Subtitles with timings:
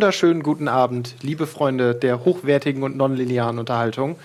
[0.00, 4.16] wunderschönen guten Abend, liebe Freunde der hochwertigen und nonlinearen Unterhaltung.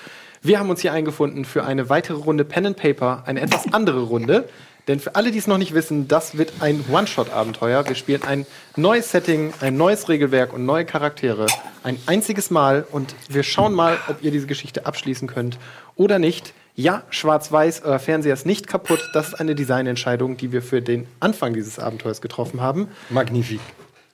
[0.42, 4.04] Wir haben uns hier eingefunden für eine weitere Runde Pen and Paper, eine etwas andere
[4.04, 4.48] Runde.
[4.88, 7.86] Denn für alle, die es noch nicht wissen, das wird ein One-Shot-Abenteuer.
[7.90, 8.46] Wir spielen ein
[8.78, 11.48] neues Setting, ein neues Regelwerk und neue Charaktere.
[11.84, 12.88] Ein einziges Mal.
[12.90, 15.58] Und wir schauen mal, ob ihr diese Geschichte abschließen könnt
[15.98, 16.54] oder nicht.
[16.78, 19.10] Ja, schwarz-weiß, euer Fernseher ist nicht kaputt.
[19.14, 22.88] Das ist eine Designentscheidung, die wir für den Anfang dieses Abenteuers getroffen haben.
[23.10, 23.60] Magnifique.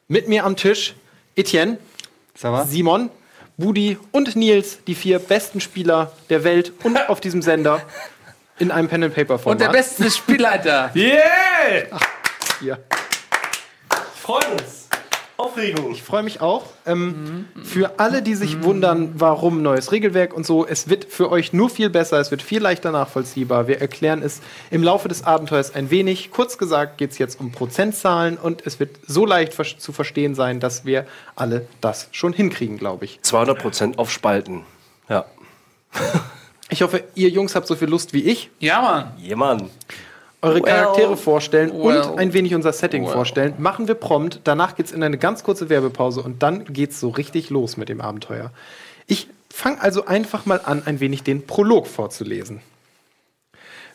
[0.07, 0.95] Mit mir am Tisch
[1.35, 1.77] Etienne,
[2.65, 3.09] Simon,
[3.57, 7.81] Budi und Nils, die vier besten Spieler der Welt und auf diesem Sender
[8.59, 9.59] in einem Pen and Paper Format.
[9.59, 10.91] Und der beste Spielleiter.
[10.95, 11.99] Yeah!
[12.61, 12.77] Ja.
[14.21, 14.80] Freut uns.
[15.41, 15.91] Aufregung.
[15.91, 16.65] Ich freue mich auch.
[16.85, 21.53] Ähm, für alle, die sich wundern, warum neues Regelwerk und so, es wird für euch
[21.53, 23.67] nur viel besser, es wird viel leichter nachvollziehbar.
[23.67, 26.31] Wir erklären es im Laufe des Abenteuers ein wenig.
[26.31, 30.35] Kurz gesagt geht es jetzt um Prozentzahlen und es wird so leicht ver zu verstehen
[30.35, 33.21] sein, dass wir alle das schon hinkriegen, glaube ich.
[33.21, 34.63] 200 Prozent auf Spalten.
[35.09, 35.25] Ja.
[36.69, 38.49] Ich hoffe, ihr Jungs habt so viel Lust wie ich.
[38.59, 39.11] Ja, Mann.
[39.17, 39.69] Jemand.
[40.41, 43.13] Eure Well, Charaktere vorstellen well, und ein wenig unser Setting well.
[43.13, 43.53] vorstellen.
[43.57, 44.41] Machen wir prompt.
[44.43, 48.01] Danach geht's in eine ganz kurze Werbepause und dann geht's so richtig los mit dem
[48.01, 48.51] Abenteuer.
[49.07, 52.61] Ich fange also einfach mal an, ein wenig den Prolog vorzulesen.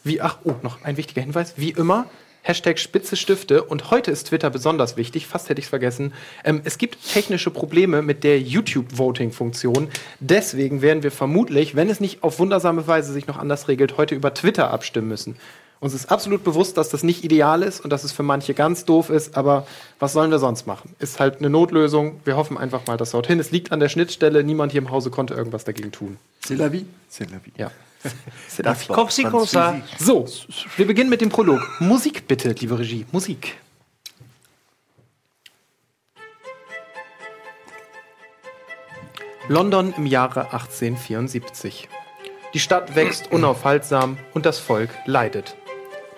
[0.05, 1.55] Wie, ach, oh, noch ein wichtiger Hinweis.
[1.57, 2.07] Wie immer,
[2.43, 3.65] Hashtag Spitze Stifte.
[3.65, 5.27] Und heute ist Twitter besonders wichtig.
[5.27, 6.13] Fast hätte ich es vergessen.
[6.45, 9.89] Ähm, es gibt technische Probleme mit der YouTube-Voting-Funktion.
[10.21, 14.15] Deswegen werden wir vermutlich, wenn es nicht auf wundersame Weise sich noch anders regelt, heute
[14.15, 15.37] über Twitter abstimmen müssen.
[15.79, 18.87] Uns ist absolut bewusst, dass das nicht ideal ist und dass es für manche ganz
[18.87, 19.67] doof ist, aber
[19.99, 20.95] was sollen wir sonst machen?
[20.99, 22.21] Ist halt eine Notlösung.
[22.25, 23.39] Wir hoffen einfach mal, dass haut hin.
[23.39, 24.43] Es liegt an der Schnittstelle.
[24.43, 26.17] Niemand hier im Hause konnte irgendwas dagegen tun.
[26.43, 26.87] C'est la vie.
[27.11, 27.53] C'est la vie.
[27.59, 27.71] Ja.
[28.89, 29.75] Comme si, comme ça.
[29.99, 30.27] So,
[30.77, 31.61] wir beginnen mit dem Prolog.
[31.81, 33.05] Musik bitte, liebe Regie.
[33.11, 33.59] Musik.
[39.49, 41.89] London im Jahre 1874.
[42.55, 45.57] Die Stadt wächst unaufhaltsam und das Volk leidet.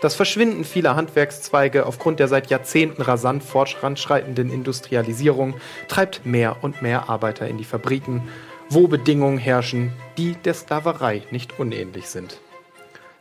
[0.00, 5.54] Das Verschwinden vieler Handwerkszweige aufgrund der seit Jahrzehnten rasant fortschreitenden Industrialisierung
[5.88, 8.28] treibt mehr und mehr Arbeiter in die Fabriken,
[8.70, 12.38] wo Bedingungen herrschen, die der Sklaverei nicht unähnlich sind.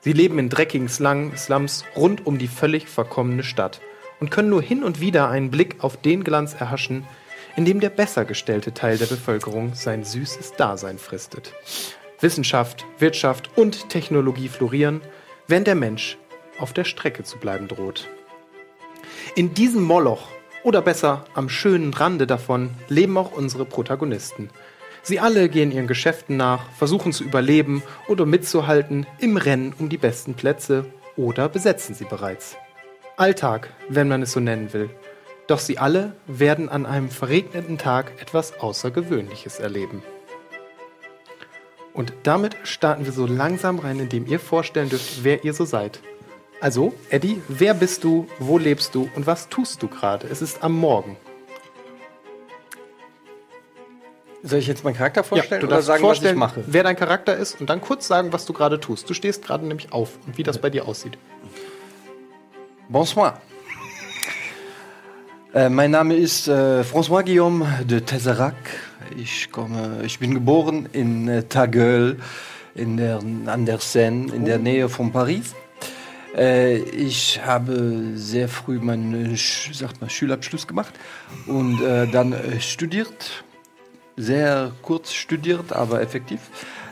[0.01, 3.81] Sie leben in dreckigen Slums rund um die völlig verkommene Stadt
[4.19, 7.07] und können nur hin und wieder einen Blick auf den Glanz erhaschen,
[7.55, 11.53] in dem der besser gestellte Teil der Bevölkerung sein süßes Dasein fristet.
[12.19, 15.01] Wissenschaft, Wirtschaft und Technologie florieren,
[15.47, 16.17] während der Mensch
[16.59, 18.07] auf der Strecke zu bleiben droht.
[19.35, 20.28] In diesem Moloch,
[20.63, 24.50] oder besser am schönen Rande davon, leben auch unsere Protagonisten.
[25.03, 29.97] Sie alle gehen ihren Geschäften nach, versuchen zu überleben oder mitzuhalten im Rennen um die
[29.97, 30.85] besten Plätze
[31.16, 32.57] oder besetzen sie bereits.
[33.16, 34.89] Alltag, wenn man es so nennen will.
[35.47, 40.03] Doch sie alle werden an einem verregneten Tag etwas Außergewöhnliches erleben.
[41.94, 46.01] Und damit starten wir so langsam rein, indem ihr vorstellen dürft, wer ihr so seid.
[46.59, 50.28] Also, Eddie, wer bist du, wo lebst du und was tust du gerade?
[50.28, 51.16] Es ist am Morgen.
[54.41, 56.63] Soll ich jetzt meinen Charakter vorstellen du oder darfst sagen, was ich vorstellen, mache?
[56.66, 59.07] wer dein Charakter ist und dann kurz sagen, was du gerade tust.
[59.09, 61.18] Du stehst gerade nämlich auf und wie das bei dir aussieht.
[62.89, 63.39] Bonsoir.
[65.53, 68.56] Äh, mein Name ist äh, François Guillaume de Tesserac.
[69.16, 72.18] Ich, komme, ich bin geboren in äh, Tagueul
[72.74, 75.56] in der, an der Seine, in der Nähe von Paris.
[76.38, 80.94] Äh, ich habe sehr früh meinen sagt man, Schulabschluss gemacht
[81.48, 83.44] und äh, dann äh, studiert.
[84.16, 86.39] Sehr kurz studiert, aber effektiv.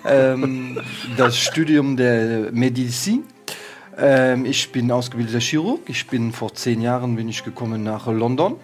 [0.05, 0.79] Ähm,
[1.17, 3.23] das Studium der Medizin.
[3.97, 5.81] Ähm, ich bin ausgebildeter Chirurg.
[5.87, 8.57] Ich bin vor zehn Jahren bin ich gekommen nach London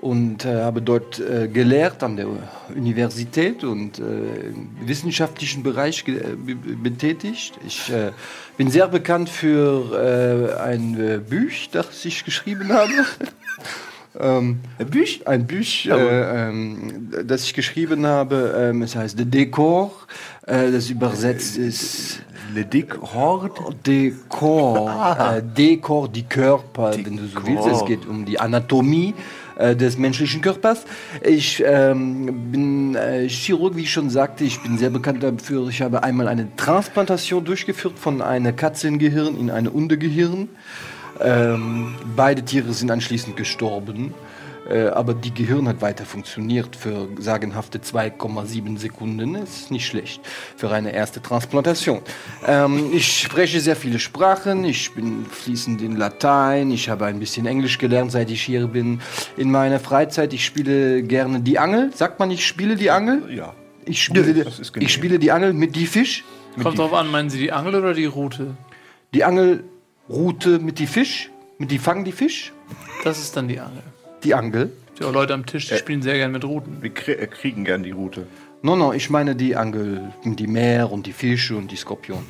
[0.00, 2.26] und äh, habe dort äh, gelehrt an der
[2.74, 7.54] Universität und äh, im wissenschaftlichen Bereich äh, be- be- betätigt.
[7.66, 8.12] Ich äh,
[8.56, 12.92] bin sehr bekannt für äh, ein Buch, das ich geschrieben habe.
[14.18, 18.54] Ähm, ein Buch, ein Buch äh, ähm, das ich geschrieben habe.
[18.58, 19.92] Ähm, es heißt The Decor.
[20.46, 22.18] Das übersetzt ist
[22.52, 22.64] Le.
[22.64, 23.50] Dekor.
[25.36, 27.68] Äh, Dekor, die Körper, wenn du so willst.
[27.68, 29.14] Es geht um die Anatomie
[29.60, 30.84] äh, des menschlichen Körpers.
[31.22, 34.44] Ich ähm, bin äh, Chirurg, wie ich schon sagte.
[34.44, 35.68] Ich bin sehr bekannt dafür.
[35.68, 40.48] Ich habe einmal eine Transplantation durchgeführt von einer Katzengehirn in ein Hundegehirn.
[41.20, 44.14] Ähm, beide Tiere sind anschließend gestorben.
[44.70, 49.34] Äh, aber die Gehirn hat weiter funktioniert für sagenhafte 2,7 Sekunden.
[49.34, 50.20] Das ist nicht schlecht
[50.56, 52.00] für eine erste Transplantation.
[52.46, 54.64] Ähm, ich spreche sehr viele Sprachen.
[54.64, 56.70] Ich bin fließend in Latein.
[56.70, 59.00] Ich habe ein bisschen Englisch gelernt, seit ich hier bin.
[59.36, 61.90] In meiner Freizeit, ich spiele gerne die Angel.
[61.94, 63.28] Sagt man, ich spiele die Angel?
[63.34, 63.54] Ja.
[63.86, 64.86] Ich spiele, Ja, genehm.
[64.86, 66.22] ich spiele die Angel mit die Fisch.
[66.62, 68.56] Kommt drauf an, meinen Sie die Angel oder die Route?
[69.14, 71.30] Die Angelroute mit die Fisch.
[71.58, 72.52] Mit die fangen die Fisch.
[73.04, 73.82] Das ist dann die Angel.
[74.22, 74.70] Die Angel.
[74.98, 76.82] Die Leute am Tisch, die spielen sehr gern mit Routen.
[76.82, 78.26] Wir krie äh, kriegen gern die Route.
[78.62, 82.22] No, no, ich meine die Angel, die Meer und die Fische und die Skorpion.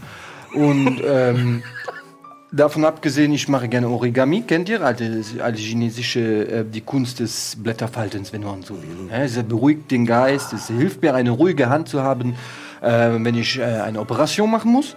[0.54, 1.64] Und ähm,
[2.52, 4.42] davon abgesehen, ich mache gerne Origami.
[4.42, 4.82] Kennt ihr?
[4.82, 9.06] Alte, alte chinesische, äh, die Kunst des Blätterfaltens, wenn man so will.
[9.08, 9.25] Ne?
[9.25, 12.37] Es beruhigt den Geist, es hilft mir, eine ruhige Hand zu haben,
[12.81, 14.96] äh, wenn ich äh, eine Operation machen muss.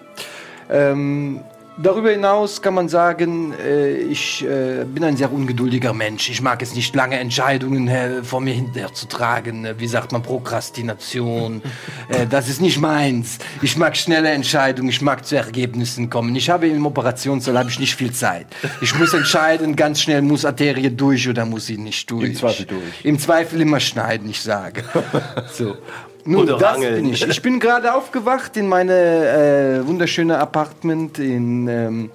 [0.69, 1.41] Ähm,
[1.77, 6.29] darüber hinaus kann man sagen, äh, ich äh, bin ein sehr ungeduldiger Mensch.
[6.29, 9.65] Ich mag es nicht, lange Entscheidungen äh, vor mir hinterher zu tragen.
[9.65, 11.61] Äh, wie sagt man, Prokrastination.
[12.29, 13.39] das ist nicht meins.
[13.61, 16.35] Ich mag schnelle Entscheidungen, ich mag zu Ergebnissen kommen.
[16.35, 18.47] Ich habe im Operationssaal habe ich nicht viel Zeit.
[18.81, 22.29] Ich muss entscheiden, ganz schnell muss Arterie durch oder muss sie nicht durch.
[22.29, 23.05] Im Zweifel durch.
[23.05, 24.83] Im Zweifel immer schneiden, ich sage.
[25.53, 25.77] so.
[26.25, 27.27] Nun, Oder das bin ich.
[27.27, 32.11] Ich bin gerade aufgewacht in meine äh, wunderschöne Apartment in ähm,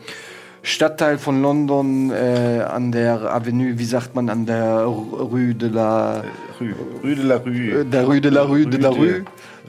[0.62, 6.25] Stadtteil von London äh, an der Avenue, wie sagt man, an der Rue de la
[6.60, 6.75] Rue.
[7.02, 7.81] Rue de la Rue.
[7.81, 9.25] äh, der Rue de la Rue de la Rue.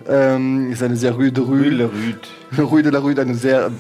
[0.08, 2.16] Ähm, ist eine sehr Rue de Rue de la Rue.
[2.58, 2.64] Rue.
[2.72, 3.72] Rue de la Rue, eine sehr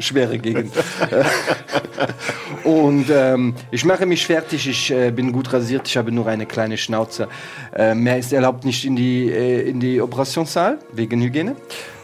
[0.00, 0.72] schwere Gegend.
[2.64, 6.46] Und ähm, ich mache mich fertig, ich äh, bin gut rasiert, ich habe nur eine
[6.46, 7.28] kleine Schnauze.
[7.74, 11.56] Äh, mehr ist erlaubt nicht in die, äh, in die Operationssaal, wegen Hygiene.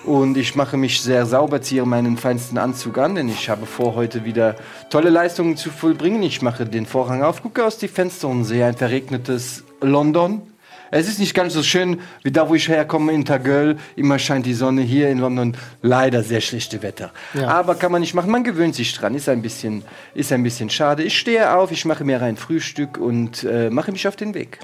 [0.04, 3.94] Und ich mache mich sehr sauber, ziehe meinen feinsten Anzug an, denn ich habe vor,
[3.94, 4.56] heute wieder
[4.90, 6.22] tolle Leistungen zu vollbringen.
[6.22, 10.42] Ich mache den Vorhang auf, gucke aus die Fenster und sehe ein verregnetes London.
[10.90, 13.76] Es ist nicht ganz so schön wie da, wo ich herkomme, in Tagöl.
[13.96, 15.56] Immer scheint die Sonne hier in London.
[15.82, 17.12] Leider sehr schlechte Wetter.
[17.46, 18.30] Aber kann man nicht machen.
[18.30, 19.14] Man gewöhnt sich dran.
[19.14, 19.82] Ist ein bisschen,
[20.14, 21.02] ist ein bisschen schade.
[21.02, 24.58] Ich stehe auf, ich mache mir ein Frühstück und äh, mache mich auf den Weg.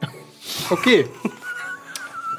[0.70, 1.06] Okay.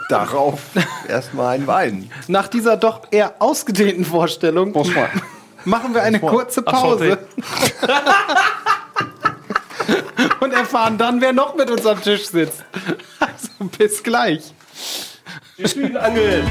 [0.10, 0.62] Darauf
[1.08, 2.12] erstmal ein Wein.
[2.28, 4.72] Nach dieser doch eher ausgedehnten Vorstellung
[5.66, 7.20] machen wir eine kurze Pause.
[10.40, 12.64] Und erfahren dann, wer noch mit uns am Tisch sitzt.
[13.20, 14.54] Also bis gleich.
[15.66, 16.48] Spielen Angeln.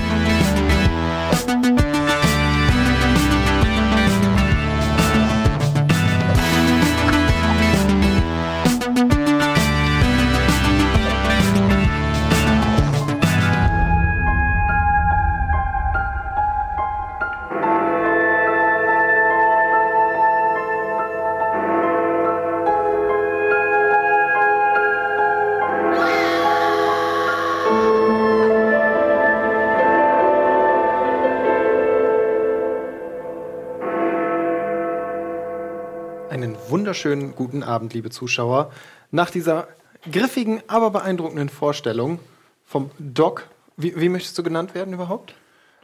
[36.89, 38.73] Wunderschönen guten Abend, liebe Zuschauer.
[39.11, 39.69] Nach dieser
[40.11, 42.19] griffigen, aber beeindruckenden Vorstellung
[42.65, 43.47] vom Doc.
[43.77, 45.35] Wie, wie möchtest du genannt werden überhaupt?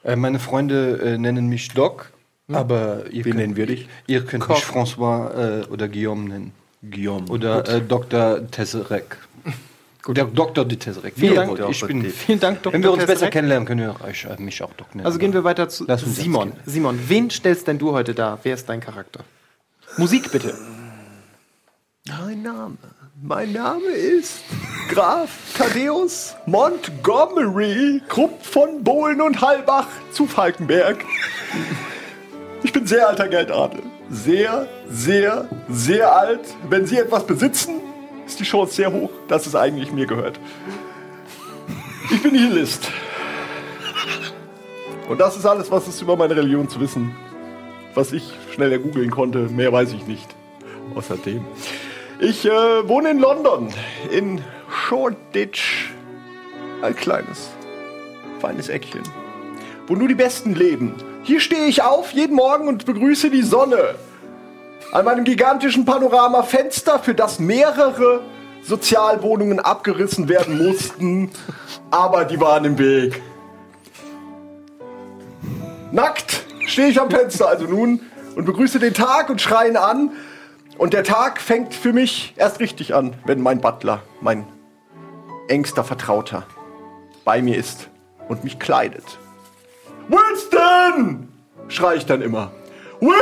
[0.03, 2.11] Äh, meine Freunde äh, nennen mich Doc,
[2.51, 3.87] aber ihr Wie könnt, nennen wir dich?
[4.07, 4.55] Ihr könnt Koch.
[4.55, 6.53] mich François äh, oder Guillaume nennen.
[6.83, 7.27] Guillaume.
[7.29, 8.51] Oder äh, Dr.
[8.51, 9.19] Tesserek.
[10.09, 10.65] Der Dr.
[10.65, 11.13] de Tesserek.
[11.19, 11.61] Vielen Dank.
[11.69, 12.73] Ich bin, Vielen Dank, Dr.
[12.73, 13.33] wenn wir uns besser Tesserek.
[13.35, 15.05] kennenlernen, können wir euch, äh, mich auch Doc nennen.
[15.05, 16.55] Also gehen wir weiter zu Simon.
[16.65, 18.39] Simon, wen stellst denn du heute dar?
[18.43, 19.21] Wer ist dein Charakter?
[19.99, 20.55] Musik bitte.
[22.07, 22.77] Mein Name.
[23.23, 24.43] Mein Name ist
[24.91, 31.03] Graf Thaddeus Montgomery Krupp von Bohlen und Halbach zu Falkenberg.
[32.63, 33.83] Ich bin sehr alter Geldadel.
[34.11, 36.43] Sehr, sehr, sehr alt.
[36.69, 37.81] Wenn Sie etwas besitzen,
[38.27, 40.39] ist die Chance sehr hoch, dass es eigentlich mir gehört.
[42.11, 42.87] Ich bin Nihilist.
[45.09, 47.17] Und das ist alles, was es über meine Religion zu wissen,
[47.95, 49.39] was ich schnell ergoogeln konnte.
[49.49, 50.29] Mehr weiß ich nicht.
[50.95, 51.47] Außerdem.
[52.25, 53.69] Ich äh, wohne in London,
[54.11, 55.93] in Shoreditch.
[56.81, 57.51] Ein kleines,
[58.41, 59.03] feines Eckchen,
[59.87, 60.95] wo nur die Besten leben.
[61.23, 63.97] Hier stehe ich auf jeden Morgen und begrüße die Sonne.
[64.91, 68.23] An meinem gigantischen Panoramafenster, für das mehrere
[68.63, 71.31] Sozialwohnungen abgerissen werden mussten,
[71.91, 73.21] aber die waren im Weg.
[75.93, 78.01] Nackt stehe ich am Fenster also nun
[78.35, 80.13] und begrüße den Tag und schreie ihn an.
[80.79, 84.47] Und der Tag fängt für mich erst richtig an, wenn mein Butler, mein
[85.49, 86.47] engster Vertrauter,
[87.25, 87.89] bei mir ist
[88.29, 89.05] und mich kleidet.
[90.09, 91.29] Winston!
[91.69, 92.51] schrei ich dann immer.
[93.01, 93.15] Winston!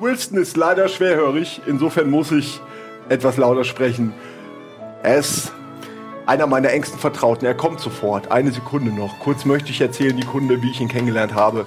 [0.00, 2.60] Winston ist leider schwerhörig, insofern muss ich
[3.08, 4.12] etwas lauter sprechen.
[5.02, 5.52] Er ist
[6.26, 7.46] einer meiner engsten Vertrauten.
[7.46, 8.32] Er kommt sofort.
[8.32, 9.20] Eine Sekunde noch.
[9.20, 11.66] Kurz möchte ich erzählen, die Kunde, wie ich ihn kennengelernt habe.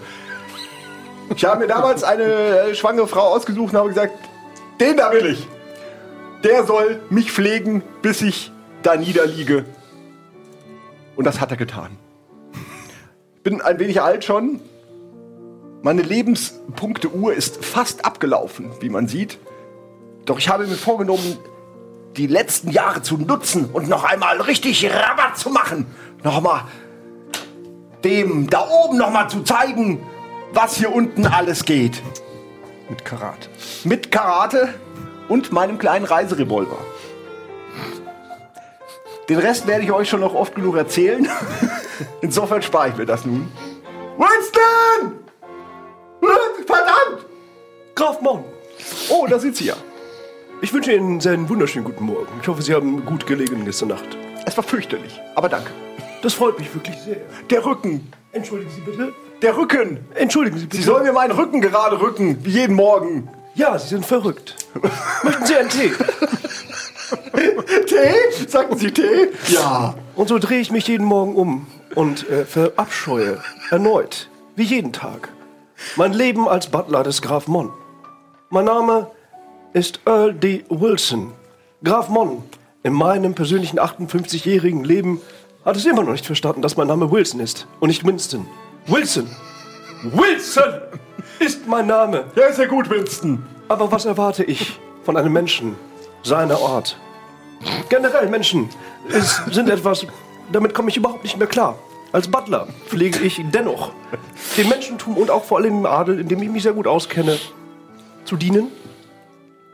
[1.36, 4.14] Ich habe mir damals eine äh, schwangere Frau ausgesucht und habe gesagt,
[4.80, 5.48] den da will ich.
[6.44, 9.66] Der soll mich pflegen, bis ich da niederliege.
[11.16, 11.98] Und das hat er getan.
[13.36, 14.62] Ich bin ein wenig alt schon.
[15.82, 19.38] Meine Lebenspunkte-Uhr ist fast abgelaufen, wie man sieht.
[20.26, 21.38] Doch ich habe mir vorgenommen,
[22.18, 25.86] die letzten Jahre zu nutzen und noch einmal richtig Rabatt zu machen.
[26.24, 26.64] Nochmal
[28.04, 30.00] dem da oben nochmal zu zeigen,
[30.54, 32.02] was hier unten alles geht.
[32.90, 33.50] Mit Karat.
[33.84, 34.74] Mit Karate
[35.28, 36.78] und meinem kleinen Reiserevolver.
[39.30, 41.28] Den Rest werde ich euch schon noch oft genug erzählen.
[42.22, 43.52] Insofern spare ich mir das nun.
[44.18, 45.20] Winston!
[46.66, 47.26] Verdammt!
[47.96, 48.44] Graf Mon,
[49.10, 49.76] Oh, da sind sie ja.
[50.62, 52.28] ich wünsche Ihnen einen wunderschönen guten Morgen.
[52.42, 54.18] Ich hoffe, Sie haben gut gelegen gestern Nacht.
[54.46, 55.70] Es war fürchterlich, aber danke.
[56.22, 57.18] Das freut mich wirklich sehr.
[57.50, 59.14] Der Rücken, Entschuldigen Sie bitte.
[59.42, 60.00] Der Rücken.
[60.16, 60.78] Entschuldigen Sie bitte.
[60.78, 63.30] Sie sollen mir meinen Rücken gerade rücken, wie jeden Morgen.
[63.56, 64.56] ja, Sie sind verrückt.
[65.24, 65.92] Möchten Sie einen Tee?
[67.88, 68.48] Tee?
[68.48, 69.30] Sagten Sie Tee?
[69.48, 69.96] Ja.
[70.16, 73.40] Und so drehe ich mich jeden Morgen um und äh, verabscheue
[73.72, 75.30] erneut, wie jeden Tag,
[75.96, 77.72] mein Leben als Butler des Graf Mon.
[78.50, 79.08] Mein Name
[79.74, 80.66] ist Earl D.
[80.70, 81.32] Wilson.
[81.84, 82.44] Graf Mon,
[82.84, 85.22] in meinem persönlichen 58-jährigen Leben
[85.66, 88.46] hat es immer noch nicht verstanden, dass mein Name Wilson ist und nicht Winston.
[88.90, 89.30] Wilson!
[90.04, 90.82] Wilson
[91.40, 92.26] ist mein Name.
[92.36, 93.46] Ja, ist ja gut, Winston.
[93.68, 95.76] Aber was erwarte ich von einem Menschen
[96.24, 96.98] seiner Art?
[97.90, 98.70] Generell Menschen
[99.10, 100.06] es sind etwas,
[100.52, 101.78] damit komme ich überhaupt nicht mehr klar.
[102.12, 103.92] Als Butler pflege ich dennoch
[104.58, 107.38] dem Menschentum und auch vor allem dem Adel, in dem ich mich sehr gut auskenne,
[108.26, 108.72] zu dienen.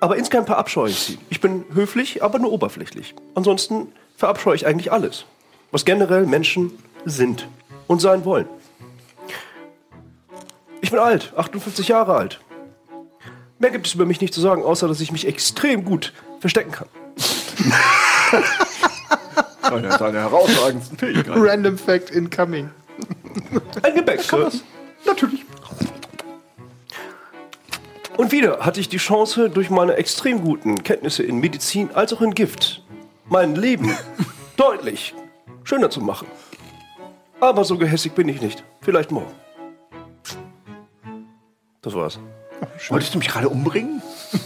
[0.01, 1.17] Aber insgeheim verabscheue ich sie.
[1.29, 3.15] Ich bin höflich, aber nur oberflächlich.
[3.33, 5.25] Ansonsten verabscheue ich eigentlich alles,
[5.71, 6.71] was generell Menschen
[7.05, 7.47] sind
[7.87, 8.47] und sein wollen.
[10.81, 12.39] Ich bin alt, 58 Jahre alt.
[13.59, 16.71] Mehr gibt es über mich nicht zu sagen, außer dass ich mich extrem gut verstecken
[16.71, 16.87] kann.
[19.73, 21.41] Eine seiner herausragendsten Fähigkeiten.
[21.41, 22.69] Random Fact incoming.
[23.81, 24.61] Ein Gebäck, kann das?
[25.05, 25.45] Natürlich.
[28.17, 32.21] Und wieder hatte ich die Chance, durch meine extrem guten Kenntnisse in Medizin als auch
[32.21, 32.83] in Gift
[33.27, 33.95] mein Leben
[34.57, 35.13] deutlich
[35.63, 36.27] schöner zu machen.
[37.39, 38.63] Aber so gehässig bin ich nicht.
[38.81, 39.33] Vielleicht morgen.
[41.85, 42.19] Das war's.
[42.89, 44.01] Wolltest du mich gerade umbringen?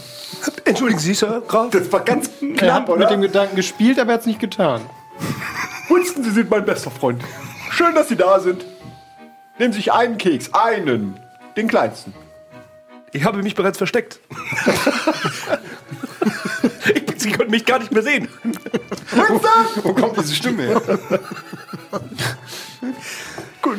[0.66, 1.70] Entschuldigen Sie, Sir, Graf.
[1.70, 2.98] Das war ganz Er knapp, hat oder?
[2.98, 4.82] mit dem Gedanken gespielt, aber er hat es nicht getan.
[5.88, 7.24] Winston, Sie sind mein bester Freund.
[7.70, 8.66] Schön, dass Sie da sind.
[9.58, 10.52] Nehmen Sie sich einen Keks.
[10.52, 11.18] Einen.
[11.56, 12.12] Den kleinsten.
[13.12, 14.20] Ich habe mich bereits versteckt.
[16.94, 18.28] ich, Sie können mich gar nicht mehr sehen.
[19.12, 19.40] Winston!
[19.82, 20.82] Wo kommt diese Stimme her?
[23.62, 23.78] Gut.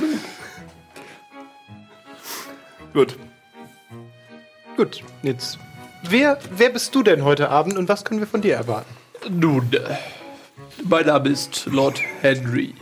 [2.94, 3.16] Gut.
[4.82, 5.60] Gut, jetzt.
[6.02, 8.90] Wer, wer bist du denn heute Abend und was können wir von dir erwarten?
[9.30, 9.96] Nun, äh,
[10.84, 12.74] mein Name ist Lord Henry.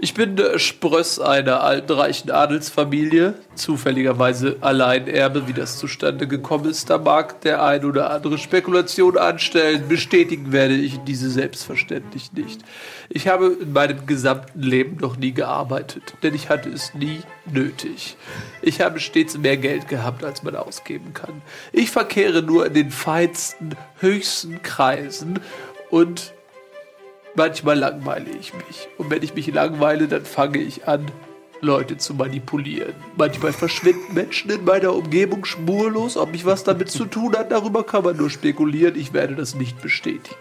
[0.00, 6.88] Ich bin Spröss einer alten reichen Adelsfamilie, zufälligerweise Alleinerbe, wie das zustande gekommen ist.
[6.88, 9.88] Da mag der ein oder andere Spekulation anstellen.
[9.88, 12.60] Bestätigen werde ich diese selbstverständlich nicht.
[13.08, 17.18] Ich habe in meinem gesamten Leben noch nie gearbeitet, denn ich hatte es nie
[17.52, 18.16] nötig.
[18.62, 21.42] Ich habe stets mehr Geld gehabt, als man ausgeben kann.
[21.72, 25.40] Ich verkehre nur in den feinsten, höchsten Kreisen
[25.90, 26.34] und
[27.34, 28.88] Manchmal langweile ich mich.
[28.96, 31.06] Und wenn ich mich langweile, dann fange ich an,
[31.60, 32.94] Leute zu manipulieren.
[33.16, 36.16] Manchmal verschwinden Menschen in meiner Umgebung spurlos.
[36.16, 38.96] Ob ich was damit zu tun hat, darüber kann man nur spekulieren.
[38.96, 40.36] Ich werde das nicht bestätigen.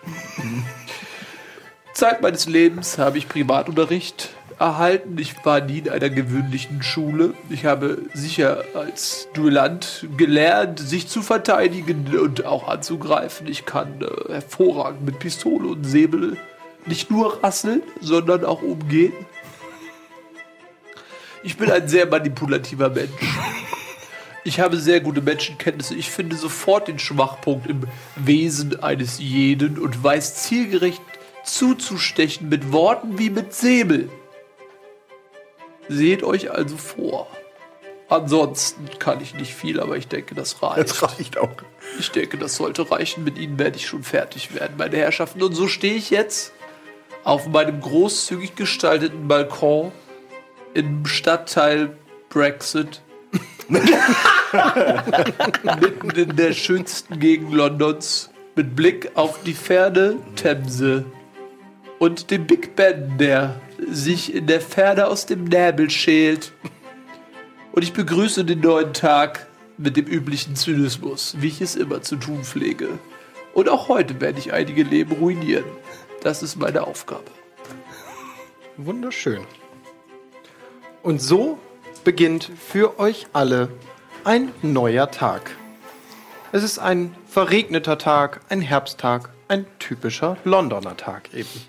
[1.93, 4.29] Zeit meines Lebens habe ich Privatunterricht
[4.59, 5.17] erhalten.
[5.17, 7.33] Ich war nie in einer gewöhnlichen Schule.
[7.49, 13.47] Ich habe sicher als Duellant gelernt, sich zu verteidigen und auch anzugreifen.
[13.47, 16.37] Ich kann äh, hervorragend mit Pistole und Säbel
[16.87, 19.13] nicht nur rasseln, sondern auch umgehen.
[21.43, 23.11] Ich bin ein sehr manipulativer Mensch.
[24.43, 25.95] Ich habe sehr gute Menschenkenntnisse.
[25.95, 27.83] Ich finde sofort den Schwachpunkt im
[28.15, 31.01] Wesen eines jeden und weiß zielgerecht
[31.43, 34.09] zuzustechen mit Worten wie mit Säbel.
[35.89, 37.27] Seht euch also vor.
[38.09, 40.79] Ansonsten kann ich nicht viel, aber ich denke, das reicht.
[40.79, 41.51] Das reicht auch.
[41.99, 43.23] Ich denke, das sollte reichen.
[43.23, 45.43] Mit Ihnen werde ich schon fertig werden, meine Herrschaften.
[45.43, 46.53] Und so stehe ich jetzt
[47.27, 49.91] auf meinem großzügig gestalteten Balkon
[50.73, 51.97] im Stadtteil
[52.29, 53.01] Brexit.
[55.81, 61.03] Mitten in der schönsten Gegend Londons mit Blick auf die ferne Themse
[61.99, 66.53] und den Big Ben, der sich in der Ferne aus dem Nebel schält.
[67.73, 72.15] Und ich begrüße den neuen Tag mit dem üblichen Zynismus, wie ich es immer zu
[72.15, 72.87] tun pflege.
[73.53, 75.65] Und auch heute werde ich einige Leben ruinieren.
[76.27, 77.31] Das ist meine Aufgabe.
[78.75, 79.45] Wunderschön.
[81.01, 81.57] Und so
[82.03, 83.69] beginnt für euch alle
[84.25, 85.55] ein neuer Tag.
[86.51, 91.61] Es ist ein verregneter Tag, ein Herbsttag, ein typischer Londoner Tag eben.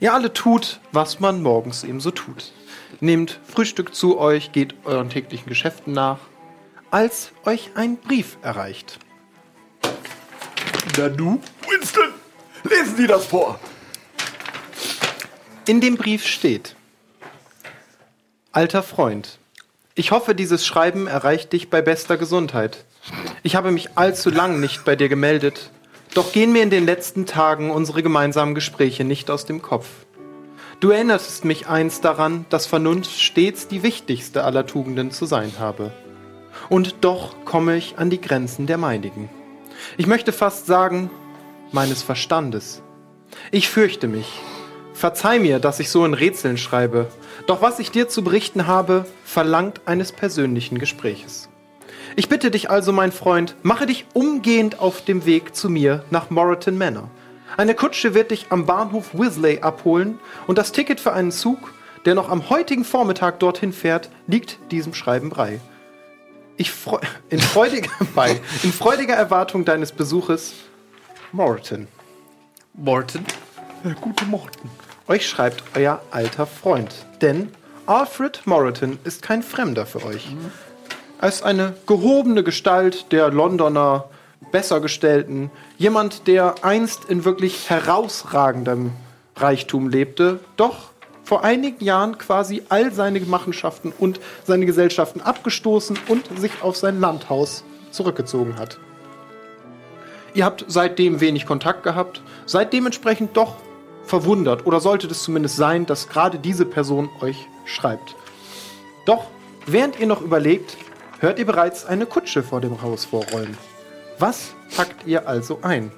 [0.00, 2.52] Ihr alle tut, was man morgens eben so tut.
[3.00, 6.20] Nehmt Frühstück zu euch, geht euren täglichen Geschäften nach,
[6.90, 8.98] als euch ein Brief erreicht.
[10.96, 11.38] Nanu?
[11.68, 12.14] Winston,
[12.64, 13.60] lesen Sie das vor.
[15.70, 16.74] In dem Brief steht,
[18.50, 19.38] Alter Freund,
[19.94, 22.84] ich hoffe, dieses Schreiben erreicht dich bei bester Gesundheit.
[23.44, 25.70] Ich habe mich allzu lang nicht bei dir gemeldet,
[26.12, 29.86] doch gehen mir in den letzten Tagen unsere gemeinsamen Gespräche nicht aus dem Kopf.
[30.80, 35.92] Du erinnerst mich einst daran, dass Vernunft stets die wichtigste aller Tugenden zu sein habe.
[36.68, 39.30] Und doch komme ich an die Grenzen der meinigen.
[39.96, 41.12] Ich möchte fast sagen,
[41.70, 42.82] meines Verstandes.
[43.52, 44.26] Ich fürchte mich.
[45.00, 47.06] Verzeih mir, dass ich so in Rätseln schreibe,
[47.46, 51.48] doch was ich dir zu berichten habe, verlangt eines persönlichen Gespräches.
[52.16, 56.28] Ich bitte dich also, mein Freund, mache dich umgehend auf dem Weg zu mir nach
[56.28, 57.08] Moreton Manor.
[57.56, 61.72] Eine Kutsche wird dich am Bahnhof Wisley abholen und das Ticket für einen Zug,
[62.04, 65.60] der noch am heutigen Vormittag dorthin fährt, liegt diesem Schreiben bei.
[66.58, 66.98] Ich freu
[67.30, 70.52] in, freudiger, bei, in freudiger Erwartung deines Besuches,
[71.32, 71.88] Moreton.
[72.74, 73.24] Morton?
[73.82, 74.68] Der gute Morten.
[75.10, 77.48] Euch schreibt euer alter Freund, denn
[77.86, 80.28] Alfred Moreton ist kein Fremder für euch.
[81.20, 84.08] Er ist eine gehobene Gestalt der Londoner
[84.52, 88.92] Bessergestellten, jemand, der einst in wirklich herausragendem
[89.34, 90.90] Reichtum lebte, doch
[91.24, 97.00] vor einigen Jahren quasi all seine Machenschaften und seine Gesellschaften abgestoßen und sich auf sein
[97.00, 98.78] Landhaus zurückgezogen hat.
[100.34, 103.56] Ihr habt seitdem wenig Kontakt gehabt, seid dementsprechend doch
[104.10, 108.16] verwundert oder solltet es zumindest sein, dass gerade diese Person euch schreibt.
[109.06, 109.26] Doch
[109.66, 110.76] während ihr noch überlegt,
[111.20, 113.56] hört ihr bereits eine Kutsche vor dem Haus vorrollen.
[114.18, 115.92] Was packt ihr also ein?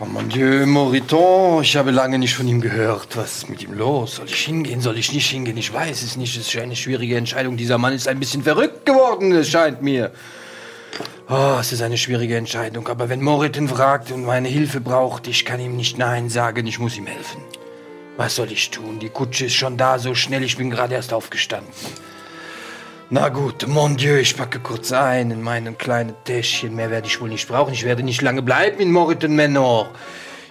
[0.00, 3.16] Oh mon Dieu, Moriton, ich habe lange nicht von ihm gehört.
[3.16, 4.14] Was ist mit ihm los?
[4.16, 4.80] Soll ich hingehen?
[4.80, 5.56] Soll ich nicht hingehen?
[5.56, 6.36] Ich weiß es nicht.
[6.36, 7.56] Es ist eine schwierige Entscheidung.
[7.56, 10.12] Dieser Mann ist ein bisschen verrückt geworden, es scheint mir.
[11.30, 12.88] Oh, es ist eine schwierige Entscheidung.
[12.88, 16.66] Aber wenn Moriton fragt und meine Hilfe braucht, ich kann ihm nicht Nein sagen.
[16.66, 17.42] Ich muss ihm helfen.
[18.16, 18.98] Was soll ich tun?
[18.98, 20.42] Die Kutsche ist schon da, so schnell.
[20.42, 21.70] Ich bin gerade erst aufgestanden.
[23.10, 26.74] Na gut, mon Dieu, ich packe kurz ein in meinem kleinen Täschchen.
[26.74, 27.74] Mehr werde ich wohl nicht brauchen.
[27.74, 29.90] Ich werde nicht lange bleiben in Moriton Manor.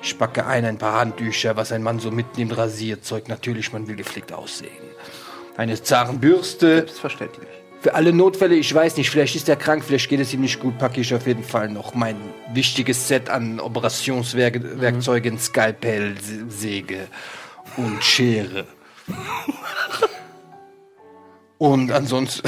[0.04, 3.30] Ich packe ein ein paar Handtücher, was ein Mann so mitnimmt, Rasierzeug.
[3.30, 4.70] Natürlich, man will gepflegt aussehen.
[5.58, 6.78] Eine Zahnbürste.
[6.78, 7.57] Selbstverständlich.
[7.80, 10.60] Für alle Notfälle, ich weiß nicht, vielleicht ist er krank, vielleicht geht es ihm nicht
[10.60, 12.16] gut, packe ich auf jeden Fall noch mein
[12.54, 16.16] wichtiges Set an Operationswerkzeugen, Skalpell,
[16.50, 17.08] Säge
[17.78, 18.66] und Schere.
[21.60, 22.48] Und ansonsten,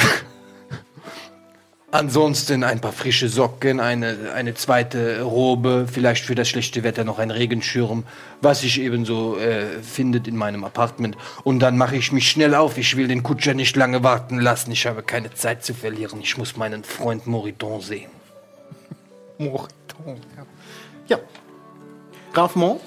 [1.92, 7.20] ansonsten ein paar frische Socken, eine, eine zweite Robe, vielleicht für das schlechte Wetter noch
[7.20, 8.04] ein Regenschirm,
[8.42, 11.18] was sich ebenso äh, findet in meinem Apartment.
[11.44, 12.78] Und dann mache ich mich schnell auf.
[12.78, 14.72] Ich will den Kutscher nicht lange warten lassen.
[14.72, 16.22] Ich habe keine Zeit zu verlieren.
[16.22, 18.12] Ich muss meinen Freund Moriton sehen.
[19.38, 20.46] Moriton, ja.
[21.08, 21.20] Ja.
[22.34, 22.82] Graf Mont?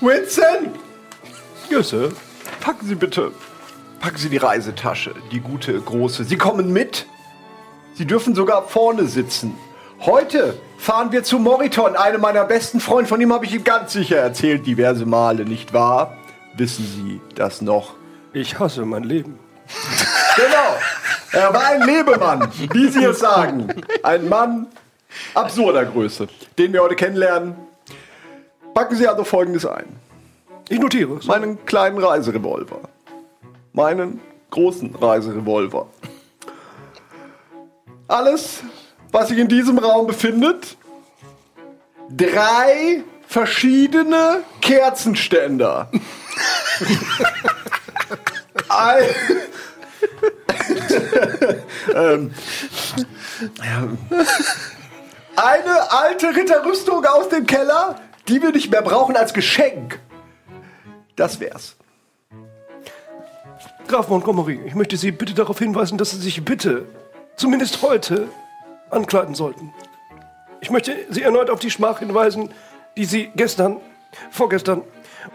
[0.00, 0.72] Winston!
[1.70, 2.12] Ja, Sir.
[2.60, 3.32] Packen Sie bitte.
[4.00, 6.22] Packen Sie die Reisetasche, die gute, große.
[6.24, 7.06] Sie kommen mit.
[7.98, 9.58] Sie dürfen sogar vorne sitzen.
[9.98, 13.08] Heute fahren wir zu Moriton, einem meiner besten Freunde.
[13.08, 16.16] Von ihm habe ich Ihnen ganz sicher erzählt, diverse Male, nicht wahr?
[16.54, 17.94] Wissen Sie das noch?
[18.32, 19.40] Ich hasse mein Leben.
[20.36, 20.76] Genau.
[21.32, 23.66] Er war ein Lebemann, wie Sie es sagen.
[24.04, 24.68] Ein Mann
[25.34, 27.56] absurder Größe, den wir heute kennenlernen.
[28.74, 29.86] Packen Sie also Folgendes ein.
[30.68, 31.18] Ich notiere.
[31.26, 32.78] Meinen kleinen Reiserevolver.
[33.72, 35.88] Meinen großen Reiserevolver.
[38.08, 38.62] Alles,
[39.12, 40.76] was sich in diesem Raum befindet.
[42.10, 45.90] Drei verschiedene Kerzenständer.
[48.70, 49.04] Ein,
[51.94, 52.34] ähm,
[53.56, 53.88] ja.
[55.36, 60.00] Eine alte Ritterrüstung aus dem Keller, die wir nicht mehr brauchen als Geschenk.
[61.14, 61.76] Das wär's.
[63.86, 66.86] Graf Montgomery, ich möchte Sie bitte darauf hinweisen, dass Sie sich bitte
[67.38, 68.28] zumindest heute
[68.90, 69.72] ankleiden sollten.
[70.60, 72.50] Ich möchte Sie erneut auf die Schmach hinweisen,
[72.96, 73.78] die Sie gestern,
[74.30, 74.82] vorgestern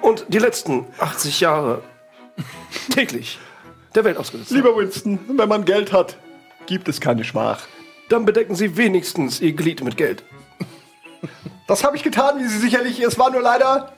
[0.02, 1.82] und die letzten 80 Jahre
[2.92, 3.40] täglich
[3.96, 4.58] der Welt ausgesetzt haben.
[4.58, 6.18] Lieber Winston, wenn man Geld hat,
[6.66, 7.68] gibt es keine Schmach.
[8.10, 10.24] Dann bedecken Sie wenigstens Ihr Glied mit Geld.
[11.66, 13.00] Das habe ich getan, wie Sie sicherlich.
[13.00, 13.94] Es war nur leider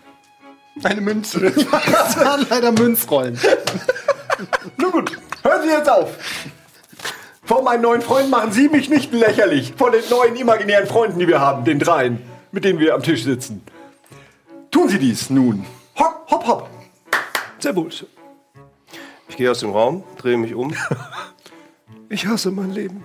[0.83, 1.51] eine Münze.
[1.91, 3.39] Das waren leider Münzrollen.
[4.77, 6.11] Nun gut, hören Sie jetzt auf.
[7.45, 9.73] Vor meinen neuen Freunden machen Sie mich nicht lächerlich.
[9.77, 13.23] Vor den neuen imaginären Freunden, die wir haben, den dreien, mit denen wir am Tisch
[13.23, 13.61] sitzen.
[14.71, 15.63] Tun Sie dies nun.
[15.95, 16.69] Hopp, hopp, hopp.
[17.59, 18.07] Sehr gut.
[19.29, 20.73] Ich gehe aus dem Raum, drehe mich um.
[22.07, 23.03] Ich hasse mein Leben.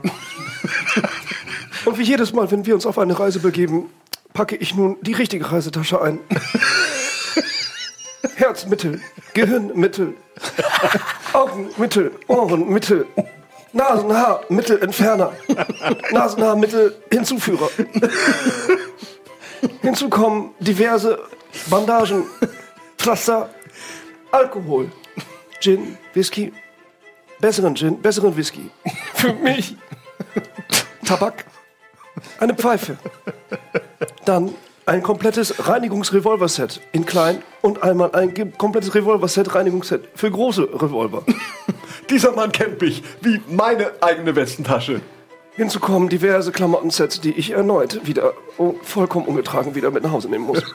[1.86, 3.88] Und wie jedes Mal, wenn wir uns auf eine Reise begeben,
[4.34, 6.18] packe ich nun die richtige Reisetasche ein.
[8.36, 9.00] Herzmittel,
[9.32, 10.14] Gehirnmittel,
[11.32, 13.06] Augenmittel, Ohrenmittel,
[13.72, 15.32] Nasenhaarmittel, Entferner,
[16.10, 17.68] Nasenhaarmittel, Hinzuführer.
[19.82, 21.18] Hinzu kommen diverse
[21.68, 22.26] Bandagen,
[22.98, 23.50] Pflaster,
[24.32, 24.90] Alkohol,
[25.60, 26.52] Gin, Whisky,
[27.40, 28.70] besseren Gin, besseren Whisky.
[29.14, 29.76] Für mich.
[31.04, 31.44] Tabak,
[32.38, 32.96] eine Pfeife.
[34.24, 34.54] Dann
[34.86, 41.22] ein komplettes Reinigungsrevolver-Set in klein und einmal ein ge- komplettes Revolver-Set, Reinigungsset für große Revolver.
[42.10, 45.00] Dieser Mann kennt mich wie meine eigene Westentasche.
[45.54, 50.28] Hinzu kommen diverse Klamottensets, die ich erneut wieder oh, vollkommen ungetragen wieder mit nach Hause
[50.28, 50.62] nehmen muss.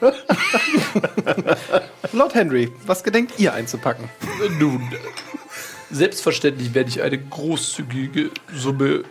[2.12, 4.08] Lord Henry, was gedenkt ihr einzupacken?
[4.58, 4.88] Nun,
[5.90, 9.04] selbstverständlich werde ich eine großzügige Summe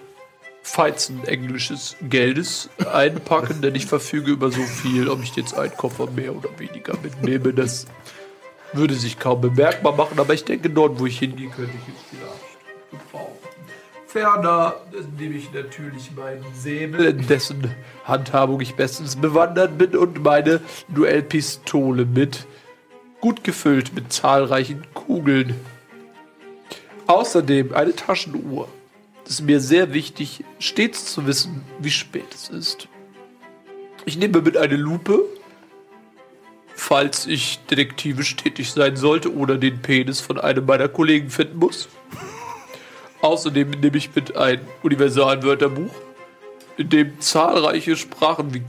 [0.67, 6.09] Feizen englisches Geldes einpacken, denn ich verfüge über so viel, ob ich jetzt einen Koffer
[6.09, 7.85] mehr oder weniger mitnehme, das
[8.73, 12.01] würde sich kaum bemerkbar machen, aber ich denke, dort, wo ich hingehe, könnte ich es
[12.09, 12.57] vielleicht
[12.89, 13.37] gebrauchen.
[14.07, 14.73] Ferner
[15.19, 17.71] nehme ich natürlich meinen Säbel, in dessen
[18.03, 22.47] Handhabung ich bestens bewandert bin, und meine Duellpistole mit,
[23.21, 25.53] gut gefüllt mit zahlreichen Kugeln.
[27.05, 28.67] Außerdem eine Taschenuhr.
[29.25, 32.87] Es ist mir sehr wichtig, stets zu wissen, wie spät es ist.
[34.05, 35.23] Ich nehme mit eine Lupe,
[36.75, 41.89] falls ich detektivisch tätig sein sollte oder den Penis von einem meiner Kollegen finden muss.
[43.21, 45.93] Außerdem nehme ich mit ein Universalwörterbuch,
[46.77, 48.61] in dem zahlreiche Sprachen wie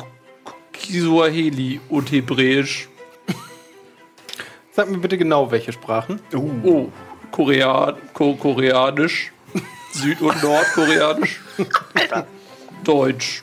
[0.72, 2.88] Kiswahili und Hebräisch,
[4.72, 6.20] Sag mir bitte genau, welche Sprachen.
[6.34, 6.88] oh,
[7.30, 9.32] Korean, Ko Koreanisch,
[9.96, 11.40] Süd- und Nordkoreanisch,
[12.84, 13.42] Deutsch.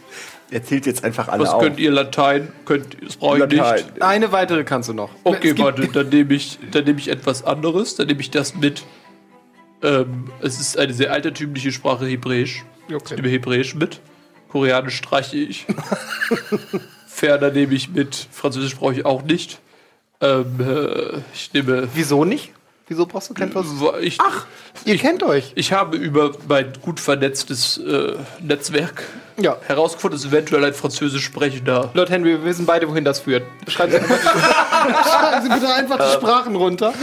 [0.51, 1.63] Er zählt jetzt einfach alle Was auf.
[1.63, 2.51] könnt ihr Latein?
[2.65, 3.75] Könnt das brauche ich Latein.
[3.85, 4.01] nicht.
[4.03, 5.09] Eine weitere kannst du noch.
[5.23, 7.95] Okay, Es gibt- warte, dann nehme ich, dann nehme ich etwas anderes.
[7.95, 8.83] Dann nehme ich das mit.
[9.81, 12.63] Ähm, es ist eine sehr altertümliche Sprache, Hebräisch.
[12.87, 13.99] Ich nehme Hebräisch mit.
[14.49, 15.65] Koreanisch streiche ich.
[17.07, 18.27] Ferner nehme ich mit.
[18.31, 19.59] Französisch brauche ich auch nicht.
[20.21, 21.87] Ähm, äh, ich nehme.
[21.95, 22.51] Wieso nicht?
[22.87, 23.87] Wieso brauchst du kein Französisch?
[24.01, 24.45] Ich, Ach,
[24.83, 25.53] ihr kennt euch.
[25.55, 29.03] ich habe über mein gut vernetztes äh, Netzwerk
[29.37, 29.55] Ja.
[29.65, 33.43] herausgefunden, dass eventuell ein französisch sprechender Lord Henry, wir wissen beide, wohin das führt.
[33.69, 34.09] Schreiben Sie, einfach,
[35.09, 36.93] schreiben Sie bitte einfach die Sprachen runter.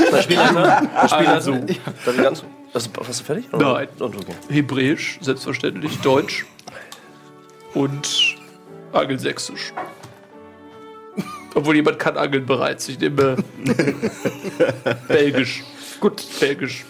[0.94, 2.44] Also, Darf ich ganz?
[2.74, 3.46] Was, warst du fertig?
[3.50, 3.88] Nein.
[3.98, 4.34] Und okay.
[4.50, 6.44] Hebräisch, selbstverständlich, Deutsch
[7.74, 8.36] und
[8.92, 9.72] Angelsächsisch.
[11.54, 12.88] Obwohl jemand kann angeln bereits.
[12.88, 13.36] Ich nehme
[15.08, 15.62] Belgisch.
[16.00, 16.84] Gut, Belgisch.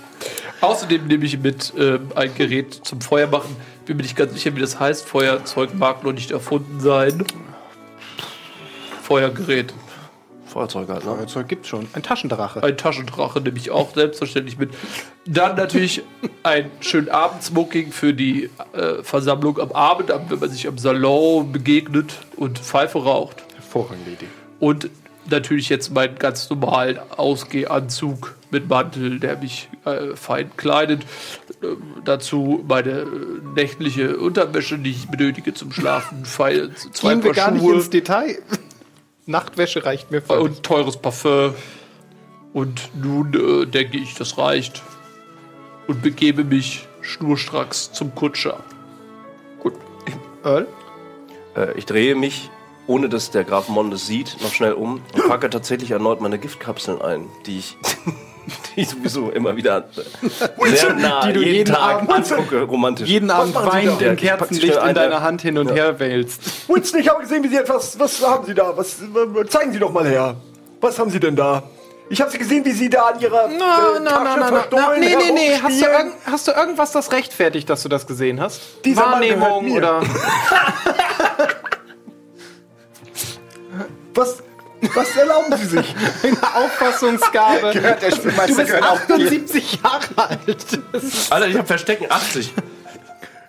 [0.61, 3.57] Außerdem nehme ich mit ähm, ein Gerät zum Feuermachen.
[3.87, 5.07] Bin mir nicht ganz sicher, wie das heißt.
[5.09, 7.25] Feuerzeug mag noch nicht erfunden sein.
[9.03, 9.73] Feuergerät.
[10.47, 11.15] Feuerzeug halt, ne?
[11.15, 11.87] Feuerzeug gibt's schon.
[11.93, 12.63] Ein Taschendrache.
[12.63, 14.71] Ein Taschendrache nehme ich auch selbstverständlich mit.
[15.25, 16.03] Dann natürlich
[16.43, 21.53] ein schön Abendsmoking für die äh, Versammlung am Abend, ab- wenn man sich am Salon
[21.53, 23.43] begegnet und Pfeife raucht.
[23.55, 24.27] Hervorragende Idee.
[24.61, 24.91] Und
[25.29, 31.03] natürlich jetzt meinen ganz normalen Ausgehanzug mit Mantel, der mich äh, fein kleidet.
[31.63, 33.07] Ähm, dazu meine äh,
[33.55, 36.25] nächtliche Unterwäsche, die ich benötige zum Schlafen.
[36.25, 38.39] Fein, zwei Gehen wir gar nicht Schuhe ins Detail.
[39.27, 40.39] Nachtwäsche reicht mir voll.
[40.39, 41.55] und teures Parfum.
[42.53, 44.83] Und nun äh, denke ich, das reicht.
[45.87, 48.63] Und begebe mich schnurstracks zum Kutscher.
[50.45, 50.67] Earl?
[51.57, 52.51] Äh, ich drehe mich,
[52.91, 57.01] ohne dass der Graf Mondes sieht, noch schnell um und packe tatsächlich erneut meine Giftkapseln
[57.01, 57.77] ein, die ich,
[58.77, 62.63] die ich sowieso immer wieder äh, sehr nah Die du jeden, jeden Tag Abend- angucke,
[62.63, 63.09] romantisch.
[63.09, 65.75] Jeden Abend Ja, im Kerzenlicht in eine- deiner Hand hin und Ja.
[65.75, 66.43] her wälzt.
[66.69, 67.99] Winston, ich habe gesehen, wie Sie etwas.
[67.99, 68.77] Was haben Sie da?
[68.77, 68.97] Was,
[69.49, 70.35] zeigen Sie doch mal her.
[70.81, 71.63] Was haben Sie denn da?
[72.13, 74.37] Ich habe sie gesehen, wie sie da an ihrer Na, äh, na, Tasche na, na,
[74.37, 74.57] na, na.
[74.57, 75.61] verstohlen Nee, nee, nee.
[75.63, 75.87] Hast du,
[76.27, 78.83] hast du irgendwas, das rechtfertigt, dass du das gesehen hast?
[78.83, 79.77] Gehört Wahrnehmung mir.
[79.77, 80.03] oder.
[84.15, 84.43] Was,
[84.95, 85.95] was erlauben Sie sich?
[86.23, 87.71] Eine Auffassungsgabe.
[87.73, 89.15] Gehört der Du Spielmeister bist gehört auch dir.
[89.15, 90.67] 78 Jahre alt.
[91.31, 92.55] Alter, ich hab Verstecken 80.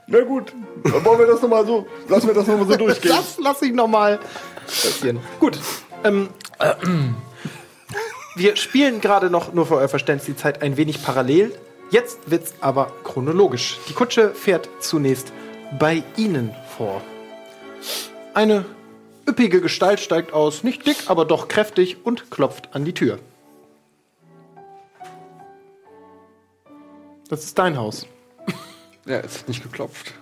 [0.07, 3.11] Na gut, dann wollen wir das nochmal so, lassen wir das nochmal so durchgehen.
[3.15, 4.19] Das lass ich nochmal
[4.65, 5.19] passieren.
[5.39, 5.57] Gut.
[6.03, 6.29] Ähm,
[8.35, 11.53] wir spielen gerade noch, nur für euer Verständnis, die Zeit ein wenig parallel.
[11.91, 13.77] Jetzt wird's aber chronologisch.
[13.89, 15.31] Die Kutsche fährt zunächst
[15.79, 17.01] bei Ihnen vor.
[18.33, 18.65] Eine
[19.27, 23.19] üppige Gestalt steigt aus, nicht dick, aber doch kräftig und klopft an die Tür.
[27.29, 28.05] Das ist dein Haus.
[29.07, 30.13] Ja, es hat nicht geklopft.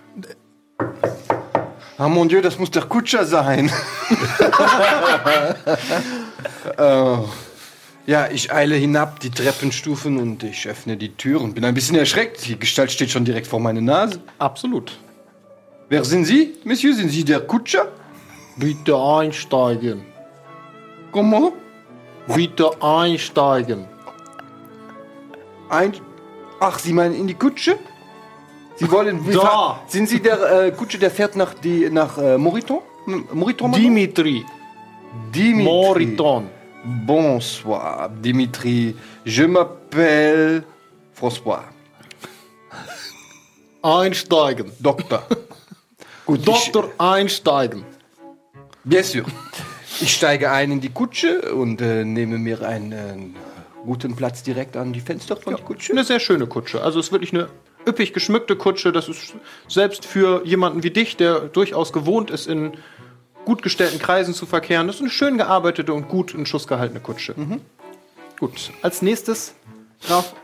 [1.98, 3.70] Ah, mon Dieu, das muss der Kutscher sein.
[6.78, 7.28] oh.
[8.06, 11.96] Ja, ich eile hinab die Treppenstufen und ich öffne die Tür und bin ein bisschen
[11.96, 12.46] erschreckt.
[12.46, 14.22] Die Gestalt steht schon direkt vor meiner Nase.
[14.38, 14.98] Absolut.
[15.90, 16.94] Wer sind Sie, Monsieur?
[16.94, 17.88] Sind Sie der Kutscher?
[18.56, 20.04] Bitte einsteigen.
[21.12, 21.52] Comment?
[22.26, 23.86] Bitte einsteigen.
[25.68, 25.94] Ein.
[26.60, 27.78] Ach, Sie meinen in die Kutsche?
[28.76, 29.20] Sie wollen.
[29.32, 29.80] Da.
[29.86, 32.80] Sind Sie der äh, Kutsche, der fährt nach, die, nach äh, Moriton?
[33.06, 33.72] M- Moriton?
[33.72, 34.44] Dimitri.
[35.34, 35.64] Dimitri.
[35.64, 36.48] Moriton.
[37.06, 38.94] Bonsoir, Dimitri.
[39.24, 40.62] Je m'appelle
[41.18, 41.60] François.
[43.82, 44.70] Einsteigen.
[44.78, 45.22] Doktor.
[46.26, 47.84] Gut, Doktor einsteigen.
[48.84, 49.24] Bien sûr.
[50.00, 53.16] Ich steige ein in die Kutsche und äh, nehme mir einen äh,
[53.84, 55.92] guten Platz direkt an die Fenster von der Kutsche.
[55.92, 56.82] Eine sehr schöne Kutsche.
[56.82, 57.48] Also es ist wirklich eine
[57.86, 58.92] üppig geschmückte Kutsche.
[58.92, 59.34] Das ist
[59.68, 62.72] selbst für jemanden wie dich, der durchaus gewohnt ist, in
[63.44, 67.00] gut gestellten Kreisen zu verkehren, das ist eine schön gearbeitete und gut in Schuss gehaltene
[67.00, 67.34] Kutsche.
[68.38, 68.70] Gut.
[68.82, 69.54] Als nächstes
[70.06, 70.34] Graf,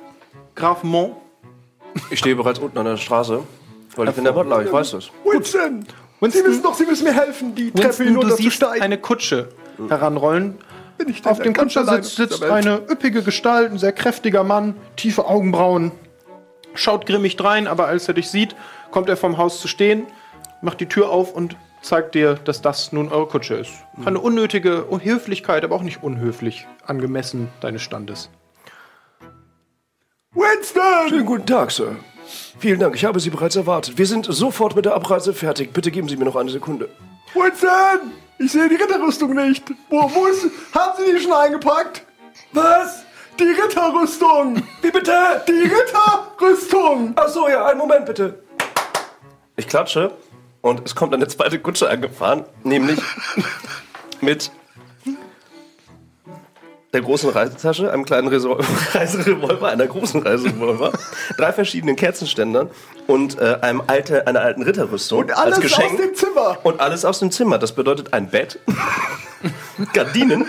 [0.55, 1.15] Graf Mont.
[2.11, 3.43] Ich stehe bereits unten an der Straße.
[3.95, 5.11] Weil ich bin der Butler, ich weiß das.
[6.21, 8.83] Winston, Sie müssen doch, Sie müssen mir helfen, die Treppe Winston, du hinunter zu steigen.
[8.83, 9.49] eine Kutsche
[9.89, 10.59] heranrollen.
[10.99, 12.67] Bin ich denn Auf dem ganz Kutscher alleine sitzt, auf sitzt der Welt?
[12.67, 15.93] eine üppige Gestalt, ein sehr kräftiger Mann, tiefe Augenbrauen,
[16.75, 18.57] schaut grimmig drein, aber als er dich sieht,
[18.91, 20.07] kommt er vom Haus zu stehen,
[20.63, 23.73] macht die Tür auf und zeigt dir, dass das nun eure Kutsche ist.
[24.03, 28.31] Keine unnötige Höflichkeit, aber auch nicht unhöflich, angemessen deines Standes.
[30.33, 31.09] Winston!
[31.11, 31.97] Schönen guten Tag, Sir.
[32.59, 33.99] Vielen Dank, ich habe Sie bereits erwartet.
[33.99, 35.73] Wir sind sofort mit der Abreise fertig.
[35.75, 36.89] Bitte geben Sie mir noch eine Sekunde.
[37.35, 38.13] Winston!
[38.39, 39.63] Ich sehe die Ritterrüstung nicht.
[39.91, 40.47] Wo, wo ist.
[40.75, 42.03] Haben Sie die schon eingepackt?
[42.53, 43.05] Was?
[43.39, 44.63] Die Ritterrüstung!
[44.81, 45.13] Wie bitte?
[45.47, 47.13] Die Ritterrüstung!
[47.17, 48.43] Ach so, ja, einen Moment bitte.
[49.57, 50.13] Ich klatsche
[50.63, 53.01] und es kommt eine zweite Kutsche angefahren, nämlich
[54.23, 54.51] mit
[56.93, 60.93] der großen Reisetasche, einem kleinen Resol- Reiserevolver, einer großen Reiserevolver,
[61.37, 62.71] drei verschiedenen Kerzenständern
[63.07, 65.93] und äh, einem alte, einer alten Ritterrüstung Und alles als Geschenk.
[65.93, 66.59] aus dem Zimmer!
[66.63, 67.59] Und alles aus dem Zimmer.
[67.59, 68.59] Das bedeutet ein Bett,
[69.93, 70.47] Gardinen,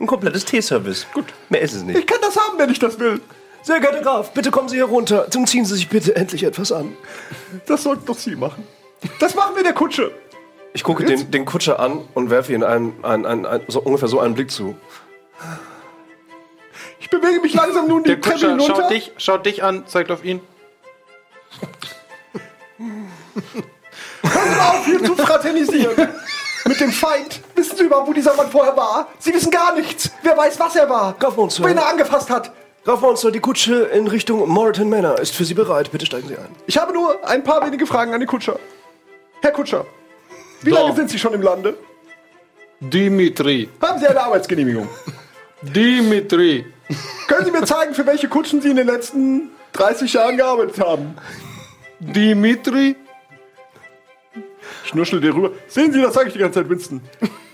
[0.00, 1.06] ein komplettes Teeservice.
[1.12, 1.98] Gut, mehr ist es nicht.
[1.98, 3.20] Ich kann das haben, wenn ich das will.
[3.62, 6.96] Sehr geehrter Graf, bitte kommen Sie herunter und ziehen Sie sich bitte endlich etwas an.
[7.66, 8.66] Das sollten doch Sie machen.
[9.20, 10.10] Das machen wir der Kutsche.
[10.74, 14.08] Ich gucke den, den Kutscher an und werfe ihm einen, einen, einen, einen, so ungefähr
[14.08, 14.74] so einen Blick zu.
[17.00, 18.74] Ich bewege mich langsam nun die Der Treppe Kutscher hinunter.
[18.76, 20.40] schaut dich, schaut dich an, zeigt auf ihn.
[22.78, 23.10] Hören
[24.22, 26.08] Sie mal auf, hier zu fraternisieren.
[26.64, 27.40] Mit dem Feind.
[27.56, 29.08] Wissen Sie überhaupt, wo dieser Mann vorher war?
[29.18, 30.10] Sie wissen gar nichts.
[30.22, 31.14] Wer weiß, was er war.
[31.18, 31.64] Graf Monster.
[31.64, 32.52] Wen er angefasst hat.
[32.84, 35.90] Graf Monster, die Kutsche in Richtung Moreton Manor ist für Sie bereit.
[35.90, 36.54] Bitte steigen Sie ein.
[36.66, 38.58] Ich habe nur ein paar wenige Fragen an den Kutscher.
[39.40, 39.84] Herr Kutscher,
[40.62, 40.80] wie Da.
[40.82, 41.76] lange sind Sie schon im Lande?
[42.80, 43.68] Dimitri.
[43.80, 44.88] Haben Sie eine Arbeitsgenehmigung?
[45.62, 46.66] Dimitri.
[47.28, 51.14] Können Sie mir zeigen, für welche Kutschen Sie in den letzten 30 Jahren gearbeitet haben?
[52.00, 52.96] Dimitri.
[54.84, 55.50] Ich nuschel dir rüber.
[55.68, 57.00] Sehen Sie, das sage ich die ganze Zeit, Winston.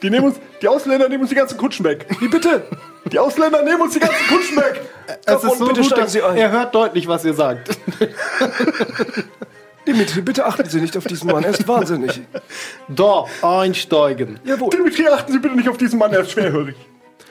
[0.02, 2.06] Die, nehmen uns, die Ausländer nehmen uns die ganzen Kutschen weg.
[2.20, 2.64] Wie bitte?
[3.12, 4.80] Die Ausländer nehmen uns die ganzen Kutschen weg.
[5.24, 6.36] Es bitte steigen Sie ein.
[6.36, 7.76] er hört deutlich, was ihr sagt.
[9.86, 11.44] Dimitri, bitte achten Sie nicht auf diesen Mann.
[11.44, 12.20] Er ist wahnsinnig.
[12.88, 14.38] Da, einsteigen.
[14.44, 14.70] Jawohl.
[14.70, 16.76] Dimitri, achten Sie bitte nicht auf diesen Mann, er ist schwerhörig.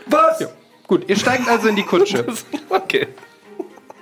[0.07, 0.47] Was?
[0.87, 2.25] Gut, ihr steigt also in die Kutsche.
[2.69, 3.07] Okay.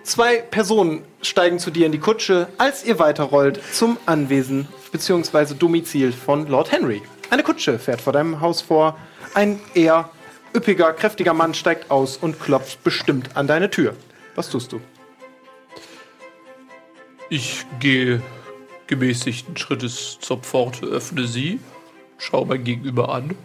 [0.04, 5.56] Zwei Personen steigen zu dir in die Kutsche, als ihr weiterrollt zum Anwesen bzw.
[5.56, 7.02] Domizil von Lord Henry.
[7.32, 9.00] Eine Kutsche fährt vor deinem Haus vor.
[9.34, 10.12] Ein eher
[10.56, 13.96] üppiger, kräftiger Mann steigt aus und klopft bestimmt an deine Tür.
[14.36, 14.80] Was tust du?
[17.30, 18.22] Ich gehe
[18.86, 21.60] gemäßigten Schrittes zur Pforte, öffne sie,
[22.20, 23.36] schaue mein Gegenüber an,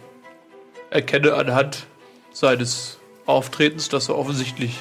[0.91, 1.87] erkenne anhand
[2.31, 4.79] seines Auftretens, dass er offensichtlich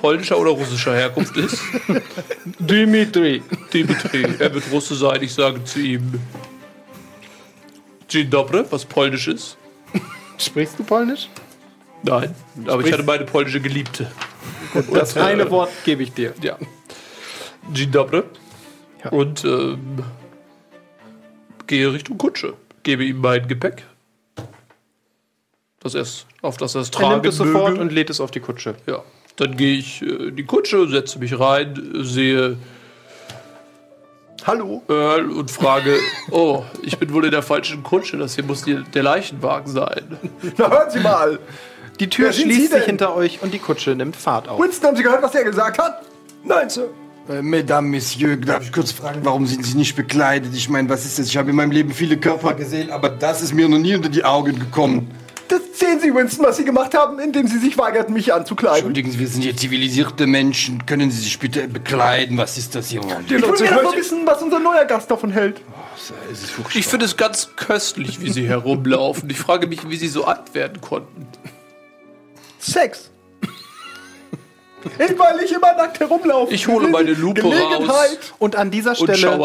[0.00, 1.60] polnischer oder russischer Herkunft ist.
[2.58, 3.42] Dimitri.
[3.72, 5.22] Dimitri, er wird Russe sein.
[5.22, 6.20] Ich sage zu ihm
[8.08, 9.58] Dzień dobry, was polnisch ist.
[10.38, 11.28] Sprichst du Polnisch?
[12.02, 12.34] Nein,
[12.66, 14.10] aber ich hatte meine polnische Geliebte.
[14.92, 16.32] Das äh, eine Wort gebe ich dir.
[16.40, 16.56] Ja.
[17.72, 18.22] Dzień dobry.
[19.04, 19.10] Ja.
[19.10, 20.02] Und ähm,
[21.66, 22.54] gehe Richtung Kutsche.
[22.82, 23.84] Gebe ihm mein Gepäck.
[25.94, 27.80] Das erst, auf das er es Er nimmt tragen es sofort möge.
[27.80, 28.74] und lädt es auf die Kutsche.
[28.86, 29.02] Ja.
[29.36, 32.56] Dann gehe ich äh, in die Kutsche, setze mich rein, sehe
[34.46, 34.82] Hallo?
[34.88, 35.96] Earl und frage,
[36.30, 40.16] oh, ich bin wohl in der falschen Kutsche, das hier muss die, der Leichenwagen sein.
[40.56, 41.38] Na, hören Sie mal.
[42.00, 42.86] Die Tür Wer sind Sie schließt sich denn?
[42.90, 44.60] hinter euch und die Kutsche nimmt Fahrt auf.
[44.60, 46.02] Winston, haben Sie gehört, was er gesagt hat?
[46.44, 46.88] Nein, Sir.
[47.28, 50.54] Äh, Mesdames, Messieurs, darf ich kurz fragen, warum sind Sie nicht bekleidet?
[50.54, 51.26] Ich meine, was ist das?
[51.26, 54.08] Ich habe in meinem Leben viele Körper gesehen, aber das ist mir noch nie unter
[54.08, 55.10] die Augen gekommen.
[55.48, 58.76] Das sehen Sie, Winston, was Sie gemacht haben, indem Sie sich weigerten, mich anzukleiden.
[58.76, 60.84] Entschuldigen Sie, wir sind hier zivilisierte Menschen.
[60.84, 62.36] Können Sie sich bitte bekleiden?
[62.36, 63.00] Was ist das hier?
[63.00, 65.60] Ich will gerne nur wissen, was unser neuer Gast davon hält.
[66.74, 69.28] Ich finde es ganz köstlich, wie sie herumlaufen.
[69.30, 71.26] Ich frage mich, wie sie so alt werden konnten.
[72.58, 73.10] Sex.
[74.84, 76.54] Ich, weil ich immer nackt herumlaufe.
[76.54, 78.18] Ich hole meine Lupe raus.
[78.38, 79.38] Und an dieser Stelle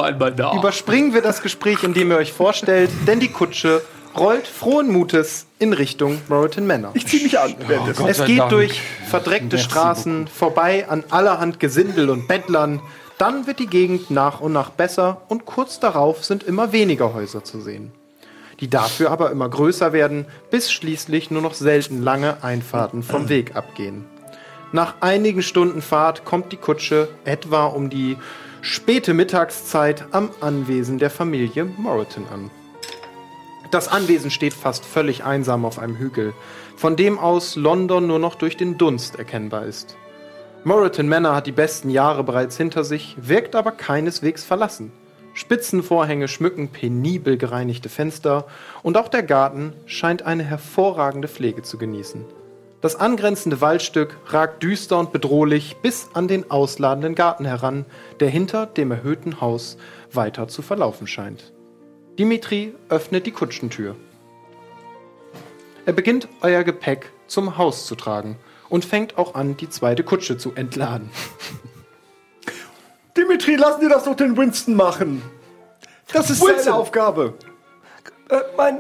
[0.56, 3.82] überspringen wir das Gespräch, indem ihr euch vorstellt, denn die Kutsche
[4.18, 6.92] rollt frohen Mutes in Richtung Moreton Manor.
[6.94, 7.56] Ich zieh mich an.
[7.96, 8.50] Gott Es geht Dank.
[8.50, 12.82] durch verdreckte Merci Straßen, vorbei an allerhand Gesindel und Bettlern.
[13.18, 17.44] Dann wird die Gegend nach und nach besser und kurz darauf sind immer weniger Häuser
[17.44, 17.92] zu sehen.
[18.60, 23.56] Die dafür aber immer größer werden, bis schließlich nur noch selten lange Einfahrten vom Weg
[23.56, 24.06] abgehen.
[24.72, 28.18] Nach einigen Stunden Fahrt kommt die Kutsche etwa um die
[28.62, 32.50] späte Mittagszeit am Anwesen der Familie Moreton an.
[33.74, 36.36] Das Anwesen steht fast völlig einsam auf einem Hügel,
[36.78, 39.98] von dem aus London nur noch durch den Dunst erkennbar ist.
[40.64, 44.92] Moreton Manor hat die besten Jahre bereits hinter sich, wirkt aber keineswegs verlassen.
[45.34, 48.46] Spitzenvorhänge schmücken penibel gereinigte Fenster
[48.84, 52.26] und auch der Garten scheint eine hervorragende Pflege zu genießen.
[52.82, 57.86] Das angrenzende Waldstück ragt düster und bedrohlich bis an den ausladenden Garten heran,
[58.20, 59.78] der hinter dem erhöhten Haus
[60.12, 61.54] weiter zu verlaufen scheint.
[62.20, 63.96] Dimitri öffnet die Kutschentür.
[65.86, 68.38] Er beginnt euer Gepäck zum Haus zu tragen
[68.70, 71.10] und fängt auch an, die zweite Kutsche zu entladen.
[73.18, 75.24] Dimitri, lassen Sie das doch den Winston machen.
[76.12, 76.64] Das ist Winston.
[76.64, 77.34] seine Aufgabe.
[78.30, 78.80] Äh, mein.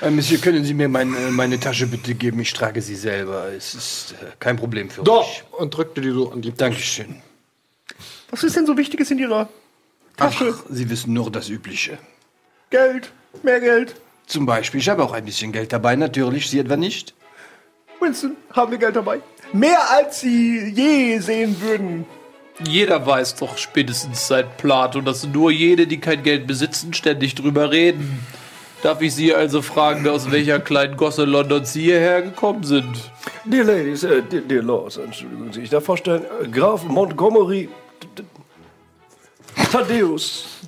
[0.00, 2.40] Äh, Monsieur, können Sie mir mein, äh, meine Tasche bitte geben?
[2.40, 3.52] Ich trage sie selber.
[3.52, 5.44] Es ist äh, kein Problem für mich.
[5.52, 7.22] Und drückte die so an die Dankeschön.
[8.30, 9.48] Was ist denn so Wichtiges in Ihrer?
[10.24, 11.98] Ach, Sie wissen nur das Übliche.
[12.70, 13.96] Geld, mehr Geld.
[14.26, 16.48] Zum Beispiel, ich habe auch ein bisschen Geld dabei, natürlich.
[16.48, 17.14] Sie etwa nicht?
[18.00, 19.20] Winston, haben wir Geld dabei?
[19.52, 22.06] Mehr als Sie je sehen würden.
[22.66, 27.70] Jeder weiß doch spätestens seit Plato, dass nur jene, die kein Geld besitzen, ständig drüber
[27.70, 28.24] reden.
[28.82, 33.10] Darf ich Sie also fragen, aus welcher kleinen Gosse Londons Sie hierher gekommen sind?
[33.44, 37.68] Dear Ladies, äh, dear, dear Lords, Entschuldigung, Sie, ich darf vorstellen, äh, Graf Montgomery.
[39.70, 40.58] Thaddeus.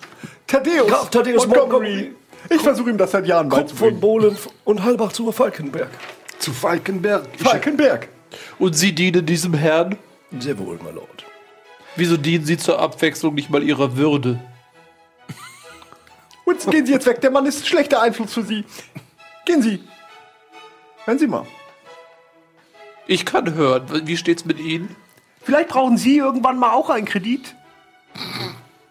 [0.47, 0.89] Thaddeus.
[0.89, 2.15] Graf Thaddeus Montgomery.
[2.51, 4.01] Ich versuche ihm das seit Jahren Kopf von beizubringen.
[4.01, 5.91] Bohlen und Halbach zu Falkenberg.
[6.39, 7.27] Zu Falkenberg.
[7.39, 8.09] Falkenberg.
[8.59, 9.97] Und Sie dienen diesem Herrn?
[10.39, 11.25] Sehr wohl, my Lord.
[11.97, 14.41] Wieso dienen Sie zur Abwechslung nicht mal Ihrer Würde?
[16.45, 17.21] Winston, gehen Sie jetzt weg.
[17.21, 18.65] Der Mann ist ein schlechter Einfluss für Sie.
[19.45, 19.83] Gehen Sie.
[21.05, 21.47] Hören Sie mal.
[23.07, 24.07] Ich kann hören.
[24.07, 24.97] Wie steht's mit Ihnen?
[25.43, 27.55] Vielleicht brauchen Sie irgendwann mal auch einen Kredit.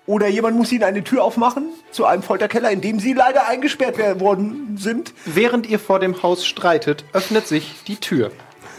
[0.06, 3.98] Oder jemand muss Ihnen eine Tür aufmachen zu einem Folterkeller, in dem Sie leider eingesperrt
[3.98, 5.14] werden- worden sind.
[5.26, 8.32] Während ihr vor dem Haus streitet, öffnet sich die Tür.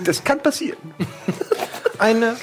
[0.05, 0.93] Das kann passieren.
[1.99, 2.37] Eine,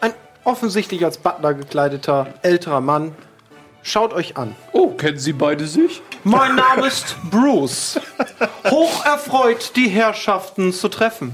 [0.00, 0.12] ein
[0.44, 3.14] offensichtlich als Butler gekleideter älterer Mann
[3.82, 4.54] schaut euch an.
[4.72, 6.02] Oh, kennen Sie beide sich?
[6.24, 7.98] Mein Name ist Bruce.
[8.70, 11.32] Hoch erfreut, die Herrschaften zu treffen.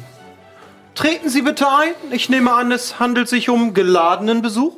[0.95, 1.93] Treten Sie bitte ein.
[2.13, 4.77] Ich nehme an, es handelt sich um geladenen Besuch.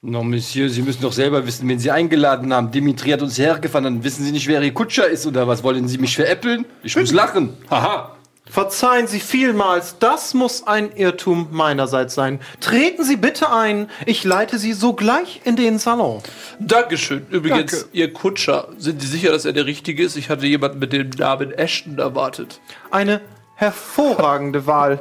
[0.00, 2.70] No, Monsieur, Sie müssen doch selber wissen, wen Sie eingeladen haben.
[2.70, 5.64] Dimitri hat uns hergefahren, dann wissen Sie nicht, wer Ihr Kutscher ist oder was?
[5.64, 6.66] Wollen Sie mich veräppeln?
[6.84, 7.54] Ich muss lachen.
[7.68, 8.14] Haha.
[8.48, 12.38] Verzeihen Sie vielmals, das muss ein Irrtum meinerseits sein.
[12.60, 13.90] Treten Sie bitte ein.
[14.06, 16.22] Ich leite Sie sogleich in den Salon.
[16.60, 17.26] Dankeschön.
[17.30, 17.88] Übrigens, Danke.
[17.92, 20.16] Ihr Kutscher, sind Sie sicher, dass er der Richtige ist?
[20.16, 22.60] Ich hatte jemanden mit dem Namen Ashton erwartet.
[22.92, 23.20] Eine
[23.56, 25.00] hervorragende Wahl.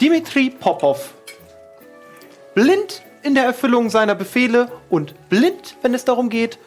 [0.00, 1.14] Dimitri Popov.
[2.56, 6.58] Blind in der Erfüllung seiner Befehle und blind, wenn es darum geht,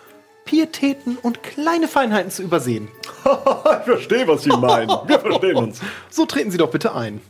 [0.46, 2.88] Pietäten und kleine Feinheiten zu übersehen.
[3.26, 4.90] Ich verstehe, was Sie meinen.
[5.08, 5.80] Wir verstehen uns.
[6.10, 7.22] So treten Sie doch bitte ein.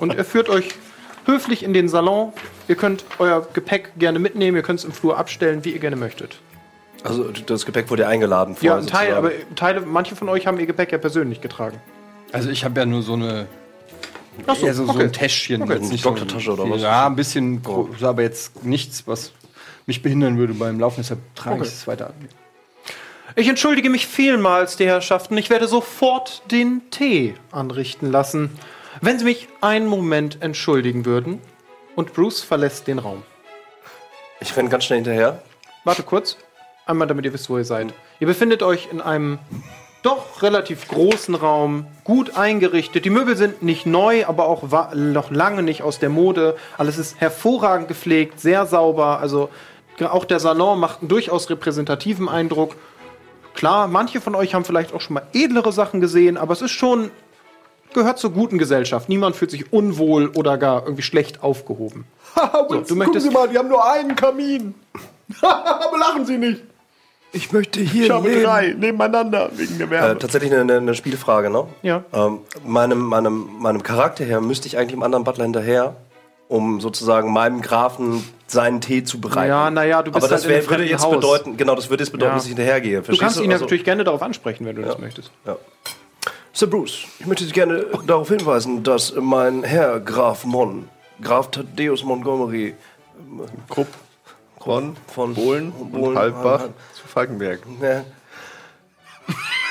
[0.00, 0.68] Und er führt euch
[1.26, 2.32] höflich in den Salon.
[2.68, 5.96] Ihr könnt euer Gepäck gerne mitnehmen, ihr könnt es im Flur abstellen, wie ihr gerne
[5.96, 6.38] möchtet.
[7.04, 8.56] Also das Gepäck wurde ja eingeladen.
[8.60, 9.56] Ja, vorher ein Teil, aber sozusagen.
[9.56, 11.80] Teile, manche von euch haben ihr Gepäck ja persönlich getragen.
[12.32, 13.46] Also ich habe ja nur so eine
[14.46, 15.04] Ach so, so, so okay.
[15.04, 15.62] ein Täschchen.
[15.62, 15.74] Okay.
[15.74, 16.82] jetzt nicht Doktortasche so oder was?
[16.82, 19.32] Ja, ein bisschen, groß, aber jetzt nichts, was
[19.86, 20.96] mich behindern würde beim Laufen.
[20.98, 21.68] Deshalb trage Okay.
[21.68, 22.14] ich es weiter an.
[23.34, 25.36] Ich entschuldige mich vielmals, die Herrschaften.
[25.38, 28.50] Ich werde sofort den Tee anrichten lassen.
[29.00, 31.40] Wenn Sie mich einen Moment entschuldigen würden.
[31.94, 33.22] Und Bruce verlässt den Raum.
[34.40, 35.42] Ich renn ganz schnell hinterher.
[35.84, 36.36] Warte kurz.
[36.86, 37.92] Einmal, damit ihr wisst, wo ihr seid.
[38.18, 39.38] Ihr befindet euch in einem
[40.02, 43.04] doch relativ großen Raum, gut eingerichtet.
[43.04, 46.56] Die Möbel sind nicht neu, aber auch noch lange nicht aus der Mode.
[46.76, 49.20] Alles ist hervorragend gepflegt, sehr sauber.
[49.20, 49.48] Also
[50.02, 52.74] auch der Salon macht einen durchaus repräsentativen Eindruck.
[53.54, 56.70] Klar, manche von euch haben vielleicht auch schon mal edlere Sachen gesehen, aber es ist
[56.72, 57.10] schon
[57.94, 59.08] gehört zur guten Gesellschaft.
[59.08, 62.06] Niemand fühlt sich unwohl oder gar irgendwie schlecht aufgehoben.
[62.68, 64.74] So, du möchtest- gucken Sie mal, die haben nur einen Kamin.
[65.42, 66.62] Aber lachen Sie nicht.
[67.34, 70.18] Ich möchte hier Ich habe drei nebeneinander wegen der Äh, Wärme.
[70.18, 71.66] tatsächlich eine, eine Spielfrage, ne?
[71.82, 72.04] Ja.
[72.12, 75.96] Ähm, meinem, meinem, meinem Charakter her müsste ich eigentlich dem anderen Butler hinterher,
[76.48, 79.48] um sozusagen meinem Grafen seinen Tee zu bereiten.
[79.48, 81.14] Ja, naja, du bist Aber das halt in wär, einem würde jetzt Haus.
[81.14, 82.34] bedeuten, genau, das würde jetzt bedeuten, Ja.
[82.36, 82.98] dass ich hinterhergehe.
[82.98, 85.30] Du Verstehst kannst ihn Also- natürlich gerne darauf ansprechen, wenn du das möchtest.
[85.46, 85.56] Ja.
[86.52, 90.86] Sir Bruce, ich möchte Sie gerne darauf hinweisen, dass mein Herr Graf Mon,
[91.22, 92.74] Graf Thaddeus Montgomery
[93.70, 93.86] Krupp
[94.62, 97.60] von, von Bohlen Bohlen- und Halbbach zu Falkenberg.
[97.80, 98.04] Ja.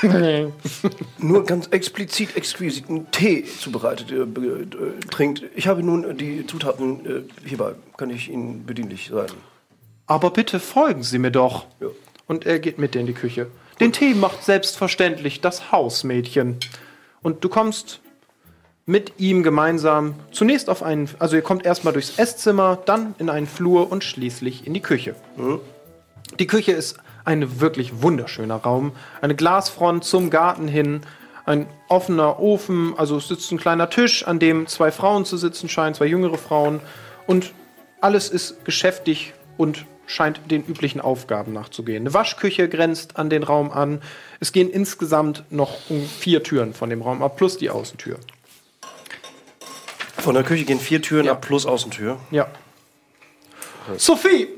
[1.18, 5.44] nur ganz explizit exquisiten Tee zubereitet äh, äh, trinkt.
[5.54, 7.74] Ich habe nun die Zutaten äh, hierbei.
[7.96, 9.30] Kann ich Ihnen bedienlich sein?
[10.06, 11.66] Aber bitte folgen Sie mir doch.
[11.80, 11.88] Ja.
[12.26, 13.46] Und er geht mit dir in die Küche.
[13.80, 16.58] Den Tee macht selbstverständlich das Hausmädchen.
[17.22, 18.00] Und du kommst
[18.86, 23.46] mit ihm gemeinsam zunächst auf einen, also ihr kommt erstmal durchs Esszimmer, dann in einen
[23.46, 25.14] Flur und schließlich in die Küche.
[26.38, 28.92] Die Küche ist ein wirklich wunderschöner Raum.
[29.20, 31.02] Eine Glasfront zum Garten hin,
[31.44, 35.68] ein offener Ofen, also es sitzt ein kleiner Tisch, an dem zwei Frauen zu sitzen
[35.68, 36.80] scheinen, zwei jüngere Frauen.
[37.26, 37.52] Und
[38.00, 42.02] alles ist geschäftig und scheint den üblichen Aufgaben nachzugehen.
[42.02, 44.02] Eine Waschküche grenzt an den Raum an.
[44.40, 48.18] Es gehen insgesamt noch um vier Türen von dem Raum ab, plus die Außentür.
[50.22, 51.32] Von der Küche gehen vier Türen Ja.
[51.32, 52.18] ab plus Außentür.
[52.30, 52.46] Ja.
[53.96, 54.48] Sophie!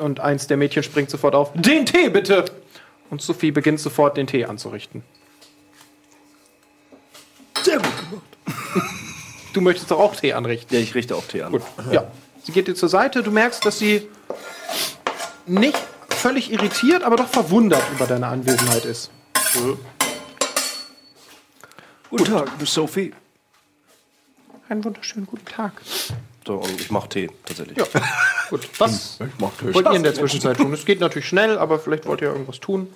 [0.00, 1.50] Und eins der Mädchen springt sofort auf.
[1.54, 2.46] Den Tee bitte!
[3.10, 5.02] Und Sophie beginnt sofort den Tee anzurichten.
[7.62, 8.22] Sehr gut gemacht.
[9.52, 10.74] Du möchtest doch auch Tee anrichten.
[10.74, 11.52] Ja, ich richte auch Tee an.
[11.52, 11.62] Gut.
[11.90, 12.10] Ja.
[12.42, 13.22] Sie geht dir zur Seite.
[13.22, 14.08] Du merkst, dass sie
[15.46, 15.76] nicht
[16.08, 19.10] völlig irritiert, aber doch verwundert über deine Anwesenheit ist.
[22.08, 23.12] Guten Tag, Miss Sophie.
[24.72, 25.74] Einen wunderschönen guten Tag.
[26.46, 27.76] So, und ich mache Tee, tatsächlich.
[27.76, 27.84] Ja.
[28.48, 28.66] Gut.
[28.78, 29.74] Was Ich mach Tisch.
[29.74, 30.72] wollt ihr in der Zwischenzeit tun?
[30.72, 32.88] Es geht natürlich schnell, aber vielleicht wollt ihr ja irgendwas tun.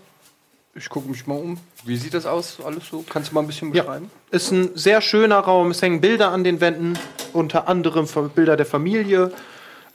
[0.74, 1.58] Ich gucke mich mal um.
[1.84, 2.60] Wie sieht das aus?
[2.64, 3.04] Alles so?
[3.06, 4.10] Kannst du mal ein bisschen Ja, beschreiben?
[4.30, 5.70] ist ein sehr schöner Raum.
[5.70, 6.98] Es hängen Bilder an den Wänden,
[7.34, 9.30] unter anderem Bilder der Familie.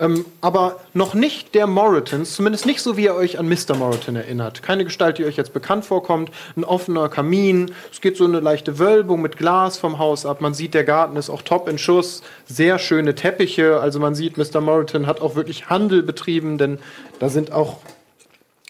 [0.01, 3.77] Ähm, aber noch nicht der Moritons, zumindest nicht so, wie ihr euch an Mr.
[3.77, 4.63] Moriton erinnert.
[4.63, 6.31] Keine Gestalt, die euch jetzt bekannt vorkommt.
[6.57, 7.71] Ein offener Kamin.
[7.91, 10.41] Es geht so eine leichte Wölbung mit Glas vom Haus ab.
[10.41, 12.23] Man sieht, der Garten ist auch top in Schuss.
[12.47, 13.79] Sehr schöne Teppiche.
[13.79, 14.59] Also man sieht, Mr.
[14.59, 16.79] Moriton hat auch wirklich Handel betrieben, denn
[17.19, 17.77] da sind auch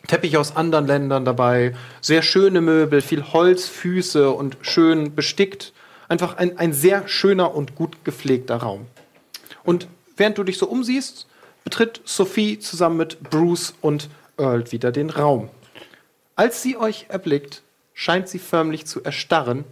[0.07, 5.71] Teppiche aus anderen Ländern dabei, sehr schöne Möbel, viel Holzfüße und schön bestickt.
[6.09, 8.87] Einfach ein, ein sehr schöner und gut gepflegter Raum.
[9.63, 9.87] Und
[10.21, 11.25] während du dich so umsiehst,
[11.63, 14.07] betritt Sophie zusammen mit Bruce und
[14.37, 15.49] Earl wieder den Raum.
[16.35, 17.63] Als sie euch erblickt,
[17.95, 19.65] scheint sie förmlich zu erstarren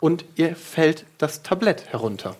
[0.00, 2.34] und ihr fällt das Tablett herunter.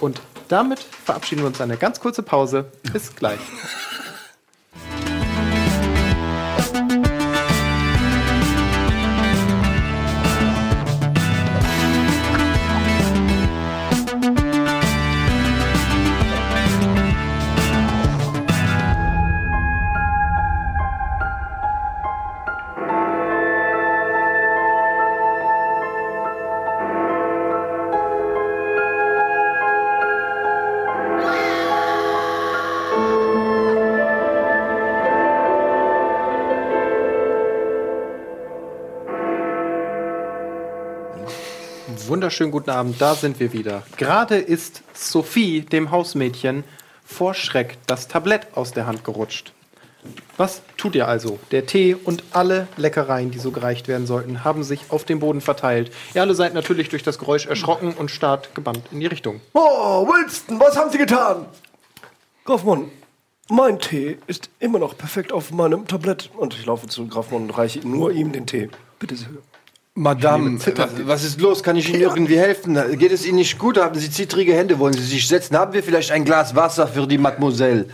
[0.00, 2.64] Und damit verabschieden wir uns eine ganz kurze Pause.
[2.92, 3.38] Bis gleich.
[42.30, 43.82] Wunderschönen guten Abend, da sind wir wieder.
[43.96, 46.62] Gerade ist Sophie, dem Hausmädchen,
[47.04, 49.52] vor Schreck das Tablett aus der Hand gerutscht.
[50.36, 51.40] Was tut ihr also?
[51.50, 55.40] Der Tee und alle Leckereien, die so gereicht werden sollten, haben sich auf dem Boden
[55.40, 55.90] verteilt.
[56.14, 59.40] Ihr alle seid natürlich durch das Geräusch erschrocken und starrt gebannt in die Richtung.
[59.52, 61.46] Oh, Winston, was haben Sie getan?
[62.44, 62.92] Grafmann,
[63.48, 66.30] mein Tee ist immer noch perfekt auf meinem Tablett.
[66.36, 68.70] Und ich laufe zu Grafmann und reiche nur ihm den Tee.
[69.00, 69.30] Bitte sehr.
[69.96, 70.58] Madame,
[71.04, 71.62] was ist los?
[71.64, 72.78] Kann ich Ihnen irgendwie helfen?
[72.96, 73.76] Geht es Ihnen nicht gut?
[73.76, 74.78] Haben Sie zittrige Hände?
[74.78, 75.56] Wollen Sie sich setzen?
[75.56, 77.86] Haben wir vielleicht ein Glas Wasser für die Mademoiselle?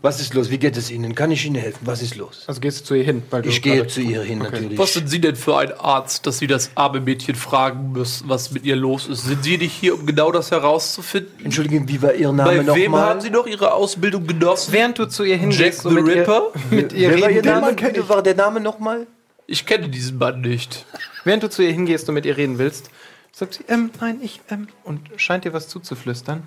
[0.00, 0.50] Was ist los?
[0.50, 1.14] Wie geht es Ihnen?
[1.14, 1.80] Kann ich Ihnen helfen?
[1.82, 2.44] Was ist los?
[2.46, 3.22] Also gehst du zu ihr hin?
[3.30, 4.78] Weil du Ich gehe zu ihr hin, natürlich.
[4.78, 8.50] Was sind Sie denn für ein Arzt, dass Sie das arme Mädchen fragen müssen, was
[8.50, 9.24] mit ihr los ist?
[9.24, 11.44] Sind Sie nicht hier, um genau das herauszufinden?
[11.44, 13.00] Entschuldigen, wie war Ihr Name Bei noch wem mal?
[13.06, 14.72] haben Sie noch Ihre Ausbildung genossen?
[14.72, 16.42] Während du zu ihr hingehst, Jack the mit Ripper?
[16.70, 17.76] ihr, mit ihr Wer war Ihr Name?
[18.08, 19.06] war der Name noch mal?
[19.46, 20.86] Ich kenne diesen Mann nicht.
[21.24, 22.90] während du zu ihr hingehst und mit ihr reden willst,
[23.32, 26.46] sagt sie, ähm, nein, ich, ähm, und scheint dir was zuzuflüstern.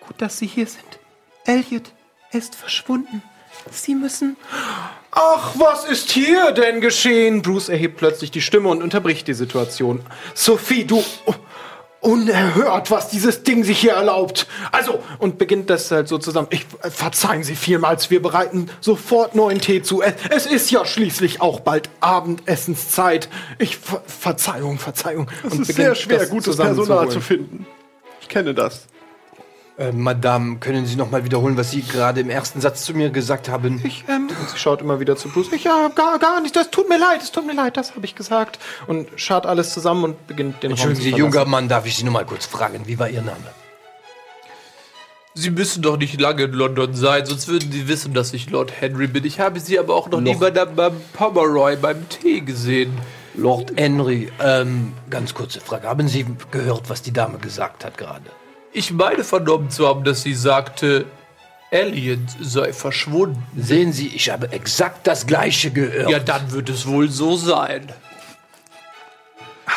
[0.00, 0.98] Gut, dass Sie hier sind.
[1.44, 1.92] Elliot
[2.32, 3.22] ist verschwunden.
[3.70, 4.36] Sie müssen.
[5.12, 7.42] Ach, was ist hier denn geschehen?
[7.42, 10.00] Bruce erhebt plötzlich die Stimme und unterbricht die Situation.
[10.34, 11.04] Sophie, du.
[12.02, 14.48] Unerhört, was dieses Ding sich hier erlaubt.
[14.72, 16.48] Also, und beginnt das halt so zusammen.
[16.50, 20.02] Ich äh, verzeihen Sie vielmals, wir bereiten sofort neuen Tee zu.
[20.02, 23.28] Es, es ist ja schließlich auch bald Abendessenszeit.
[23.58, 25.28] Ich ver Verzeihung, Verzeihung.
[25.46, 27.66] Es Und ist sehr schwer, gutes Personal zu finden.
[28.20, 28.86] Ich kenne das.
[29.78, 33.08] Äh, Madame, können Sie noch mal wiederholen, was Sie gerade im ersten Satz zu mir
[33.08, 33.80] gesagt haben?
[33.84, 35.50] Ich, ähm, und sie schaut immer wieder zu Bruce.
[35.52, 36.54] Ich, ja, gar, gar nicht.
[36.54, 38.58] Das tut mir leid, es tut mir leid, das habe ich gesagt.
[38.86, 41.96] Und schaut alles zusammen und beginnt den Raum Entschuldigen zu Sie, junger Mann, darf ich
[41.96, 43.38] Sie nur mal kurz fragen, wie war Ihr Name?
[45.34, 48.70] Sie müssen doch nicht lange in London sein, sonst würden Sie wissen, dass ich Lord
[48.78, 49.24] Henry bin.
[49.24, 52.92] Ich habe Sie aber auch noch, nie bei der, beim Pomeroy beim Tee gesehen.
[53.34, 55.88] Lord Henry, ähm, ganz kurze Frage.
[55.88, 58.30] Haben Sie gehört, was die Dame gesagt hat gerade?
[58.72, 61.04] Ich meine vernommen zu haben, dass sie sagte,
[61.70, 63.42] Elliot sei verschwunden.
[63.56, 66.10] Sehen Sie, ich habe exakt das Gleiche gehört.
[66.10, 67.92] Ja, dann wird es wohl so sein.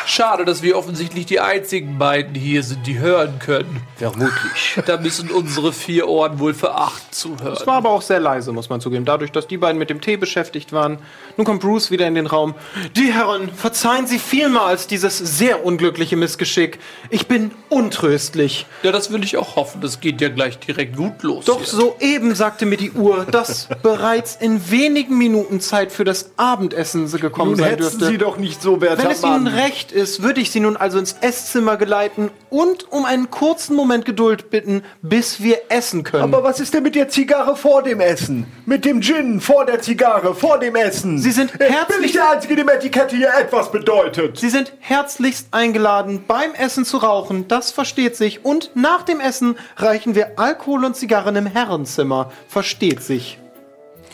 [0.06, 3.82] Schade, dass wir offensichtlich die einzigen beiden hier sind, die hören können.
[3.98, 4.80] Vermutlich.
[4.86, 7.58] Da müssen unsere vier Ohren wohl veracht Es zuhören.
[7.66, 9.06] war aber auch sehr leise, muss man zugeben.
[9.06, 11.00] Dadurch, dass die beiden mit dem Tee beschäftigt waren.
[11.38, 12.56] Nun kommt Bruce wieder in den Raum.
[12.96, 16.80] Die Herren, verzeihen Sie vielmals dieses sehr unglückliche Missgeschick.
[17.10, 18.66] Ich bin untröstlich.
[18.84, 19.82] Ja, das will ich auch hoffen.
[19.82, 21.46] Das geht ja gleich direkt gut los.
[21.46, 21.68] Doch hier.
[21.68, 27.52] soeben sagte mir die Uhr, dass bereits in wenigen Minuten Zeit für das Abendessen gekommen
[27.52, 28.06] Nun sein dürfte.
[28.08, 29.54] Sie doch nicht so, werter Wenn es Ihnen Mann.
[29.86, 34.06] Recht ist, würde ich Sie nun also ins Esszimmer geleiten und um einen kurzen Moment
[34.06, 36.24] Geduld bitten, bis wir essen können.
[36.24, 38.46] Aber was ist denn mit der Zigarre vor dem Essen?
[38.66, 41.20] Mit dem Gin vor der Zigarre, vor dem Essen?
[41.20, 44.38] Sie sind Ich bin herzlich- nicht der Einzige, dem Etikette hier etwas bedeutet.
[44.40, 48.44] Sie sind herzlichst eingeladen, beim Essen zu rauchen, das versteht sich.
[48.46, 53.38] Und nach dem Essen reichen wir Alkohol und Zigarren im Herrenzimmer, versteht sich.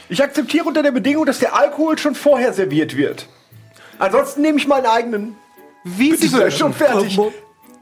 [0.10, 3.28] Ich akzeptiere unter der Bedingung, dass der Alkohol schon vorher serviert wird.
[4.00, 5.38] Ansonsten nehme ich meinen eigenen.
[5.84, 7.18] Wie Sie sind schon fertig.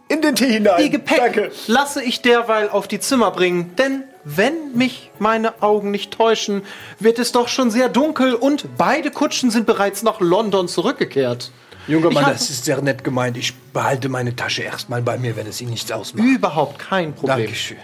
[0.08, 0.82] In den Tee hinein.
[0.82, 1.52] Ihr Gepäck Danke.
[1.68, 6.64] lasse ich derweil auf die Zimmer bringen, denn wenn mich meine Augen nicht täuschen,
[6.98, 11.52] wird es doch schon sehr dunkel und beide Kutschen sind bereits nach London zurückgekehrt.
[11.88, 13.38] Junger Mann, das ist sehr nett gemeint.
[13.38, 16.26] Ich behalte meine Tasche erstmal bei mir, wenn es Ihnen nichts ausmacht.
[16.28, 17.38] Überhaupt kein Problem.
[17.38, 17.78] Dankeschön.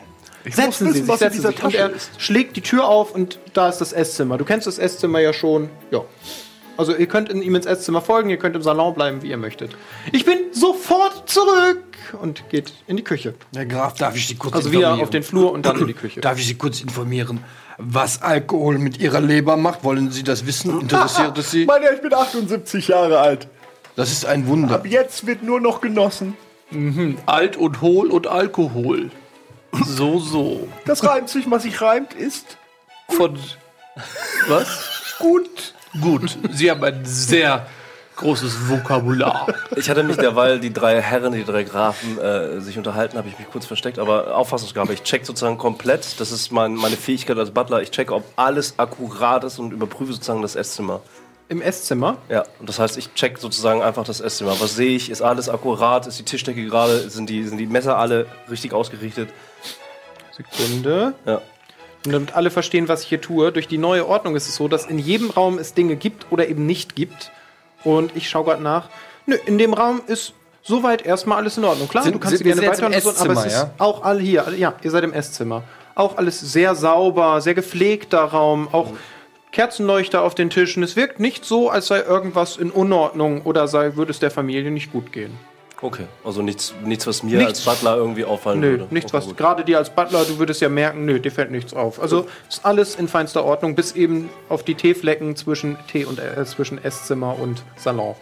[0.45, 1.63] Setzen muss Sie wissen, sich, was in setzen dieser sich.
[1.63, 2.09] Und Tasche er ist.
[2.22, 4.38] schlägt die Tür auf und da ist das Esszimmer.
[4.38, 5.70] Du kennst das Esszimmer ja schon.
[5.91, 6.01] Ja.
[6.78, 9.38] Also ihr könnt in ihm ins Esszimmer folgen, ihr könnt im Salon bleiben, wie ihr
[9.38, 9.76] möchtet.
[10.11, 11.84] Ich bin sofort zurück
[12.21, 13.34] und geht in die Küche.
[13.55, 15.03] Herr Graf, darf ich Sie kurz Also wieder informieren?
[15.05, 16.21] auf den Flur und dann in die Küche.
[16.21, 17.43] Darf ich Sie kurz informieren,
[17.78, 19.84] was Alkohol mit Ihrer Leber macht?
[19.84, 20.82] Wollen Sie das wissen?
[20.82, 21.65] Interessiert es Sie?
[21.65, 23.47] Mein Herr, ich bin 78 Jahre alt.
[23.95, 24.76] Das ist ein Wunder.
[24.76, 26.36] Ab jetzt wird nur noch genossen.
[27.26, 29.11] Alt und hohl und Alkohol.
[29.86, 30.67] So, so.
[30.86, 32.57] Das reimt sich, was sich reimt, ist
[33.09, 33.38] Von.
[34.47, 35.15] Was?
[35.19, 35.74] gut.
[36.01, 36.37] Gut.
[36.51, 37.65] Sie haben ein sehr
[38.15, 39.47] großes Vokabular.
[39.75, 43.37] Ich hatte mich derweil die drei Herren, die drei Grafen äh, sich unterhalten, habe ich
[43.37, 47.51] mich kurz versteckt, aber Auffassungsgabe, ich check sozusagen komplett, das ist mein, meine Fähigkeit als
[47.51, 51.01] Butler, ich checke, ob alles akkurat ist und überprüfe sozusagen das Esszimmer.
[51.47, 52.17] Im Esszimmer.
[52.29, 54.59] Ja, und das heißt, ich check sozusagen einfach das Esszimmer.
[54.59, 55.11] Was sehe ich?
[55.11, 56.07] Ist alles akkurat?
[56.07, 57.07] Ist die Tischdecke gerade?
[57.09, 59.29] Sind die, sind die Messer alle richtig ausgerichtet?
[60.35, 61.13] Sekunde.
[61.25, 61.41] Ja.
[62.05, 64.67] Und damit alle verstehen, was ich hier tue, durch die neue Ordnung ist es so,
[64.67, 67.31] dass in jedem Raum es Dinge gibt oder eben nicht gibt.
[67.83, 68.89] Und ich schaue gerade nach.
[69.25, 71.87] Nö, in dem Raum ist soweit erstmal alles in Ordnung.
[71.87, 74.45] Klar, Sind- du kannst sind gerne weiter untersuchen, aber es ist auch alle hier.
[74.57, 75.63] Ja, ihr seid im Esszimmer.
[75.95, 78.91] Auch alles sehr sauber, sehr gepflegter Raum, auch
[79.51, 80.83] Kerzenleuchter auf den Tischen.
[80.83, 84.69] Es wirkt nicht so, als sei irgendwas in Unordnung oder sei, würde es der Familie
[84.71, 85.37] nicht gut gehen.
[85.86, 87.67] Okay, also nichts, nichts was mir Nichts.
[87.67, 88.88] als Butler irgendwie auffallen Nö, würde.
[88.89, 89.38] nichts, okay, was gut.
[89.38, 92.01] gerade dir als Butler, du würdest ja merken, nö, dir fällt nichts auf.
[92.01, 96.43] Also ist alles in feinster Ordnung, bis eben auf die Teeflecken zwischen Tee und äh,
[96.45, 98.15] zwischen Esszimmer und Salon.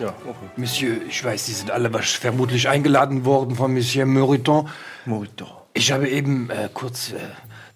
[0.00, 0.46] Ja, okay.
[0.56, 4.68] Monsieur, ich weiß, Sie sind alle vermutlich eingeladen worden von Monsieur Meriton.
[5.06, 5.46] Morito.
[5.74, 7.18] Ich habe eben äh, kurz, äh,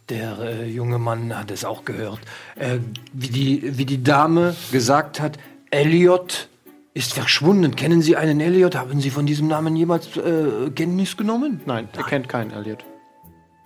[0.08, 2.18] der äh, junge Mann hat es auch gehört,
[2.56, 2.78] äh,
[3.12, 5.38] wie, die, wie die Dame gesagt hat,
[5.70, 6.48] Elliot
[6.94, 7.74] ist verschwunden.
[7.76, 8.76] Kennen Sie einen Elliot?
[8.76, 11.60] Haben Sie von diesem Namen jemals äh, Kenntnis genommen?
[11.66, 12.84] Nein, ihr kennt keinen Elliot.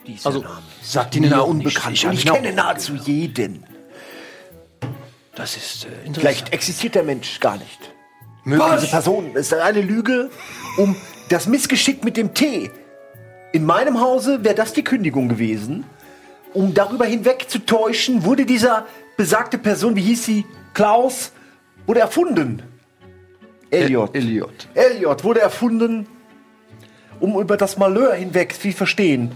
[0.06, 0.58] Dieser Also, Name.
[0.82, 1.90] Sagt Ihnen Mir auch unbekannt.
[1.90, 2.04] nicht.
[2.04, 3.64] Und hab ich kenne nahezu jeden.
[5.34, 6.16] Das ist äh, interessant.
[6.16, 7.92] Vielleicht existiert der Mensch gar nicht.
[8.44, 10.30] Möglich- Diese Person ist eine Lüge
[10.78, 10.96] um
[11.28, 12.70] das Missgeschick mit dem Tee.
[13.52, 15.84] In meinem Hause wäre das die Kündigung gewesen.
[16.54, 18.86] Um darüber hinweg zu täuschen, wurde dieser
[19.18, 21.32] besagte Person, wie hieß sie, Klaus,
[21.86, 22.62] wurde erfunden.
[23.70, 24.14] Elliot.
[24.14, 24.68] Elliot.
[24.74, 26.06] Elliot wurde erfunden,
[27.20, 29.32] um über das Malheur hinweg, Sie verstehen.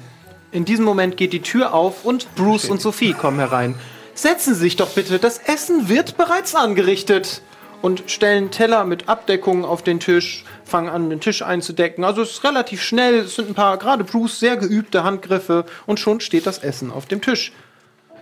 [0.53, 3.75] In diesem Moment geht die Tür auf und Bruce und Sophie kommen herein.
[4.15, 7.43] Setzen Sie sich doch bitte, das Essen wird bereits angerichtet.
[7.81, 12.05] Und stellen Teller mit Abdeckungen auf den Tisch, fangen an, den Tisch einzudecken.
[12.05, 15.99] Also es ist relativ schnell, es sind ein paar, gerade Bruce, sehr geübte Handgriffe und
[15.99, 17.53] schon steht das Essen auf dem Tisch.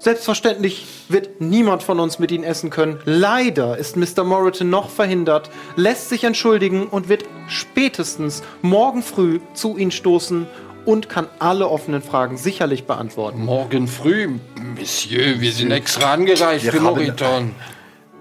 [0.01, 2.99] Selbstverständlich wird niemand von uns mit ihnen essen können.
[3.05, 4.25] Leider ist Mr.
[4.25, 10.47] Moreton noch verhindert, lässt sich entschuldigen und wird spätestens morgen früh zu ihnen stoßen
[10.87, 13.45] und kann alle offenen Fragen sicherlich beantworten.
[13.45, 14.31] Morgen früh,
[14.79, 17.55] Monsieur, wir sind extra angereist für Moriton.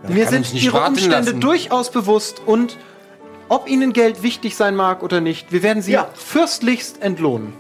[0.05, 1.39] Mir kann uns sind ihre Umstände lassen.
[1.39, 2.75] durchaus bewusst und
[3.47, 6.09] ob ihnen Geld wichtig sein mag oder nicht, wir werden sie Ja.
[6.13, 7.53] fürstlichst entlohnen.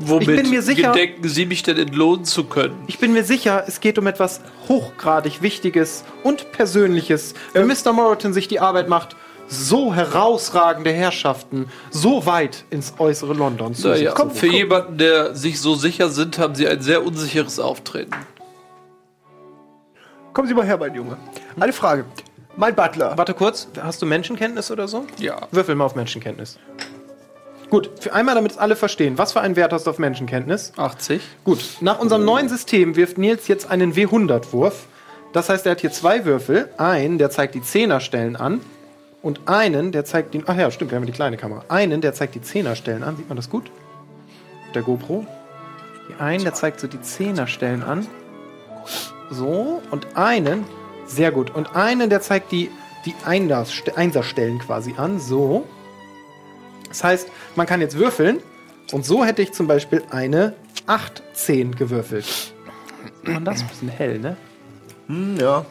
[0.00, 2.76] Womit Ich bin mir sicher- gedenken Sie mich denn entlohnen zu können?
[2.86, 7.34] Ich bin mir sicher, es geht um etwas hochgradig Wichtiges und Persönliches.
[7.52, 7.92] Wenn Mr.
[7.92, 9.16] Moreton sich die Arbeit macht,
[9.48, 14.30] so herausragende Herrschaften so weit ins äußere London zu Naja, sitzen.
[14.32, 18.12] für jemanden, der sich so sicher sind, haben Sie ein sehr unsicheres Auftreten.
[20.32, 21.16] Kommen Sie mal her, mein Junge.
[21.58, 22.04] Eine Frage.
[22.56, 23.16] Mein Butler.
[23.16, 25.06] Warte kurz, hast du Menschenkenntnis oder so?
[25.18, 25.46] Ja.
[25.50, 26.58] Würfel mal auf Menschenkenntnis.
[27.70, 30.72] Gut, für einmal, damit es alle verstehen, was für einen Wert hast du auf Menschenkenntnis?
[30.76, 31.20] 80.
[31.44, 34.86] Gut, nach unserem neuen System wirft Nils jetzt einen W100-Wurf.
[35.34, 36.70] Das heißt, er hat hier zwei Würfel.
[36.78, 38.62] Einen, der zeigt die Zehnerstellen an.
[39.20, 40.42] Und einen, der zeigt die.
[40.46, 41.64] Ach ja, stimmt, wir haben die kleine Kamera.
[41.68, 43.16] Einen, der zeigt die Zehnerstellen an.
[43.16, 43.70] Sieht man das gut?
[44.74, 45.26] Der GoPro.
[46.08, 48.06] Die einen, der zeigt so die Zehnerstellen an.
[49.30, 49.82] So.
[49.90, 50.64] Und einen.
[51.04, 51.54] Sehr gut.
[51.54, 52.70] Und einen, der zeigt die,
[53.04, 55.18] die Einserste- Einserstellen quasi an.
[55.20, 55.66] So.
[56.98, 58.40] Das heißt, man kann jetzt würfeln.
[58.90, 60.54] Und so hätte ich zum Beispiel eine
[60.86, 62.52] 18 gewürfelt.
[63.24, 64.36] Und das ist ein bisschen hell, ne?
[65.06, 65.64] Hm, ja.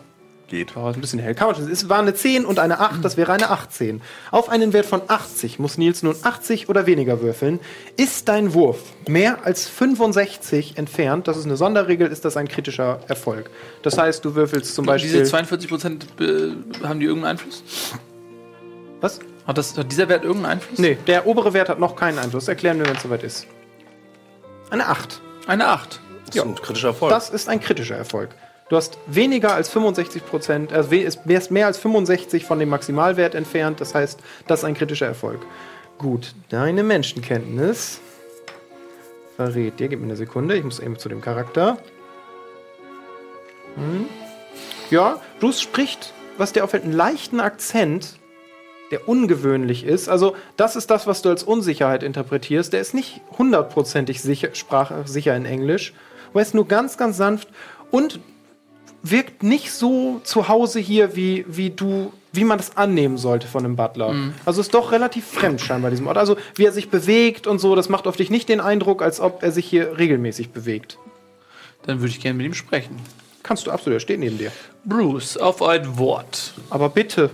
[0.48, 0.78] Geht.
[0.78, 1.36] Oh, ist ein bisschen hell.
[1.36, 1.70] Kann man schon.
[1.70, 4.02] Es war eine 10 und eine 8, das wäre eine 18.
[4.32, 7.60] Auf einen Wert von 80 muss Nils nun 80 oder weniger würfeln.
[7.98, 13.02] Ist dein Wurf mehr als 65 entfernt, das ist eine Sonderregel, ist das ein kritischer
[13.10, 13.50] Erfolg.
[13.82, 15.12] Das heißt, du würfelst zum Beispiel.
[15.12, 16.52] Diese 42 Prozent, äh,
[16.88, 17.64] haben die irgendeinen Einfluss?
[19.02, 19.20] was?
[19.48, 20.78] Hat, das, hat dieser Wert irgendeinen Einfluss?
[20.78, 22.48] Nee, der obere Wert hat noch keinen Einfluss.
[22.48, 23.48] Erklären wir, wenn es soweit ist.
[24.70, 25.22] Eine 8.
[25.48, 26.02] Eine 8.
[26.26, 27.10] Das ist ein kritischer Erfolg.
[27.12, 28.30] Das ist ein kritischer Erfolg.
[28.70, 33.80] Du hast weniger als 65 Prozent, also mehr- mehr als 65 von dem Maximalwert entfernt.
[33.80, 35.40] Das heißt, das ist ein kritischer Erfolg.
[35.98, 38.02] Gut, deine Menschenkenntnis
[39.38, 39.88] verrät dir.
[39.88, 41.78] Gib mir eine Sekunde, ich muss eben zu dem Charakter.
[43.76, 44.08] Hm.
[44.90, 48.17] Ja, Bruce spricht, was dir auffällt, einen leichten Akzent,
[48.92, 50.10] der ungewöhnlich ist.
[50.10, 52.74] Also, das ist das, was du als Unsicherheit interpretierst.
[52.74, 55.94] Der ist nicht hundertprozentig sicher, sprachsicher in Englisch,
[56.32, 57.50] aber ist nur ganz, ganz sanft
[57.92, 58.20] und
[59.04, 63.64] wirkt nicht so zu Hause hier, wie, wie du, wie man das annehmen sollte von
[63.64, 64.14] einem Butler.
[64.46, 66.18] Also ist doch relativ fremd scheinbar diesem Ort.
[66.18, 69.20] Also wie er sich bewegt und so, das macht auf dich nicht den Eindruck, als
[69.20, 70.98] ob er sich hier regelmäßig bewegt.
[71.86, 72.98] Dann würde ich gerne mit ihm sprechen.
[73.44, 74.52] Kannst du absolut, er steht neben dir.
[74.84, 76.54] Bruce, auf ein Wort.
[76.70, 77.30] Aber bitte,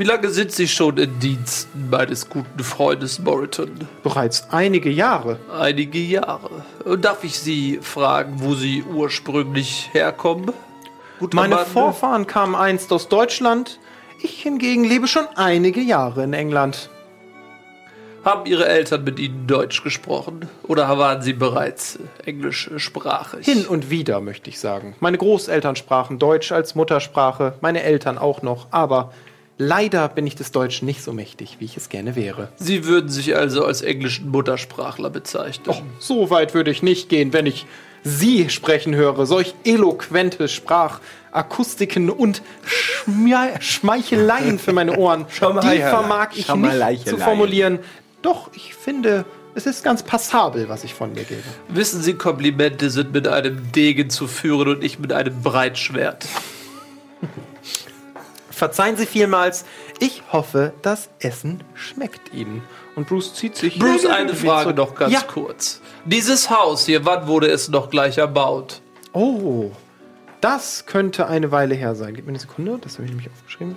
[0.00, 3.86] Wie lange sind Sie schon in Diensten meines guten Freundes Moreton?
[4.02, 5.38] bereits einige Jahre.
[5.52, 6.64] Einige Jahre.
[6.86, 10.54] Und darf ich Sie fragen, wo Sie ursprünglich herkommen?
[11.18, 11.66] Guter Meine Mann.
[11.66, 13.78] Vorfahren kamen einst aus Deutschland.
[14.22, 16.88] Ich hingegen lebe schon einige Jahre in England.
[18.24, 20.48] Haben Ihre Eltern mit Ihnen Deutsch gesprochen?
[20.62, 23.44] Oder waren Sie bereits englischsprachig?
[23.44, 24.96] Hin und wieder, möchte ich sagen.
[25.00, 29.12] Meine Großeltern sprachen Deutsch als Muttersprache, meine Eltern auch noch, aber
[29.60, 32.48] leider bin ich des Deutschen nicht so mächtig, wie ich es gerne wäre.
[32.56, 35.76] Sie würden sich also als englischen Muttersprachler bezeichnen.
[35.98, 37.66] So weit würde ich nicht gehen, wenn ich
[38.02, 45.26] Sie sprechen höre, solch eloquente Sprachakustiken und Schmia- Schmeicheleien für meine Ohren,
[45.62, 47.80] die vermag ich nicht zu formulieren.
[48.22, 51.42] Doch ich finde, es ist ganz passabel, was ich von mir gebe.
[51.68, 56.26] Wissen Sie, Komplimente sind mit einem Degen zu führen und nicht mit einem Breitschwert.
[58.60, 59.64] Verzeihen Sie vielmals,
[60.00, 62.62] ich hoffe, das Essen schmeckt Ihnen.
[62.94, 63.78] Und Bruce zieht sich.
[63.78, 65.22] Bruce, eine Frage noch ganz ja.
[65.22, 65.80] kurz.
[66.04, 68.82] Dieses Haus hier, wann wurde es noch gleich erbaut?
[69.14, 69.70] Oh,
[70.42, 72.12] das könnte eine Weile her sein.
[72.12, 73.76] Gib mir eine Sekunde, das habe ich nämlich aufgeschrieben.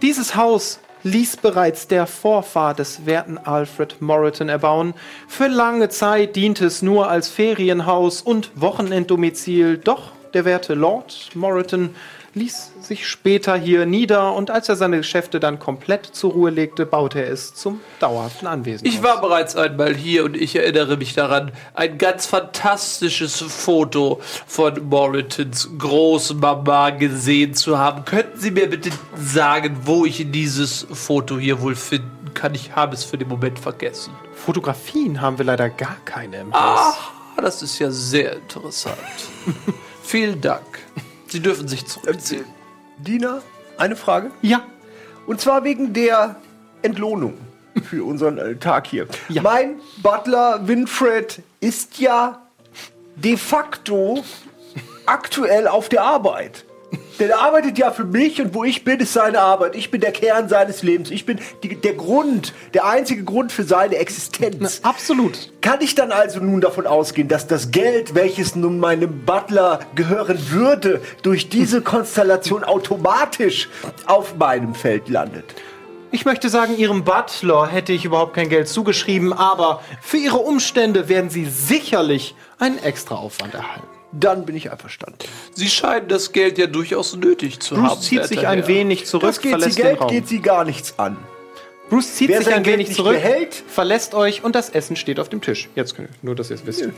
[0.00, 4.94] Dieses Haus ließ bereits der Vorfahr des werten Alfred Moreton erbauen.
[5.26, 9.78] Für lange Zeit diente es nur als Ferienhaus und Wochenenddomizil.
[9.78, 11.96] Doch der werte Lord Moreton
[12.34, 16.86] ließ sich später hier nieder und als er seine Geschäfte dann komplett zur Ruhe legte,
[16.86, 18.86] baute er es zum dauerhaften Anwesen.
[18.86, 19.04] Ich aus.
[19.04, 25.68] war bereits einmal hier und ich erinnere mich daran, ein ganz fantastisches Foto von Moritons
[25.78, 28.04] Großmama gesehen zu haben.
[28.04, 32.54] Könnten Sie mir bitte sagen, wo ich dieses Foto hier wohl finden kann?
[32.54, 34.14] Ich habe es für den Moment vergessen.
[34.34, 36.96] Fotografien haben wir leider gar keine im Haus.
[37.36, 38.96] Ah, das ist ja sehr interessant.
[40.02, 40.80] Vielen Dank.
[41.32, 42.44] Sie dürfen sich zurückziehen.
[42.98, 43.40] Dina,
[43.78, 44.30] eine Frage.
[44.42, 44.66] Ja,
[45.26, 46.36] Und zwar wegen der
[46.82, 47.38] Entlohnung
[47.84, 49.06] für unseren äh, Tag hier.
[49.30, 49.40] Ja.
[49.40, 52.42] Mein Butler Winfred ist ja
[53.16, 54.22] de facto
[55.06, 56.66] aktuell auf der Arbeit.
[57.18, 59.76] Denn er arbeitet ja für mich und wo ich bin, ist seine Arbeit.
[59.76, 61.10] Ich bin der Kern seines Lebens.
[61.10, 64.80] Ich bin die, der Grund, der einzige Grund für seine Existenz.
[64.82, 65.52] absolut.
[65.60, 70.38] Kann ich dann also nun davon ausgehen, dass das Geld, welches nun meinem Butler gehören
[70.50, 73.68] würde, durch diese Konstellation automatisch
[74.06, 75.44] auf meinem Feld landet?
[76.14, 81.08] Ich möchte sagen, Ihrem Butler hätte ich überhaupt kein Geld zugeschrieben, aber für Ihre Umstände
[81.08, 83.91] werden Sie sicherlich einen Extraaufwand erhalten.
[84.12, 85.18] Dann bin ich einverstanden.
[85.54, 87.86] Sie scheinen das Geld ja durchaus nötig zu haben.
[87.86, 88.68] Bruce zieht sich ein Herr.
[88.68, 90.08] wenig zurück, Das geht sie verlässt den Geld Raum.
[90.10, 91.16] geht sie gar nichts an.
[91.88, 94.96] Bruce zieht Wer sich ein Geld wenig nicht zurück, behält- verlässt euch und das Essen
[94.96, 95.68] steht auf dem Tisch.
[95.74, 96.88] Jetzt könnt ihr, nur, dass ihr es wisst.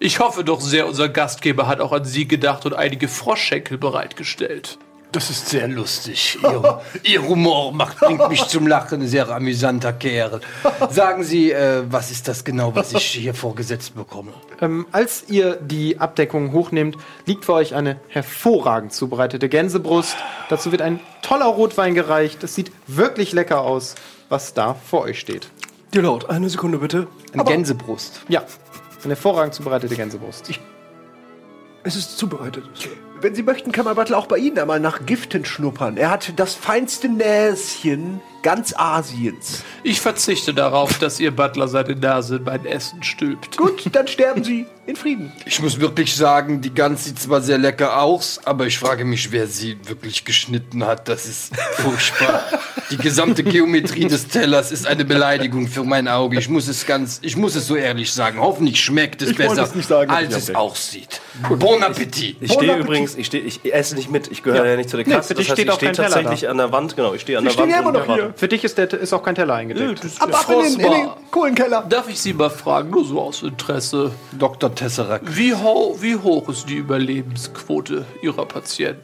[0.00, 4.78] Ich hoffe doch sehr, unser Gastgeber hat auch an Sie gedacht und einige Froschschenkel bereitgestellt.
[5.10, 6.38] Das ist sehr lustig.
[6.42, 9.06] Ihr, Ihr Humor macht, bringt mich zum Lachen.
[9.06, 10.40] Sehr amüsanter Kerl.
[10.90, 14.32] Sagen Sie, äh, was ist das genau, was ich hier vorgesetzt bekomme?
[14.60, 20.16] Ähm, als ihr die Abdeckung hochnehmt, liegt vor euch eine hervorragend zubereitete Gänsebrust.
[20.50, 22.44] Dazu wird ein toller Rotwein gereicht.
[22.44, 23.94] Es sieht wirklich lecker aus,
[24.28, 25.48] was da vor euch steht.
[25.94, 27.06] Dir laut, eine Sekunde bitte.
[27.32, 28.20] Eine Gänsebrust.
[28.28, 28.44] Ja,
[29.04, 30.50] eine hervorragend zubereitete Gänsebrust.
[31.82, 32.64] Es ist zubereitet.
[33.20, 35.96] Wenn Sie möchten, kann mein Butler auch bei Ihnen einmal nach Giften schnuppern.
[35.96, 39.62] Er hat das feinste Näschen ganz Asiens.
[39.82, 43.56] Ich verzichte darauf, dass Ihr Butler seine Nase in mein Essen stülpt.
[43.56, 45.32] Gut, dann sterben Sie in Frieden.
[45.44, 49.32] Ich muss wirklich sagen, die Gans sieht zwar sehr lecker aus, aber ich frage mich,
[49.32, 51.08] wer sie wirklich geschnitten hat.
[51.08, 52.42] Das ist furchtbar.
[52.90, 56.38] die gesamte Geometrie des Tellers ist eine Beleidigung für mein Auge.
[56.38, 58.40] Ich muss es ganz, ich muss es so ehrlich sagen.
[58.40, 61.20] Hoffentlich schmeckt es Ich besser, es nicht sagen, als ich es aussieht.
[61.58, 62.38] Bon Appetit.
[62.38, 63.07] Bon Ich stehe Appetit.
[63.08, 64.70] Übrigens, ich, stehe, ich esse nicht mit, ich gehöre Ja.
[64.72, 65.28] ja, nicht zu der Nee, Kasse.
[65.28, 67.14] für dich das heißt, steht ich auch stehe kein Teller tatsächlich an der Wand, genau,
[67.14, 68.32] ich stehe an der Wand stehen immer noch hier.
[68.36, 70.04] Für dich ist, der, ist auch kein Teller eingedeckt.
[70.20, 71.08] Ab, ab in den, in den.
[71.30, 71.86] Kohlenkeller.
[71.88, 74.74] Darf ich Sie mal fragen, nur so aus Interesse, Dr.
[74.74, 75.36] Tesseract.
[75.36, 79.02] wie, ho wie hoch ist die Überlebensquote Ihrer Patienten?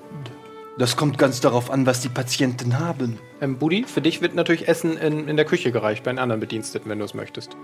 [0.77, 3.19] Das kommt ganz darauf an, was die Patienten haben.
[3.41, 6.41] Ähm, Budi, für dich wird natürlich Essen in, in der Küche gereicht, bei den anderen
[6.41, 7.57] Bediensteten, wenn du es möchtest.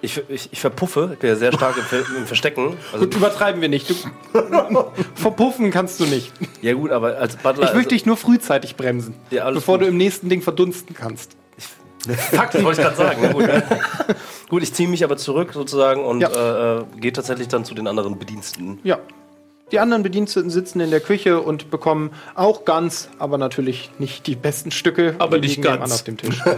[0.00, 2.76] Ich, ich, ich verpuffe, ich bin ja sehr stark im, Ver im Verstecken.
[2.92, 3.90] Also, Gut, übertreiben wir nicht.
[3.90, 3.94] Du,
[5.14, 6.32] verpuffen kannst du nicht.
[6.62, 7.66] ja gut, aber als Butler...
[7.68, 9.86] Ich möchte dich nur frühzeitig bremsen, Ja, bevor gut.
[9.86, 11.36] du im nächsten Ding verdunsten kannst.
[12.32, 13.22] Fakt, wollte ich gerade sagen.
[13.24, 13.44] Ja, gut,
[14.48, 16.28] gut, ich ziehe mich aber zurück sozusagen und Ja.
[16.30, 18.78] äh, äh, gehe tatsächlich dann zu den anderen Bediensteten.
[18.84, 18.98] Ja.
[19.70, 24.34] Die anderen Bediensteten sitzen in der Küche und bekommen auch ganz, aber natürlich nicht die
[24.34, 25.14] besten Stücke.
[25.18, 25.92] Aber Die nicht ganz.
[25.92, 26.40] auf dem Tisch.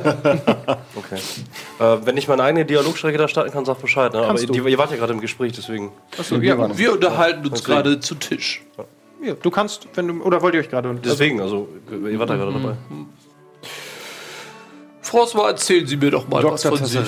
[0.96, 1.20] Okay.
[1.78, 4.12] Äh, wenn ich meine eigene Dialogstrecke da starten kann, sag Bescheid.
[4.12, 4.20] Ne?
[4.22, 5.92] Aber die, ihr wart ja gerade im Gespräch, deswegen.
[6.18, 8.62] Achso, ja, Wir unterhalten uns gerade zu Tisch.
[9.22, 12.30] ja, du kannst, wenn du, oder wollt ihr euch gerade unter- Deswegen, also, ihr wart
[12.30, 12.74] ja gerade dabei.
[15.02, 16.78] François, erzählen Sie mir doch mal was Dr.
[16.78, 17.00] von sich.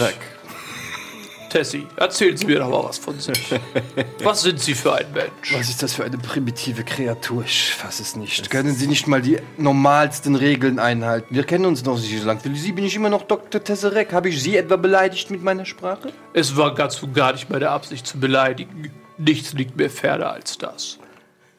[1.53, 3.55] Tessie, erzählen Sie mir doch mal was von sich.
[4.23, 5.53] Was sind Sie für ein Mensch?
[5.53, 7.45] Was ist das für eine primitive Kreatur?
[7.45, 8.49] Ich fasse es nicht.
[8.49, 11.35] Können Sie nicht mal die normalsten Regeln einhalten?
[11.35, 12.41] Wir kennen uns noch nicht so lange.
[12.41, 13.63] Für Sie bin ich immer noch Dr.
[13.63, 14.15] Tesseract.
[14.15, 16.15] Habe ich Sie etwa beleidigt mit meiner Sprache?
[16.33, 18.91] Es war ganz und gar nicht meine Absicht zu beleidigen.
[19.19, 20.99] Nichts liegt mir ferner als das.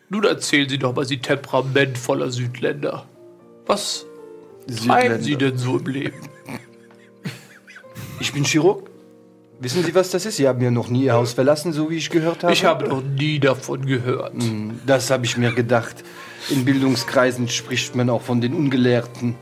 [0.10, 3.06] Nun erzählen Sie doch mal, Sie temperamentvoller Südländer.
[3.68, 4.08] Was
[4.88, 6.30] treiben Sie denn so im Leben?
[8.20, 8.93] Ich bin Chirurg.
[9.64, 10.36] Wissen Sie, was das ist?
[10.38, 12.52] Sie haben ja noch nie Ihr Haus verlassen, so wie ich gehört habe.
[12.52, 14.34] Ich habe noch nie davon gehört.
[14.86, 16.04] Das habe ich mir gedacht.
[16.50, 19.36] In Bildungskreisen spricht man auch von den Ungelehrten.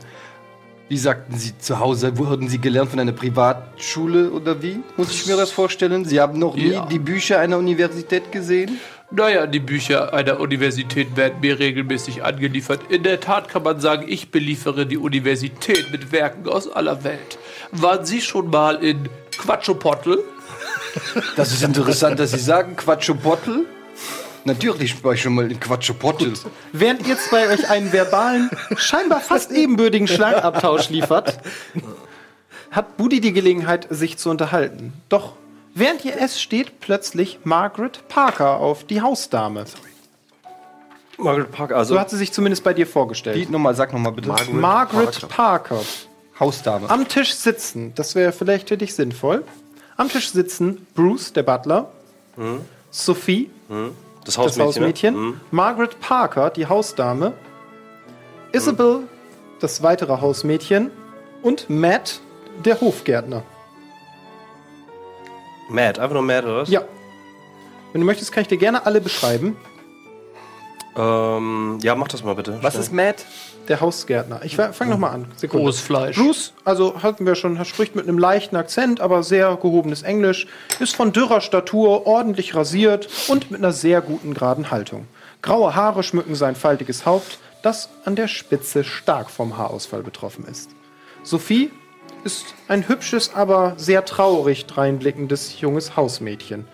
[0.88, 2.18] Wie sagten Sie zu Hause?
[2.18, 4.78] Wurden Sie gelernt von einer Privatschule oder wie?
[4.96, 6.04] Muss ich mir das vorstellen?
[6.04, 6.86] Sie haben noch nie Ja.
[6.86, 8.78] die Bücher einer Universität gesehen?
[9.10, 12.80] Naja, die Bücher einer Universität werden mir regelmäßig angeliefert.
[12.90, 17.38] In der Tat kann man sagen, ich beliefere die Universität mit Werken aus aller Welt.
[17.72, 19.08] Waren Sie schon mal in
[19.38, 20.22] Quatschopottel?
[21.36, 23.66] Das ist interessant, dass Sie sagen Quatschopottel.
[24.44, 26.32] Natürlich war ich schon mal in Quatschopottel.
[26.72, 31.38] Während ihr zwei euch einen verbalen, scheinbar fast ebenbürtigen Schlagabtausch liefert,
[32.70, 34.92] hat Budi die Gelegenheit, sich zu unterhalten.
[35.08, 35.34] Doch
[35.74, 39.64] während ihr esst, steht plötzlich Margaret Parker auf, die Hausdame.
[41.18, 43.36] Margaret Parker, also So hat sie sich zumindest bei dir vorgestellt.
[43.36, 44.32] Die nochmal, sag nochmal bitte.
[44.50, 45.80] Margaret Parker.
[46.42, 46.90] Hausdame.
[46.90, 49.44] Am Tisch sitzen, das wäre vielleicht für dich sinnvoll.
[49.96, 51.90] Am Tisch sitzen Bruce, der Butler,
[52.90, 53.50] Sophie,
[54.24, 54.66] das das Hausmädchen.
[54.66, 55.40] Hausmädchen, Ne?
[55.50, 57.32] Margaret Parker, die Hausdame,
[58.52, 59.00] Isabel,
[59.60, 60.90] das weitere Hausmädchen
[61.42, 62.20] und Matt,
[62.64, 63.42] der Hofgärtner.
[65.68, 66.68] Mad, einfach nur Mad oder was?
[66.68, 66.82] Ja.
[67.92, 69.56] Wenn du möchtest, kann ich dir gerne alle beschreiben.
[70.96, 72.58] Ähm, ja, mach das mal bitte.
[72.62, 72.82] Was Schnell.
[72.84, 73.24] ist Matt?
[73.68, 74.40] Der Hausgärtner.
[74.44, 75.26] Ich fange nochmal an.
[75.36, 75.64] Sekunde.
[75.64, 76.16] Rohes Fleisch.
[76.16, 80.46] Bruce, also hatten wir schon, er spricht mit einem leichten Akzent, aber sehr gehobenes Englisch,
[80.80, 85.06] ist von dürrer Statur, ordentlich rasiert und mit einer sehr guten geraden Haltung.
[85.42, 90.70] Graue Haare schmücken sein faltiges Haupt, das an der Spitze stark vom Haarausfall betroffen ist.
[91.22, 91.70] Sophie
[92.24, 96.66] ist ein hübsches, aber sehr traurig dreinblickendes junges Hausmädchen.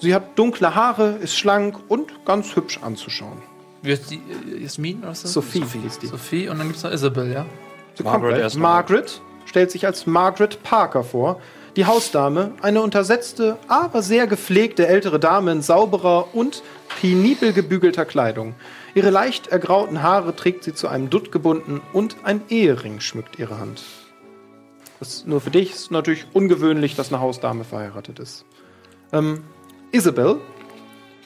[0.00, 3.42] Sie hat dunkle Haare, ist schlank und ganz hübsch anzuschauen.
[3.82, 4.22] Wie heißt die?
[4.50, 5.00] äh, Jasmin?
[5.00, 5.32] Oder was ist das?
[5.34, 6.06] Sophie hieß die.
[6.06, 7.46] Sophie und dann gibt es noch Isabel, ja?
[7.94, 8.72] Sie Margaret kommt erstmal.
[8.72, 11.40] Margaret stellt sich als Margaret Parker vor.
[11.76, 16.62] Die Hausdame, eine untersetzte, aber sehr gepflegte ältere Dame in sauberer und
[17.00, 18.54] penibel gebügelter Kleidung.
[18.94, 23.58] Ihre leicht ergrauten Haare trägt sie zu einem Dutt gebunden und ein Ehering schmückt ihre
[23.58, 23.82] Hand.
[24.98, 28.44] Das ist nur für dich ist natürlich ungewöhnlich, dass eine Hausdame verheiratet ist.
[29.12, 29.44] Ähm,
[29.92, 30.40] Isabel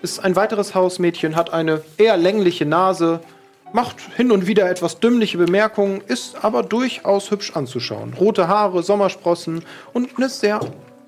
[0.00, 3.20] ist ein weiteres Hausmädchen, hat eine eher längliche Nase,
[3.74, 8.14] macht hin und wieder etwas dümmliche Bemerkungen, ist aber durchaus hübsch anzuschauen.
[8.14, 10.60] Rote Haare, Sommersprossen und eine sehr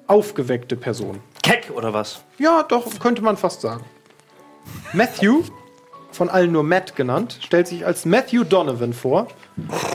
[0.07, 1.21] aufgeweckte Person.
[1.43, 2.23] Keck oder was?
[2.39, 3.85] Ja, doch, könnte man fast sagen.
[4.93, 5.43] Matthew,
[6.13, 9.29] von allen nur Matt genannt, stellt sich als Matthew Donovan vor.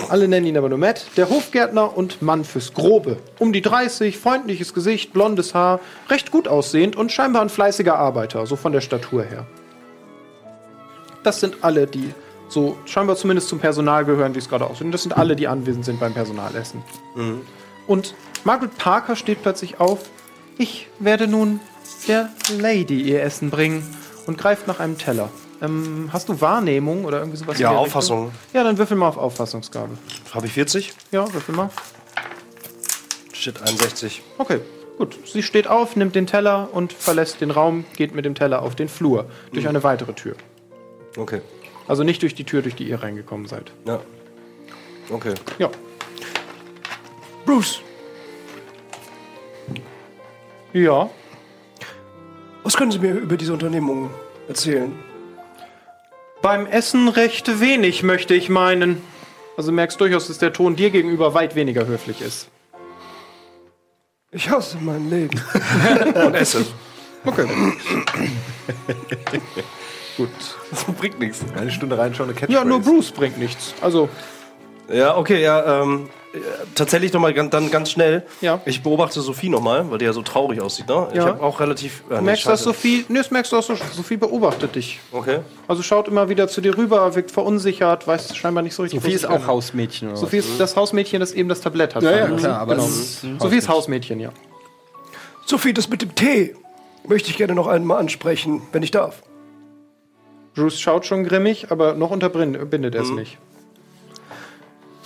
[0.10, 1.06] Alle nennen ihn aber nur Matt.
[1.18, 3.18] Der Hofgärtner und Mann fürs Grobe.
[3.38, 8.46] Um die 30, freundliches Gesicht, blondes Haar, recht gut aussehend und scheinbar ein fleißiger Arbeiter,
[8.48, 9.46] so von der Statur her.
[11.24, 12.14] Das sind alle, die
[12.50, 14.86] so scheinbar zumindest zum Personal gehören, wie es gerade aussieht.
[14.86, 16.82] Und das sind alle, die anwesend sind beim Personalessen.
[17.88, 20.10] Und Margaret Parker steht plötzlich auf.
[20.58, 21.60] Ich werde nun
[22.08, 23.84] der Lady ihr Essen bringen
[24.26, 25.30] und greift nach einem Teller.
[25.62, 27.60] Ähm, hast du Wahrnehmung oder irgendwie sowas?
[27.60, 28.26] Ja, Auffassung.
[28.26, 28.40] Richtung?
[28.54, 29.98] Ja, dann würfel mal auf Auffassungsgabe.
[30.34, 30.94] Habe ich 40?
[31.12, 31.70] Ja, würfel mal.
[33.34, 34.22] Shit, 61.
[34.38, 34.60] Okay,
[34.98, 35.18] gut.
[35.26, 38.76] Sie steht auf, nimmt den Teller und verlässt den Raum, geht mit dem Teller auf
[38.76, 40.36] den Flur durch eine weitere Tür.
[41.18, 41.42] Okay.
[41.88, 43.72] Also nicht durch die Tür, durch die ihr reingekommen seid.
[43.86, 44.00] Ja.
[45.12, 45.34] Okay.
[45.60, 45.70] Ja.
[47.46, 47.82] Bruce,
[50.74, 51.10] Ja.
[52.64, 54.10] was können Sie mir über diese Unternehmung
[54.48, 54.94] erzählen?
[56.42, 59.02] Beim Essen recht wenig, möchte ich meinen.
[59.58, 62.50] Also merkst durchaus, dass der Ton dir gegenüber weit weniger höflich ist.
[64.32, 65.40] Ich hasse mein Leben.
[66.26, 66.66] Und esse.
[67.26, 67.46] Okay.
[70.18, 70.30] Gut.
[70.72, 71.44] Das bringt nichts.
[71.56, 72.60] Eine Stunde reinschauen, eine Catchphrase.
[72.60, 73.74] Ja, nur Bruce bringt nichts.
[73.82, 74.10] Also,
[74.92, 76.21] Ja, okay, ja, ähm, äh,
[76.76, 78.24] tatsächlich nochmal ganz, dann ganz schnell.
[78.42, 78.62] Ja.
[78.66, 81.08] Ich beobachte Sophie nochmal, weil die ja so traurig aussieht, ne?
[81.12, 81.26] Ich Ja.
[81.26, 82.04] habe auch relativ.
[82.10, 82.64] Äh, du nee, merkst, dass scheiße.
[82.64, 83.06] Sophie.
[83.10, 83.76] Nee, das merkst du auch so.
[83.76, 85.00] Sophie beobachtet dich.
[85.12, 85.40] Okay.
[85.68, 89.02] Also schaut immer wieder zu dir rüber, wirkt verunsichert, weiß scheinbar nicht so richtig.
[89.02, 89.48] Sophie was ist auch kann.
[89.48, 92.04] Hausmädchen oder Sophie ist das Hausmädchen, das eben das Tablett hat.
[92.04, 92.38] Ja, ja, lassen.
[92.38, 92.88] klar, aber genau.
[92.88, 94.30] das ist Sophie ist Hausmädchen, ja.
[95.46, 96.56] Sophie, das mit dem Tee
[97.08, 99.22] möchte ich gerne noch einmal ansprechen, wenn ich darf.
[100.56, 103.38] Bruce schaut schon grimmig, aber noch unterbindet er es nicht.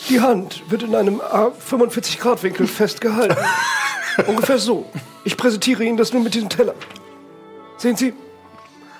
[0.09, 3.37] Die Hand wird in einem 45-Grad-Winkel festgehalten.
[4.27, 4.85] Ungefähr so.
[5.23, 6.75] Ich präsentiere Ihnen das nur mit diesem Teller.
[7.77, 8.13] Sehen Sie?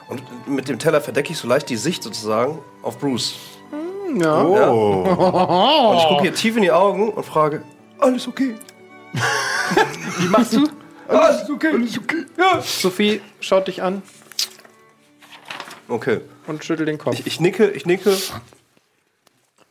[0.08, 3.36] Und mit dem Teller verdecke ich so leicht die Sicht sozusagen auf Bruce.
[4.18, 4.42] Ja.
[4.42, 7.64] Und ich gucke hier tief in die Augen und frage,
[8.00, 8.56] alles okay?
[10.20, 10.68] Wie machst du?
[11.08, 12.26] Alles okay, alles okay.
[12.38, 12.62] Ja.
[12.62, 14.02] Sophie schaut dich an
[15.88, 16.22] Okay.
[16.48, 17.14] und schüttelt den Kopf.
[17.14, 18.16] Ich, ich nicke, ich nicke.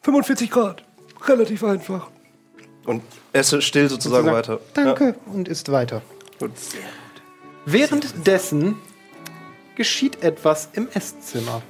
[0.02, 0.84] 45 Grad.
[1.26, 2.08] Relativ einfach.
[2.84, 3.02] Und
[3.32, 4.60] esse still sozusagen Sagt, weiter.
[4.74, 6.02] Danke und isst weiter.
[6.40, 6.46] Ja.
[6.46, 6.52] Gut.
[7.66, 8.76] Währenddessen
[9.74, 11.62] geschieht etwas im Esszimmer.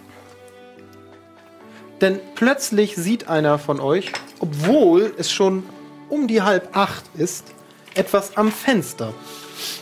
[2.00, 5.62] Denn plötzlich sieht einer von euch, obwohl es schon
[6.08, 7.46] um die halb acht ist,
[7.94, 9.14] etwas am Fenster.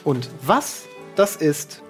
[0.04, 0.84] Und was
[1.16, 1.82] das ist,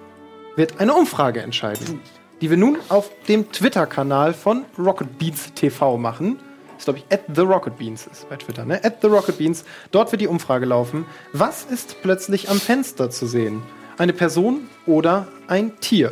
[0.55, 1.99] wird eine Umfrage entscheiden,
[2.41, 6.39] die wir nun auf dem Twitter-Kanal von Rocket Beans TV machen.
[6.83, 8.83] Ist, glaube ich, at the Rocket Beans ist bei Twitter, ne?
[8.83, 9.63] At the Rocket Beans.
[9.91, 11.05] Dort wird die Umfrage laufen.
[11.31, 13.63] Was ist plötzlich am Fenster zu sehen?
[13.97, 16.11] Eine Person oder ein Tier?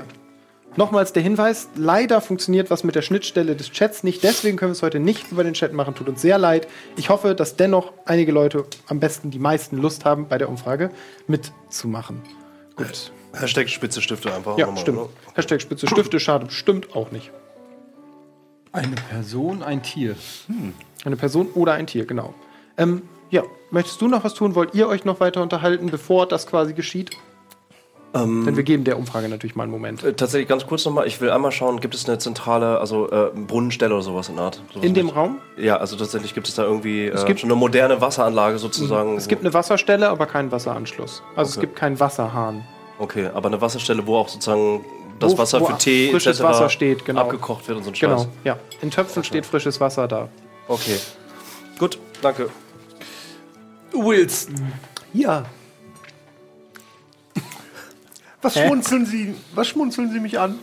[0.77, 4.77] Nochmals der Hinweis, leider funktioniert was mit der Schnittstelle des Chats nicht, deswegen können wir
[4.77, 6.69] es heute nicht über den Chat machen, tut uns sehr leid.
[6.95, 10.89] Ich hoffe, dass dennoch einige Leute, am besten die meisten Lust haben, bei der Umfrage
[11.27, 12.21] mitzumachen.
[12.77, 13.11] Gut.
[13.33, 14.57] Hashtag spitze Stifte einfach.
[14.57, 14.99] Ja, nochmal, stimmt.
[14.99, 15.09] ne?
[15.33, 17.29] Hashtag Spitze Stifte schadet bestimmt auch nicht.
[18.73, 20.15] Eine Person, ein Tier.
[21.03, 22.33] Eine Person oder ein Tier, genau.
[22.77, 24.55] Ähm, ja, möchtest du noch was tun?
[24.55, 27.11] Wollt ihr euch noch weiter unterhalten, bevor das quasi geschieht?
[28.13, 30.03] Denn wir geben der Umfrage natürlich mal einen Moment.
[30.03, 33.31] Äh, Tatsächlich ganz kurz nochmal, ich will einmal schauen, gibt es eine zentrale, also äh,
[33.33, 34.61] Brunnenstelle oder sowas in der Art?
[34.73, 35.15] Sowas In dem nicht?
[35.15, 35.37] Raum?
[35.55, 39.15] Ja, also tatsächlich gibt es da irgendwie äh, gibt- schon eine moderne Wasseranlage sozusagen.
[39.15, 41.23] Es gibt eine Wasserstelle, aber keinen Wasseranschluss.
[41.37, 41.67] Also es Okay.
[41.67, 42.65] gibt keinen Wasserhahn.
[42.99, 44.83] Okay, aber eine Wasserstelle, wo auch sozusagen
[45.19, 46.43] das Wo- Wasser wo für Tee frisches etc.
[46.49, 47.21] Wasser steht, genau.
[47.21, 48.09] abgekocht wird und so ein Scheiß.
[48.21, 48.57] Genau, ja.
[48.81, 50.29] In Töpfen steht frisches Wasser da.
[50.67, 50.97] Okay.
[51.77, 52.49] Gut, danke.
[53.93, 54.71] Wilson,
[55.13, 55.45] Ja.
[58.41, 59.35] Was schmunzeln Sie?
[59.53, 60.57] Was schmunzeln Sie mich an?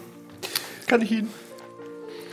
[0.87, 1.31] Kann ich Ihnen?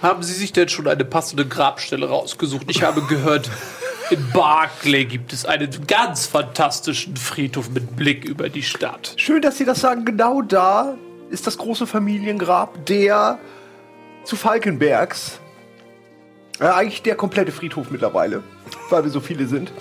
[0.01, 2.65] haben Sie sich denn schon eine passende Grabstelle rausgesucht?
[2.69, 3.49] Ich habe gehört,
[4.11, 9.13] in Barclay gibt es einen ganz fantastischen Friedhof mit Blick über die Stadt.
[9.17, 10.05] Schön, dass Sie das sagen.
[10.05, 10.95] Genau da
[11.29, 13.39] ist das große Familiengrab der
[14.23, 15.39] zu Falkenbergs.
[16.59, 18.43] Äh, eigentlich der komplette Friedhof mittlerweile,
[18.89, 19.71] weil wir so viele sind.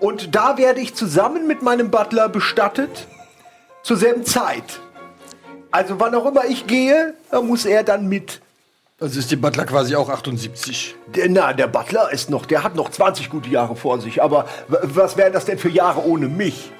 [0.00, 3.06] Und da werde ich zusammen mit meinem Butler bestattet
[3.82, 4.80] zur selben Zeit.
[5.70, 8.40] Also wann auch immer ich gehe, da muss er dann mit.
[9.00, 10.94] Also ist die Butler quasi auch 78.
[11.14, 14.22] Der, na, der Butler ist noch, der hat noch 20 gute Jahre vor sich.
[14.22, 16.70] Aber was wären das denn für Jahre ohne mich?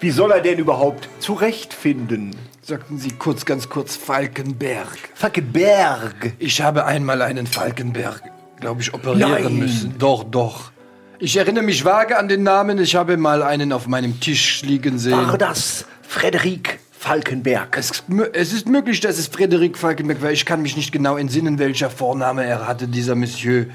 [0.00, 2.36] Wie soll er denn überhaupt zurechtfinden?
[2.68, 4.98] Sagten Sie kurz, ganz kurz Falkenberg.
[5.14, 6.34] Falkenberg.
[6.38, 8.20] Ich habe einmal einen Falkenberg,
[8.60, 9.56] glaube ich, operieren Nein.
[9.56, 9.94] müssen.
[9.98, 10.70] Doch, doch.
[11.18, 12.78] Ich erinnere mich vage an den Namen.
[12.78, 15.16] Ich habe mal einen auf meinem Tisch liegen sehen.
[15.16, 17.74] War das Frederik Falkenberg?
[17.78, 18.04] Es,
[18.34, 20.32] es ist möglich, dass es Frederik Falkenberg war.
[20.32, 23.68] Ich kann mich nicht genau entsinnen, welcher Vorname er hatte, dieser Monsieur.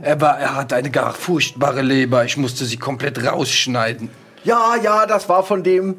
[0.00, 2.24] Er, war, er hatte eine gar furchtbare Leber.
[2.24, 4.08] Ich musste sie komplett rausschneiden.
[4.42, 5.96] Ja, ja, das war von dem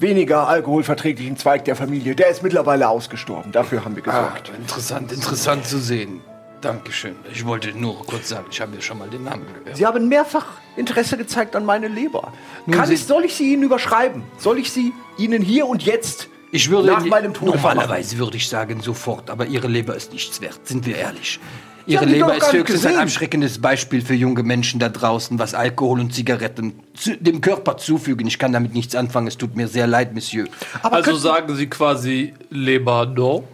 [0.00, 2.14] weniger alkoholverträglichen Zweig der Familie.
[2.14, 3.52] Der ist mittlerweile ausgestorben.
[3.52, 4.52] Dafür haben wir Ah, gesorgt.
[4.58, 6.20] interessant, interessant zu sehen.
[6.60, 7.16] Dankeschön.
[7.32, 9.76] Ich wollte nur kurz sagen, ich habe ja schon mal den Namen gehört.
[9.76, 10.46] Sie haben mehrfach
[10.76, 12.32] Interesse gezeigt an meine Leber.
[12.70, 14.22] Kann Sie- ich, soll ich sie Ihnen überschreiben?
[14.36, 18.48] Soll ich sie Ihnen hier und jetzt Ich würde nach meinem Tod normalerweise würde ich
[18.48, 21.40] sagen sofort, aber ihre Leber ist nichts wert, sind wir ehrlich.
[21.86, 26.00] Ihre die Leber ist höchstens ein abschreckendes Beispiel für junge Menschen da draußen, was Alkohol
[26.00, 28.26] und Zigaretten zu, dem Körper zufügen.
[28.26, 29.26] Ich kann damit nichts anfangen.
[29.26, 30.46] Es tut mir sehr leid, Monsieur.
[30.82, 33.44] also sagen Sie quasi Lebanon,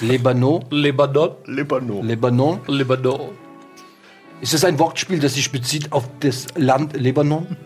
[0.00, 2.06] Lebanon, Lebanon, Libanon.
[2.06, 2.60] Lebanon.
[2.66, 3.30] Lebanon.
[4.40, 7.56] Ist das ein Wortspiel, das sich bezieht auf das Land Lebanon?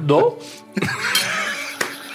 [0.00, 0.38] No?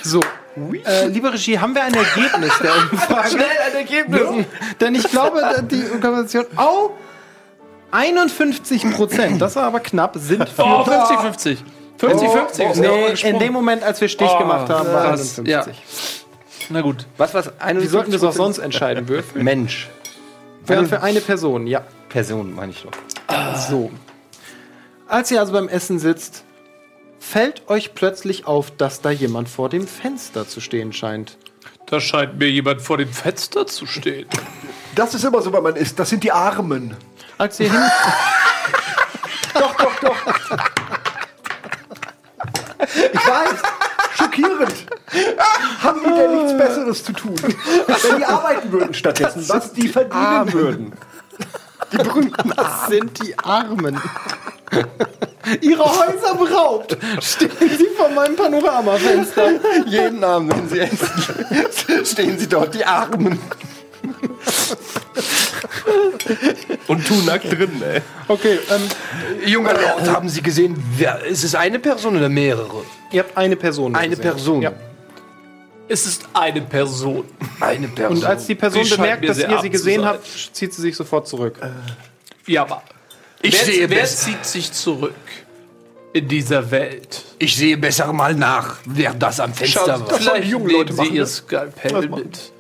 [0.02, 0.20] So.
[0.56, 3.30] Äh, liebe Regie, haben wir ein Ergebnis der Umfrage?
[3.30, 4.46] Schnell ein Ergebnis!
[4.80, 6.46] Denn ich glaube, die Konversation.
[6.58, 6.92] Oh!
[7.92, 10.64] 51 Prozent, das war aber knapp, sind für.
[10.64, 11.58] Oh, 50-50.
[12.00, 15.04] 50-50 ist ja auch nee, in dem Moment, als wir Stich Oh, gemacht haben, war
[15.10, 15.40] krass.
[15.40, 15.48] 51.
[15.48, 15.66] Ja.
[16.70, 17.06] Na gut.
[17.18, 17.52] Was, was?
[17.74, 19.44] Wie sollten wir es auch sonst entscheiden würfeln?
[19.46, 19.90] Mensch.
[20.66, 21.82] Wäre für eine Person, ja.
[22.10, 22.92] Person, meine ich doch.
[23.70, 23.92] So.
[25.08, 26.44] Als ihr also beim Essen sitzt,
[27.24, 31.38] fällt euch plötzlich auf, dass da jemand vor dem Fenster zu stehen scheint.
[31.88, 34.28] Da scheint mir jemand vor dem Fenster zu stehen.
[34.96, 35.98] Das ist immer so, wenn man isst.
[35.98, 36.96] Das sind die Armen.
[37.38, 37.82] Als ihr hin.
[39.54, 40.16] Doch, doch, doch.
[43.14, 43.62] Ich weiß.
[44.16, 44.74] Schockierend.
[45.84, 47.36] Haben die denn nichts Besseres zu tun?
[47.36, 50.94] Wenn die arbeiten würden stattdessen, was die verdienen würden.
[51.94, 54.00] Die berühmten Das sind die Armen.
[55.62, 56.98] Ihre Häuser beraubt.
[57.22, 59.52] Stehen sie vor meinem Panoramafenster.
[59.86, 63.40] Jeden Abend, wenn Sie essen, stehen Sie dort, die Armen.
[66.88, 68.02] Und tu nackt drin, ey.
[68.28, 68.82] Okay, ähm,
[69.46, 72.84] Junger Lord, haben Sie gesehen, wer, ist es eine Person oder mehrere?
[73.12, 73.96] ihr habt eine Person.
[73.96, 74.24] Eine gesehen.
[74.24, 74.62] Person.
[74.62, 74.72] Ja.
[75.88, 77.26] Es ist eine Person.
[77.60, 78.18] Eine Person.
[78.18, 81.28] Und als die Person scheint bemerkt, dass ihr sie gesehen habt, zieht sie sich sofort
[81.28, 81.60] zurück.
[82.48, 82.84] Ja, aber.
[83.42, 84.26] Ich wer, sehe wer besser.
[84.28, 85.14] zieht sich zurück?
[86.14, 87.24] in dieser Welt.
[87.40, 90.18] Ich sehe besser mal nach, wer das am Fenster Schaut, war.
[90.20, 91.28] vielleicht junge nehmen Leute Sie machen, Ihr ne?
[91.28, 92.52] Skalpell mit.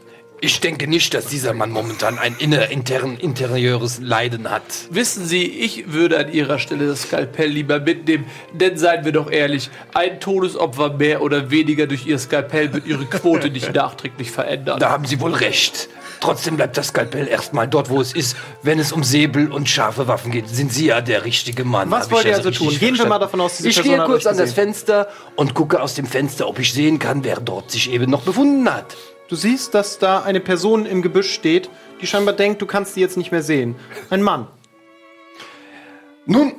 [0.43, 4.63] Ich denke nicht, dass dieser Mann momentan ein inner, intern, interieurs Leiden hat.
[4.89, 9.31] Wissen Sie, ich würde an Ihrer Stelle das Skalpell lieber mitnehmen, denn seien wir doch
[9.31, 14.81] ehrlich, ein Todesopfer mehr oder weniger durch Ihr Skalpell wird Ihre Quote nicht nachträglich verändern.
[14.81, 15.87] Da haben Sie wohl recht.
[16.19, 18.35] Trotzdem bleibt das Skalpell erstmal dort, wo es ist.
[18.63, 21.89] Wenn es um Säbel und scharfe Waffen geht, sind Sie ja der richtige Mann.
[21.89, 22.67] Was wollt ihr also tun?
[22.67, 23.09] Gehen wir verstanden?
[23.11, 24.51] mal davon aus, diese Ich Person gehe hat kurz an das.
[24.51, 28.23] Fenster und gucke aus dem Fenster, ob ich sehen kann, wer dort sich eben noch
[28.23, 28.97] befunden hat.
[29.33, 31.67] Du siehst, dass da eine Person im Gebüsch steht,
[31.99, 33.75] die scheinbar denkt, du kannst sie jetzt nicht mehr sehen.
[34.11, 34.45] Ein Mann.
[36.27, 36.53] Nun,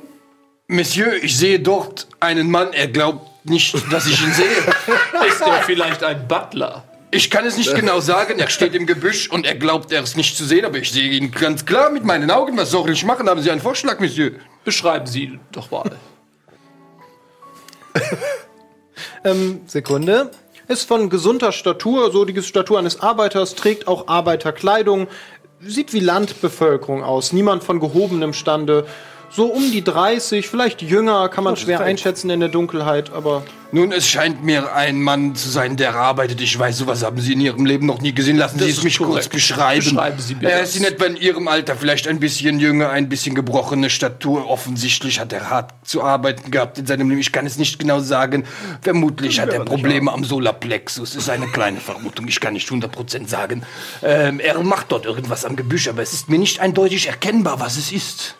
[0.67, 2.73] Monsieur, ich sehe dort einen Mann.
[2.73, 4.45] Er glaubt nicht, dass ich ihn sehe.
[5.25, 6.83] Ist er vielleicht ein Butler?
[7.11, 8.39] Ich kann es nicht genau sagen.
[8.39, 10.65] Er steht im Gebüsch und er glaubt, er ist nicht zu sehen.
[10.65, 12.57] Aber ich sehe ihn ganz klar mit meinen Augen.
[12.57, 13.29] Was soll ich machen?
[13.29, 14.31] Haben Sie einen Vorschlag, Monsieur?
[14.65, 15.95] Beschreiben Sie ihn doch mal.
[19.23, 20.29] Ähm, Sekunde.
[20.67, 25.07] Ist von gesunder Statur, so die Statur eines Arbeiters, trägt auch Arbeiterkleidung,
[25.61, 28.87] sieht wie Landbevölkerung aus, niemand von gehobenem Stande.
[29.29, 33.91] So um die 30, vielleicht jünger, kann man schwer einschätzen in der Dunkelheit, aber Nun,
[33.91, 36.39] es scheint mir ein Mann zu sein, der arbeitet.
[36.39, 38.37] Ich weiß, sowas haben Sie in Ihrem Leben noch nie gesehen.
[38.37, 39.31] Lassen Sie es mich kurz korrekt.
[39.31, 39.83] beschreiben.
[39.83, 43.09] Beschreiben Sie mir Er ist in etwa in Ihrem Alter, vielleicht ein bisschen jünger, ein
[43.09, 44.49] bisschen gebrochene Statur.
[44.49, 47.19] Offensichtlich hat er hart zu arbeiten gehabt in seinem Leben.
[47.19, 48.45] Ich kann es nicht genau sagen.
[48.81, 51.15] Vermutlich hat er Probleme am Solarplexus.
[51.15, 52.27] Ist eine kleine Vermutung.
[52.29, 53.63] Ich kann nicht 100% sagen.
[54.01, 57.75] Ähm, er macht dort irgendwas am Gebüsch, aber es ist mir nicht eindeutig erkennbar, was
[57.75, 58.35] es ist.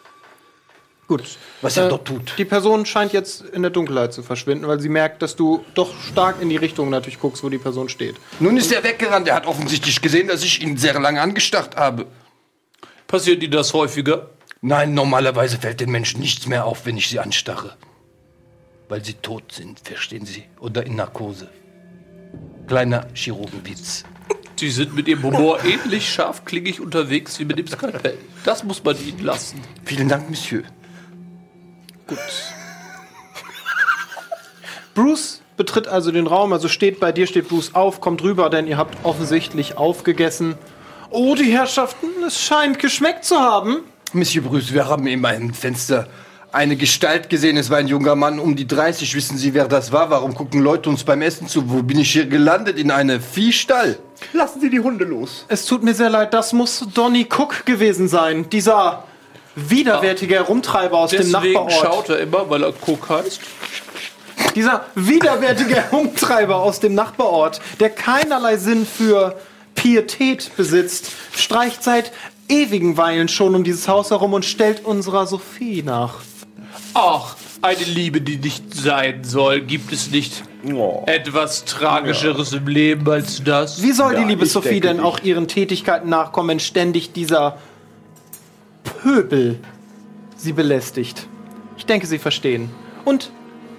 [1.08, 1.24] Gut.
[1.62, 2.34] Was er Äh, dort tut.
[2.38, 5.94] Die Person scheint jetzt in der Dunkelheit zu verschwinden, weil sie merkt, dass du doch
[6.02, 8.16] stark in die Richtung natürlich guckst, wo die Person steht.
[8.40, 9.28] Nun ist er weggerannt.
[9.28, 12.06] Er hat offensichtlich gesehen, dass ich ihn sehr lange angestarrt habe.
[13.08, 14.30] Passiert Ihnen das häufiger?
[14.62, 17.76] Nein, normalerweise fällt den Menschen nichts mehr auf, wenn ich sie anstarre.
[18.90, 20.44] Weil sie tot sind, verstehen Sie?
[20.60, 21.50] Oder in Narkose.
[22.68, 24.04] Kleiner Chirurgenwitz.
[24.60, 28.18] Sie sind mit Ihrem Humor ähnlich scharfklingig unterwegs wie mit dem Skalpell.
[28.44, 29.62] Das muss man Ihnen lassen.
[29.84, 30.64] Vielen Dank, Monsieur.
[34.94, 38.68] Bruce betritt also den Raum, also steht bei dir, steht Bruce auf, kommt rüber, denn
[38.68, 40.56] ihr habt offensichtlich aufgegessen.
[41.10, 43.84] Oh, die Herrschaften, es scheint geschmeckt zu haben.
[44.14, 46.08] Monsieur Bruce, wir haben in meinem Fenster
[46.52, 47.58] eine Gestalt gesehen.
[47.58, 49.14] Es war ein junger Mann um die 30.
[49.14, 50.10] Wissen Sie, wer das war?
[50.10, 51.70] Warum gucken Leute uns beim Essen zu?
[51.70, 52.80] Wo bin ich hier gelandet?
[52.80, 53.98] In einem Viehstall?
[54.32, 55.46] Lassen Sie die Hunde los.
[55.50, 58.50] Es tut mir sehr leid, das muss Donny Cook gewesen sein.
[58.50, 59.04] Dieser
[59.56, 61.74] widerwärtige Herumtreiber aus dem Deswegen Nachbarort.
[61.74, 63.40] schaut er immer, weil er Cook heißt.
[64.56, 69.38] Dieser widerwärtige Herumtreiber aus dem Nachbarort, der keinerlei Sinn für
[69.76, 72.12] Pietät besitzt, streicht seit
[72.48, 76.16] ewigen Weilen schon um dieses Haus herum und stellt unserer Sophie nach.
[76.94, 79.62] Ach, eine Liebe, die nicht sein soll.
[79.62, 80.44] Gibt es nicht
[80.74, 81.04] Oh.
[81.06, 83.82] etwas Tragischeres im Leben als das?
[83.84, 85.06] Wie soll Ja, die liebe Sophie denn nicht.
[85.06, 87.58] auch ihren Tätigkeiten nachkommen, wenn ständig dieser
[89.06, 89.60] Pöbel
[90.36, 91.28] sie belästigt?
[91.78, 92.72] Ich denke, Sie verstehen.
[93.04, 93.30] Und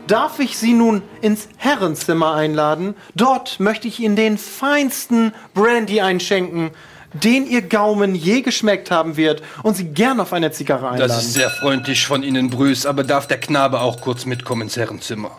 [0.06, 2.94] darf ich Sie nun ins Herrenzimmer einladen?
[3.16, 6.70] Dort möchte ich Ihnen den feinsten Brandy einschenken,
[7.12, 11.08] den Ihr Gaumen je geschmeckt haben wird und Sie gern auf eine Zigarre einladen.
[11.08, 12.86] Das ist sehr freundlich von Ihnen, Bruce.
[12.86, 15.32] Aber darf der Knabe auch kurz mitkommen ins Herrenzimmer?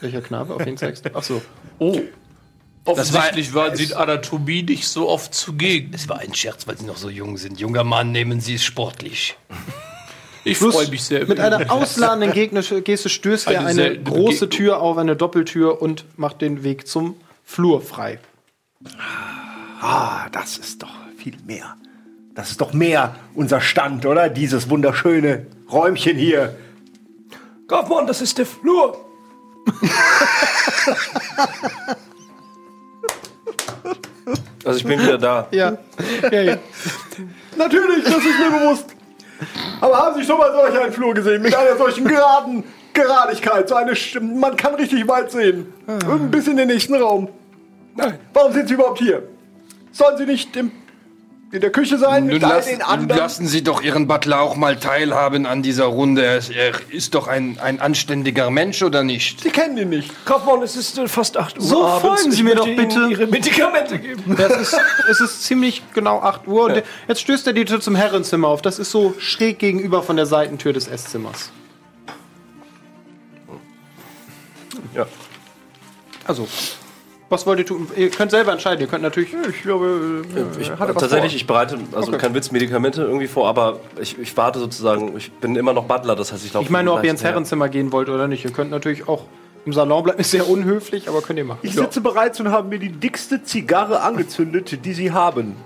[0.00, 0.54] Welcher Knabe?
[0.54, 1.10] Auf zeigst du?
[1.12, 1.42] Ach so.
[1.78, 2.00] Oh.
[2.84, 5.92] War- Offensichtlich waren Sie in Anatomie nicht so oft zugegen.
[5.94, 7.58] Es war ein Scherz, weil Sie noch so jung sind.
[7.60, 9.36] Junger Mann, nehmen Sie es sportlich.
[10.46, 11.26] Ich freue mich sehr.
[11.26, 14.50] Mit einer ausladenden Gegner- Geste stößt er Eine eine seltene große Begegnung.
[14.50, 17.16] Tür auf, eine Doppeltür und macht den Weg zum
[17.46, 18.18] Flur frei.
[19.80, 21.76] Ah, das ist doch viel mehr.
[22.34, 24.28] Das ist doch mehr unser Stand, oder?
[24.28, 26.54] Dieses wunderschöne Räumchen hier.
[27.66, 29.02] Kaufmann, das ist der Flur.
[34.64, 35.46] Also ich bin wieder da.
[35.52, 35.76] Ja.
[36.30, 36.56] ja, ja.
[37.56, 38.86] Natürlich, das ist mir bewusst.
[39.80, 41.42] Aber haben Sie schon mal solch einen Flur gesehen?
[41.42, 43.68] Mit einer solchen geraden Geradigkeit.
[43.68, 45.72] So eine Sch Man kann richtig weit sehen.
[45.86, 47.28] Und bis in den nächsten Raum.
[47.96, 48.18] Nein.
[48.32, 49.22] Warum sind Sie überhaupt hier?
[49.92, 50.72] Sollen Sie nicht im,
[51.54, 53.16] in der Küche sein Nun, mit all lass, den anderen?
[53.18, 56.24] lassen Sie doch Ihren Butler auch mal teilhaben an dieser Runde.
[56.24, 59.40] Er ist, er ist doch ein, ein anständiger Mensch, oder nicht?
[59.42, 60.10] Sie kennen ihn nicht.
[60.24, 62.00] Kaufmann, es ist äh, fast 8 Uhr So, abends.
[62.06, 62.96] folgen Sie Ich mir doch bitte.
[62.98, 64.34] Ihnen Ihre Medikamente geben.
[64.36, 64.76] Das ist,
[65.08, 66.64] es ist ziemlich genau 8 Uhr.
[66.64, 68.60] Und jetzt stößt er die Tür zum Herrenzimmer auf.
[68.60, 71.50] Das ist so schräg gegenüber von der Seitentür des Esszimmers.
[74.94, 75.06] Ja.
[76.26, 76.48] Also,
[77.34, 77.88] Was wollt ihr tun?
[77.96, 78.80] Ihr könnt selber entscheiden.
[78.80, 79.34] Ihr könnt natürlich.
[79.50, 81.36] Ich glaube, äh, Ich, hatte was tatsächlich, vor.
[81.36, 82.18] ich bereite, also Okay.
[82.18, 86.14] kein Witz, Medikamente irgendwie vor, aber ich, ich warte sozusagen, ich bin immer noch Butler,
[86.14, 86.64] das heißt, ich glaube...
[86.64, 88.44] Ich meine, nur, ob ihr ins Herrenzimmer gehen wollt oder nicht.
[88.44, 89.24] Ihr könnt natürlich auch
[89.64, 90.18] im Salon bleiben.
[90.20, 91.58] Ist sehr unhöflich, aber könnt ihr machen.
[91.62, 95.56] Ich sitze bereits und habe mir die dickste Zigarre angezündet, die Sie haben.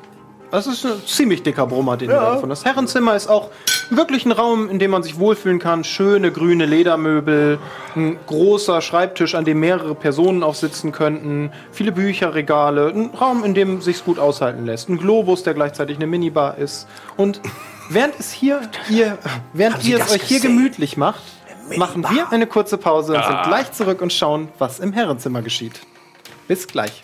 [0.50, 2.16] Das ist ein ziemlich dicker Brummer, den Ja.
[2.16, 2.64] du da gefunden hast.
[2.64, 3.50] Das Herrenzimmer ist auch
[3.90, 5.84] wirklich ein Raum, in dem man sich wohlfühlen kann.
[5.84, 7.58] Schöne grüne Ledermöbel,
[7.94, 13.82] ein großer Schreibtisch, an dem mehrere Personen aufsitzen könnten, viele Bücherregale, ein Raum, in dem
[13.82, 14.88] sich's gut aushalten lässt.
[14.88, 16.86] Ein Globus, der gleichzeitig eine Minibar ist.
[17.18, 17.42] Und
[17.90, 19.18] während es hier, ihr,
[19.52, 21.20] während ihr es euch hier gemütlich macht,
[21.76, 25.80] machen wir eine kurze Pause und sind gleich zurück und schauen, was im Herrenzimmer geschieht.
[26.46, 27.02] Bis gleich.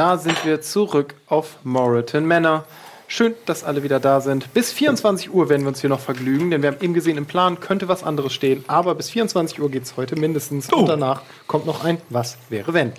[0.00, 2.64] Da sind wir zurück auf Moreton Manor.
[3.06, 4.50] Schön, dass alle wieder da sind.
[4.54, 7.26] Bis 24 Uhr werden wir uns hier noch vergnügen, denn wir haben eben gesehen, im
[7.26, 8.64] Plan könnte was anderes stehen.
[8.66, 10.72] Aber bis 24 Uhr geht es heute mindestens.
[10.72, 12.94] Und danach kommt noch ein Was wäre wenn.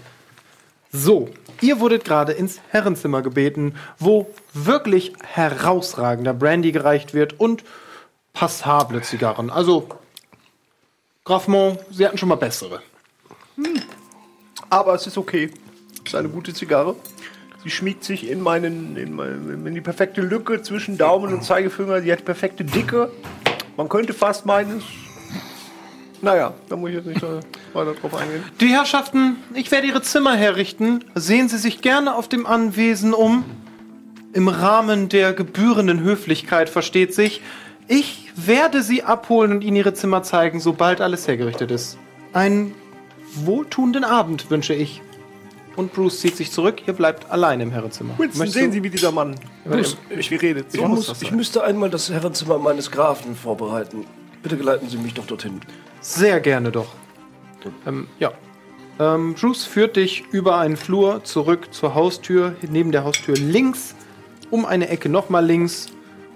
[0.91, 1.27] So,
[1.59, 7.63] ihr wurdet gerade ins Herrenzimmer gebeten, wo wirklich herausragender Brandy gereicht wird und
[8.33, 9.49] passable Zigarren.
[9.49, 9.87] Also,
[11.25, 12.83] Graffmont, sie hatten schon mal bessere.
[14.69, 15.49] Aber es ist okay.
[16.05, 16.95] Ist eine gute Zigarre.
[17.63, 22.01] Sie schmiegt sich in, meinen, in, meinen, in die perfekte Lücke zwischen Daumen und Zeigefinger.
[22.01, 23.11] Sie hat perfekte Dicke.
[23.77, 24.81] Man könnte fast meinen,
[26.21, 28.43] naja, da muss ich jetzt nicht weiter drauf eingehen.
[28.59, 31.03] Die Herrschaften, ich werde Ihre Zimmer herrichten.
[31.15, 33.43] Sehen Sie sich gerne auf dem Anwesen um.
[34.33, 37.41] Im Rahmen der gebührenden Höflichkeit versteht sich.
[37.87, 41.97] Ich werde Sie abholen und Ihnen Ihre Zimmer zeigen, sobald alles hergerichtet ist.
[42.33, 42.73] Einen
[43.33, 45.01] wohltuenden Abend wünsche ich.
[45.75, 46.81] Und Bruce zieht sich zurück.
[46.87, 48.13] Ihr bleibt allein im Herrenzimmer.
[48.17, 49.35] Winston, Möchtest sehen du- Sie, wie dieser Mann
[49.65, 50.67] Bruce, ich, wie redet.
[50.73, 54.05] Ich, muss, ich müsste einmal das Herrenzimmer meines Grafen vorbereiten.
[54.43, 55.61] Bitte geleiten Sie mich doch dorthin.
[56.01, 56.87] Sehr gerne doch.
[57.85, 58.31] Ähm, ja.
[58.99, 63.95] Ähm, Bruce führt dich über einen Flur zurück zur Haustür, neben der Haustür links,
[64.49, 65.87] um eine Ecke nochmal links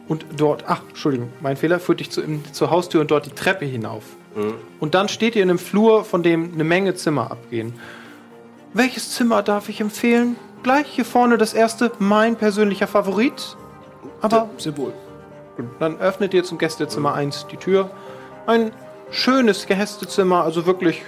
[0.08, 3.32] und dort, ach, Entschuldigung, mein Fehler, führt dich zu, im, zur Haustür und dort die
[3.32, 4.04] Treppe hinauf.
[4.82, 7.74] Und dann steht ihr in einem Flur, von dem eine Menge Zimmer abgehen.
[8.76, 10.36] Welches Zimmer darf ich empfehlen?
[10.62, 13.56] Gleich hier vorne das erste, mein persönlicher Favorit.
[14.20, 14.92] Aber Sehr wohl.
[15.80, 17.90] dann öffnet ihr zum Gästezimmer 1 die Tür.
[18.46, 18.72] Ein
[19.12, 21.04] schönes Gästezimmer, also wirklich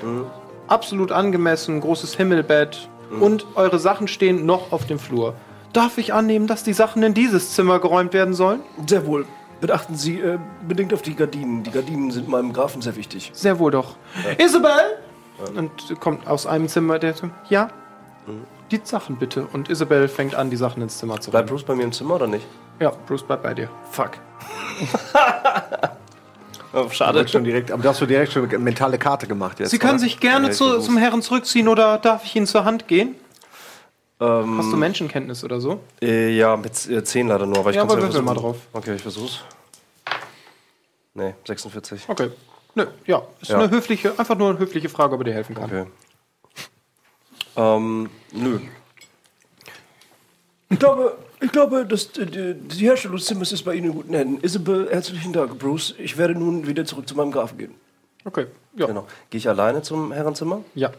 [0.69, 2.87] absolut angemessen, großes Himmelbett.
[3.19, 5.33] Und eure Sachen stehen noch auf dem Flur.
[5.73, 8.61] Darf ich annehmen, dass die Sachen in dieses Zimmer geräumt werden sollen?
[8.85, 9.25] Sehr wohl.
[9.59, 11.63] Beachten Sie äh, bedingt auf die Gardinen.
[11.63, 13.31] Die Gardinen sind meinem Grafen sehr wichtig.
[13.33, 13.97] Sehr wohl doch.
[14.37, 14.99] Isabel!
[15.55, 17.69] Und kommt aus einem Zimmer, der so, ja,
[18.71, 19.47] die Sachen bitte.
[19.53, 21.57] Und Isabel fängt an, die Sachen ins Zimmer zu Bleibt räumen.
[21.57, 22.45] Bruce bei mir im Zimmer oder nicht?
[22.79, 23.69] Ja, Bruce bleibt bei dir.
[23.91, 24.11] Fuck.
[26.73, 27.27] oh, schade.
[27.27, 29.71] schon direkt, aber da hast du direkt schon eine mentale Karte gemacht jetzt.
[29.71, 29.99] Sie können oder?
[29.99, 33.15] sich gerne zu, zum Herren zurückziehen oder darf ich Ihnen zur Hand gehen?
[34.19, 35.79] Ähm, Hast du Menschenkenntnis oder so?
[36.01, 38.25] Äh, ja, mit äh, 10 leider nur, aber ich Ja, würfel versuchen.
[38.25, 38.57] mal drauf.
[38.73, 39.41] Okay, ich versuch's.
[41.13, 42.03] Nee, 46.
[42.07, 42.31] Okay.
[42.77, 43.23] Nö, ja.
[43.41, 43.57] Ist Ja.
[43.57, 45.65] eine höfliche, einfach nur eine höfliche Frage, ob er dir helfen kann.
[45.65, 45.85] Okay.
[47.55, 48.59] Ähm, nö.
[50.69, 53.93] Ich glaube, ich glaube, dass die, die die Herstellung des Zimmers ist bei Ihnen in
[53.93, 54.43] guten Händen.
[54.43, 55.95] Isabel, herzlichen Dank, Bruce.
[55.97, 57.73] Ich werde nun wieder zurück zu meinem Grafen gehen.
[58.25, 58.45] Okay.
[58.75, 58.85] Ja.
[58.85, 59.07] Genau.
[59.31, 60.61] Gehe ich alleine zum Herrenzimmer?
[60.75, 60.91] Ja.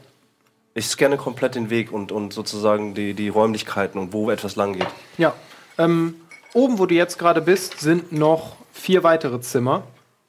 [0.74, 4.72] Ich scanne komplett den Weg und, und sozusagen die, die Räumlichkeiten und wo etwas lang
[4.72, 4.88] geht.
[5.16, 5.32] Ja.
[5.76, 6.16] Ähm,
[6.54, 9.84] oben, wo du jetzt gerade bist, sind noch vier weitere Zimmer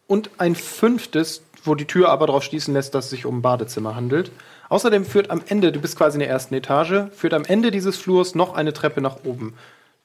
[0.10, 3.41] und ein fünftes, wo die Tür aber darauf schließen lässt, dass es sich um ein
[3.41, 4.31] Badezimmer handelt.
[4.68, 7.95] Außerdem führt am Ende, du bist quasi in der ersten Etage, führt am Ende dieses
[7.98, 9.53] Flurs noch eine Treppe nach oben,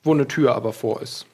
[0.02, 1.26] wo eine Tür aber vor ist.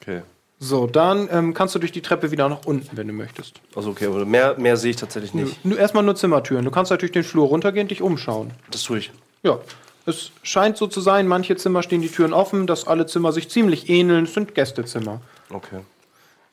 [0.00, 0.22] Okay.
[0.58, 3.60] So, dann ähm, kannst du durch die Treppe wieder nach unten, wenn du möchtest.
[3.74, 5.64] Also okay, aber mehr, mehr sehe ich tatsächlich nicht.
[5.64, 6.64] Nur erstmal nur Zimmertüren.
[6.64, 8.50] Du kannst natürlich den Flur runtergehen, dich umschauen.
[8.70, 9.10] Das tue ich.
[9.42, 9.58] Ja,
[10.06, 13.48] es scheint so zu sein, manche Zimmer stehen die Türen offen, dass alle Zimmer sich
[13.48, 14.24] ziemlich ähneln.
[14.24, 15.20] Es sind Gästezimmer.
[15.50, 15.80] Okay.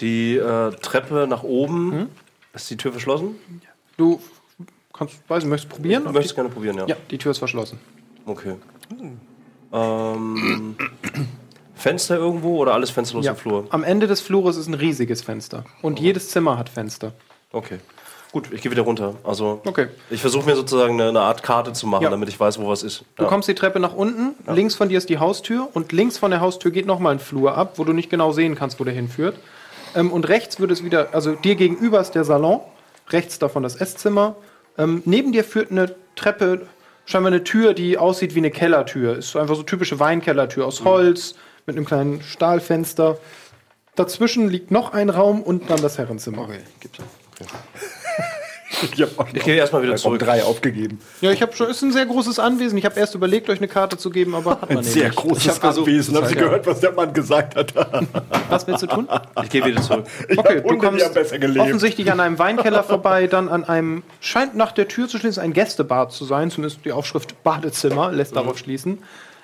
[0.02, 2.10] Die äh, Treppe nach oben,
[2.54, 3.36] ist die Tür verschlossen?
[3.98, 4.22] Du
[4.94, 6.06] kannst, weiß nicht, möchtest probieren?
[6.08, 6.86] Ob möchtest die, gerne probieren, ja.
[6.88, 7.80] ja, die Tür ist verschlossen.
[8.26, 8.56] Okay.
[9.74, 10.76] Ähm,
[11.76, 13.32] Fenster irgendwo oder alles fensterlos Ja.
[13.32, 13.66] im Flur?
[13.70, 15.66] Am Ende des Flures ist ein riesiges Fenster.
[15.82, 17.14] Und jedes Zimmer hat Fenster.
[17.52, 17.80] Okay.
[18.32, 19.16] Gut, ich gehe wieder runter.
[19.24, 19.88] Also Okay.
[20.10, 22.10] ich versuche mir sozusagen eine, eine Art Karte zu machen, Ja.
[22.10, 23.04] damit ich weiß, wo was ist.
[23.16, 26.32] Du kommst die Treppe nach unten, links von dir ist die Haustür und links von
[26.32, 28.94] der Haustür geht nochmal ein Flur ab, wo du nicht genau sehen kannst, wo der
[28.94, 29.38] hinführt.
[29.98, 32.62] Ähm, und rechts würde es wieder, also dir gegenüber ist der Salon,
[33.10, 34.36] rechts davon das Esszimmer.
[34.78, 36.68] Ähm, neben dir führt eine Treppe,
[37.06, 39.18] scheinbar eine Tür, die aussieht wie eine Kellertür.
[39.18, 43.18] Ist einfach so typische Weinkellertür aus Holz mit einem kleinen Stahlfenster.
[43.96, 46.44] Dazwischen liegt noch ein Raum und dann das Herrenzimmer.
[46.44, 47.00] Okay, gibt's.
[48.70, 50.20] Ich habe auch Ich gehe erstmal wieder zurück.
[50.20, 51.00] drei aufgegeben.
[51.22, 52.78] Ja, ich habe schon, ist ein sehr großes Anwesen.
[52.78, 54.92] Ich habe erst überlegt, euch eine Karte zu geben, aber hat man Ein nicht.
[54.92, 56.16] sehr großes Anwesen.
[56.18, 57.74] Haben Sie gehört, was der Mann gesagt hat?
[58.50, 59.08] Was willst du tun?
[59.44, 60.06] Ich gehe wieder zurück.
[60.30, 61.06] Ich Okay, du kommst
[61.60, 65.54] offensichtlich an einem Weinkeller vorbei, dann an einem, scheint nach der Tür zu schließen, ein
[65.54, 69.00] Gästebad zu sein, zumindest die Aufschrift Badezimmer lässt darauf schließen.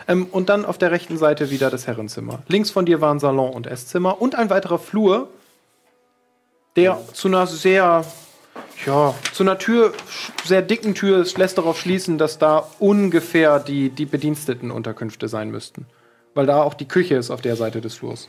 [0.07, 2.43] Ähm, und dann auf der rechten Seite wieder das Herrenzimmer.
[2.49, 5.29] Links von dir waren Salon und Esszimmer und ein weiterer Flur,
[6.75, 8.03] der zu einer sehr,
[8.85, 9.93] ja, zu einer Tür,
[10.43, 15.85] sehr dicken Tür, es lässt darauf schließen, dass da ungefähr die, die Bedienstetenunterkünfte sein müssten.
[16.33, 18.27] Weil da auch die Küche ist auf der Seite des Flurs.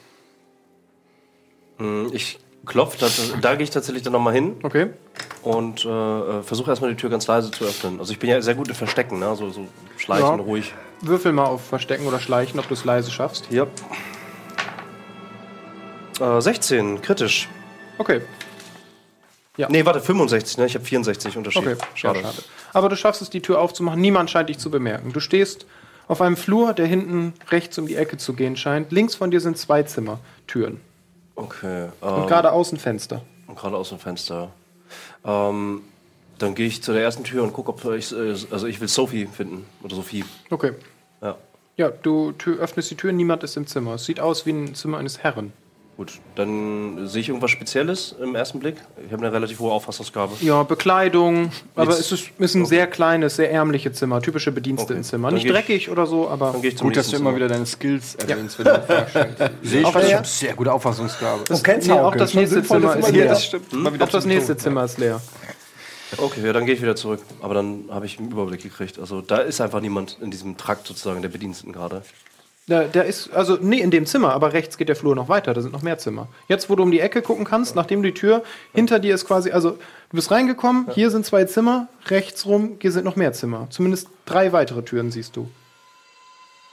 [2.13, 3.09] Ich klopfe, da,
[3.41, 4.91] da gehe ich tatsächlich dann nochmal hin Okay?
[5.43, 7.99] und äh, äh, versuche erstmal die Tür ganz leise zu öffnen.
[7.99, 9.35] Also ich bin ja sehr gut im Verstecken, ne?
[9.37, 9.67] so, so
[9.97, 10.35] schleichen, Ja.
[10.35, 10.73] ruhig.
[11.01, 13.47] Würfel mal auf Verstecken oder Schleichen, ob du es leise schaffst.
[13.51, 13.67] Hier.
[16.21, 17.49] Äh, 16, kritisch.
[17.99, 18.21] Okay,
[19.57, 20.67] Nee, warte, 65, ne?
[20.67, 21.63] Ich habe 64 Unterschied.
[21.63, 22.21] okay, schade.
[22.21, 22.43] Ja, schade.
[22.73, 24.01] Aber du schaffst es, die Tür aufzumachen.
[24.01, 25.13] Niemand scheint dich zu bemerken.
[25.13, 25.67] Du stehst
[26.09, 28.91] auf einem Flur, der hinten rechts um die Ecke zu gehen scheint.
[28.93, 30.81] Links von dir sind zwei Zimmertüren
[31.37, 31.89] Okay.
[32.01, 33.23] und Ähm, gerade außen Fenster.
[33.47, 34.51] und gerade aus dem Fenster.
[35.25, 35.83] Ähm,
[36.39, 38.89] dann gehe ich zu der ersten Tür und gucke, ob ich, äh, also ich will
[38.89, 39.67] Sophie finden.
[39.83, 40.25] Oder Sophie.
[40.51, 40.73] Okay.
[41.23, 41.37] Ja.
[41.77, 43.95] Ja, du öffnest die Tür, niemand ist im Zimmer.
[43.95, 45.53] Es sieht aus wie ein Zimmer eines Herren.
[45.97, 48.75] Gut, dann sehe ich irgendwas Spezielles im ersten Blick.
[49.07, 50.33] Ich habe eine relativ hohe Auffassungsgabe.
[50.41, 52.01] Ja, Bekleidung, aber Nichts.
[52.01, 55.29] es ist, ist ein sehr kleines, sehr ärmliches Zimmer, typische Bedienstetenzimmer.
[55.29, 55.35] Okay.
[55.37, 57.47] Nicht ich- dreckig oder so, aber Dann gehe ich zum Gut, dass du immer wieder
[57.47, 59.39] deine Skills erwähnst, wenn du eine Frage stellst.
[59.63, 60.01] Sehe ich schon.
[60.03, 61.45] der- Sehr gute Auffassungsgabe.
[61.47, 63.37] das, nee, auch das nächste Zimmer ist leer.
[63.37, 64.03] stimmt.
[64.03, 65.21] Auch das nächste Zimmer ist leer.
[66.17, 67.21] Okay, ja, dann gehe ich wieder zurück.
[67.41, 68.99] Aber dann habe ich einen Überblick gekriegt.
[68.99, 72.03] Also da ist einfach niemand in diesem Trakt sozusagen der Bediensteten gerade.
[72.67, 75.53] Da, der ist, also, nee, in dem Zimmer, aber rechts geht der Flur noch weiter,
[75.53, 76.29] da sind noch mehr Zimmer.
[76.49, 78.43] Jetzt, wo du um die Ecke gucken kannst, nachdem die Tür
[78.73, 79.79] hinter dir ist quasi, also, du
[80.13, 83.67] bist reingekommen, hier sind zwei Zimmer, rechts rum, hier sind noch mehr Zimmer.
[83.69, 85.51] Zumindest drei weitere Türen siehst du.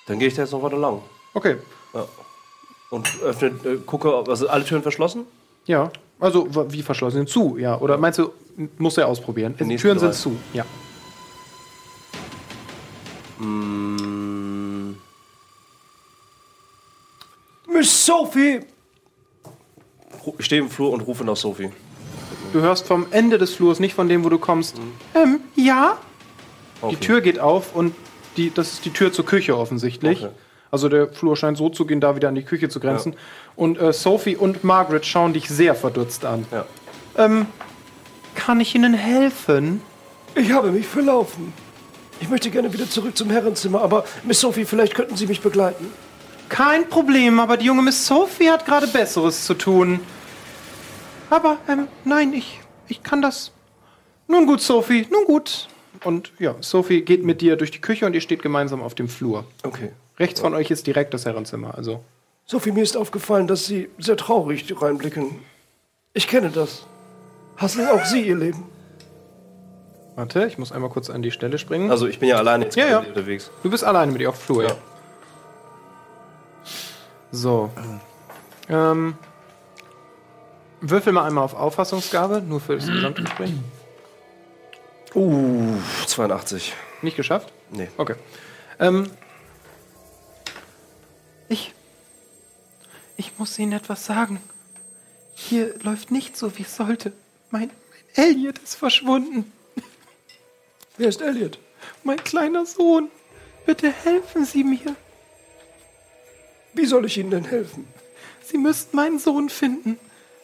[0.07, 1.01] Dann gehe ich da jetzt noch weiter lang.
[1.33, 1.57] Okay,
[2.89, 5.25] Und öffne, äh, gucke, ob- also alle Türen verschlossen?
[5.65, 5.91] ja.
[6.21, 7.79] Also, w- wie verschlossen sind zu, ja.
[7.79, 8.31] Oder meinst du,
[8.77, 9.55] musst du ja ausprobieren?
[9.59, 10.11] Die nächsten Türen drei.
[10.11, 10.63] sind zu, ja.
[17.81, 18.59] Miss Sophie!
[20.37, 21.71] ich stehe im Flur und rufe nach Sophie.
[22.53, 24.79] Du hörst vom Ende des Flurs, nicht von dem, wo du kommst.
[25.15, 25.97] Ähm, ja?
[26.79, 26.95] Okay.
[26.95, 27.95] Die Tür geht auf und
[28.37, 30.23] die, das ist die Tür zur Küche offensichtlich.
[30.23, 30.31] Okay.
[30.69, 33.15] Also der Flur scheint so zu gehen, da wieder an die Küche zu grenzen.
[33.55, 36.45] Und äh, Sophie und Margaret schauen dich sehr verdutzt an.
[36.51, 36.65] Ja.
[37.17, 37.47] Ähm,
[38.35, 39.81] kann ich Ihnen helfen?
[40.35, 41.51] Ich habe mich verlaufen.
[42.19, 45.87] Ich möchte gerne wieder zurück zum Herrenzimmer, aber Miss Sophie, vielleicht könnten Sie mich begleiten.
[46.51, 50.01] Kein Problem, aber die junge Miss Sophie hat gerade Besseres zu tun.
[51.29, 52.59] Aber, ähm, nein, ich,
[52.89, 53.53] ich kann das.
[54.27, 55.69] Nun gut, Sophie, nun gut.
[56.03, 59.07] Und ja, Sophie geht mit dir durch die Küche und ihr steht gemeinsam auf dem
[59.07, 59.45] Flur.
[59.63, 59.93] Okay.
[60.19, 62.03] Rechts von euch ist direkt das Herrenzimmer, also.
[62.45, 65.37] Sophie, mir ist aufgefallen, dass Sie sehr traurig reinblicken.
[66.11, 66.85] Ich kenne das.
[67.55, 68.65] Hassen auch Sie Ihr Leben?
[70.17, 71.89] Warte, ich muss einmal kurz an die Stelle springen.
[71.91, 72.99] Also ich bin ja alleine jetzt Ja, ja.
[72.99, 73.49] unterwegs.
[73.63, 74.69] Du bist alleine mit ihr auf dem Flur, ja.
[74.71, 74.75] Ja.
[77.31, 77.71] So.
[78.67, 79.15] Ähm,
[80.81, 83.53] würfel mal einmal auf Auffassungsgabe, nur für das Gesamtgespräch.
[85.13, 85.77] Uh,
[86.07, 86.73] 82.
[87.01, 87.51] Nicht geschafft?
[87.69, 87.89] Nee.
[87.97, 88.15] Okay.
[88.79, 89.09] Ähm,
[91.49, 91.73] ich.
[93.17, 94.41] Ich muss Ihnen etwas sagen.
[95.35, 97.11] Hier läuft nicht so, wie es sollte.
[97.49, 97.69] Mein,
[98.15, 99.51] mein Elliot ist verschwunden.
[100.97, 101.59] Wer ist Elliot?
[102.03, 103.09] Mein kleiner Sohn.
[103.65, 104.95] Bitte helfen Sie mir.
[106.73, 107.87] Wie soll ich Ihnen denn helfen?
[108.43, 109.99] Sie müssten meinen Sohn finden.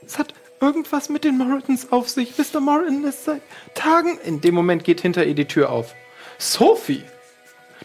[0.05, 2.33] Es hat irgendwas mit den Moritons auf sich.
[2.37, 2.59] Mr.
[2.59, 3.41] Moriton ist seit
[3.73, 4.17] Tagen.
[4.23, 5.93] In dem Moment geht hinter ihr die Tür auf.
[6.37, 7.03] Sophie!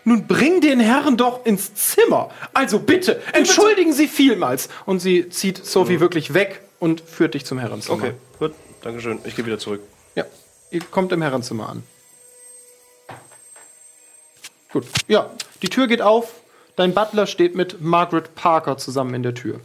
[0.05, 2.31] Nun bring den Herrn doch ins Zimmer.
[2.53, 4.69] Also bitte, entschuldigen Sie vielmals.
[4.85, 7.99] Und sie zieht Sophie wirklich weg und führt dich zum Herrenzimmer.
[7.99, 8.55] Okay, gut.
[8.83, 9.21] Dankeschön.
[9.25, 9.81] Ich gehe wieder zurück.
[10.17, 10.25] Ja,
[10.71, 11.85] ihr kommt im Herrenzimmer an.
[14.73, 16.42] Gut, ja, die Tür geht auf.
[16.77, 19.61] Dein Butler steht mit Margaret Parker zusammen in der Tür.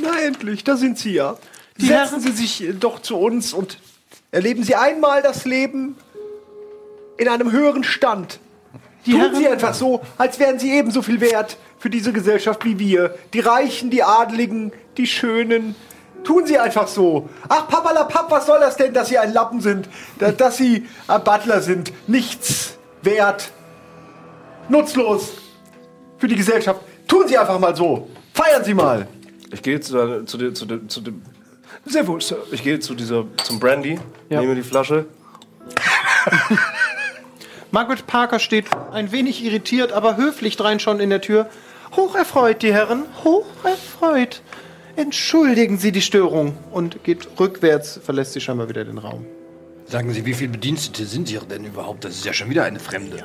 [0.00, 1.36] Na endlich, da sind Sie ja.
[1.76, 3.78] Die Setzen Herren- Sie sich doch zu uns und
[4.30, 5.96] erleben Sie einmal das Leben
[7.18, 8.38] in einem höheren Stand.
[9.06, 12.64] Die Tun Herren- Sie einfach so, als wären Sie ebenso viel wert für diese Gesellschaft
[12.64, 13.14] wie wir.
[13.32, 15.74] Die Reichen, die Adligen, die Schönen.
[16.24, 17.28] Tun Sie einfach so.
[17.48, 19.88] Ach, papalapap, was soll das denn, dass Sie ein Lappen sind?
[20.18, 21.92] Da- Dass Sie ein Butler sind.
[22.08, 23.50] Nichts wert.
[24.68, 25.32] Nutzlos.
[26.20, 26.80] Für die Gesellschaft.
[27.08, 28.08] Tun Sie einfach mal so.
[28.34, 29.08] Feiern Sie mal.
[29.52, 31.22] Ich gehe zu, der- zu, der- zu, der- zu dem.
[31.86, 32.36] Sehr wohl, Sir.
[32.52, 33.98] Ich gehe zu dieser, zum Brandy,
[34.28, 34.40] Ja.
[34.40, 35.06] nehme die Flasche.
[37.70, 41.48] Margaret Parker steht ein wenig irritiert, aber höflich drein schon in der Tür.
[41.96, 44.42] Hocherfreut, die Herren, hocherfreut.
[44.96, 49.24] Entschuldigen Sie die Störung und geht rückwärts, verlässt sie scheinbar wieder den Raum.
[49.86, 52.04] Sagen Sie, wie viele Bedienstete sind hier denn überhaupt?
[52.04, 53.24] Das ist ja schon wieder eine Fremde.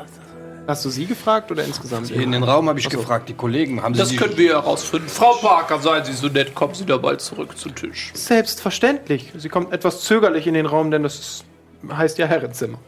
[0.68, 2.10] Hast du sie gefragt oder insgesamt?
[2.10, 5.08] In den Raum habe ich gefragt, die Kollegen haben Das Sie können wir herausfinden.
[5.08, 8.12] Frau Parker, seien Sie so nett, kommen Sie mal zurück zu Tisch.
[8.16, 9.32] Selbstverständlich.
[9.38, 11.46] Sie kommt etwas zögerlich in den Raum, denn das ist,
[11.92, 12.80] heißt ja Herrenzimmer.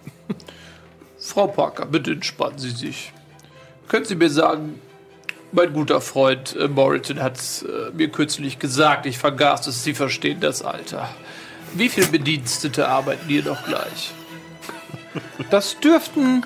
[1.19, 3.13] Frau Parker, bitte entspannen Sie sich.
[3.87, 4.81] Können Sie mir sagen,
[5.51, 10.39] mein guter Freund äh, Moriton hat äh, mir kürzlich gesagt, ich vergaß es, Sie verstehen
[10.39, 11.09] das Alter.
[11.73, 14.13] Wie viele Bedienstete arbeiten hier noch gleich?
[15.49, 16.43] Das dürften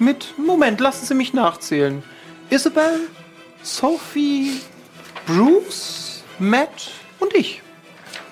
[0.00, 0.34] mit.
[0.38, 2.02] Moment, lassen Sie mich nachzählen.
[2.50, 3.08] Isabel,
[3.62, 4.60] Sophie,
[5.26, 7.62] Bruce, Matt und ich.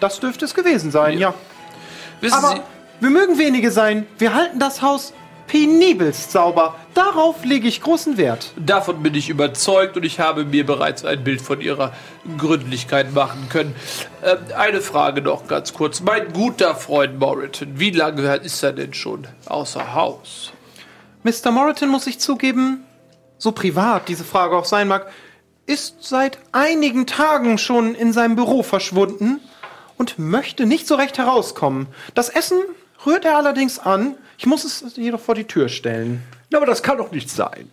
[0.01, 1.35] Das dürfte es gewesen sein, ja.
[2.21, 2.63] Wissen Aber Sie,
[3.01, 4.07] wir mögen wenige sein.
[4.19, 5.13] Wir halten das Haus
[5.49, 6.77] penibelst sauber.
[6.95, 8.53] Darauf lege ich großen Wert.
[8.57, 11.93] davon bin ich überzeugt und ich habe mir bereits ein Bild von Ihrer
[12.37, 13.75] Gründlichkeit machen können.
[14.23, 16.01] Ähm, eine Frage noch ganz kurz.
[16.01, 20.53] Mein guter Freund Moriton, wie lange ist er denn schon außer Haus?
[21.23, 21.51] Mr.
[21.51, 22.85] Moriton muss ich zugeben,
[23.39, 25.11] so privat diese Frage auch sein mag,
[25.67, 29.41] ist seit einigen Tagen schon in seinem Büro verschwunden
[29.97, 31.89] und möchte nicht so recht herauskommen.
[32.15, 32.59] Das Essen
[33.05, 34.17] rührt er allerdings an.
[34.39, 36.23] Ich muss es jedoch vor die Tür stellen.
[36.51, 37.71] Na, aber das kann doch nicht sein.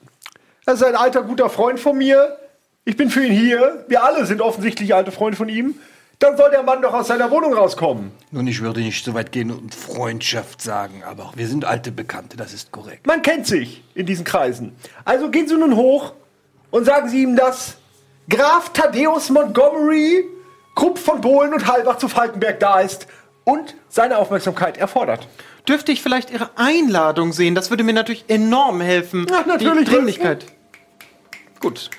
[0.65, 2.38] Er ist ein alter, guter Freund von mir.
[2.84, 3.85] Ich bin für ihn hier.
[3.88, 5.76] Wir alle sind offensichtlich alte Freunde von ihm.
[6.19, 8.11] Dann soll der Mann doch aus seiner Wohnung rauskommen.
[8.31, 12.37] Nun, ich würde nicht so weit gehen und Freundschaft sagen, aber wir sind alte Bekannte,
[12.37, 13.05] das ist korrekt.
[13.05, 14.75] Man kennt sich in diesen Kreisen.
[15.03, 16.13] Also gehen Sie nun hoch
[16.71, 17.77] und sagen Sie ihm, dass
[18.29, 20.23] Graf Thaddeus Montgomery,
[20.73, 23.07] Krupp von Bohlen und Halbach zu Falkenberg da ist
[23.43, 25.27] und seine Aufmerksamkeit erfordert.
[25.67, 27.55] Dürfte ich vielleicht Ihre Einladung sehen?
[27.55, 29.25] Das würde mir natürlich enorm helfen.
[29.29, 30.45] Ja, natürlich, Die Dringlichkeit.
[31.59, 31.89] Gut.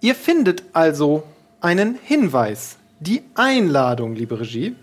[0.00, 1.22] Ihr findet also
[1.60, 2.76] einen Hinweis.
[3.00, 4.76] Die Einladung, liebe Regie.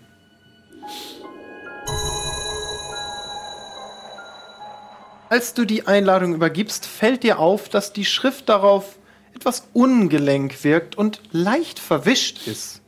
[5.28, 8.98] Als du die Einladung übergibst, fällt dir auf, dass die Schrift darauf
[9.34, 12.82] etwas ungelenk wirkt und leicht verwischt ist.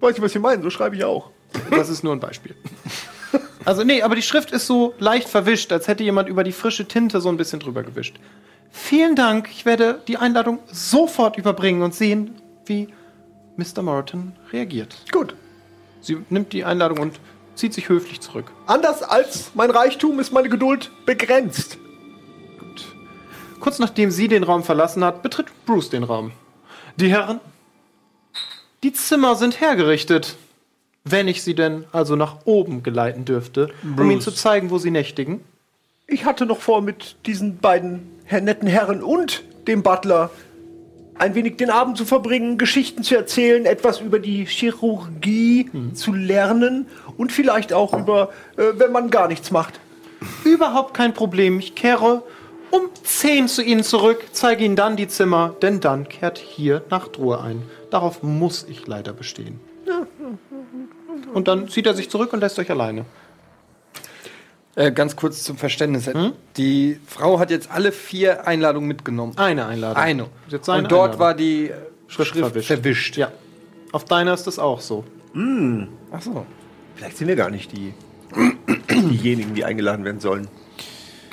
[0.00, 1.30] Weiß ich, was Sie meinen, so schreibe ich auch.
[1.70, 2.54] Das ist nur ein Beispiel.
[3.64, 6.88] Also nee, aber die Schrift ist so leicht verwischt, als hätte jemand über die frische
[6.88, 8.16] Tinte so ein bisschen drüber gewischt.
[8.70, 9.50] Vielen Dank.
[9.50, 12.88] Ich werde die Einladung sofort überbringen und sehen, wie
[13.58, 13.82] Mr.
[13.82, 14.96] Morton reagiert.
[15.10, 15.34] Gut.
[16.00, 17.20] Sie nimmt die Einladung und
[17.56, 18.52] zieht sich höflich zurück.
[18.66, 21.76] Anders als mein Reichtum ist meine Geduld begrenzt.
[23.58, 26.30] Kurz nachdem sie den Raum verlassen hat, betritt Bruce den Raum.
[26.96, 27.40] Die Herren,
[28.84, 30.36] die Zimmer sind hergerichtet.
[31.02, 34.90] Wenn ich sie denn also nach oben geleiten dürfte, um ihnen zu zeigen, wo sie
[34.90, 35.42] nächtigen.
[36.06, 40.30] Ich hatte noch vor, mit diesen beiden netten Herren und dem Butler
[41.18, 46.86] ein wenig den Abend zu verbringen, Geschichten zu erzählen, etwas über die Chirurgie zu lernen
[47.16, 49.80] und vielleicht auch über, äh, wenn man gar nichts macht.
[50.44, 51.58] Überhaupt kein Problem.
[51.58, 52.22] Ich kehre
[52.70, 57.40] um 10 zu Ihnen zurück, zeige Ihnen dann die Zimmer, denn dann kehrt hier Nachtruhe
[57.40, 57.62] ein.
[57.90, 59.60] Darauf muss ich leider bestehen.
[61.32, 63.04] Und dann zieht er sich zurück und lässt euch alleine.
[64.78, 66.08] Äh, ganz kurz zum Verständnis.
[66.56, 69.32] Die Frau hat jetzt alle vier Einladungen mitgenommen.
[69.36, 70.00] Eine Einladung.
[70.00, 70.26] Eine.
[70.46, 71.20] Jetzt seine Und dort Einladung.
[71.20, 71.74] war die äh,
[72.06, 72.68] Schrift Schrift, verwischt.
[72.68, 73.16] verwischt.
[73.16, 73.32] Ja.
[73.90, 75.04] Auf deiner ist das auch so.
[76.12, 76.46] Ach so.
[76.94, 77.92] Vielleicht sind wir gar nicht die,
[78.88, 80.46] diejenigen, die eingeladen werden sollen.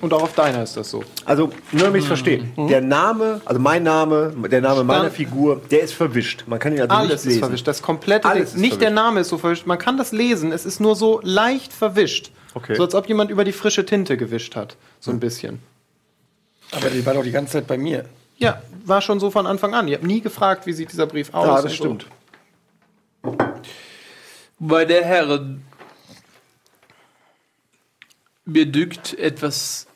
[0.01, 1.03] Und auch auf deiner ist das so.
[1.26, 2.43] Also, nur damit ich es verstehe.
[2.57, 6.43] Der Name, also mein Name, der Name meiner Stand- Figur, der ist verwischt.
[6.47, 7.39] Man kann ihn also Alles nicht ist lesen.
[7.39, 7.67] verwischt.
[7.67, 8.55] Das komplette Alles Ding.
[8.57, 8.95] ist Nicht der verwischt.
[8.95, 9.65] Name ist so verwischt.
[9.65, 10.51] Man kann das lesen.
[10.51, 12.31] Es ist nur so leicht verwischt.
[12.53, 12.76] Okay.
[12.76, 14.76] So als ob jemand über die frische Tinte gewischt hat.
[14.99, 15.59] So ein bisschen.
[16.72, 18.05] Aber die war doch die ganze Zeit bei mir.
[18.38, 19.88] Ja, war schon so von Anfang an.
[19.88, 21.45] Ihr habt nie gefragt, wie sieht dieser Brief aus.
[21.47, 21.77] Ja, das so.
[21.77, 22.05] stimmt.
[24.59, 25.64] Meine Herren,
[28.45, 29.88] mir dünkt, etwas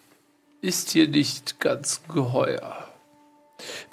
[0.61, 2.87] ist hier nicht ganz geheuer.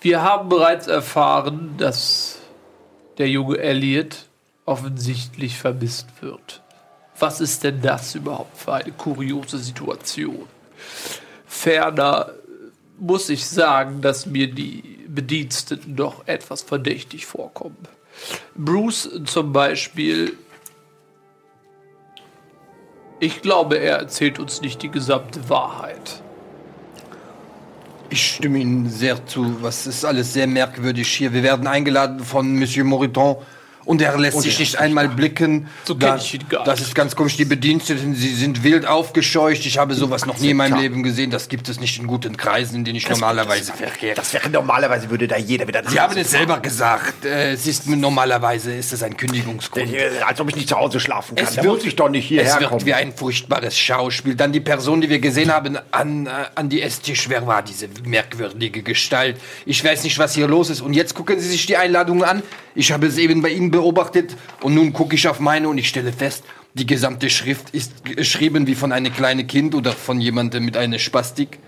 [0.00, 2.38] Wir haben bereits erfahren, dass
[3.18, 4.26] der junge Elliot
[4.64, 6.62] offensichtlich vermisst wird.
[7.18, 10.46] Was ist denn das überhaupt für eine kuriose Situation?
[11.46, 12.32] Ferner
[12.98, 17.76] muss ich sagen, dass mir die Bediensteten doch etwas verdächtig vorkommen.
[18.54, 20.36] Bruce zum Beispiel,
[23.20, 26.22] ich glaube, er erzählt uns nicht die gesamte Wahrheit.
[28.08, 29.62] Ich stimme Ihnen sehr zu.
[29.62, 31.32] Was ist alles sehr merkwürdig hier.
[31.32, 33.36] Wir werden eingeladen von Monsieur Moriton
[33.86, 35.68] und er lässt sich nicht einmal blicken.
[35.84, 36.18] So Da-
[36.64, 37.36] Das ist ganz komisch.
[37.38, 39.64] Die Bediensteten, sie sind wild aufgescheucht.
[39.64, 41.30] Ich habe sowas noch nie in meinem Leben gesehen.
[41.30, 44.14] Das gibt es nicht in guten Kreisen, in denen ich normalerweise verkehre.
[44.16, 47.24] Das wäre normalerweise würde da jeder wieder Sie haben es selber gesagt.
[47.24, 49.92] Äh, Es ist normalerweise ist es ein Kündigungsgrund.
[49.94, 51.46] Äh, Als ob ich nicht zu Hause schlafen kann.
[51.46, 52.84] Es da wird- muss ich doch nicht Es hierher wird kommen.
[52.86, 54.34] wie ein furchtbares Schauspiel.
[54.34, 57.28] Dann die Person, die wir gesehen haben, an, äh, an die Esstisch.
[57.28, 59.36] Wer war diese merkwürdige Gestalt?
[59.64, 60.80] Ich weiß nicht, was hier los ist.
[60.80, 62.42] Und jetzt gucken Sie sich die Einladung an.
[62.78, 64.36] Ich habe es eben bei Ihnen beobachtet.
[64.60, 66.44] Und nun gucke ich auf meine und ich stelle fest,
[66.74, 70.98] die gesamte Schrift ist geschrieben wie von einem kleinen Kind oder von jemandem mit einer
[70.98, 71.58] Spastik.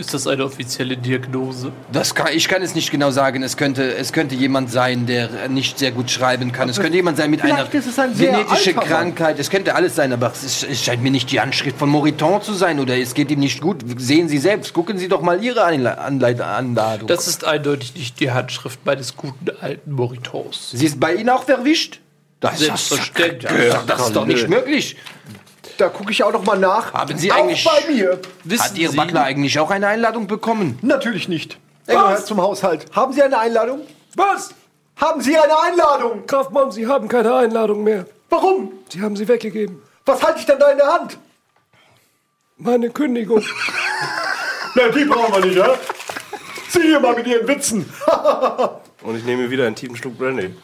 [0.00, 1.72] Ist das eine offizielle Diagnose?
[1.92, 3.42] Das kann, ich kann es nicht genau sagen.
[3.42, 6.70] Es könnte, es könnte jemand sein, der nicht sehr gut schreiben kann.
[6.70, 8.16] Es könnte jemand sein mit einer ist ein
[8.76, 8.86] Mann.
[8.86, 9.38] Krankheit.
[9.38, 12.40] Es könnte alles sein, aber es, ist, es scheint mir nicht die Anschrift von Moriton
[12.40, 13.84] zu sein oder es geht ihm nicht gut.
[13.98, 14.72] Sehen Sie selbst.
[14.72, 17.06] Gucken Sie doch mal Ihre Anladung.
[17.06, 20.70] Das ist eindeutig nicht die Handschrift meines guten alten Moritons.
[20.70, 22.00] Sie ist bei Ihnen auch verwischt?
[22.40, 23.52] Das Selbstverständlich.
[23.52, 24.96] Gehört, das ist doch nicht möglich.
[25.78, 26.92] Da gucke ich auch noch mal nach.
[26.92, 28.18] Haben Sie auch eigentlich- bei mir?
[28.44, 30.78] Wissen Hat Ihr Butler eigentlich auch eine Einladung bekommen?
[30.82, 31.58] Natürlich nicht.
[31.86, 32.86] Er gehört zum Haushalt.
[32.94, 33.80] Haben Sie eine Einladung?
[34.16, 34.54] Was?
[34.96, 36.26] Haben Sie eine Einladung?
[36.26, 38.06] Kaufmann, Sie haben keine Einladung mehr.
[38.28, 38.72] Warum?
[38.90, 39.82] Sie haben sie weggegeben.
[40.06, 41.18] Was halte ich denn da in der Hand?
[42.58, 43.42] Meine Kündigung.
[44.74, 45.74] Na, die brauchen wir nicht, ja?
[46.68, 47.90] Sie hier mal mit Ihren Witzen.
[49.02, 50.54] Und ich nehme wieder einen tiefen Schluck Brandy.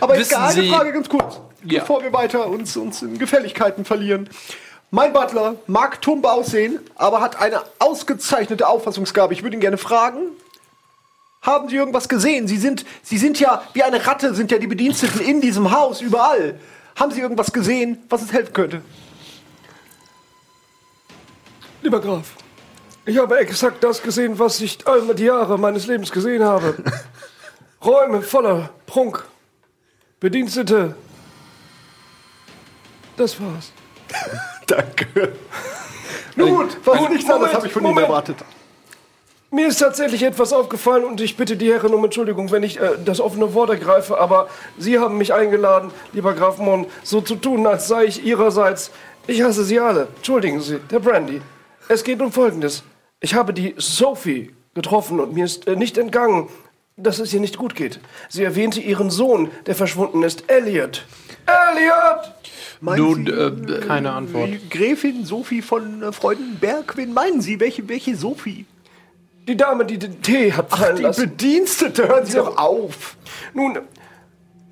[0.00, 1.80] Aber Wissen egal, eine Sie- Frage ganz kurz, Ja.
[1.80, 4.28] bevor wir weiter uns, uns in Gefälligkeiten verlieren.
[4.90, 9.34] Mein Butler mag tump aussehen, aber hat eine ausgezeichnete Auffassungsgabe.
[9.34, 10.30] Ich würde ihn gerne fragen,
[11.42, 12.48] haben Sie irgendwas gesehen?
[12.48, 16.00] Sie sind, Sie sind ja wie eine Ratte, sind ja die Bediensteten in diesem Haus,
[16.00, 16.58] überall.
[16.96, 18.82] Haben Sie irgendwas gesehen, was uns helfen könnte?
[21.82, 22.32] Lieber Graf,
[23.04, 26.74] ich habe exakt das gesehen, was ich all die Jahre meines Lebens gesehen habe.
[27.84, 29.24] Räume voller Prunk.
[30.18, 30.96] Bedienstete.
[33.18, 33.72] Das war's.
[34.66, 35.32] Danke.
[36.36, 38.08] Nun gut, was nicht sein, das habe ich von Ihnen Moment.
[38.08, 38.36] erwartet.
[39.50, 42.90] Mir ist tatsächlich etwas aufgefallen und ich bitte die Herren um Entschuldigung, wenn ich äh,
[43.04, 47.66] das offene Wort ergreife, aber Sie haben mich eingeladen, lieber Graf Mon, so zu tun,
[47.66, 48.90] als sei ich Ihrerseits.
[49.26, 50.08] Ich hasse Sie alle.
[50.16, 51.40] Entschuldigen Sie, der Brandy.
[51.88, 52.84] Es geht um Folgendes.
[53.20, 56.48] Ich habe die Sophie getroffen und mir ist äh, nicht entgangen,
[56.96, 58.00] dass es ihr nicht gut geht.
[58.28, 61.06] Sie erwähnte ihren Sohn, der verschwunden ist, Elliot.
[61.46, 62.37] Elliot!
[62.80, 64.50] Nun, ähm, Keine Antwort.
[64.50, 67.58] Die Gräfin Sophie von äh, Freudenberg, wen meinen Sie?
[67.60, 68.66] Welche, welche Sophie?
[69.46, 71.28] Die Dame, die den Tee hat Ach, fallen die lassen.
[71.30, 73.16] Bedienstete, hören Sie doch auf.
[73.54, 73.78] Nun,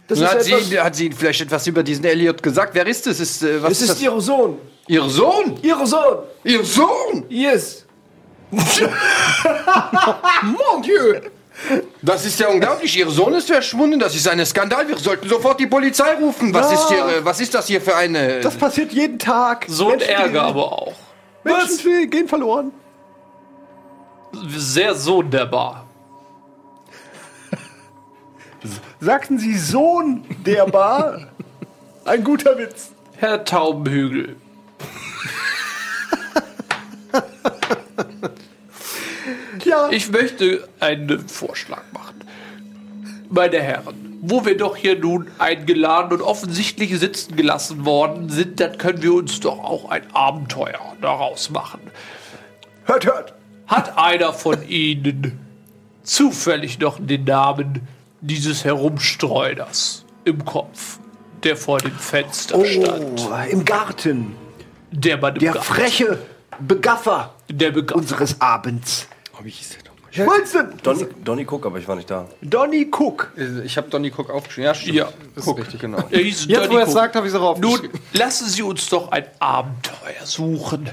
[0.07, 0.69] das Hat ist etwas...
[0.69, 2.75] sie, hat sie vielleicht etwas über diesen Elliot gesagt?
[2.75, 3.19] Wer ist es?
[3.19, 4.03] Ist, äh, was Es ist, ist das?
[4.03, 4.59] ihr Sohn.
[4.87, 5.59] Ihr Sohn?
[5.63, 6.19] Ihr Sohn.
[6.45, 7.25] Ihr Sohn?
[7.29, 7.85] Yes.
[10.43, 11.21] Mon Dieu!
[12.03, 12.97] Das ist ja unglaublich.
[12.99, 13.99] Ihr Sohn ist verschwunden.
[13.99, 14.87] Das ist ein Skandal.
[14.89, 16.53] Wir sollten sofort die Polizei rufen.
[16.53, 16.79] Was, Ja.
[16.79, 18.41] ist, hier, was ist das hier für eine...
[18.41, 19.65] Das passiert jeden Tag.
[19.69, 20.93] so ein Ärger aber auch.
[21.45, 22.73] Menschen die gehen verloren.
[24.49, 25.87] Sehr sonderbar.
[29.01, 31.29] Sagten Sie Sohn der Bar?
[32.05, 32.91] Ein guter Witz.
[33.19, 34.37] Herr Taubenhügel,
[39.67, 42.25] Ja, ich möchte einen Vorschlag machen.
[43.29, 48.79] Meine Herren, wo wir doch hier nun eingeladen und offensichtlich sitzen gelassen worden sind, dann
[48.79, 51.81] können wir uns doch auch ein Abenteuer daraus machen.
[52.85, 53.35] hört, hört.
[53.67, 55.41] Hat einer von Ihnen
[56.05, 57.81] zufällig noch den Namen
[58.21, 60.99] dieses Herumstreuners im Kopf,
[61.43, 63.21] der vor dem Fenster stand?
[63.29, 64.37] Oh, im Garten.
[64.93, 65.67] Der Mann im Der Garten.
[65.67, 66.19] freche
[66.61, 67.97] Begaffer Der Begriff.
[67.97, 69.09] unseres Abends.
[69.43, 69.97] Wie hieß der doch?
[70.17, 70.73] Wilson!
[70.83, 72.27] Donny, Donny Cook, aber ich war nicht da.
[72.41, 73.33] Donny Cook.
[73.65, 74.67] Ich habe Donny Cook aufgeschrieben.
[74.67, 74.95] Ja, stimmt.
[74.97, 75.09] Ja.
[75.45, 75.99] Cook, genau.
[76.11, 78.01] Er hieß Jetzt, Donny wo er es sagt, habe ich es auch Nun, aufgeschrieben.
[78.15, 80.91] lassen Sie uns doch ein Abenteuer suchen.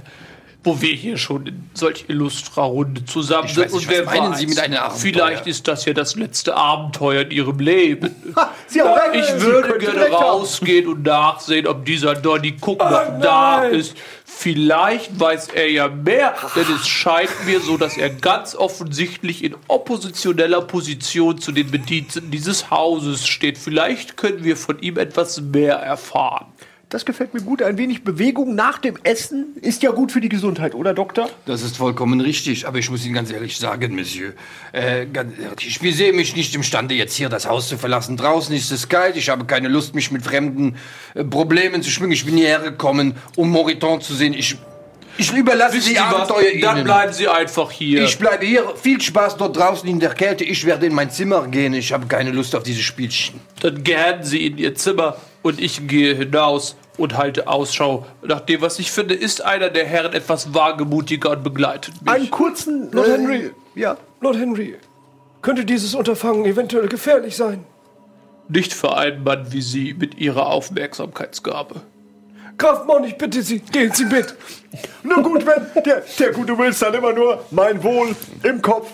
[0.63, 3.65] Wo wir hier schon in solch illustrer Runde zusammen Ich sind.
[3.65, 4.99] weiß nicht, was meinen Sie mit einem Abenteuer?
[4.99, 8.15] Vielleicht ist das ja das letzte Abenteuer in Ihrem Leben.
[8.35, 9.15] Recht.
[9.15, 13.95] Ich Sie würde gerne recht rausgehen und nachsehen, ob dieser Donny Cook noch da ist.
[14.25, 19.55] Vielleicht weiß er ja mehr, denn es scheint mir so, dass er ganz offensichtlich in
[19.67, 23.57] oppositioneller Position zu den Bediensteten dieses Hauses steht.
[23.57, 26.47] Vielleicht können wir von ihm etwas mehr erfahren.
[26.93, 27.63] Das gefällt mir gut.
[27.63, 31.27] Ein wenig Bewegung nach dem Essen ist ja gut für die Gesundheit, oder Doktor?
[31.47, 34.33] Das ist vollkommen richtig, aber ich muss Ihnen ganz ehrlich sagen, Monsieur,
[34.73, 38.15] äh, ganz ehrlich, ich sehe mich nicht imstande, jetzt hier das Haus zu verlassen.
[38.15, 40.75] Draußen ist es kalt, ich habe keine Lust, mich mit fremden
[41.15, 42.11] äh, Problemen zu schwingen.
[42.11, 44.35] Ich bin hierher gekommen, um Moriton zu sehen.
[44.35, 44.55] Ich,
[45.17, 45.97] ich überlasse die Sie?
[45.97, 46.85] Abenteuer Dann Ihnen.
[46.85, 48.03] bleiben Sie einfach hier.
[48.03, 48.71] Ich bleibe hier.
[48.75, 50.43] Viel Spaß dort draußen in der Kälte.
[50.43, 51.73] Ich werde in mein Zimmer gehen.
[51.73, 53.39] Ich habe keine Lust auf diese Spielchen.
[53.61, 58.05] Dann gehen Sie in Ihr Zimmer und ich gehe hinaus und halte Ausschau.
[58.21, 62.13] Nach dem, was ich finde, ist einer der Herren etwas wagemutiger und begleitet mich.
[62.13, 62.91] Einen kurzen.
[62.91, 63.51] Lord äh, Henry.
[63.75, 63.97] Ja.
[64.21, 64.77] Lord Henry,
[65.41, 67.65] könnte dieses Unterfangen eventuell gefährlich sein?
[68.47, 71.81] Nicht für einen Mann wie Sie mit Ihrer Aufmerksamkeitsgabe.
[72.57, 74.35] Graf Mon, ich bitte Sie, gehen Sie mit.
[75.03, 78.89] Na gut, wenn der, der gute Wills dann immer nur mein Wohl im Kopf.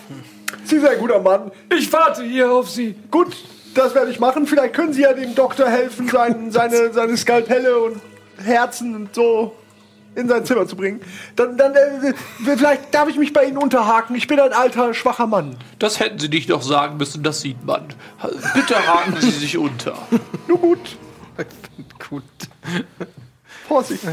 [0.64, 1.52] Sie sind ein guter Mann.
[1.76, 2.96] Ich warte hier auf Sie.
[3.12, 3.36] Gut,
[3.74, 4.48] das werde ich machen.
[4.48, 8.02] Vielleicht können Sie ja dem Doktor helfen, sein, seine, seine Skalpelle und
[8.38, 9.56] Herzen und so
[10.16, 11.02] in sein Zimmer zu bringen.
[11.36, 12.14] Dann, dann äh,
[12.44, 14.16] vielleicht darf ich mich bei Ihnen unterhaken.
[14.16, 15.58] Ich bin ein alter, schwacher Mann.
[15.78, 17.86] Das hätten Sie nicht noch sagen müssen, das sieht man.
[18.54, 19.96] Bitte haken Sie sich unter.
[20.48, 20.98] Nur gut.
[22.10, 22.24] Gut.
[23.68, 24.04] Vorsicht.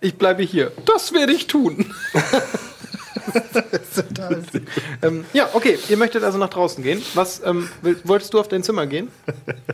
[0.00, 0.72] Ich bleibe hier.
[0.84, 1.94] Das werde ich tun.
[5.02, 5.78] ähm, ja, okay.
[5.88, 7.02] Ihr möchtet also nach draußen gehen.
[7.14, 9.08] Was ähm, will, wolltest du auf dein Zimmer gehen?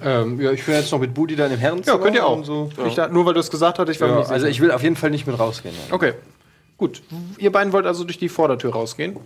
[0.03, 1.97] Ähm, ja, ich bin jetzt noch mit Budi da im Herrenzimmer.
[1.97, 2.45] Ja, könnt ihr auch.
[2.45, 2.70] So.
[2.87, 4.51] Ich da, nur weil du es gesagt hast, ich war Ja, nicht also sicher.
[4.51, 5.75] ich will auf jeden Fall nicht mit rausgehen.
[5.89, 5.95] Ja.
[5.95, 6.15] Okay.
[6.77, 7.03] Gut.
[7.39, 9.16] Ihr beiden wollt also durch die Vordertür rausgehen.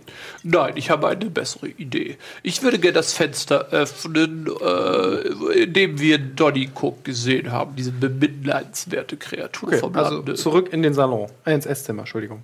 [0.41, 2.17] Nein, ich habe eine bessere Idee.
[2.41, 7.91] Ich würde gerne das Fenster öffnen, äh, in dem wir Donny Cook gesehen haben, diese
[7.91, 10.33] bemitleidenswerte Kreatur Okay, vom also Lande.
[10.33, 11.29] zurück in den Salon.
[11.45, 12.41] Äh, ins Esszimmer, Entschuldigung.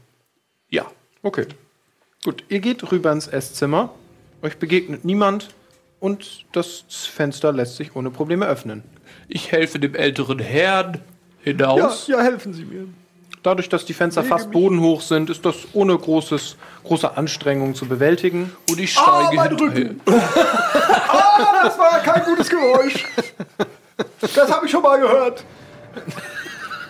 [0.69, 0.85] ja.
[1.23, 1.47] Okay.
[2.23, 3.91] Gut, ihr geht rüber ins Esszimmer.
[4.41, 5.49] Euch begegnet niemand
[5.99, 8.83] und das Fenster lässt sich ohne Probleme öffnen.
[9.27, 10.99] Ich helfe dem älteren Herrn Ja,
[11.43, 12.07] hinaus.
[12.07, 12.87] ja, helfen Sie mir.
[13.41, 18.51] Dadurch, dass die Fenster fast bodenhoch sind, ist das ohne großes, große Anstrengung zu bewältigen.
[18.69, 19.89] Und ich Ah, steige mein hinterher.
[19.91, 20.01] Rücken.
[21.11, 23.05] Ah, das war kein gutes Geräusch.
[24.35, 25.43] Das habe ich schon mal gehört.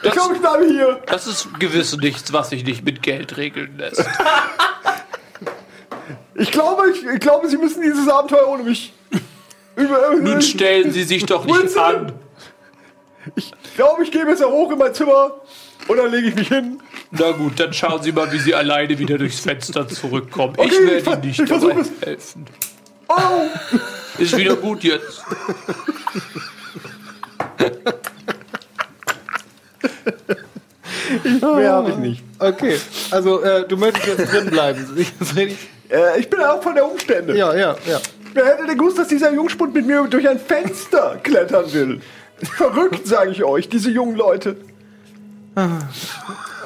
[0.01, 0.99] Ich glaube, ich bleibe hier.
[1.06, 4.03] Das ist gewiss nichts, was sich nicht mit Geld regeln lässt.
[6.40, 8.94] Ich glaube, ich, ich glaube, Sie müssen dieses Abenteuer ohne mich.
[9.76, 11.84] Über, Nun stellen Sie sich doch nicht Wilson!
[11.84, 12.14] an.
[13.36, 15.36] Ich glaube, ich gehe besser hoch in mein Zimmer
[15.88, 16.82] und dann lege ich mich hin.
[17.11, 20.53] Na gut, dann schauen Sie mal, wie Sie alleine wieder durchs Fenster zurückkommen.
[20.57, 21.91] Okay, ich ich werde Ihnen nicht ich dabei es.
[22.06, 22.45] helfen.
[23.07, 23.11] Oh,
[24.18, 25.24] Ist wieder gut jetzt.
[31.41, 32.24] mehr habe ich nicht.
[32.40, 32.80] Okay,
[33.11, 34.86] also äh, du möchtest jetzt drin bleiben.
[35.90, 37.36] Äh, ich bin auch von der Umstände.
[37.38, 37.99] ja, ja, ja.
[38.34, 41.99] Wer hätte denn gewusst, dass dieser Jungspund mit mir durch ein Fenster klettern will?
[42.56, 44.56] Verrückt, sage ich euch, diese jungen Leute.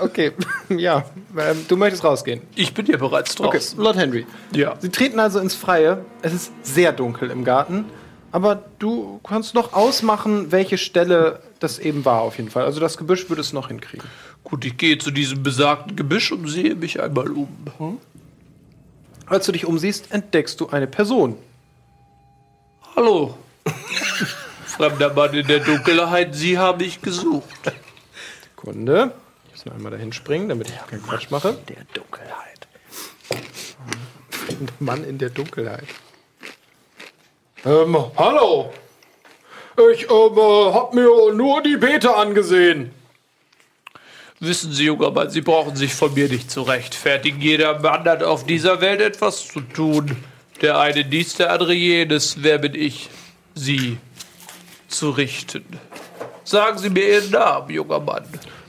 [0.01, 0.33] Okay,
[0.69, 1.05] ja.
[1.37, 2.41] Ähm, du möchtest rausgehen.
[2.55, 3.79] Ich bin ja bereits Okay, draußen.
[3.79, 4.25] Lord Henry.
[4.51, 4.75] Ja.
[4.79, 6.05] Sie treten also ins Freie.
[6.21, 7.85] Es ist sehr dunkel im Garten.
[8.31, 12.65] Aber du kannst noch ausmachen, welche Stelle das eben war, auf jeden Fall.
[12.65, 14.07] Also das Gebüsch würde es noch hinkriegen.
[14.43, 17.47] Gut, ich gehe zu diesem besagten Gebüsch und sehe mich einmal um.
[19.33, 21.35] Als du dich umsiehst, entdeckst du eine Person.
[22.95, 23.35] Hallo.
[24.67, 27.73] Fremder Mann in der Dunkelheit, Sie haben mich gesucht.
[28.55, 29.11] Kunde.
[29.47, 31.57] Ich muss noch einmal dahin springen, damit ich keinen Quatsch mache.
[31.67, 32.67] Der Dunkelheit.
[33.31, 35.87] Der Mann in der Dunkelheit.
[37.65, 38.71] Ähm, hallo.
[39.93, 42.91] Ich ähm, äh, hab mir nur die Beete angesehen.
[44.45, 47.39] Wissen Sie, junger Mann, Sie brauchen sich von mir nicht zu rechtfertigen.
[47.39, 50.17] Jeder Mann hat auf dieser Welt etwas zu tun.
[50.61, 52.43] Der eine dies, der andere jenes.
[52.43, 53.09] Wer bin ich,
[53.55, 53.97] Sie
[54.89, 55.63] zu richten?
[56.43, 58.25] Sagen Sie mir Ihren Namen, junger Mann.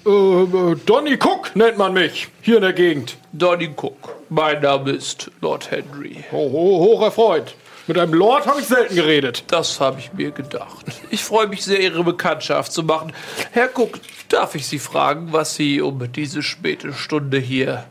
[0.07, 3.17] Ähm, äh, Donny Cook nennt man mich hier in der Gegend.
[3.33, 4.15] Donny Cook.
[4.29, 6.23] Mein Name ist Lord Henry.
[6.31, 7.57] Ho, ho, hocher Freund.
[7.87, 9.45] Mit einem Lord habe ich selten geredet.
[9.49, 10.87] Das habe ich mir gedacht.
[11.11, 13.13] Ich freue mich sehr, Ihre Bekanntschaft zu machen.
[13.53, 14.01] Herr Cook,
[14.31, 17.85] darf ich Sie fragen, was Sie um diese späte Stunde hier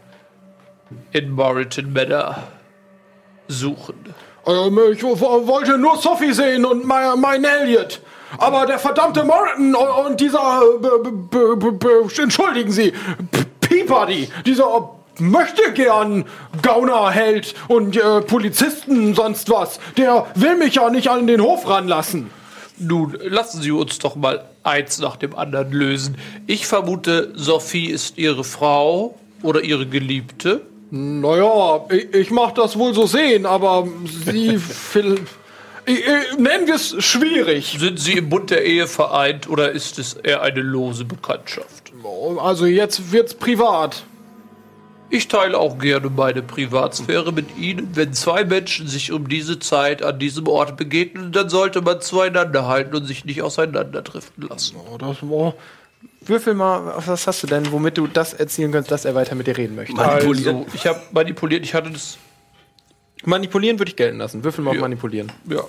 [1.11, 2.47] in Moreton Manor
[3.47, 4.15] suchen?
[4.47, 8.01] Ähm, ich wollte nur Sophie sehen und mein, mein Elliot.
[8.39, 12.93] Aber der verdammte Morton und, und dieser, äh, entschuldigen Sie,
[13.61, 16.25] Peabody, dieser möchte gern
[16.61, 19.79] Gaunerheld und äh, Polizisten, sonst was.
[19.97, 22.29] Der will mich ja nicht an den Hof ranlassen.
[22.77, 26.17] Nun, lassen Sie uns doch mal eins nach dem anderen lösen.
[26.47, 30.61] Ich vermute, Sophie ist Ihre Frau oder Ihre Geliebte.
[30.89, 33.87] Naja, ich, ich mach das wohl so sehen, aber
[34.25, 34.59] sie
[36.37, 37.77] nennen wir es schwierig.
[37.79, 41.91] Sind Sie im Bund der Ehe vereint oder ist es eher eine lose Bekanntschaft?
[42.39, 44.03] Also jetzt wird's privat.
[45.09, 47.89] Ich teile auch gerne meine Privatsphäre mit Ihnen.
[47.95, 52.67] Wenn zwei Menschen sich um diese Zeit an diesem Ort begegnen, dann sollte man zueinander
[52.67, 54.75] halten und sich nicht auseinanderdriften lassen.
[54.91, 55.53] Oh, das war.
[56.21, 59.45] Würfel mal, was hast du denn, womit du das erzielen könntest, dass er weiter mit
[59.47, 59.97] dir reden möchte?
[59.99, 62.17] Also, ich habe manipuliert, ich hatte das,
[63.25, 64.43] Manipulieren würde ich gelten lassen.
[64.43, 64.81] Würfel mal auf Ja.
[64.81, 65.31] manipulieren.
[65.49, 65.61] ja,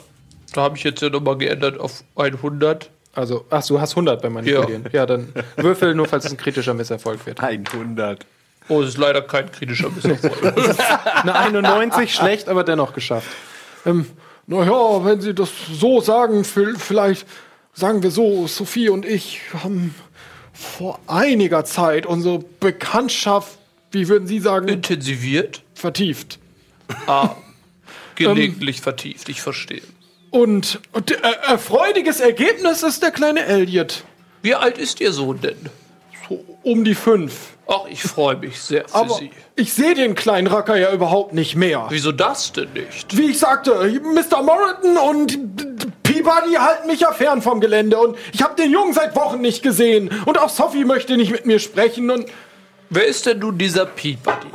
[0.52, 2.90] da habe ich jetzt ja nochmal geändert auf 100.
[3.12, 4.86] Also, ach, du hast 100 beim Manipulieren.
[4.92, 7.40] Ja, dann würfel nur, falls es ein kritischer Misserfolg wird.
[7.40, 8.26] 100.
[8.68, 10.42] Oh, es ist leider kein kritischer Misserfolg.
[11.22, 13.28] Eine 91, schlecht, aber dennoch geschafft.
[13.84, 14.06] Ähm,
[14.46, 17.26] naja, wenn Sie das so sagen, vi- vielleicht
[17.74, 19.94] sagen wir so, Sophie und ich haben
[20.52, 23.58] vor einiger Zeit unsere Bekanntschaft,
[23.90, 25.62] wie würden Sie sagen, Intensiviert?
[25.74, 26.38] vertieft.
[27.06, 27.30] Ah,
[28.14, 29.82] gelegentlich vertieft, ich verstehe.
[30.30, 31.16] Und, und äh,
[31.48, 34.04] erfreuliches Ergebnis ist der kleine Elliot.
[34.42, 35.68] Wie alt ist Ihr Sohn denn?
[36.62, 37.50] Um die fünf.
[37.66, 39.30] Ach, ich freue mich sehr für Aber Sie.
[39.56, 41.86] ich sehe den kleinen Racker ja überhaupt nicht mehr.
[41.88, 43.16] Wieso das denn nicht?
[43.16, 43.72] Wie ich sagte,
[44.02, 44.42] Mr.
[44.42, 49.16] Morriton und Peabody halten mich ja fern vom Gelände und ich habe den Jungen seit
[49.16, 52.26] Wochen nicht gesehen und auch Sophie möchte nicht mit mir sprechen und
[52.90, 54.48] Wer ist denn nun dieser Peabody?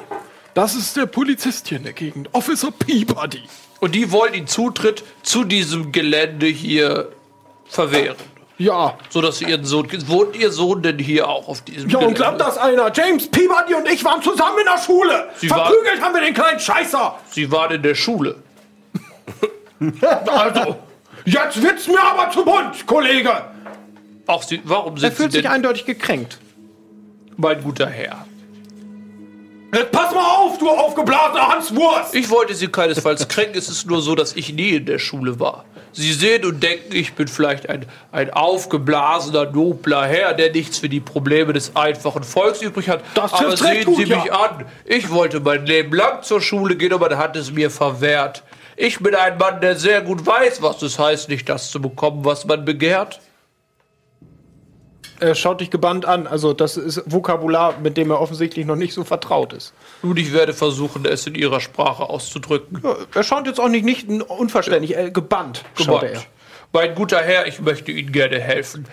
[0.54, 3.42] das ist der Polizist hier in der Gegend, Officer Peabody.
[3.80, 7.10] Und die wollen den Zutritt zu diesem Gelände hier
[7.66, 8.18] verwehren.
[8.60, 9.88] Ja, So dass sie ihren Sohn.
[10.08, 12.92] Wohnt ihr Sohn denn hier auch auf diesem ja und glaubt das einer?
[12.94, 15.30] James Peabody und ich waren zusammen in der Schule.
[15.38, 17.16] Sie war- Verprügelt haben wir den kleinen Scheißer.
[17.32, 18.36] Sie waren in der Schule.
[20.28, 20.76] Also,
[21.26, 23.32] jetzt wird's mir aber zu bunt, Kollege.
[24.28, 24.62] Auch sie.
[24.66, 26.38] Warum Er sind fühlt Sie sich eindeutig gekränkt.
[27.38, 28.26] mein guter Herr?
[29.74, 32.14] Jetzt pass mal auf, du aufgeblasener Hanswurst.
[32.14, 33.58] Ich wollte Sie keinesfalls kränken.
[33.58, 35.64] Es ist nur so, dass ich nie in der Schule war.
[35.92, 40.90] Sie sehen und denken, ich bin vielleicht ein, ein aufgeblasener, nobler Herr, der nichts für
[40.90, 43.02] die Probleme des einfachen Volks übrig hat.
[43.16, 44.22] Das Aber sehen gut, Sie ja.
[44.22, 44.66] mich an.
[44.86, 48.44] Ich wollte mein Leben lang zur Schule gehen, aber man hat es mir verwehrt.
[48.76, 52.24] Ich bin ein Mann, der sehr gut weiß, was es heißt, nicht das zu bekommen,
[52.24, 53.20] was man begehrt.
[55.20, 56.28] Er schaut dich gebannt an.
[56.28, 59.74] Also, das ist Vokabular, mit dem er offensichtlich noch nicht so vertraut ist.
[60.02, 62.82] Nun, ich werde versuchen, es in Ihrer Sprache auszudrücken.
[62.84, 65.64] Ja, Er schaut jetzt auch nicht, nicht unverständlich, äh, gebannt.
[65.76, 66.24] Schaut er.
[66.72, 68.86] Mein guter Herr, ich möchte Ihnen gerne helfen.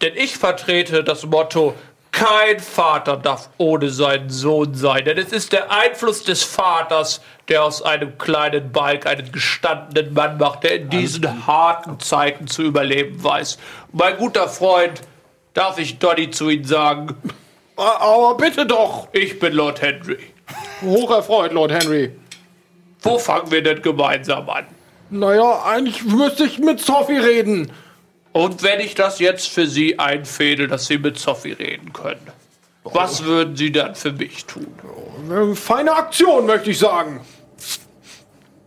[0.00, 1.74] Denn ich vertrete das Motto,
[2.10, 5.04] kein Vater darf ohne seinen Sohn sein.
[5.04, 10.38] Denn es ist der Einfluss des Vaters, der aus einem kleinen Balk einen gestandenen Mann
[10.38, 13.58] macht, der in diesen harten Zeiten zu überleben weiß.
[13.92, 15.00] Mein guter Freund,
[15.54, 17.14] darf ich Donny zu Ihnen sagen,
[17.76, 19.08] Aber bitte doch.
[19.12, 20.18] ich bin Lord Henry.
[20.82, 22.12] Hocherfreut, Lord Henry.
[23.02, 24.66] Wo fangen wir denn gemeinsam an?
[25.10, 27.70] Naja, eigentlich müsste ich mit Sophie reden.
[28.32, 32.20] Und wenn ich das jetzt für Sie einfädel, dass Sie mit Sophie reden können,
[32.84, 34.66] was würden Sie dann für mich tun?
[35.30, 37.20] Äh, Feine Aktion, möchte ich sagen.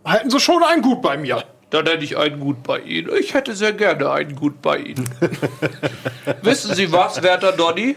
[0.04, 1.44] Halten Sie schon ein Gut bei mir.
[1.72, 3.10] Dann hätte ich einen Gut bei Ihnen.
[3.18, 5.08] Ich hätte sehr gerne einen Gut bei Ihnen.
[6.42, 7.96] Wissen Sie was, werter Donny?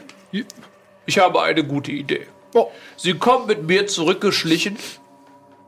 [1.05, 2.25] Ich habe eine gute Idee.
[2.53, 2.71] Oh.
[2.95, 4.77] Sie kommen mit mir zurückgeschlichen.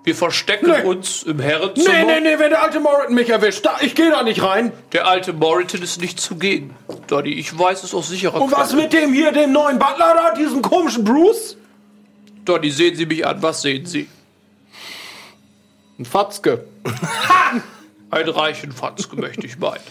[0.05, 0.84] Wir verstecken Nee.
[0.88, 1.93] uns im Herrenzimmer.
[1.93, 4.71] Nee, nee, nee, wenn der alte Morriton mich erwischt, da, ich gehe da nicht rein.
[4.93, 6.73] Der alte Moriton ist nicht zugegen.
[7.07, 8.84] Donny, ich weiß es aus sicherer Und was Quelle.
[8.84, 11.57] mit dem hier, dem neuen Butler da, diesem komischen Bruce?
[12.45, 13.41] Donny, sehen Sie mich an.
[13.43, 14.07] Was sehen Sie?
[15.99, 16.63] Ein Fatzke.
[18.09, 19.81] Einen reichen Fatzke, möchte ich meinen.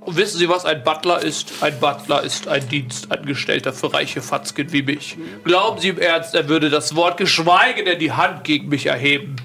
[0.00, 1.52] Und wissen Sie, was ein Butler ist?
[1.60, 5.16] Ein Butler ist ein Dienstangestellter für reiche Fatzken wie mich.
[5.44, 9.36] Glauben Sie im Ernst, er würde das Wort geschweige denn die Hand gegen mich erheben?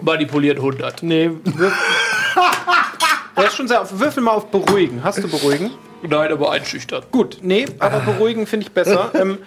[0.00, 1.02] Manipuliert 100.
[1.02, 1.30] Nee,
[3.36, 3.98] er ist schon sehr auf.
[3.98, 5.04] Würfel mal auf Beruhigen.
[5.04, 5.70] Hast du Beruhigen?
[6.02, 7.04] Nein, aber einschüchtern.
[7.10, 9.12] Gut, nee, aber Beruhigen finde ich besser.
[9.14, 9.38] ähm,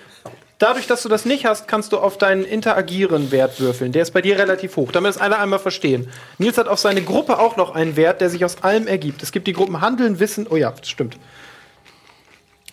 [0.60, 3.92] dadurch, dass du das nicht hast, kannst du auf deinen Interagieren-Wert würfeln.
[3.92, 6.10] Der ist bei dir relativ hoch, damit es alle einmal verstehen.
[6.38, 9.24] Nils hat auf seine Gruppe auch noch einen Wert, der sich aus allem ergibt.
[9.24, 10.48] Es gibt die Gruppen Handeln, Wissen.
[10.50, 11.18] Oh ja, das stimmt.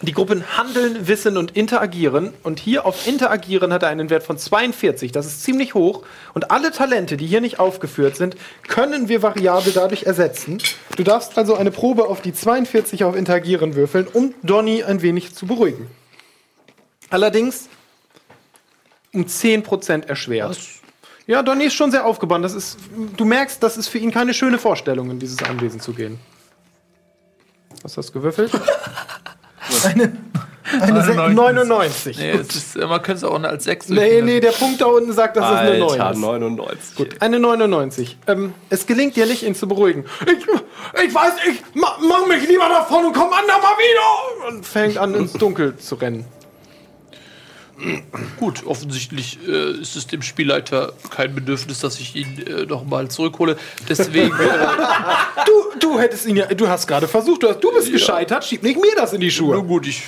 [0.03, 2.35] Die Gruppen Handeln, Wissen und Interagieren.
[2.43, 5.13] Und hier auf Interagieren hat er einen Wert von 42.
[5.13, 6.03] Das ist ziemlich hoch.
[6.35, 8.37] Und alle Talente, die hier nicht aufgeführt sind,
[8.67, 10.59] können wir variabel dadurch ersetzen.
[10.97, 15.35] Du darfst also eine Probe auf die 42 auf Interagieren würfeln, um Donny ein wenig
[15.35, 15.87] zu beruhigen.
[17.15, 17.69] Allerdings
[19.13, 20.59] um 10% erschwert.
[21.29, 22.45] Ja, Donny ist schon sehr aufgebannt.
[22.45, 22.77] Das ist,
[23.17, 26.19] du merkst, das ist für ihn keine schöne Vorstellung, in dieses Anwesen zu gehen.
[27.83, 28.51] Was hast du gewürfelt?
[29.85, 30.17] eine
[30.81, 32.19] eine Se- 99.
[32.19, 35.13] Nee, es ist, man könnte es auch als 6 Nee, nee, der Punkt da unten
[35.13, 36.01] sagt, das ist eine 9.
[36.01, 36.97] Alter, 99.
[36.97, 38.19] Gut, eine 99.
[38.27, 40.05] Ähm, es gelingt dir nicht, ihn zu beruhigen.
[40.27, 44.49] Ich, ich weiß, ich ma, mach mich lieber davon und komm andermal wieder!
[44.57, 46.25] Und fängt an, ins Dunkel zu rennen.
[48.39, 53.57] Gut, offensichtlich äh, ist es dem Spielleiter kein Bedürfnis, dass ich ihn äh, nochmal zurückhole.
[53.89, 54.49] Deswegen, äh,
[55.47, 58.63] Du, du hättest ihn ja, du hast gerade versucht, du, hast, du bist gescheitert, schieb
[58.63, 59.63] nicht mir das in die nun Schuhe.
[59.65, 60.03] gut, ich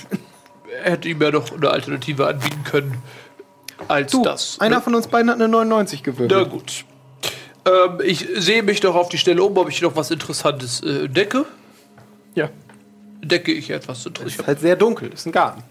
[0.82, 2.98] hätte ihm ja doch eine Alternative anbieten können
[3.88, 4.58] als Du, das.
[4.60, 6.50] einer von uns beiden hat eine 99 Na gewürfelt.
[6.50, 6.84] gut.
[7.66, 11.06] Ähm, ich sehe mich doch auf die Stelle um, ob ich noch was Interessantes äh,
[11.06, 11.44] entdecke.
[12.36, 12.48] Ja.
[13.22, 14.46] Decke ich etwas Ist Interessantes?
[14.46, 15.62] halt sehr dunkel, ist ein Garten.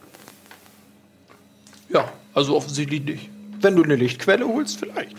[1.90, 3.30] Ja, also offensichtlich nicht.
[3.62, 5.16] Wenn du eine Lichtquelle holst, vielleicht.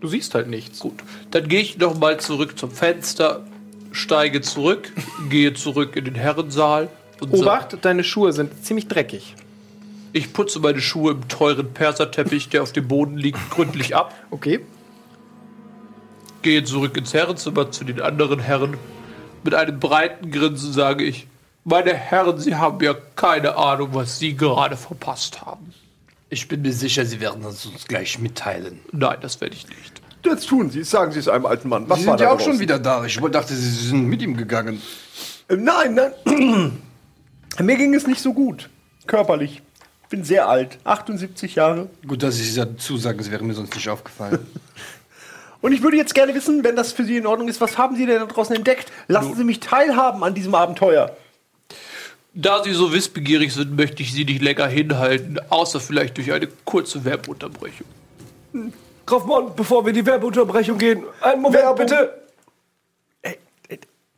[0.00, 0.80] Du siehst halt nichts.
[0.80, 0.94] Gut,
[1.30, 3.44] dann gehe ich noch mal zurück zum Fenster,
[3.92, 4.92] steige zurück,
[5.30, 6.88] gehe zurück in den Herrensaal
[7.20, 9.34] und Obacht, deine Schuhe sind ziemlich dreckig.
[10.12, 14.14] ich putze meine Schuhe im teuren Perserteppich, der auf dem Boden liegt, gründlich ab.
[14.30, 14.60] Okay.
[16.42, 18.76] Gehe zurück ins Herrenzimmer zu den anderen Herren.
[19.42, 21.26] Mit einem breiten Grinsen sage ich:
[21.64, 25.74] Meine Herren, Sie haben ja keine Ahnung, was Sie gerade verpasst haben.
[26.30, 28.80] Ich bin mir sicher, Sie werden es uns gleich mitteilen.
[28.92, 30.02] Nein, das werde ich nicht.
[30.24, 31.88] Jetzt tun Sie es, sagen Sie es einem alten Mann.
[31.88, 33.04] Was Sie war sind ja da auch schon wieder da.
[33.04, 34.82] Ich dachte, Sie sind mit ihm gegangen.
[35.48, 36.82] Äh, Nein, nein.
[37.64, 38.68] Mir ging es nicht so gut.
[39.06, 39.62] Körperlich.
[40.10, 40.78] Bin sehr alt.
[40.84, 41.88] 78 Jahre.
[42.06, 44.46] Gut, dass Sie dazu sagen, es wäre mir sonst nicht aufgefallen.
[45.60, 47.96] Und ich würde jetzt gerne wissen, wenn das für Sie in Ordnung ist, was haben
[47.96, 48.92] Sie denn da draußen entdeckt?
[49.08, 51.16] Lassen Sie mich teilhaben an diesem Abenteuer.
[52.40, 56.46] Da Sie so wissbegierig sind, möchte ich Sie nicht länger hinhalten, außer vielleicht durch eine
[56.64, 57.84] kurze Werbeunterbrechung.
[59.04, 61.86] Kaufmann, bevor wir in die Werbeunterbrechung gehen, einen Moment Werbung.
[61.86, 62.22] bitte.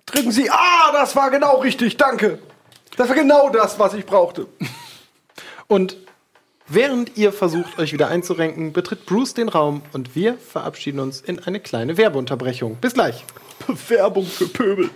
[0.05, 0.51] Drücken Sie.
[0.51, 1.97] Ah, das war genau richtig.
[1.97, 2.39] Danke.
[2.99, 4.49] Das war genau das, was ich brauchte.
[5.67, 5.97] Und
[6.69, 11.39] während ihr versucht, euch wieder einzurenken, betritt Bruce den Raum und wir verabschieden uns in
[11.39, 12.77] eine kleine Werbeunterbrechung.
[12.83, 13.25] Bis gleich.
[13.89, 14.91] Werbung für Pöbel.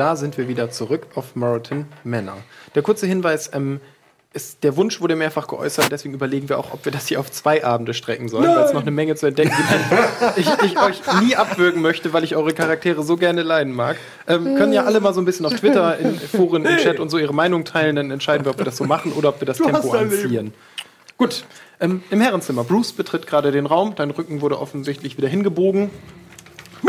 [0.00, 2.38] Da sind wir wieder zurück auf Moreton Manor.
[2.74, 3.80] Der kurze Hinweis, ähm,
[4.32, 7.30] ist, der Wunsch wurde mehrfach geäußert, deswegen überlegen wir auch, ob wir das hier auf
[7.30, 10.38] zwei Abende strecken sollen, weil es noch eine Menge zu entdecken gibt.
[10.38, 13.96] ich, ich euch nie abwürgen möchte, weil ich eure Charaktere so gerne leiden mag.
[14.26, 17.10] Ähm, können ja alle mal so ein bisschen auf Twitter, in Foren, im Chat und
[17.10, 19.46] so ihre Meinung teilen, dann entscheiden wir, ob wir das so machen oder ob wir
[19.46, 20.54] das Tempo hast dein anziehen.
[21.18, 21.44] Gut,
[21.80, 22.64] ähm, im Herrenzimmer.
[22.64, 25.90] Bruce betritt gerade den Raum, dein Rücken wurde offensichtlich wieder hingebogen.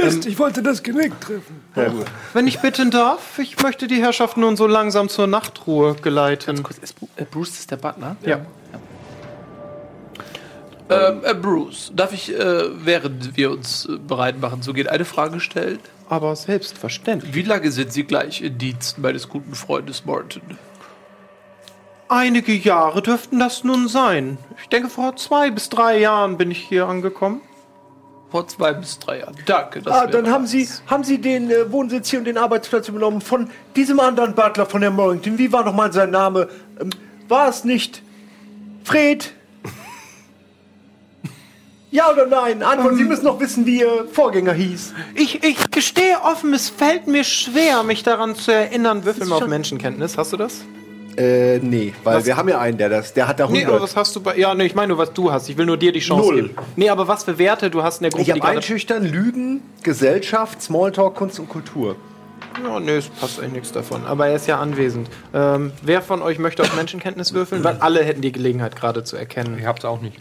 [0.04, 1.62] Mist, ich wollte das Genick treffen.
[2.34, 6.64] Wenn ich bitten darf, ich möchte die Herrschaft nun so langsam zur Nachtruhe geleiten.
[7.32, 8.16] Bruce ist der Butler?
[8.26, 8.42] Ja.
[10.90, 15.06] Ähm, äh, Bruce, darf ich, äh, während wir uns äh, bereit machen zu gehen, eine
[15.06, 15.80] Frage stellen?
[16.10, 17.34] Aber selbstverständlich.
[17.34, 20.42] Wie lange sind Sie gleich in Dienst meines guten Freundes Morton?
[22.10, 24.38] Einige Jahre dürften das nun sein.
[24.62, 27.40] Ich denke, vor zwei bis drei Jahren bin ich hier angekommen.
[28.32, 29.36] Vor zwei bis drei Jahren.
[29.46, 29.82] Danke.
[29.82, 33.20] Das Ah, dann haben Sie, haben Sie den äh, Wohnsitz hier und den Arbeitsplatz übernommen
[33.20, 35.38] von diesem anderen Butler von der Morrington.
[35.38, 36.48] Wie war nochmal sein Name?
[36.80, 36.92] Ähm,
[37.28, 38.02] war es nicht
[38.84, 39.34] Fred?
[41.94, 42.64] Ja oder nein?
[42.64, 42.96] Antworten.
[42.96, 44.94] Sie müssen noch wissen, wie Ihr Vorgänger hieß.
[45.14, 49.04] Ich, ich gestehe offen, es fällt mir schwer, mich daran zu erinnern.
[49.04, 50.18] Würfel mal auf Menschenkenntnis.
[50.18, 50.62] Hast du das?
[51.18, 52.26] Äh, nee, weil Was?
[52.26, 53.74] wir haben ja einen, der das, der hat da Nee, 100.
[53.76, 54.38] aber was hast du bei.
[54.38, 55.50] Ja, nee, ich meine nur, was du hast.
[55.50, 56.42] Ich will nur dir die Chance Null.
[56.44, 56.56] geben.
[56.76, 58.44] Nee, aber was für Werte du hast in der Gruppe, ich habe.
[58.44, 61.96] Einschüchtern, Lügen, Gesellschaft, Smalltalk, Kunst und Kultur.
[62.64, 64.06] Ja, nee, es passt eigentlich nichts davon.
[64.06, 65.10] Aber er ist ja anwesend.
[65.34, 67.64] Ähm, wer von euch möchte auf Menschenkenntnis würfeln?
[67.64, 69.58] Weil alle hätten die Gelegenheit gerade zu erkennen.
[69.60, 70.18] Ihr habt es auch nicht.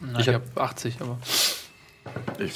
[0.00, 1.18] Nein, ich habe 80, aber.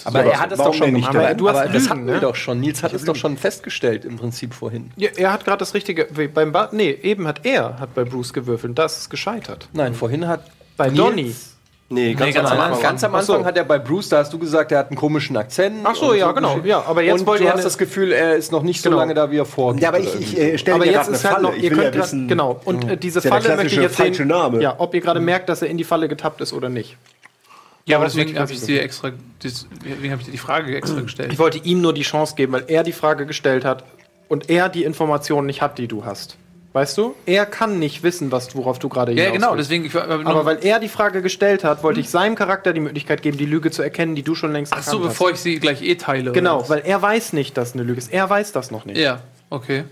[0.04, 1.26] Aber er hat es doch schon nicht gemacht.
[1.26, 2.20] Aber du hast aber das Lügen, hatten wir ne?
[2.20, 2.60] doch schon.
[2.60, 4.90] Nils hat es doch schon festgestellt im Prinzip vorhin.
[4.96, 6.06] Ja, er hat gerade das Richtige.
[6.32, 8.78] Beim ba nee, eben hat er hat bei Bruce gewürfelt.
[8.78, 9.68] Das ist gescheitert.
[9.72, 10.44] Nein, vorhin hat
[10.76, 11.34] Bei Nils Donny.
[11.92, 12.82] Nee, ganz, ganz am am Anfang.
[12.82, 15.36] Ganz am Anfang hat er bei Bruce, da hast du gesagt, er hat einen komischen
[15.36, 15.80] Akzent.
[15.84, 16.58] Ach so, ja, genau.
[16.64, 19.00] Ja, aber jetzt und wollt du hast das Gefühl, er ist noch nicht so Genau.
[19.00, 19.82] lange da, wie er vorgeht.
[19.82, 21.48] Ja, aber ich, ich äh, stelle jetzt ist halt Falle.
[21.48, 22.58] noch, ich ihr will könnt ja grad- wissen, genau.
[22.64, 24.62] Und äh, diese ist ja Falle möchte ich jetzt falsche sehen, Name.
[24.62, 26.96] ja, ob ihr gerade merkt, dass er in die Falle getappt ist oder nicht.
[27.86, 29.10] Ja, aber das deswegen habe ich dir extra,
[29.42, 31.32] das- deswegen habe ich dir die Frage extra gestellt.
[31.32, 33.84] Ich wollte ihm nur die Chance geben, weil er die Frage gestellt hat
[34.28, 36.36] und er die Informationen nicht hat, die du hast.
[36.74, 37.14] Weißt du?
[37.26, 39.68] Er kann nicht wissen, was, worauf du gerade Ja, hinaus genau, willst.
[39.70, 39.84] deswegen.
[39.84, 43.20] Ich, nur- Aber weil er die Frage gestellt hat, wollte ich seinem Charakter die Möglichkeit
[43.20, 45.58] geben, die Lüge zu erkennen, die du schon längst Ach so, erkannt bevor ich sie
[45.58, 46.30] gleich eh teile.
[46.30, 46.34] hast.
[46.34, 48.10] Genau, weil er weiß nicht, dass eine Lüge ist.
[48.10, 48.96] Er weiß das noch nicht.
[48.96, 49.84] Ja, okay.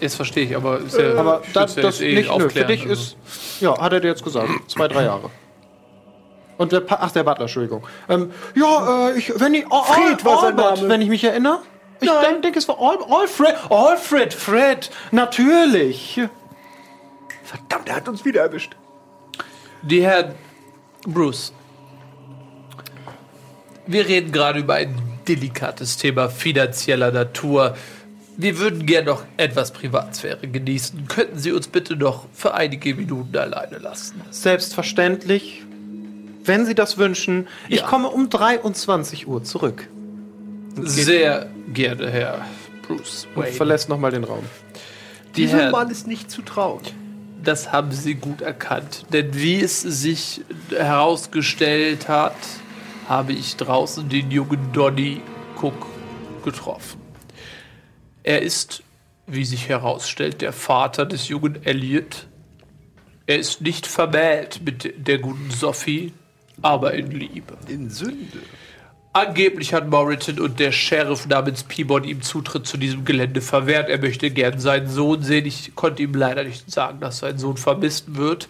[0.00, 2.82] Jetzt verstehe ich, aber ist ja, Aber ja das jetzt eh nicht, nö, für dich
[2.82, 2.92] also.
[2.92, 3.16] ist,
[3.60, 5.30] ja, hat er dir jetzt gesagt, zwei, drei Jahre.
[6.56, 7.86] Und der, Pa- ach, der Butler, Entschuldigung.
[8.08, 10.88] Ähm, ja, äh, ich, wenn ich, oh, Fred war sein Albert, Name.
[10.88, 11.60] wenn ich mich erinnere.
[12.00, 13.54] Ich denke, denk, es war Al Alfred.
[13.70, 16.20] Alfred, Fred, natürlich.
[17.44, 18.76] Verdammt, er hat uns wieder erwischt.
[19.82, 20.34] Die Herr
[21.06, 21.52] Bruce.
[23.86, 24.96] Wir reden gerade über ein
[25.28, 27.76] delikates Thema finanzieller Natur.
[28.36, 31.06] Wir würden gern noch etwas Privatsphäre genießen.
[31.08, 34.20] Könnten Sie uns bitte noch für einige Minuten alleine lassen?
[34.30, 35.62] Selbstverständlich.
[36.44, 37.86] Wenn Sie das wünschen, ich Ja.
[37.86, 39.88] komme um 23 Uhr zurück.
[40.82, 42.44] Sehr gerne, Herr
[42.86, 43.52] Bruce Und Wayne.
[43.52, 44.44] verlässt nochmal den Raum.
[45.36, 46.80] Die Diesem Herren, Mann ist nicht zu trauen.
[47.42, 49.04] das haben Sie gut erkannt.
[49.12, 52.34] Denn wie es sich herausgestellt hat,
[53.08, 55.20] habe ich draußen den jungen Donny
[55.60, 55.86] Cook
[56.44, 57.00] getroffen.
[58.22, 58.82] Er ist,
[59.26, 62.26] wie sich herausstellt, der Vater des jungen Elliot.
[63.26, 66.12] Er ist nicht vermählt mit der guten Sophie,
[66.64, 67.56] aber in Liebe.
[67.68, 68.38] In Sünde.
[69.12, 73.88] Angeblich hat Moriton und der Sheriff namens Peabody ihm Zutritt zu diesem Gelände verwehrt.
[73.88, 75.46] Er möchte gern seinen Sohn sehen.
[75.46, 78.48] Ich konnte ihm leider nicht sagen, dass sein Sohn vermisst wird.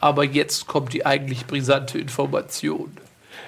[0.00, 2.92] Aber jetzt kommt die eigentlich brisante Information.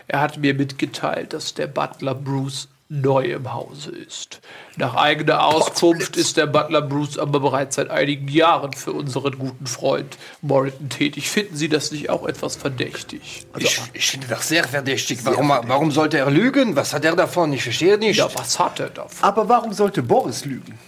[0.08, 4.40] Er hat mir mitgeteilt, dass der Butler Bruce neu im Hause ist.
[4.76, 9.66] Nach eigener Auskunft ist der Butler Bruce aber bereits seit einigen Jahren für unseren guten
[9.66, 11.28] Freund Moriton tätig.
[11.28, 13.46] Finden Sie das nicht auch etwas verdächtig?
[13.58, 15.18] Ich, ich finde das sehr verdächtig.
[15.24, 16.76] Warum, warum sollte er lügen?
[16.76, 17.52] Was hat er davon?
[17.52, 18.16] Ich verstehe nicht.
[18.16, 19.16] Ja, was hat er davon?
[19.20, 20.78] Aber warum sollte Boris lügen?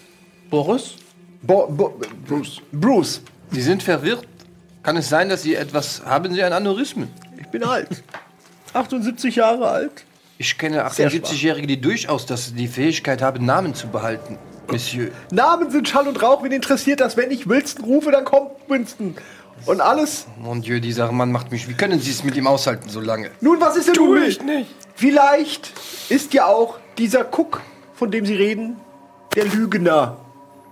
[0.49, 0.95] Boris?
[1.43, 2.61] Bo Bo Bruce.
[2.73, 3.21] Bruce.
[3.51, 4.27] Sie sind verwirrt.
[4.83, 6.03] Kann es sein, dass Sie etwas...
[6.07, 7.11] Haben Sie ein Aneurysmen?
[7.39, 8.03] Ich bin alt.
[8.73, 10.05] 78 Jahre alt.
[10.41, 14.39] Ich kenne 78-Jährige, die durchaus das, die Fähigkeit haben, Namen zu behalten.
[14.73, 15.11] Monsieur.
[15.31, 16.43] Namen sind Schall und Rauch.
[16.43, 17.19] Wen interessiert das?
[17.19, 19.17] Wenn ich Winston rufe, dann kommt Winston.
[19.67, 20.27] Und alles.
[20.39, 21.69] Mon Dieu, dieser Mann macht mich...
[21.69, 23.31] Wie können Sie es mit ihm aushalten so lange?
[23.43, 24.71] Nun, was ist denn Tu nun ich nicht.
[24.95, 25.75] Vielleicht
[26.09, 27.61] ist ja auch dieser Cook,
[27.93, 28.79] von dem Sie reden,
[29.37, 30.17] der Lügner.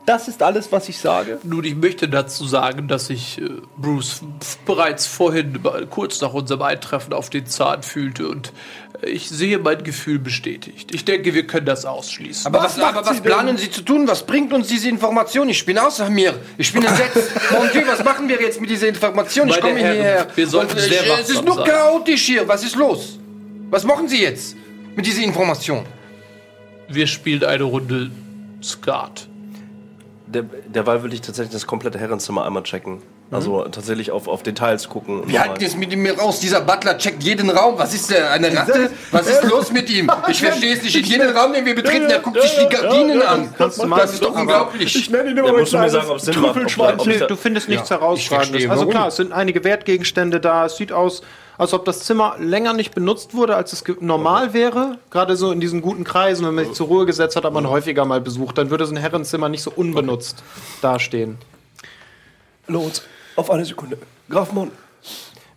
[0.08, 1.38] Das ist alles, was ich sage.
[1.42, 4.22] Nun, ich möchte dazu sagen, dass ich äh, Bruce
[4.64, 8.54] bereits vorhin, äh, kurz nach unserem Eintreffen, auf den Zahn fühlte und
[9.02, 10.94] äh, ich sehe mein Gefühl bestätigt.
[10.94, 12.46] Ich denke, wir können das ausschließen.
[12.46, 14.08] Aber was, aber was planen Sie zu tun?
[14.08, 15.50] Was bringt uns diese Information?
[15.50, 16.32] Ich bin außer mir.
[16.56, 17.30] Ich bin entsetzt.
[17.50, 19.48] Mon Dieu, was machen wir jetzt mit dieser Information?
[19.50, 20.26] Ich komme hierher.
[20.34, 21.66] wir sollten Und, äh, sehr Es ist nur sein.
[21.66, 22.48] chaotisch hier.
[22.48, 23.18] Was ist los?
[23.68, 24.56] Was machen Sie jetzt
[24.96, 25.84] mit dieser Information?
[26.88, 28.10] wir spielen eine Runde
[28.62, 29.28] Skat.
[30.32, 33.02] Der, derweil würde ich tatsächlich das komplette Herrenzimmer einmal checken.
[33.30, 35.22] Also tatsächlich auf, auf Details gucken.
[35.26, 36.40] Wir halten jetzt mit ihm raus.
[36.40, 37.74] Dieser Butler checkt jeden Raum.
[37.76, 38.30] Was ist der?
[38.30, 38.90] Eine Ratte?
[39.10, 40.10] Was ist los mit ihm?
[40.28, 40.96] Ich verstehe es nicht.
[40.96, 43.54] In jedem Raum, den wir betreten, er guckt sich die Gardinen an.
[43.58, 44.96] Das ist doch unglaublich.
[44.96, 47.30] Ich nenne ihn Der immer musst du mir sagen, ob es Sinn macht.
[47.30, 48.48] Du findest nichts ich herausragendes.
[48.48, 50.64] verstehe, Also klar, es sind einige Wertgegenstände da.
[50.64, 51.20] Es sieht aus,
[51.58, 54.96] als ob das Zimmer länger nicht benutzt wurde, als es normal wäre.
[55.10, 57.68] Gerade so in diesen guten Kreisen, wenn man sich zur Ruhe gesetzt hat, hat man
[57.68, 58.56] häufiger mal besucht.
[58.56, 60.42] Dann würde so ein Herrenzimmer nicht so unbenutzt
[60.80, 61.36] dastehen.
[62.68, 63.02] Lorenz,
[63.38, 63.96] auf eine Sekunde.
[64.28, 64.70] Graf Mon,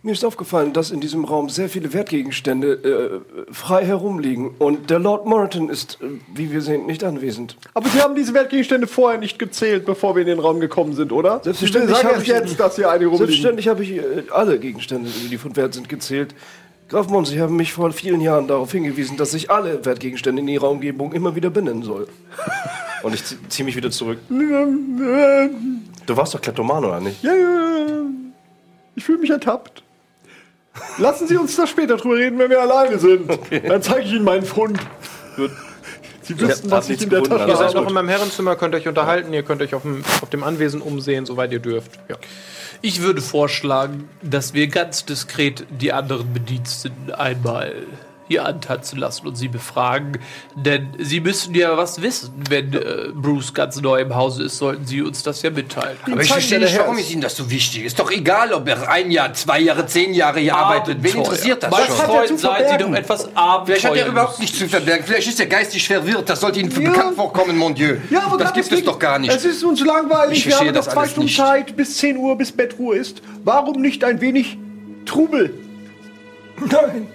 [0.04, 4.50] mir ist aufgefallen, dass in diesem Raum sehr viele Wertgegenstände äh, frei herumliegen.
[4.58, 7.56] Und der Lord Moreton ist, äh, wie wir sehen, nicht anwesend.
[7.74, 11.12] Aber Sie haben diese Wertgegenstände vorher nicht gezählt, bevor wir in den Raum gekommen sind,
[11.12, 11.40] oder?
[11.44, 13.18] Selbstverständlich Sie sagen habe erst ich- jetzt, dass hier eine rumliegen.
[13.18, 16.34] Selbstverständlich habe ich äh, alle Gegenstände, die von Wert sind, gezählt.
[16.88, 20.48] Graf Mon, Sie haben mich vor vielen Jahren darauf hingewiesen, dass ich alle Wertgegenstände in
[20.48, 22.06] Ihrer Umgebung immer wieder benennen soll.
[23.02, 24.18] und ich ziehe zieh mich wieder zurück.
[24.28, 27.22] Du warst doch Kleptoman, oder nicht?
[27.22, 28.02] Ja, ja.
[28.94, 29.82] Ich fühle mich ertappt.
[30.98, 33.30] Lassen Sie uns da später drüber reden, wenn wir alleine sind.
[33.68, 34.78] Dann zeige ich Ihnen meinen Fund.
[36.22, 37.88] Sie wüssten, hab was ich in der gefunden, Tasche Ihr seid noch habe.
[37.88, 41.26] in meinem Herrenzimmer, könnt euch unterhalten, ihr könnt euch auf dem, auf dem Anwesen umsehen,
[41.26, 41.98] soweit ihr dürft.
[42.08, 42.16] Ja.
[42.80, 47.74] Ich würde vorschlagen, dass wir ganz diskret die anderen Bediensteten einmal
[48.28, 50.18] hier antanzen lassen und Sie befragen.
[50.54, 52.32] Denn Sie müssen ja was wissen.
[52.48, 55.96] Wenn äh, Bruce ganz neu im Hause ist, sollten Sie uns das ja mitteilen.
[56.10, 57.84] Aber ich verstehe nicht, warum ist Ihnen das so wichtig?
[57.84, 60.98] Ist doch egal, ob er ein Jahr, zwei Jahre, zehn Jahre hier arbeitet.
[61.02, 61.98] Wen interessiert das Mein schon?
[61.98, 63.28] hat er Freund, zu seien Sie doch etwas
[63.64, 65.04] Vielleicht hat er überhaupt nichts zu verbergen.
[65.06, 66.28] Vielleicht ist er geistig verwirrt.
[66.28, 66.90] Das sollte Ihnen Ja.
[66.90, 67.96] bekannt vorkommen, mon Dieu.
[68.10, 69.32] Ja, aber das gibt es doch gar nicht.
[69.34, 70.38] Es ist uns langweilig.
[70.38, 71.36] Ich Wir haben das zwei Stunden nicht.
[71.36, 73.22] Zeit, bis 10 Uhr, bis Bettruhe ist.
[73.44, 74.58] Warum nicht ein wenig
[75.04, 75.54] Trubel?
[76.60, 77.08] Nein.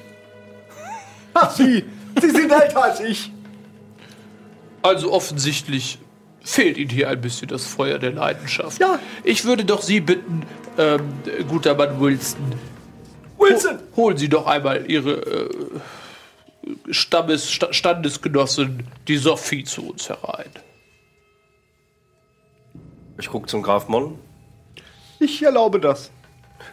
[1.55, 1.83] Sie,
[2.21, 3.31] Sie sind älter als ich.
[4.81, 5.99] Also offensichtlich
[6.41, 8.79] fehlt Ihnen hier ein bisschen das Feuer der Leidenschaft.
[8.79, 8.99] Ja.
[9.23, 10.43] Ich würde doch Sie bitten,
[10.77, 11.01] ähm,
[11.49, 12.53] guter Mann Wilson,
[13.37, 13.79] Wilson!
[13.95, 15.49] ho holen Sie doch einmal Ihre äh,
[16.91, 20.49] Stammes Sta Standesgenossin, die Sophie, zu uns herein.
[23.17, 24.17] Ich gucke zum Graf Mon.
[25.19, 26.11] Ich erlaube das.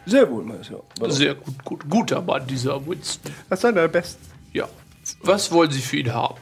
[0.06, 1.10] Sehr wohl, mein Herr.
[1.10, 3.32] Sehr gut, gut, guter Mann, dieser Winston.
[3.48, 4.33] Das ist einer der besten.
[4.54, 4.66] Ja.
[5.22, 6.36] Was wollen Sie für ihn haben?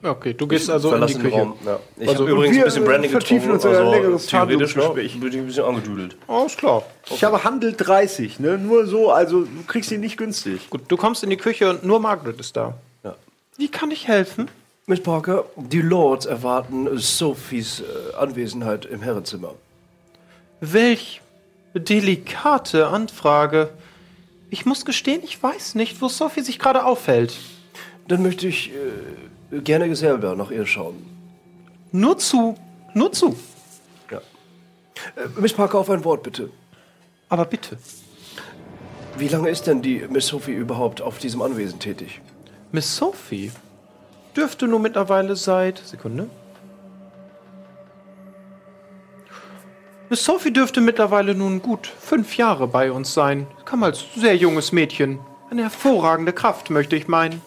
[0.00, 1.42] Okay, du gehst also in die Verlassen den Küche.
[1.42, 1.54] Raum.
[1.66, 1.80] Ja.
[1.96, 3.66] Ich Also, habe übrigens wir, ein bisschen Brandy vertiefen getrunken.
[3.68, 5.20] uns in ein längeres theoretisch ne, Verhandlungsgespräch.
[5.20, 6.16] bin ich ein bisschen angedüdelt.
[6.28, 6.84] Alles klar.
[7.10, 8.58] Ich habe Handel 30, ne?
[8.58, 10.70] Nur so, also du kriegst ihn nicht günstig.
[10.70, 12.74] Gut, du kommst in die Küche und nur Margaret ist da.
[13.02, 13.16] Ja.
[13.56, 14.48] Wie kann ich helfen?
[14.86, 19.54] Miss Parker, die Lords erwarten Sophies äh, Anwesenheit im Herrenzimmer.
[20.60, 21.20] Welch
[21.74, 23.70] delikate Anfrage.
[24.50, 27.36] Ich muss gestehen, ich weiß nicht, wo Sophie sich gerade aufhält.
[28.06, 28.70] Dann möchte ich
[29.52, 31.04] äh, gerne selber nach ihr schauen.
[31.92, 32.56] Nur zu,
[32.94, 33.36] nur zu.
[35.16, 36.50] Äh, Miss Parker, auf ein Wort bitte.
[37.28, 37.78] Aber bitte.
[39.16, 42.20] Wie lange ist denn die Miss Sophie überhaupt auf diesem Anwesen tätig?
[42.72, 43.50] Miss Sophie
[44.36, 45.78] dürfte nur mittlerweile seit.
[45.78, 46.28] Sekunde.
[50.10, 53.46] Miss Sophie dürfte mittlerweile nun gut fünf Jahre bei uns sein.
[53.66, 55.18] Kam als sehr junges Mädchen.
[55.50, 57.42] Eine hervorragende Kraft, möchte ich meinen.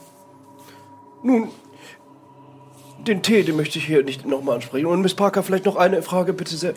[1.24, 1.50] Nun,
[3.00, 4.86] den Tee, den möchte ich hier nicht nochmal ansprechen.
[4.86, 6.76] Und Miss Parker, vielleicht noch eine Frage, bitte sehr.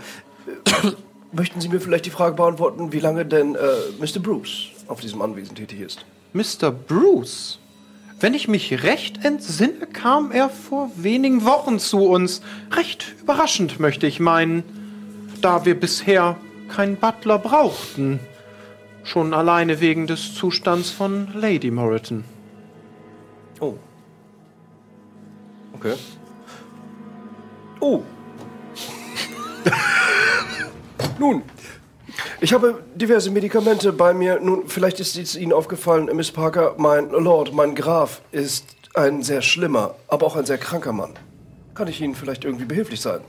[1.33, 3.59] Möchten Sie mir vielleicht die Frage beantworten, wie lange denn äh,
[3.99, 4.21] Mr.
[4.21, 6.07] Bruce auf diesem Anwesen tätig ist?
[6.33, 6.71] Mr.
[6.71, 7.59] Bruce.
[8.21, 12.41] Wenn ich mich recht entsinne, kam er vor wenigen Wochen zu uns.
[12.71, 14.84] Recht überraschend, möchte ich meinen.
[15.45, 16.39] Da wir bisher
[16.75, 18.19] keinen Butler brauchten.
[19.03, 22.25] Schon alleine wegen des Zustands von Lady Moreton.
[23.61, 23.75] Oh.
[25.75, 25.97] Okay.
[27.79, 28.01] Oh.
[31.19, 31.43] Nun,
[32.41, 34.41] ich habe diverse Medikamente bei mir.
[34.41, 38.65] Nun, vielleicht ist es Ihnen aufgefallen, Miss Parker, mein Lord, mein Graf ist
[38.95, 41.13] ein sehr schlimmer, aber auch ein sehr kranker Mann.
[41.75, 43.21] Kann ich Ihnen vielleicht irgendwie behilflich sein?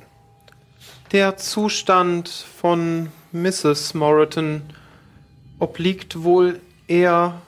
[1.16, 3.94] Der Zustand von Mrs.
[3.94, 4.64] Moreton
[5.60, 6.60] obliegt wohl
[6.90, 7.42] eher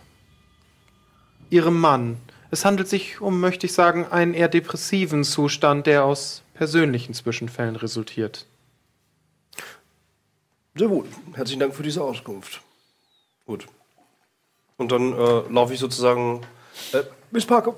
[1.49, 2.15] ihrem Mann.
[2.49, 7.75] Es handelt sich um, möchte ich sagen, einen eher depressiven Zustand, der aus persönlichen Zwischenfällen
[7.75, 8.45] resultiert.
[10.73, 11.03] Sehr wohl.
[11.33, 12.61] Herzlichen Dank für diese Auskunft.
[13.45, 13.67] Gut.
[14.77, 16.39] Und dann äh, laufe ich sozusagen.
[16.93, 17.75] Äh, Miss Parker,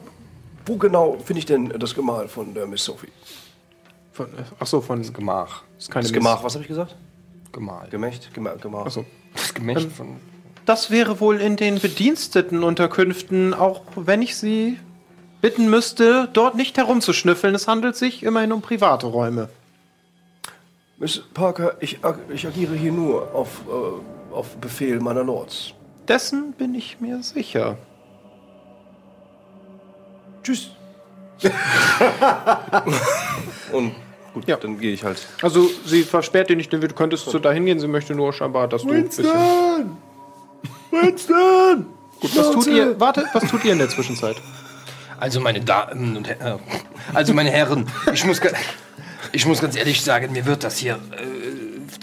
[0.68, 3.10] wo genau finde ich denn das Gemahl von der Miss Sophie?
[4.20, 4.28] Von,
[4.60, 5.64] ach so, von Gemach.
[5.78, 6.12] ist keine Das.
[6.12, 6.94] Gemach, was habe ich gesagt?
[7.54, 7.88] Gemahl.
[7.90, 8.34] Gemächt?
[8.34, 8.84] Gema Gemach.
[8.88, 9.06] Ach so.
[9.34, 10.18] Das Gemächt von.
[10.66, 14.78] Das wäre wohl in den Bedienstetenunterkünften, auch wenn ich Sie
[15.40, 17.56] bitten müsste, dort nicht herumzuschnüffeln.
[17.56, 19.48] Es handelt sich immerhin um private Räume.
[20.98, 25.74] Miss Parker, ich, ag ich agiere hier nur auf, äh, auf Befehl meiner Lords.
[26.10, 27.78] Dessen bin ich mir sicher.
[30.44, 30.72] Tschüss.
[33.72, 33.94] Und
[34.40, 34.58] gut, Ja.
[34.58, 35.26] dann gehe ich halt.
[35.42, 37.80] Also, sie versperrt dir nicht, du könntest zu dahin gehen.
[37.80, 39.26] Sie möchte nur scheinbar, dass du ein bisschen...
[39.26, 39.98] Winston!
[40.92, 41.86] Winston!
[42.20, 43.00] Gut, was tut ihr?
[43.00, 44.36] Warte, was tut ihr in der Zwischenzeit?
[45.20, 46.60] Also meine Damen und Herren,
[47.14, 48.40] also meine Herren, ich muss,
[49.34, 51.29] ich muss ganz ehrlich sagen, mir wird das hier äh,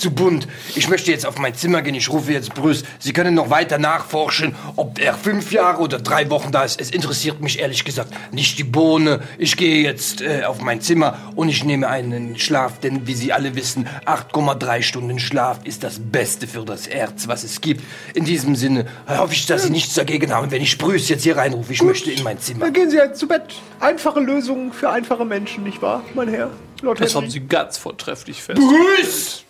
[0.07, 0.47] zu bunt.
[0.77, 2.85] Ich möchte jetzt auf mein Zimmer gehen, ich rufe jetzt Bruce.
[3.01, 6.81] Sie können noch weiter nachforschen, ob er fünf Jahre oder drei Wochen da ist.
[6.81, 9.21] Es interessiert mich ehrlich gesagt nicht die Bohne.
[9.37, 13.33] Ich gehe jetzt äh, auf mein Zimmer und ich nehme einen Schlaf, denn wie Sie
[13.33, 17.83] alle wissen, 8,3 Stunden Schlaf ist das Beste für das Herz, was es gibt.
[18.15, 21.37] In diesem Sinne hoffe ich, dass Sie nichts dagegen haben, wenn ich Bruce jetzt hier
[21.37, 21.73] reinrufe.
[21.73, 22.61] Ich möchte in mein Zimmer.
[22.67, 23.43] Dann gehen Sie jetzt zu Bett.
[23.81, 26.51] Einfache Lösungen für einfache Menschen, nicht wahr, mein Herr?
[26.83, 27.33] Lord Das haben Henry?
[27.33, 28.61] Sie ganz vortrefflich fest.
[28.61, 29.46] Bruce!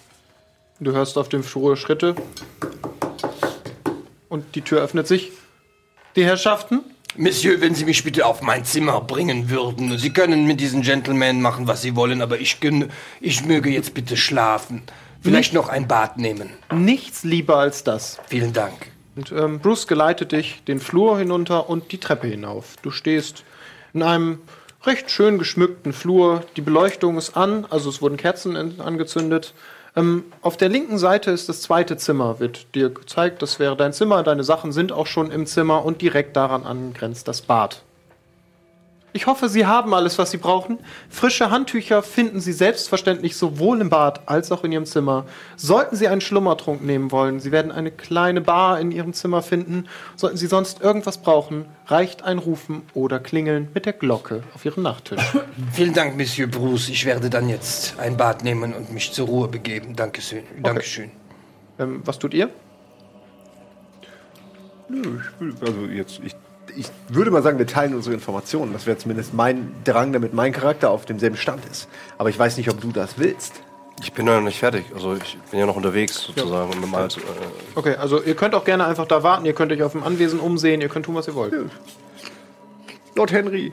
[0.79, 2.15] Du hörst auf dem Flur Schritte.
[4.29, 5.33] Und die Tür öffnet sich.
[6.17, 6.81] Die Herrschaften?
[7.17, 9.97] Monsieur, wenn Sie mich bitte auf mein Zimmer bringen würden.
[9.97, 12.59] Sie können mit diesen Gentlemen machen, was Sie wollen, aber ich,
[13.23, 14.83] ich möge jetzt bitte schlafen.
[15.23, 16.51] Vielleicht noch ein Bad nehmen.
[16.71, 18.19] Nichts lieber als das.
[18.29, 18.75] Vielen Dank.
[19.17, 22.77] Und ähm, Bruce geleitet dich den Flur hinunter und die Treppe hinauf.
[22.83, 23.45] Du stehst
[23.95, 24.41] in einem
[24.85, 26.45] recht schön geschmückten Flur.
[26.57, 29.55] Die Beleuchtung ist an, also es wurden Kerzen angezündet.
[29.97, 33.41] Ähm, auf der linken Seite ist das zweite Zimmer, wird dir gezeigt.
[33.41, 34.23] Das wäre dein Zimmer.
[34.23, 37.83] Deine Sachen sind auch schon im Zimmer und direkt daran angrenzt das Bad.
[39.17, 40.79] Ich hoffe, Sie haben alles, was Sie brauchen.
[41.09, 45.25] Frische Handtücher finden Sie selbstverständlich sowohl im Bad als auch in Ihrem Zimmer.
[45.57, 49.89] Sollten Sie einen Schlummertrunk nehmen wollen, Sie werden eine kleine Bar in Ihrem Zimmer finden.
[50.17, 54.83] Sollten Sie sonst irgendwas brauchen, reicht ein Rufen oder Klingeln mit der Glocke auf Ihrem
[54.83, 55.23] Nachttisch.
[55.73, 56.91] Vielen Dank, Monsieur Bruce.
[56.91, 59.97] Ich werde dann jetzt ein Bad nehmen und mich zur Ruhe begeben.
[59.97, 60.43] Dankeschön.
[60.63, 61.11] Dankeschön.
[61.79, 62.51] ähm, was tut ihr?
[64.91, 66.37] Nö, ich will, also jetzt, ich,
[66.77, 68.73] ich würde mal sagen, wir teilen unsere Informationen.
[68.73, 71.89] Das wäre zumindest mein Drang, damit mein Charakter auf demselben Stand ist.
[72.19, 73.55] Aber ich weiß nicht, ob du das willst.
[74.03, 74.85] Ich bin ja noch nicht fertig.
[74.95, 76.71] Also ich bin ja noch unterwegs sozusagen.
[76.71, 77.09] Und mal, äh,
[77.75, 79.47] Okay, also ihr könnt auch gerne einfach da warten.
[79.47, 80.81] Ihr könnt euch auf dem Anwesen umsehen.
[80.81, 81.55] Ihr könnt tun, was ihr wollt.
[83.15, 83.73] Lord Henry,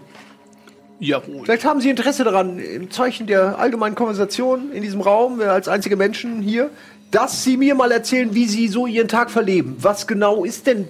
[1.00, 1.44] Jawohl.
[1.44, 5.68] vielleicht haben Sie Interesse daran, im Zeichen der allgemeinen Konversation in diesem Raum, äh, als
[5.68, 6.70] einzige Menschen hier,
[7.12, 9.76] dass Sie mir mal erzählen, wie Sie so Ihren Tag verleben.
[9.80, 10.88] Was genau ist denn,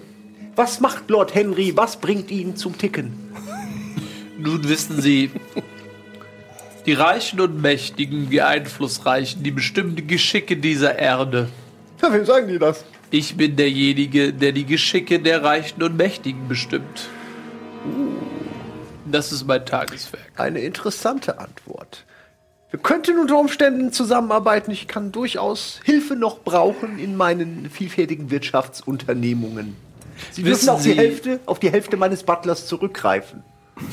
[0.55, 3.13] was macht Lord Henry, was bringt ihn zum Ticken?
[4.37, 5.31] Nun wissen Sie,
[6.85, 11.49] die Reichen und Mächtigen, die Einflussreichen, die bestimmen die Geschicke dieser Erde.
[12.01, 12.83] Ja, wem sagen die das?
[13.09, 17.07] Ich bin derjenige, der die Geschicke der Reichen und Mächtigen bestimmt.
[19.05, 20.31] Das ist mein Tageswerk.
[20.35, 22.05] Eine interessante Antwort.
[22.71, 24.71] Wir könnten unter Umständen zusammenarbeiten.
[24.71, 29.75] Ich kann durchaus Hilfe noch brauchen in meinen vielfältigen Wirtschaftsunternehmungen.
[30.31, 33.43] Sie Wissen auf die, Hälfte, auf die Hälfte meines Butlers zurückgreifen.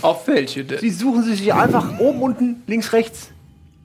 [0.02, 0.78] Auf welche denn?
[0.78, 3.30] Sie suchen sich einfach oben, unten, links, rechts.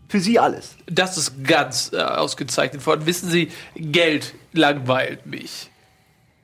[0.07, 0.75] Für Sie alles.
[0.85, 3.05] Das ist ganz äh, ausgezeichnet worden.
[3.05, 5.69] Wissen Sie, Geld langweilt mich.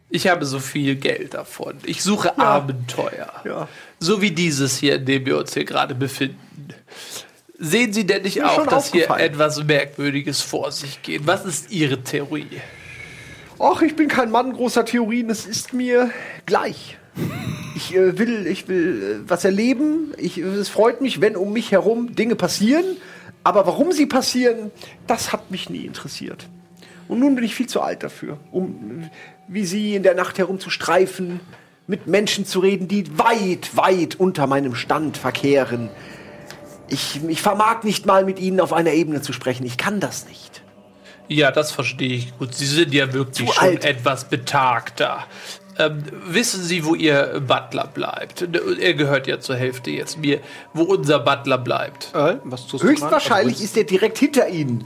[0.10, 1.78] Ich habe so viel Geld davon.
[1.86, 3.32] Ich suche Abenteuer.
[3.46, 3.68] Ja.
[4.00, 6.38] So wie dieses hier, in dem wir uns hier gerade befinden.
[7.58, 11.28] Sehen Sie denn nicht auch, dass hier etwas Merkwürdiges vor sich geht?
[11.28, 12.60] Was ist Ihre Theorie?
[13.64, 15.30] Ach, ich bin kein Mann großer Theorien.
[15.30, 16.10] Es ist mir
[16.48, 16.98] gleich.
[17.76, 20.14] Ich äh, will, ich will äh, was erleben.
[20.18, 22.84] Ich, es freut mich, wenn um mich herum Dinge passieren.
[23.44, 24.72] Aber warum sie passieren,
[25.06, 26.48] das hat mich nie interessiert.
[27.08, 29.10] Und nun bin ich viel zu alt dafür, um äh,
[29.48, 31.40] wie sie in der Nacht herumzustreifen,
[31.86, 35.90] mit Menschen zu reden, die weit, weit unter meinem Stand verkehren.
[36.88, 39.68] Ich, ich vermag nicht mal mit ihnen auf einer Ebene zu sprechen.
[39.68, 40.61] Ich kann das nicht.
[41.28, 42.54] Ja, das verstehe ich gut.
[42.54, 43.86] Sie sind ja wirklich Zu schon alt.
[43.86, 45.26] etwas betagter.
[45.80, 48.42] Ähm, wissen Sie, wo Ihr Butler bleibt?
[48.80, 50.42] Er gehört ja zur Hälfte jetzt mir.
[50.74, 52.12] Wo unser Butler bleibt.
[52.14, 53.66] Earl, was tust du Höchstwahrscheinlich gerade?
[53.66, 54.86] ist er direkt hinter Ihnen.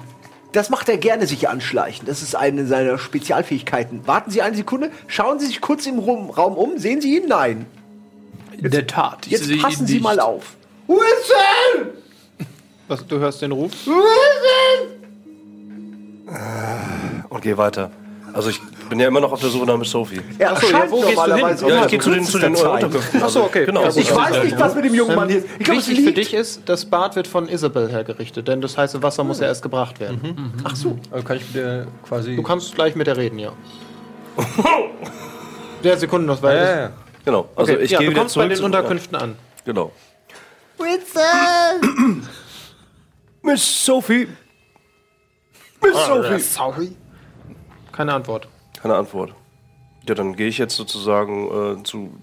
[0.52, 2.06] Das macht er gerne, sich anschleichen.
[2.08, 4.08] Das ist eine seiner Spezialfähigkeiten.
[4.08, 6.78] Warten Sie eine Sekunde, schauen Sie sich kurz im Rum, Raum um.
[6.78, 7.28] Sehen Sie ihn?
[7.28, 7.66] Nein.
[8.58, 9.26] In der Tat.
[9.26, 10.04] Ich Jetzt sehe ihn passen Sie nicht.
[10.04, 10.56] mal auf.
[10.88, 11.94] Whistle!
[12.88, 13.72] Was, du hörst den Ruf?
[13.86, 15.05] Whistle!
[17.30, 17.92] Und geh weiter.
[18.34, 20.20] Also ich bin ja immer noch auf der Suche nach Miss Sophie.
[20.38, 21.70] Er Ach so, ja, wo gehst du hin?
[21.70, 22.54] Ja, ich gehe zu den, zu den.
[22.54, 23.22] Unterkünften.
[23.24, 23.66] Ach so, okay.
[23.66, 23.80] Genau.
[23.80, 25.48] Ja, also Ich weiß nicht, was mit dem jungen Mann hier ist.
[25.58, 28.78] Ich glaube, es Wichtig für dich ist, das Bad wird von Isabel hergerichtet, denn das
[28.78, 30.54] heiße Wasser muss ja erst gebracht werden.
[30.66, 30.98] Ach so.
[31.12, 32.36] Also kann ich mit der quasi.
[32.36, 33.54] Du kannst gleich mit der reden, ja.
[35.84, 36.64] Der Sekunde noch weiter.
[36.70, 36.92] ja, ja.
[37.24, 37.48] Genau.
[37.56, 38.58] Also Okay, ich ja, gehe du wieder kommst bei zurück.
[38.58, 39.36] den Unterkünften an.
[39.64, 39.92] Genau.
[43.44, 44.28] Miss Sophie.
[45.86, 46.40] Miss Sophie.
[46.40, 46.92] Sorry.
[47.92, 48.48] Keine Antwort.
[48.82, 49.34] Keine Antwort.
[50.08, 52.14] Ja, dann gehe ich jetzt sozusagen äh, zu.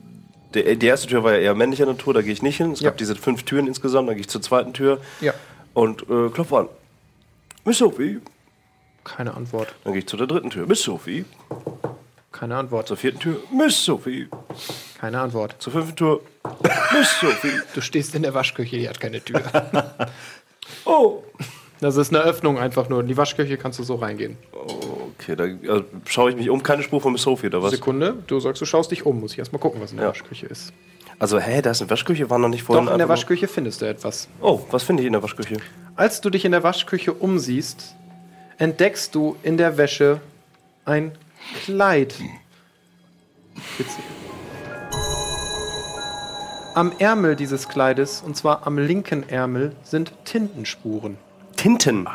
[0.55, 2.73] Der, die erste Tür war ja eher männlicher Natur, da gehe ich nicht hin.
[2.73, 2.91] Es Ja.
[2.91, 5.33] gab diese fünf Türen insgesamt, dann gehe ich zur zweiten Tür Ja.
[5.75, 6.69] und äh, klopfe an.
[7.65, 8.21] Miss Sophie.
[9.05, 9.75] Keine Antwort.
[9.85, 10.67] Dann gehe ich zu der dritten Tür.
[10.67, 11.25] Miss Sophie.
[12.31, 12.87] Keine Antwort.
[12.89, 13.37] Zur vierten Tür.
[13.53, 14.29] Miss Sophie.
[15.01, 15.57] Keine Antwort.
[15.59, 16.21] Zur fünften Tür.
[16.93, 17.61] Miss Sophie.
[17.75, 19.43] Du stehst in der Waschküche, die hat keine Tür.
[20.85, 21.23] Oh.
[21.83, 23.01] Das ist eine Öffnung einfach nur.
[23.01, 24.37] In die Waschküche kannst du so reingehen.
[25.19, 26.63] Okay, dann also, schaue ich mich um.
[26.63, 27.73] Keine Spur von Miss Sophie oder was?
[27.73, 29.19] Sekunde, du sagst, du schaust dich um.
[29.19, 30.11] Muss ich erstmal gucken, was in der Ja.
[30.11, 30.73] Waschküche ist.
[31.19, 32.87] Also, hä, da ist eine Waschküche, war noch nicht vorhin.
[32.87, 34.29] Doch, in der Waschküche findest du etwas.
[34.41, 35.57] Oh, was finde ich in der Waschküche?
[35.97, 37.97] Als du dich in der Waschküche umsiehst,
[38.59, 40.21] entdeckst du in der Wäsche
[40.85, 41.11] ein
[41.65, 42.15] Kleid.
[43.77, 44.05] Witzig.
[46.77, 51.19] Am Ärmel dieses Kleides, und zwar am linken Ärmel, sind Tintenspuren.
[51.63, 52.09] Tinten.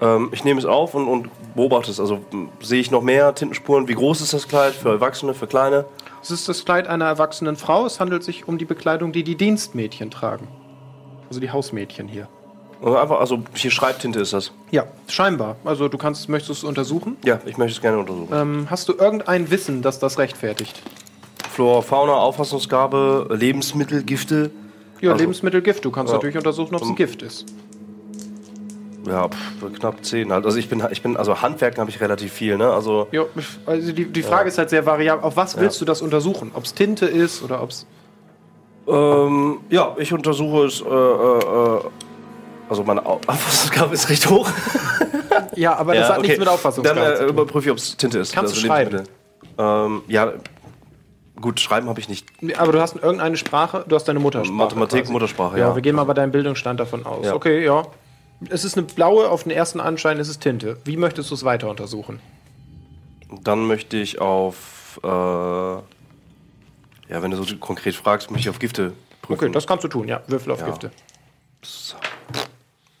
[0.00, 2.00] Ähm, ich nehme es auf und, und beobachte es.
[2.00, 2.24] Also
[2.60, 3.86] sehe ich noch mehr Tintenspuren.
[3.86, 4.74] Wie groß ist das Kleid?
[4.74, 5.84] Für Erwachsene, für Kleine?
[6.22, 7.86] Es ist das Kleid einer erwachsenen Frau.
[7.86, 10.48] Es handelt sich um die Bekleidung, die die Dienstmädchen tragen.
[11.28, 12.26] Also die Hausmädchen hier.
[12.80, 14.50] Oder Einfach, also hier Schreibtinte ist das.
[14.72, 15.54] Ja, scheinbar.
[15.64, 17.16] Also du kannst, möchtest es untersuchen.
[17.24, 18.34] Ja, ich möchte es gerne untersuchen.
[18.34, 20.82] Ähm, hast du irgendein Wissen, das das rechtfertigt?
[21.48, 24.50] Flora, Fauna, Auffassungsgabe, Lebensmittel, Gifte.
[25.00, 25.84] Ja, Also- Lebensmittelgift.
[25.84, 26.16] Du kannst Ja.
[26.16, 27.46] natürlich untersuchen, ob es ein Gift ist.
[29.06, 30.44] Ja, pff, knapp 10 halt.
[30.44, 32.70] Also ich bin, ich bin, also Handwerken habe ich relativ viel, ne?
[32.70, 33.22] Also Ja,
[33.64, 35.24] also die, die Frage ist halt sehr variabel.
[35.24, 36.50] Auf was willst du das untersuchen?
[36.54, 37.86] Ob es Tinte ist oder ob es.
[38.86, 40.80] Ähm, ja, ich untersuche es.
[40.82, 41.80] Äh, äh, äh,
[42.68, 44.48] also meine Au- Auffassungsgabe ist recht hoch.
[45.56, 47.28] Ja, aber das Ja, hat nichts mit Auffassungsgabe Dann zu äh, tun.
[47.34, 48.32] überprüfe ich, ob es Tinte ist.
[48.32, 49.02] Kannst du schreiben?
[49.58, 50.32] Ähm, ja,
[51.40, 52.26] gut, schreiben habe ich nicht.
[52.58, 54.54] Aber du hast irgendeine Sprache, du hast deine Muttersprache.
[54.56, 55.12] Mathematik, quasi.
[55.12, 55.74] Muttersprache, Ja, ja.
[55.74, 57.24] wir gehen mal bei deinem Bildungsstand davon aus.
[57.26, 57.34] Ja.
[57.34, 57.86] Okay, ja.
[58.48, 60.78] Es ist eine blaue, auf den ersten Anschein ist es Tinte.
[60.84, 62.20] Wie möchtest du es weiter untersuchen?
[63.42, 64.98] Dann möchte ich auf.
[65.04, 65.82] Äh, ja,
[67.22, 68.92] wenn du so konkret fragst, möchte ich auf Gifte
[69.22, 69.44] prüfen.
[69.44, 70.22] Okay, das kannst du tun, ja.
[70.26, 70.66] Würfel auf Ja.
[70.66, 70.90] Gifte.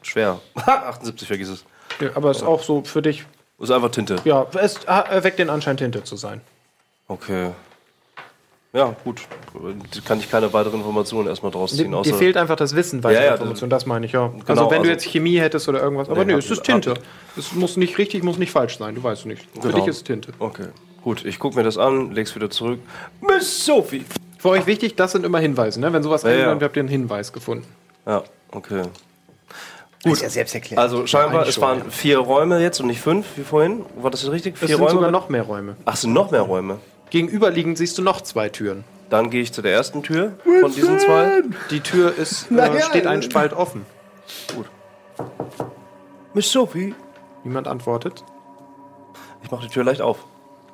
[0.02, 0.40] Schwer.
[0.56, 1.64] 78, vergiss es.
[2.00, 3.24] Ja, aber es ist auch so für dich,
[3.58, 4.16] Ist einfach Tinte.
[4.24, 6.40] ja, es erweckt den Anschein, Tinte zu sein.
[7.08, 7.50] Okay.
[8.72, 9.22] Ja, gut.
[10.04, 12.12] Kann ich keine weiteren Informationen erstmal draus ziehen, Dir, außer.
[12.12, 14.26] dir fehlt einfach das Wissen, weitere Ja, ja, Informationen, das meine ich, ja.
[14.26, 16.62] also Genau, wenn du also- jetzt Chemie hättest oder irgendwas, aber Nee, nö, es ist
[16.62, 16.94] Tinte.
[17.36, 19.42] Es muss nicht richtig, muss nicht falsch sein, du weißt nicht.
[19.54, 19.74] Für Genau.
[19.78, 20.32] dich ist es Tinte.
[20.38, 20.66] Okay.
[21.02, 22.78] Gut, ich gucke mir das an, leg's wieder zurück.
[23.20, 24.04] Miss Sophie!
[24.38, 25.92] Für euch wichtig, das sind immer Hinweise, ne?
[25.92, 26.36] Wenn sowas Ja, ja.
[26.42, 27.66] reinkommt, habt ihr einen Hinweis gefunden.
[28.06, 28.22] Ja,
[28.52, 28.82] okay.
[30.04, 30.20] Gut.
[30.22, 30.80] Ja selbst erklärt.
[30.80, 33.84] Also scheinbar, es waren vier Räume jetzt und nicht fünf, wie vorhin.
[34.00, 34.54] War das jetzt richtig?
[34.54, 34.90] Es Vier sind Räume?
[34.92, 35.76] sogar noch mehr Räume.
[35.84, 36.78] Ach, es sind noch mehr Räume.
[37.10, 38.84] Gegenüberliegend siehst du noch zwei Türen.
[39.10, 41.42] Dann gehe ich zu der ersten Tür von diesen zwei.
[41.70, 43.84] Die Tür ist, äh, Naja, steht ein Spalt offen.
[46.32, 46.94] Miss Sophie.
[47.42, 48.24] Niemand antwortet.
[49.42, 50.24] Ich mache die Tür leicht auf.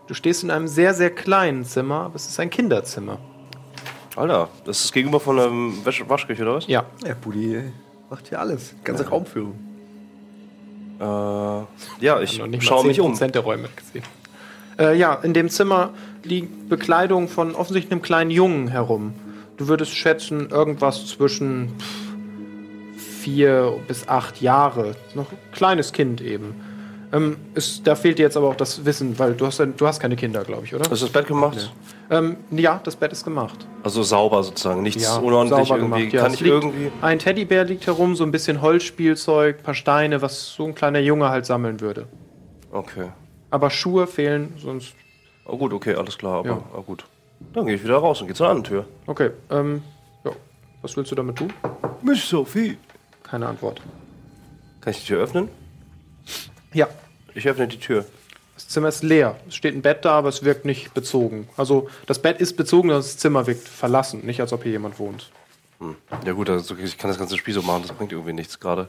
[0.07, 3.19] Du stehst in einem sehr, sehr kleinen Zimmer, aber es ist ein Kinderzimmer.
[4.15, 5.51] Alter, das ist gegenüber von der
[5.85, 6.67] Wäsch Waschküche, oder was?
[6.67, 6.85] Ja.
[7.05, 7.63] Ja, Buddy äh,
[8.11, 8.75] macht hier alles.
[8.85, 9.55] Ganze Raumführung.
[11.01, 13.15] Äh, ja, ich Noch nicht mal schaue mich um.
[13.15, 14.05] 10% der Räume gesehen.
[14.79, 15.91] Äh, ja, in dem Zimmer
[16.23, 19.15] liegt Bekleidung von offensichtlich einem kleinen Jungen herum.
[19.57, 24.95] Du würdest schätzen, irgendwas zwischen pff, vier bis acht Jahre.
[25.15, 26.55] Noch ein kleines Kind eben.
[27.13, 29.87] Ähm, ist, da fehlt dir jetzt aber auch das Wissen, weil du hast, ja- du
[29.87, 30.83] hast keine Kinder, glaube ich, oder?
[30.91, 31.73] Hast du das Bett gemacht?
[32.11, 33.67] Ähm, ja, das Bett ist gemacht.
[33.85, 36.01] Also sauber sozusagen, nichts unordentlich sauber irgendwie.
[36.09, 36.23] gemacht, ja.
[36.23, 36.91] Kann Es ich irgendwie.
[37.01, 41.29] Ein Teddybär liegt herum, so ein bisschen Holzspielzeug, paar Steine, was so ein kleiner Junge
[41.29, 42.07] halt sammeln würde.
[42.73, 43.09] Okay.
[43.51, 44.95] Aber Schuhe fehlen, sonst.
[45.45, 46.63] Oh gut, okay, alles klar, aber Ja.
[46.77, 47.05] ah, gut.
[47.53, 48.87] Dann gehe ich wieder raus und gehe zur anderen Tür.
[49.07, 49.83] Okay, ähm,
[50.25, 50.33] ja.
[50.83, 51.53] Was willst du damit tun?
[52.03, 52.79] Miss Sophie.
[53.23, 53.81] Keine Antwort.
[54.81, 55.49] Kann ich die Tür öffnen?
[56.73, 56.89] Ja.
[57.35, 58.05] Ich öffne die Tür.
[58.55, 59.37] Das Zimmer ist leer.
[59.49, 61.47] Es steht ein Bett da, aber es wirkt nicht bezogen.
[61.57, 64.25] Also das Bett ist bezogen, das Zimmer wirkt verlassen.
[64.25, 65.31] Nicht, als ob hier jemand wohnt.
[66.25, 68.89] Ja gut, also ich kann das ganze Spiel so machen, das bringt irgendwie nichts gerade.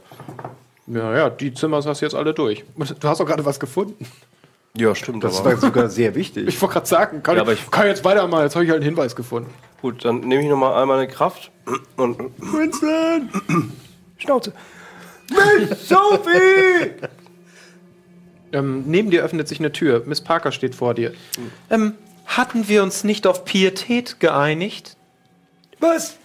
[0.86, 2.64] Ja, ja, die Zimmer hast du jetzt alle durch.
[2.76, 4.06] Und Du hast doch gerade was gefunden.
[4.78, 5.24] Ja, stimmt.
[5.24, 6.46] Das aber war sogar sehr wichtig.
[6.48, 8.44] Ich wollte gerade sagen, kann, Ja, ich, aber ich- kann jetzt weitermachen.
[8.44, 9.52] Jetzt habe ich halt einen Hinweis gefunden.
[9.82, 11.50] gut, dann nehme ich nochmal einmal eine Kraft
[11.96, 12.18] und.
[12.38, 13.30] Vincent!
[14.18, 14.52] Schnauze.
[15.30, 16.92] Miss Sophie!
[18.52, 20.02] Ähm, neben dir öffnet sich eine Tür.
[20.06, 21.12] Miss Parker steht vor dir.
[21.70, 21.94] Ähm,
[22.26, 24.96] hatten wir uns nicht auf Pietät geeinigt?
[25.80, 26.16] Was?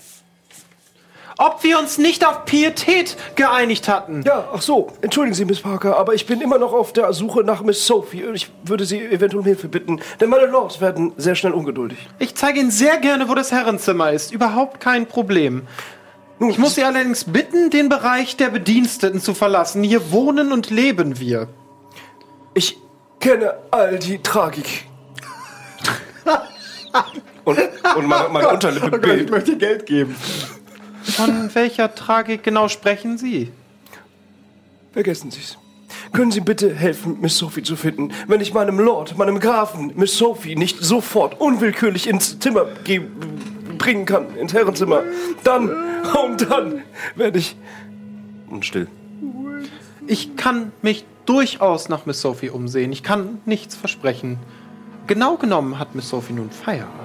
[1.38, 4.23] Ob wir uns nicht auf Pietät geeinigt hatten?
[4.26, 4.93] Ja, ach so.
[5.01, 8.23] Entschuldigen Sie, Miss Parker, aber ich bin immer noch auf der Suche nach Miss Sophie.
[8.26, 11.97] und Ich würde Sie eventuell um Hilfe bitten, denn meine Lords werden sehr schnell ungeduldig.
[12.19, 14.31] Ich zeige Ihnen sehr gerne, wo das Herrenzimmer ist.
[14.31, 15.64] Überhaupt kein Problem.
[16.39, 19.81] Ich muss Sie allerdings bitten, den Bereich der Bediensteten zu verlassen.
[19.84, 21.47] Hier wohnen und leben wir.
[22.53, 22.77] Ich
[23.19, 24.85] kenne all die Tragik.
[27.45, 27.60] Und,
[27.97, 30.15] und meine, meine Unterlippe Oh Gott, ich möchte Geld geben.
[31.04, 33.52] Von welcher Tragik genau sprechen Sie?
[34.94, 35.58] Vergessen Sie's.
[36.12, 38.10] Können Sie bitte helfen, Miss Sophie zu finden?
[38.28, 43.02] Wenn ich meinem Lord, meinem Grafen, Miss Sophie nicht sofort unwillkürlich ins Zimmer ge-
[43.78, 45.04] bringen kann, ins Herrenzimmer,
[45.44, 45.70] dann,
[46.24, 46.84] und dann
[47.16, 47.56] werde ich
[48.50, 48.88] Und still.
[50.06, 52.92] Ich kann mich durchaus nach Miss Sophie umsehen.
[52.92, 54.38] Ich kann nichts versprechen.
[55.08, 57.03] Genau genommen hat Miss Sophie nun Feierabend.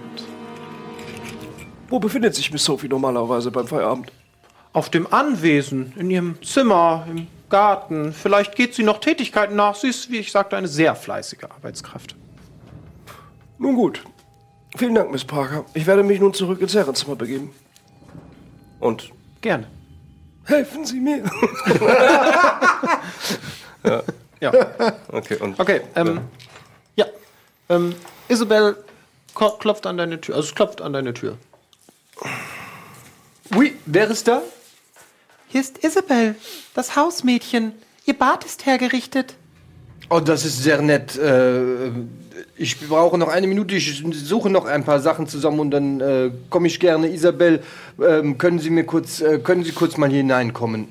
[1.89, 4.13] Wo befindet sich Miss Sophie normalerweise beim Feierabend?
[4.73, 8.13] Auf dem Anwesen, in ihrem Zimmer, im Garten.
[8.13, 9.75] Vielleicht geht sie noch Tätigkeiten nach.
[9.75, 12.15] Sie ist, wie ich sagte, eine sehr fleißige Arbeitskraft.
[13.59, 14.05] Nun gut.
[14.77, 15.65] Vielen Dank, Miss Parker.
[15.73, 17.51] Ich werde mich nun zurück ins Herrenzimmer begeben.
[18.81, 19.11] Und
[19.41, 19.67] Gerne.
[20.45, 21.25] Helfen Sie mir.
[24.41, 24.53] Ja.
[25.11, 26.21] okay, und Okay, ähm,
[26.95, 27.07] ja.
[27.69, 27.95] Ähm,
[28.29, 28.77] Isabel
[29.35, 30.37] klopft an deine Tür.
[30.37, 31.37] Also es klopft an deine Tür.
[33.55, 34.43] Oui, wer ist da?
[35.49, 36.35] Hier ist Isabel,
[36.75, 37.73] das Hausmädchen.
[38.05, 39.35] Ihr Bad ist hergerichtet.
[40.11, 41.17] Oh, das ist sehr nett.
[41.17, 41.91] Äh,
[42.57, 43.75] ich brauche noch eine Minute.
[43.75, 47.13] Ich suche noch ein paar Sachen zusammen und dann äh, komme ich gerne.
[47.13, 47.63] Isabel,
[48.03, 50.89] ähm, können Sie mir kurz, äh, können Sie kurz mal hier hineinkommen?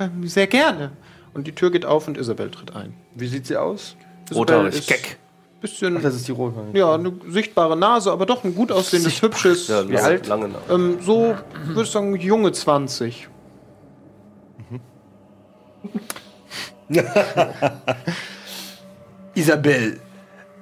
[0.00, 0.92] Ähm, sehr gerne.
[1.34, 2.94] Und die Tür geht auf und Isabel tritt ein.
[3.14, 3.96] Wie sieht sie aus?
[4.30, 5.16] Isabel ist keck.
[5.60, 6.78] Bisschen, Das ist die Rothaarige.
[6.78, 9.68] ja, eine sichtbare Nase, aber doch ein gut aussehendes, hübsches.
[9.68, 10.26] Ja, Wie alt?
[10.26, 10.64] Lange Nase.
[10.70, 11.34] Ähm, so,
[11.64, 13.28] würde ich sagen, junge 20.
[19.34, 20.00] Isabel.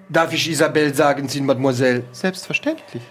[0.08, 2.04] Darf ich Isabel sagen, Sie, Mademoiselle?
[2.12, 3.02] Selbstverständlich.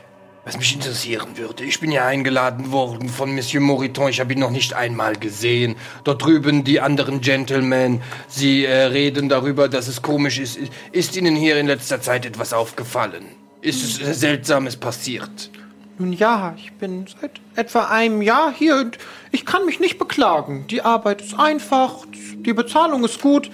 [0.45, 4.10] Was mich interessieren würde, ich bin ja eingeladen worden von Monsieur Moriton.
[4.10, 5.78] Ich habe ihn noch nicht einmal gesehen.
[6.03, 10.60] Dort drüben die anderen Gentlemen, sie äh, reden darüber, dass es komisch ist.
[10.91, 13.24] Ist Ihnen hier in letzter Zeit etwas aufgefallen?
[13.61, 15.49] Ist es äh, Seltsames passiert?
[15.98, 18.98] Nun ja, ich bin seit etwa einem Jahr hier und
[19.32, 20.68] ich kann mich nicht beklagen.
[20.68, 23.49] Die Arbeit ist einfach, die Bezahlung ist gut.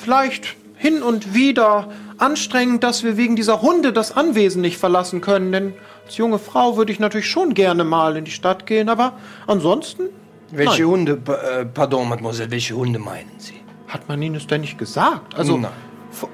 [0.00, 5.52] Vielleicht hin und wieder anstrengend, dass wir wegen dieser Hunde das Anwesen nicht verlassen können.
[5.52, 5.74] Denn
[6.04, 9.14] als junge Frau würde ich natürlich schon gerne mal in die Stadt gehen, aber
[9.46, 10.04] ansonsten
[10.50, 10.90] Welche Nein.
[10.90, 13.54] Hunde, äh, pardon, Mademoiselle, welche Hunde meinen Sie?
[13.94, 15.36] hat man Ihnen es denn nicht gesagt.
[15.36, 15.70] Also Nein.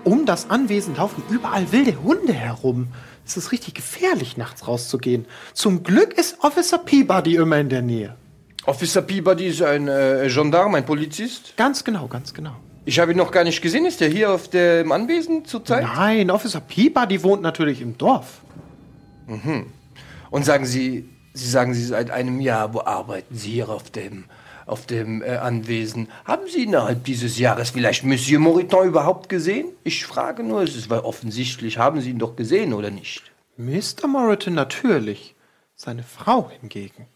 [0.04, 2.88] um das Anwesen laufen überall wilde Hunde herum.
[3.26, 5.26] Es ist richtig gefährlich, nachts rauszugehen.
[5.52, 8.16] Zum Glück ist Officer Peabody immer in der Nähe.
[8.66, 11.54] Officer Peabody ist ein äh, Gendarm, ein Polizist.
[11.56, 12.56] Ganz genau, ganz genau.
[12.84, 13.84] Ich habe ihn noch gar nicht gesehen.
[13.84, 15.82] Ist er hier auf dem Anwesen zurzeit?
[15.82, 18.40] Nein, Officer Peabody wohnt natürlich im Dorf.
[20.30, 24.24] Und sagen Sie, Sie sagen, Sie seit einem Jahr, wo arbeiten Sie hier auf dem,
[24.66, 26.08] auf dem äh, Anwesen?
[26.24, 29.68] Haben Sie innerhalb dieses Jahres vielleicht Monsieur Moriton überhaupt gesehen?
[29.84, 31.78] Ich frage nur, es ist weil offensichtlich.
[31.78, 33.22] Haben Sie ihn doch gesehen oder nicht?
[33.56, 34.08] Mr.
[34.08, 35.34] Moriton natürlich.
[35.76, 37.06] Seine Frau hingegen.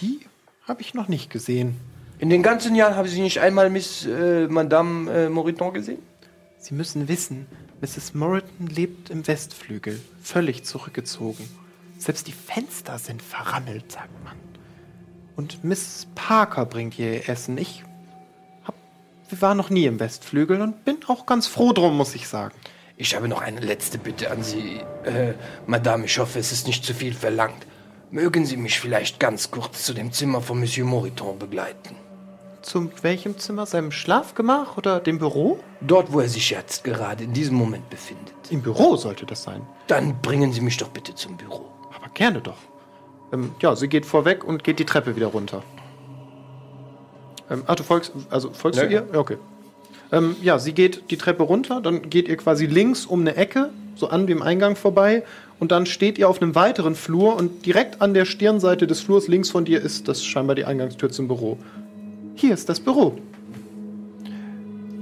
[0.00, 0.20] Die
[0.66, 1.76] habe ich noch nicht gesehen.
[2.20, 6.02] In den ganzen Jahren haben Sie nicht einmal Miss äh, Madame äh, Moriton gesehen?
[6.58, 7.46] Sie müssen wissen,
[7.80, 8.12] Mrs.
[8.14, 11.48] Moriton lebt im Westflügel, völlig zurückgezogen.
[11.96, 14.34] Selbst die Fenster sind verrammelt, sagt man.
[15.36, 17.56] Und Miss Parker bringt ihr Essen.
[17.56, 17.84] Ich
[18.64, 18.74] hab,
[19.28, 22.56] wir waren noch nie im Westflügel und bin auch ganz froh drum, muss ich sagen.
[22.96, 25.34] Ich habe noch eine letzte Bitte an Sie, äh,
[25.68, 26.06] Madame.
[26.06, 27.64] Ich hoffe, es ist nicht zu viel verlangt.
[28.10, 32.07] Mögen Sie mich vielleicht ganz kurz zu dem Zimmer von Monsieur Moriton begleiten?
[32.68, 33.64] Zu welchem Zimmer?
[33.64, 35.58] Seinem Schlafgemach oder dem Büro?
[35.80, 38.34] Dort, wo er sich jetzt gerade in diesem Moment befindet.
[38.50, 39.62] Im Büro sollte das sein.
[39.86, 41.64] Dann bringen Sie mich doch bitte zum Büro.
[41.96, 42.58] Aber gerne doch.
[43.32, 45.62] Ähm, ja, sie geht vorweg und geht die Treppe wieder runter.
[47.50, 48.90] Ähm, ach, du folgst, also folgst du Ja.
[48.90, 49.08] ihr?
[49.14, 49.38] Ja, okay.
[50.12, 53.70] Ähm, ja, sie geht die Treppe runter, dann geht ihr quasi links um eine Ecke,
[53.94, 55.22] so an dem Eingang vorbei,
[55.58, 59.26] und dann steht ihr auf einem weiteren Flur und direkt an der Stirnseite des Flurs
[59.26, 61.56] links von dir ist das scheinbar die Eingangstür zum Büro.
[62.38, 63.18] Hier ist das Büro.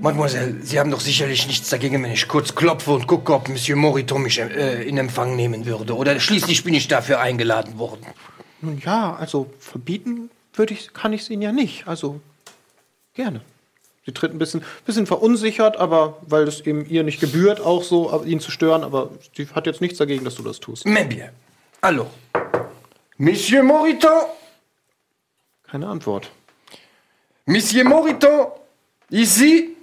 [0.00, 3.76] Mademoiselle, Sie haben doch sicherlich nichts dagegen, wenn ich kurz klopfe und gucke, ob Monsieur
[3.76, 5.94] Moriton mich äh, in Empfang nehmen würde.
[5.94, 8.06] Oder schließlich bin ich dafür eingeladen worden.
[8.62, 11.86] Nun ja, also verbieten würde ich, kann ich es Ihnen ja nicht.
[11.86, 12.20] Also
[13.12, 13.42] gerne.
[14.06, 18.10] Sie tritt ein bisschen, bisschen verunsichert, aber weil es eben ihr nicht gebührt, auch so
[18.10, 20.84] aber ihn zu stören, aber sie hat jetzt nichts dagegen, dass du das tust.
[20.84, 21.30] Bien.
[21.82, 22.08] Alors,
[23.18, 24.22] Monsieur Moriton,
[25.70, 26.30] Keine Antwort.
[27.46, 28.50] Monsieur Moriton,
[29.10, 29.76] ici,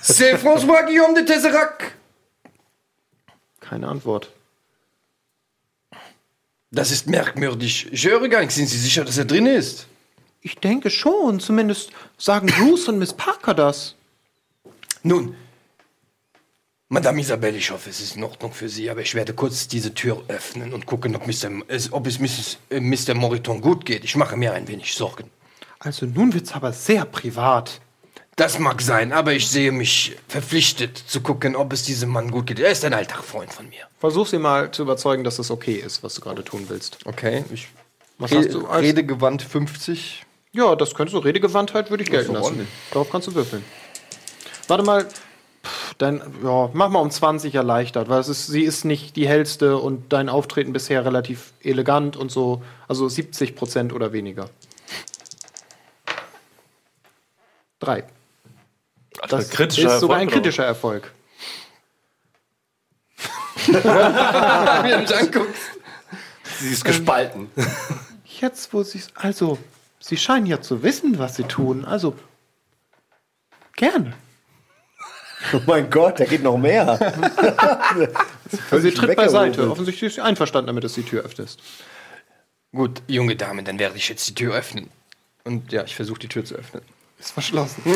[0.00, 1.96] c'est François Guillaume de Tesserac.
[3.60, 4.30] Keine Antwort.
[6.70, 7.88] Das ist merkwürdig.
[7.92, 8.54] Ich höre gar nichts.
[8.54, 9.86] Sind Sie sicher, dass er drin ist?
[10.42, 13.94] Ich denke schon, zumindest sagen Bruce und Miss Parker das.
[15.02, 15.34] Nun,
[16.88, 19.92] Madame Isabelle, ich hoffe, es ist in Ordnung für Sie, aber ich werde kurz diese
[19.94, 23.14] Tür öffnen und gucken, ob, Mr., es- ob es Mrs., äh, Mr.
[23.14, 24.04] Moriton gut geht.
[24.04, 25.30] Ich mache mir ein wenig Sorgen.
[25.80, 27.80] Also nun wird's aber sehr privat.
[28.36, 32.46] Das mag sein, aber ich sehe mich verpflichtet zu gucken, ob es diesem Mann gut
[32.46, 32.60] geht.
[32.60, 33.86] Er ist ein alter Freund von mir.
[33.98, 36.98] Versuch sie mal zu überzeugen, dass es okay ist, was du gerade tun willst.
[37.04, 37.68] Okay, ich
[38.18, 40.24] Was hast du als- Redegewandt 50.
[40.52, 41.18] Ja, das könntest du.
[41.18, 42.44] Redegewandtheit würde ich gelten lassen.
[42.44, 42.68] ordentlich.
[42.92, 43.64] Darauf kannst du würfeln.
[44.68, 45.04] Warte mal.
[45.04, 49.26] Pff, Dein, ja, mach mal um 20 erleichtert, weil es ist, sie ist nicht die
[49.26, 52.62] hellste und dein Auftreten bisher relativ elegant und so.
[52.86, 54.48] Also 70 Prozent oder weniger.
[57.80, 58.04] Drei.
[59.28, 61.12] Das kritischer ist sogar Erfolg, ein oder kritischer Erfolg.
[66.58, 67.50] Sie ist gespalten.
[68.24, 69.58] Jetzt, wo sie Also,
[70.00, 71.84] sie scheinen ja zu wissen, was sie tun.
[71.84, 72.14] Also,
[73.76, 74.14] gerne.
[75.52, 76.98] Oh mein Gott, da geht noch mehr.
[78.70, 79.70] Also sie tritt beiseite.
[79.70, 81.60] Offensichtlich ist sie einverstanden damit, dass du die Tür öffnest.
[82.72, 84.88] Gut, junge Dame, dann werde ich jetzt die Tür öffnen.
[85.44, 86.82] Und ja, ich versuche die Tür zu öffnen.
[87.18, 87.82] Ist verschlossen.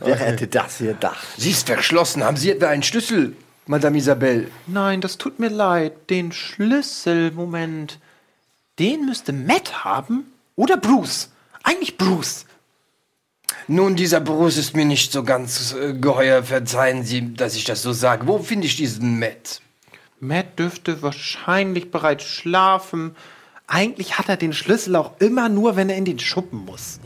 [0.00, 1.26] Wer hätte das hier gedacht?
[1.36, 2.24] Sie ist verschlossen.
[2.24, 4.48] Haben Sie etwa einen Schlüssel, Madame Isabelle?
[4.66, 6.10] Nein, das tut mir leid.
[6.10, 7.98] Den Schlüssel, Moment.
[8.78, 10.32] Den müsste Matt haben?
[10.56, 11.30] Oder Bruce?
[11.62, 12.46] Eigentlich Bruce.
[13.68, 16.42] Nun, dieser Bruce ist mir nicht so ganz äh, geheuer.
[16.42, 18.26] Verzeihen Sie, dass ich das so sage.
[18.26, 19.60] Wo finde ich diesen Matt?
[20.20, 23.16] Matt dürfte wahrscheinlich bereits schlafen.
[23.66, 27.00] Eigentlich hat er den Schlüssel auch immer nur, wenn er in den Schuppen muss.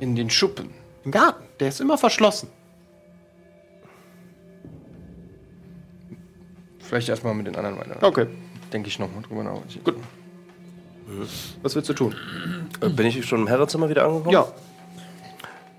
[0.00, 0.70] In den Schuppen.
[1.04, 1.44] Im Garten.
[1.60, 2.48] Der ist immer verschlossen.
[6.80, 8.02] Vielleicht erstmal mit den anderen weiter.
[8.02, 8.26] Okay.
[8.72, 9.60] Denke ich nochmal drüber nach.
[9.82, 9.96] Gut.
[11.62, 12.14] Was willst du tun?
[12.80, 14.30] Äh, Bin ich schon im Herrenzimmer wieder angekommen?
[14.32, 14.46] Ja.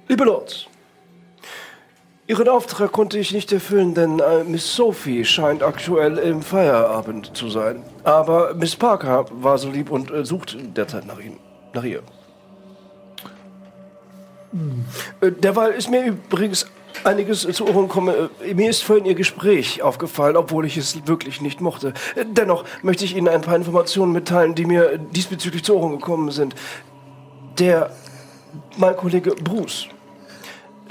[0.08, 0.68] Liebe Lords,
[2.28, 7.50] Ihren Auftrag konnte ich nicht erfüllen, denn äh, Miss Sophie scheint aktuell im Feierabend zu
[7.50, 7.84] sein.
[8.04, 11.38] Aber Miss Parker war so lieb und äh, sucht derzeit nach Ihnen,
[11.74, 12.02] nach ihr.
[15.22, 16.66] Äh, derweil ist mir übrigens
[17.04, 18.30] einiges zu Ohren gekommen.
[18.56, 21.94] Mir ist vorhin Ihr Gespräch aufgefallen, obwohl ich es wirklich nicht mochte.
[22.32, 26.56] Dennoch möchte ich Ihnen ein paar Informationen mitteilen, die mir diesbezüglich zu Ohren gekommen sind.
[27.60, 27.92] Der,
[28.78, 29.90] mein Kollege Bruce,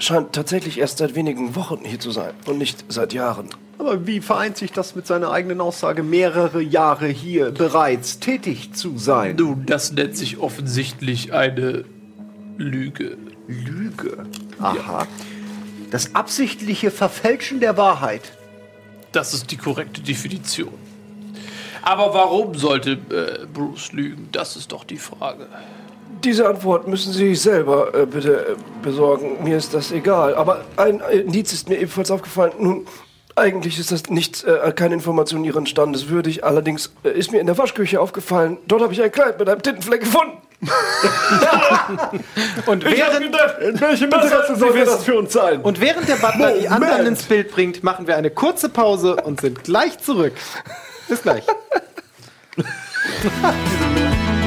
[0.04, 3.48] scheint tatsächlich erst seit wenigen Wochen hier zu sein und nicht seit Jahren.
[3.78, 8.98] Aber wie vereint sich das mit seiner eigenen Aussage, mehrere Jahre hier bereits tätig zu
[8.98, 9.36] sein?
[9.36, 11.84] Nun, das nennt sich offensichtlich eine
[12.56, 13.18] Lüge.
[13.48, 14.24] Lüge.
[14.60, 15.06] Aha.
[15.90, 18.32] Das absichtliche Verfälschen der Wahrheit.
[19.12, 20.74] Das ist die korrekte Definition.
[21.82, 24.28] Aber warum sollte äh, Bruce lügen?
[24.32, 25.46] Das ist doch die Frage.
[26.24, 29.44] Diese Antwort müssen Sie sich selber äh, bitte äh, besorgen.
[29.44, 30.34] Mir ist das egal.
[30.34, 32.52] Aber ein Indiz ist mir ebenfalls aufgefallen.
[32.58, 32.86] Nun,
[33.36, 36.42] eigentlich ist das nicht, äh, keine Information Ihren Standes würdig.
[36.42, 39.60] Allerdings äh, ist mir in der Waschküche aufgefallen, dort habe ich ein Kleid mit einem
[39.60, 40.38] Tintenfleck gefunden.
[42.66, 45.60] Und während, gedacht, In welchem Interesse soll das für uns sein?
[45.60, 47.08] und während der Butler die anderen Moment.
[47.08, 50.32] ins Bild bringt, machen wir eine kurze Pause und sind gleich zurück.
[51.06, 51.44] Bis gleich.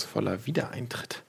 [0.00, 1.22] welch stimmungsvoller Wiedereintritt.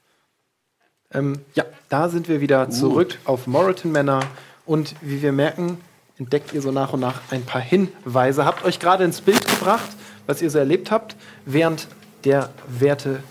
[1.14, 4.22] Ähm, ja, da sind wir wieder zurück auf Moreton Manor.
[4.66, 5.82] Und wie wir merken,
[6.18, 8.46] entdeckt ihr so nach und nach ein paar Hinweise.
[8.46, 9.90] Habt euch gerade ins Bild gebracht,
[10.28, 11.16] was ihr so erlebt habt,
[11.46, 11.88] während
[12.24, 13.24] der Werte,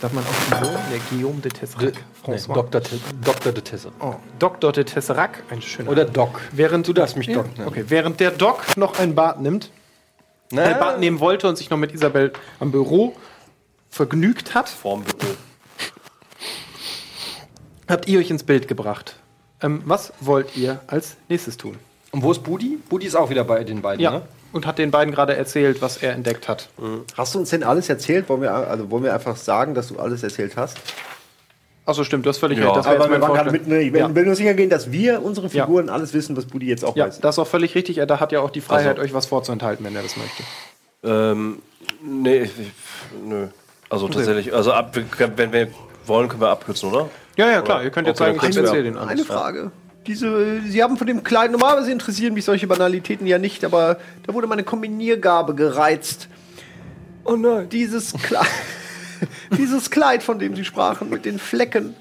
[0.00, 1.92] darf man auch Guillaume, der Guillaume de Tesserac,
[2.24, 2.54] François.
[2.54, 2.82] Dr.
[2.82, 3.52] Te- Dr.
[3.52, 3.92] de Tesse.
[4.00, 4.72] Oh, Dr.
[4.72, 6.40] de Tesserac, ein schöner Oder Doc.
[6.52, 7.68] Während Du darfst mich Doc nennen.
[7.68, 9.70] Okay, während der Doc noch ein Bad nimmt,
[10.50, 13.14] ein Bad nehmen wollte und sich noch mit Isabel am Büro
[13.90, 15.32] vergnügt hat, Vorm Büro.
[17.88, 19.16] habt ihr euch ins Bild gebracht.
[19.62, 21.76] Ähm, was wollt ihr als nächstes tun?
[22.12, 22.78] Und wo ist Budi?
[22.88, 24.10] Budi ist auch wieder bei den beiden, Ja.
[24.12, 24.22] ne?
[24.50, 26.70] Und hat den beiden gerade erzählt, was er entdeckt hat.
[27.18, 28.30] Hast du uns denn alles erzählt?
[28.30, 30.78] Wollen wir, also wollen wir einfach sagen, dass du alles erzählt hast?
[31.84, 32.68] Achso, stimmt, du hast völlig recht.
[32.74, 33.66] Das Aber jetzt wir mein waren gerade Vorschlag.
[33.66, 34.14] mitten, ich will, Ja.
[34.14, 37.06] will nur sicher gehen, dass wir unsere Figuren alles wissen, was Budi jetzt auch Ja,
[37.06, 37.20] weiß.
[37.20, 37.98] das ist auch völlig richtig.
[37.98, 40.42] Er da hat ja auch die Freiheit, euch was vorzuenthalten, wenn er das möchte.
[41.04, 41.60] Ähm,
[42.02, 42.72] nee, ich, ich,
[43.22, 43.48] nö.
[43.90, 44.96] Also tatsächlich, also ab,
[45.36, 45.68] wenn wir
[46.06, 47.08] wollen, können wir abkürzen, oder?
[47.36, 47.82] Ja, ja, klar.
[47.82, 49.26] Ihr könnt jetzt Okay, sagen, ich erzähle den Eine alles.
[49.26, 49.70] Frage.
[50.06, 54.34] Diese, Sie haben von dem Kleid, normalerweise interessieren mich solche Banalitäten ja nicht, aber da
[54.34, 56.28] wurde meine Kombiniergabe gereizt.
[57.24, 57.68] Oh nein.
[57.68, 58.46] Dieses Kleid,
[59.58, 61.94] dieses Kleid, von dem Sie sprachen, mit den Flecken,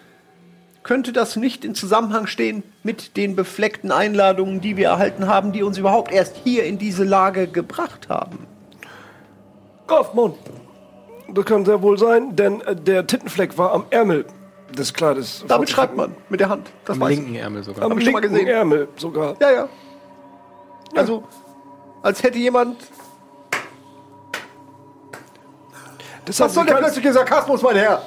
[0.83, 5.61] könnte das nicht in Zusammenhang stehen mit den befleckten Einladungen, die wir erhalten haben, die
[5.61, 8.47] uns überhaupt erst hier in diese Lage gebracht haben?
[9.85, 10.33] Kaufmann.
[11.33, 14.25] Das kann sehr wohl sein, denn äh, der Tintenfleck war am Ärmel
[14.77, 15.43] des Kleides.
[15.47, 16.69] Damit schreibt man mit der Hand.
[16.85, 17.17] Das Am weiß ich.
[17.19, 17.83] linken Ärmel sogar.
[17.85, 18.47] Am Hab ich schon mal linken gesehen.
[18.55, 19.35] Ärmel sogar.
[19.39, 19.69] Ja, ja.
[20.95, 21.23] Also,
[22.01, 22.77] als hätte jemand.
[26.25, 28.01] Das Was soll der plötzliche Sarkasmus, mein Herr?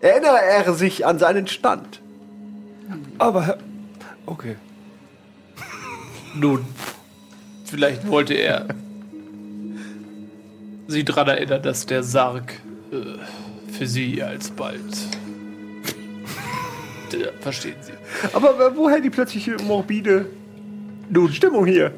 [0.00, 2.00] Erinnere er sich an seinen Stand.
[3.18, 3.58] Aber, Herr-
[4.26, 4.56] okay.
[6.34, 6.64] Nun,
[7.64, 8.66] vielleicht wollte er
[10.86, 12.54] sie daran erinnern, dass der Sarg
[12.92, 14.80] äh, für sie alsbald.
[17.12, 17.92] Ja, verstehen Sie.
[18.32, 20.26] Aber äh, woher die plötzliche morbide
[21.08, 21.92] Nun, Stimmung hier?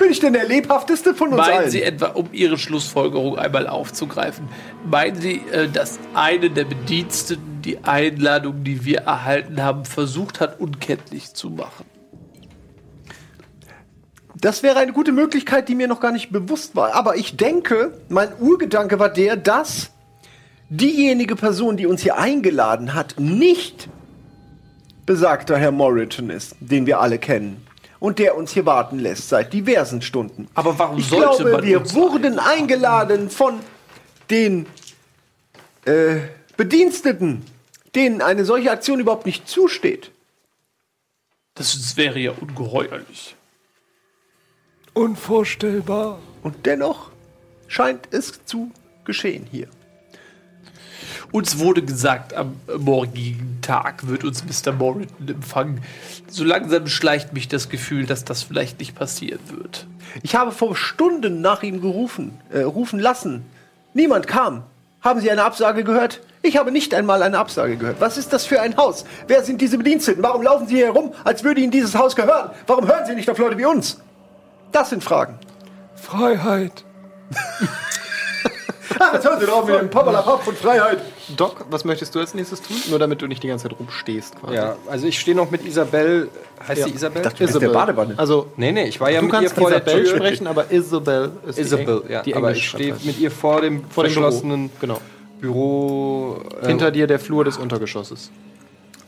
[0.00, 1.70] Bin ich denn der lebhafteste von uns Meinen allen?
[1.70, 4.48] Sie etwa, um Ihre Schlussfolgerung einmal aufzugreifen,
[4.84, 10.60] meinen Sie, äh, dass eine der Bediensteten die Einladung, die wir erhalten haben, versucht hat,
[10.60, 11.84] unkenntlich zu machen?
[14.38, 16.94] Das wäre eine gute Möglichkeit, die mir noch gar nicht bewusst war.
[16.94, 19.90] Aber ich denke, mein Urgedanke war der, dass
[20.68, 23.88] diejenige Person, die uns hier eingeladen hat, nicht
[25.06, 27.66] besagter Herr Moriton ist, den wir alle kennen.
[27.98, 30.48] Und der uns hier warten lässt seit diversen Stunden.
[30.54, 33.60] Aber warum Ich sollte glaube, man wir wurden eingeladen von
[34.28, 34.66] den
[35.86, 36.16] äh,
[36.58, 37.42] Bediensteten,
[37.94, 40.10] denen eine solche Aktion überhaupt nicht zusteht.
[41.54, 43.35] Das wäre ja ungeheuerlich.
[44.96, 46.18] Unvorstellbar.
[46.42, 47.10] Und dennoch
[47.68, 48.70] scheint es zu
[49.04, 49.68] geschehen hier.
[51.32, 54.72] Uns wurde gesagt, am morgigen Tag wird uns Mr.
[54.72, 55.82] Morriton empfangen.
[56.28, 59.86] So langsam schleicht mich das Gefühl, dass das vielleicht nicht passieren wird.
[60.22, 63.44] Ich habe vor Stunden nach ihm gerufen, äh, rufen lassen.
[63.92, 64.62] Niemand kam.
[65.02, 66.22] Haben Sie eine Absage gehört?
[66.40, 68.00] Ich habe nicht einmal eine Absage gehört.
[68.00, 69.04] Was ist das für ein Haus?
[69.26, 70.22] Wer sind diese Bediensteten?
[70.22, 72.52] Warum laufen Sie hier herum, als würde Ihnen dieses Haus gehören?
[72.66, 74.00] Warum hören Sie nicht auf Leute wie uns?
[74.72, 75.38] Das sind Fragen.
[75.94, 76.84] Freiheit.
[78.98, 80.98] Ah, jetzt hören Sie drauf mit dem Pappalapapp von Freiheit.
[81.36, 82.76] Doc, was möchtest du als nächstes tun?
[82.88, 84.54] Nur damit du nicht die ganze Zeit rumstehst quasi.
[84.54, 86.30] Ja, also ich stehe noch mit Isabel.
[86.66, 87.22] Heißt sie Isabel?
[87.22, 88.14] dachte, du bist der Badewanne.
[88.16, 90.16] Also, nee, nee, ich war ja du mit ihr kannst vor der Isabel Tür.
[90.16, 92.22] sprechen, aber Isabel ist Isabel, die, ja.
[92.22, 94.80] die aber ich stehe mit ihr vor dem vor dem verschlossenen Büro.
[94.80, 95.00] Genau.
[95.40, 96.40] Büro.
[96.62, 98.30] äh, Hinter dir der Flur des Untergeschosses.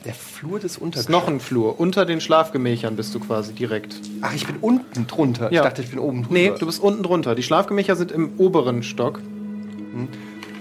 [0.05, 1.09] Der Flur des ist Untergeschosses.
[1.11, 1.79] noch ein Flur.
[1.81, 3.97] Unter den Schlafgemächern bist du quasi direkt.
[4.21, 5.53] Ach, ich bin unten drunter.
[5.53, 5.63] Ja.
[5.63, 6.33] Ich dachte, ich bin oben drunter.
[6.35, 7.35] Nee, du bist unten drunter.
[7.35, 9.21] Die Schlafgemächer sind im oberen Stock.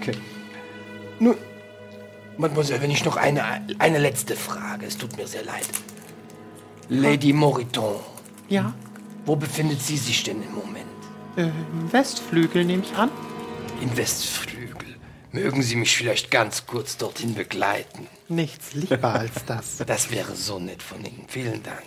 [0.00, 0.12] Okay.
[1.20, 1.34] Nun,
[2.36, 3.42] Mademoiselle, wenn ich noch eine,
[3.78, 5.68] eine letzte Frage, es tut mir sehr leid.
[6.88, 7.96] Lady Moriton,
[8.48, 8.72] Ja.
[9.26, 10.86] wo befindet sie sich denn im Moment?
[11.36, 13.10] Äh, Im Westflügel nehme ich an.
[13.82, 14.96] Im Westflügel.
[15.30, 18.06] Mögen Sie mich vielleicht ganz kurz dorthin begleiten?
[18.28, 19.78] Nichts lieber als das.
[19.86, 21.24] Das wäre so nett von Ihnen.
[21.28, 21.82] Vielen Dank.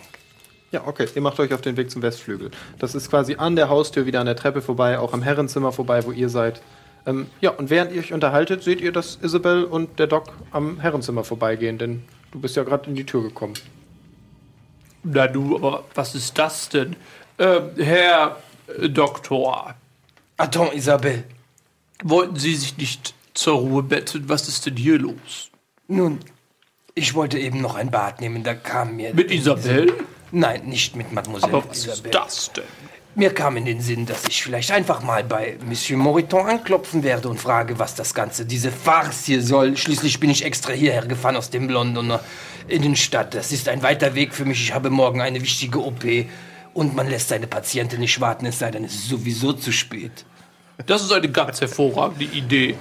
[0.72, 1.06] Ja, okay.
[1.14, 2.50] Ihr macht euch auf den Weg zum Westflügel.
[2.78, 6.04] Das ist quasi an der Haustür wieder an der Treppe vorbei, auch am Herrenzimmer vorbei,
[6.04, 6.62] wo ihr seid.
[7.04, 10.80] Ähm, ja, und während ihr euch unterhaltet, seht ihr, dass Isabel und der Doc am
[10.80, 13.54] Herrenzimmer vorbeigehen, denn du bist ja gerade in die Tür gekommen.
[15.02, 16.96] Na du, aber was ist das denn?
[17.38, 18.36] Ähm, Herr
[18.78, 19.74] äh, Doktor,
[20.36, 21.24] Attends, Isabelle.
[22.02, 24.28] wollten Sie sich nicht zur Ruhe betten?
[24.28, 25.50] Was ist denn hier los?
[25.88, 26.20] Nun,
[26.94, 29.14] ich wollte eben noch ein Bad nehmen, da kam mir...
[29.14, 29.92] Mit Isabel?
[30.30, 32.12] Nein, nicht mit Mademoiselle Aber was ist Isabelle.
[32.12, 32.64] das denn?
[33.14, 37.28] Mir kam in den Sinn, dass ich vielleicht einfach mal bei Monsieur Moriton anklopfen werde
[37.28, 39.76] und frage, was das Ganze, diese Farce hier soll.
[39.76, 42.20] Schließlich bin ich extra hierher gefahren aus dem Londoner
[42.68, 43.34] Innenstadt.
[43.34, 44.62] Das ist ein weiter Weg für mich.
[44.62, 46.04] Ich habe morgen eine wichtige OP
[46.72, 50.24] und man lässt seine Patientin nicht warten, es sei denn, es ist sowieso zu spät.
[50.86, 52.76] Das ist eine ganz hervorragende Idee.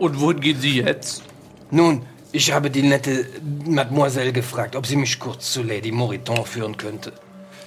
[0.00, 1.22] Und wohin gehen Sie jetzt?
[1.70, 3.26] Nun, ich habe die nette
[3.66, 7.12] Mademoiselle gefragt, ob sie mich kurz zu Lady Moriton führen könnte.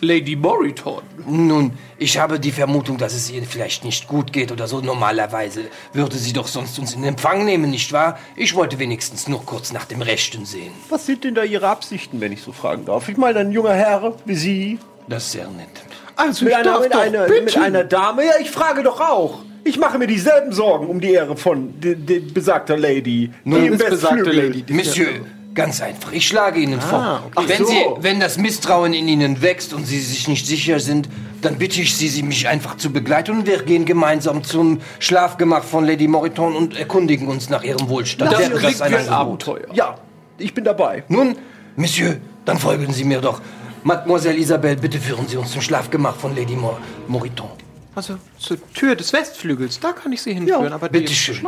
[0.01, 1.03] Lady Moriton.
[1.25, 4.81] Nun, ich habe die Vermutung, dass es ihr vielleicht nicht gut geht oder so.
[4.81, 8.19] Normalerweise würde sie doch sonst uns in Empfang nehmen, nicht wahr?
[8.35, 10.73] Ich wollte wenigstens nur kurz nach dem Rechten sehen.
[10.89, 13.07] Was sind denn da Ihre Absichten, wenn ich so fragen darf?
[13.07, 14.79] Ich meine, ein junger Herr wie Sie.
[15.07, 15.69] Das ist sehr nett.
[16.17, 18.25] Also, Mit einer, mit, einer, mit einer Dame?
[18.25, 19.39] Ja, ich frage doch auch.
[19.67, 23.31] Ich mache mir dieselben Sorgen um die Ehre von de, de besagter Lady.
[23.43, 24.61] Nun ist besagte Lady.
[24.61, 25.07] die- Monsieur,
[25.55, 26.11] ganz einfach.
[26.13, 27.23] Ich schlage Ihnen vor.
[27.35, 27.45] okay.
[27.47, 27.65] Wenn, so.
[27.65, 31.09] Sie, wenn das Misstrauen in Ihnen wächst und Sie sich nicht sicher sind,
[31.41, 35.63] dann bitte ich Sie, Sie mich einfach zu begleiten und wir gehen gemeinsam zum Schlafgemach
[35.63, 38.31] von Lady Moriton und erkundigen uns nach Ihrem Wohlstand.
[38.31, 39.09] Das das ein wie ein?
[39.09, 39.65] Abenteuer.
[39.73, 39.95] Ja,
[40.37, 41.03] ich bin dabei.
[41.07, 41.35] Nun,
[41.75, 43.41] Monsieur, dann folgen Sie mir doch.
[43.83, 46.77] Mademoiselle Isabelle, bitte führen Sie uns zum Schlafgemach von Lady Mor
[47.07, 47.49] Moriton.
[47.95, 51.41] Also zur Tür des Westflügels, da kann ich sie hinführen, aber die bitte ist.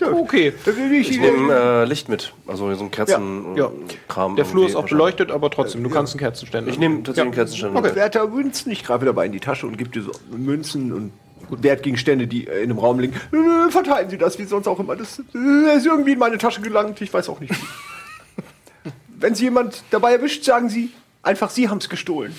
[0.00, 0.12] Ja.
[0.12, 0.52] Okay.
[0.66, 2.32] Ich, Ich nehme äh, Licht mit.
[2.46, 3.56] Also so ein Kerzenkram.
[3.56, 4.34] Ja.
[4.36, 6.70] Der Flur ist auch beleuchtet, aber trotzdem, du kannst einen Kerzenständer.
[6.70, 7.88] Ich nehme tatsächlich einen Kerzenständer Okay.
[7.88, 7.96] mit.
[7.96, 11.12] Werter Münzen, ich greife dabei in die Tasche und gebe dir so Münzen und
[11.50, 13.14] Wertgegenstände, die äh, in einem Raum liegen.
[13.32, 14.94] Äh, Verteilen Sie das, wie sonst auch immer.
[14.96, 18.90] Das äh, ist irgendwie in meine Tasche gelangt, ich weiß auch nicht wie.
[19.18, 20.90] Wenn Sie jemand dabei erwischt, sagen Sie,
[21.22, 22.34] einfach Sie haben es gestohlen.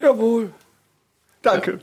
[0.00, 0.50] Jawohl.
[1.42, 1.80] Danke.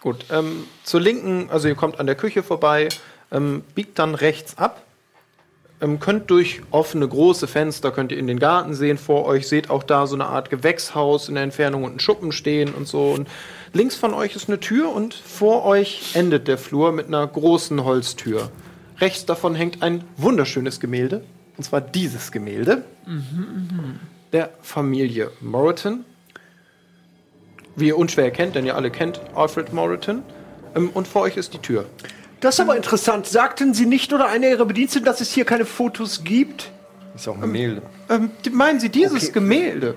[0.00, 2.88] Gut, ähm, zur linken, also ihr kommt an der Küche vorbei,
[3.32, 4.82] ähm, biegt dann rechts ab,
[5.80, 9.70] ähm, könnt durch offene große Fenster, könnt ihr in den Garten sehen vor euch, seht
[9.70, 13.12] auch da so eine Art Gewächshaus in der Entfernung und ein Schuppen stehen und so.
[13.12, 13.28] Und
[13.72, 17.82] links von euch ist eine Tür und vor euch endet der Flur mit einer großen
[17.84, 18.50] Holztür.
[19.00, 21.24] Rechts davon hängt ein wunderschönes Gemälde.
[21.56, 22.84] Und zwar dieses Gemälde.
[24.32, 26.04] Der Familie Moreton.
[27.76, 30.22] Wie ihr unschwer erkennt, denn ihr alle kennt Alfred Moreton.
[30.74, 31.86] Ähm, und vor euch ist die Tür.
[32.40, 33.26] Das ist aber interessant.
[33.26, 36.70] Sagten Sie nicht oder einer Ihrer Bediensteten, dass es hier keine Fotos gibt?
[37.14, 37.82] Ist auch ein Gemälde.
[38.10, 39.32] Ähm, die- meinen Sie dieses Okay.
[39.32, 39.94] Gemälde?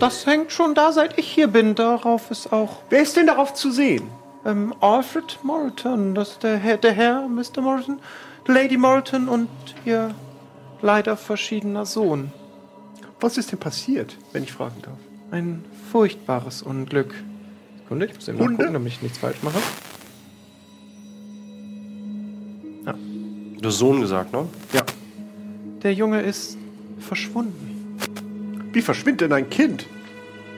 [0.00, 1.74] Das hängt schon da, seit ich hier bin.
[1.76, 4.08] Darauf ist auch Wer ist denn darauf zu sehen?
[4.44, 6.14] ähm, Alfred Moreton.
[6.14, 7.60] Das ist der Herr, der Herr, Mr.
[7.62, 8.00] Moreton,
[8.46, 9.48] Lady Moreton und
[9.84, 10.10] ihr
[10.82, 12.30] leider verschiedener Sohn.
[13.20, 14.98] Was ist denn passiert, wenn ich fragen darf?
[15.30, 15.64] Ein
[15.94, 17.14] furchtbares Unglück.
[17.78, 18.52] Sekunde, ich muss eben Hunde?
[18.54, 19.58] nachgucken, damit ich nichts falsch mache.
[23.60, 24.48] Du hast Sohn gesagt, ne?
[24.72, 24.82] Ja.
[25.84, 26.58] Der Junge ist
[26.98, 27.96] verschwunden.
[28.72, 29.86] Wie verschwindet denn ein Kind?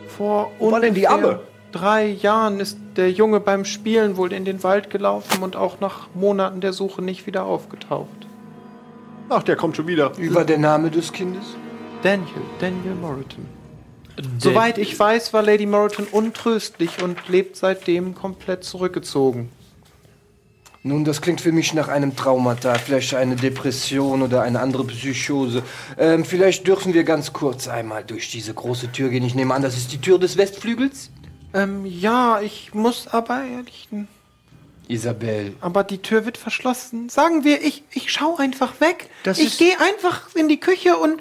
[0.08, 1.40] Vor war denn die ungefähr Amme?
[1.70, 6.08] drei Jahren ist der Junge beim Spielen wohl in den Wald gelaufen und auch nach
[6.14, 8.26] Monaten der Suche nicht wieder aufgetaucht.
[9.28, 10.16] Ach, der kommt schon wieder.
[10.16, 11.44] Wie war der Name des Kindes?
[12.02, 13.55] Daniel, Daniel Moreton.
[14.38, 19.50] Soweit ich weiß, war Lady Moreton untröstlich und lebt seitdem komplett zurückgezogen.
[20.82, 25.64] Nun, das klingt für mich nach einem Traumata, vielleicht eine Depression oder eine andere Psychose.
[25.98, 29.24] Ähm, vielleicht dürfen wir ganz kurz einmal durch diese große Tür gehen.
[29.24, 31.10] Ich nehme an, das ist die Tür des Westflügels?
[31.54, 33.88] Ähm, ja, ich muss aber ehrlich.
[34.86, 35.54] Isabel.
[35.60, 37.08] Aber die Tür wird verschlossen.
[37.08, 39.10] Sagen wir, ich, ich schau einfach weg.
[39.24, 41.20] Das ich gehe einfach in die Küche und.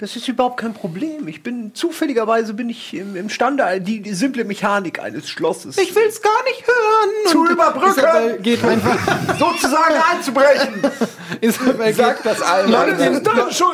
[0.00, 1.28] Das ist überhaupt kein Problem.
[1.28, 6.22] Ich bin zufälligerweise bin ich im, imstande, die, die simple Mechanik eines Schlosses Ich will's
[6.22, 7.10] gar nicht hören.
[7.26, 8.96] zu Und überbrücken, geht einfach.
[9.38, 10.90] sozusagen einzubrechen.
[11.42, 12.70] Isabel Sag das allen.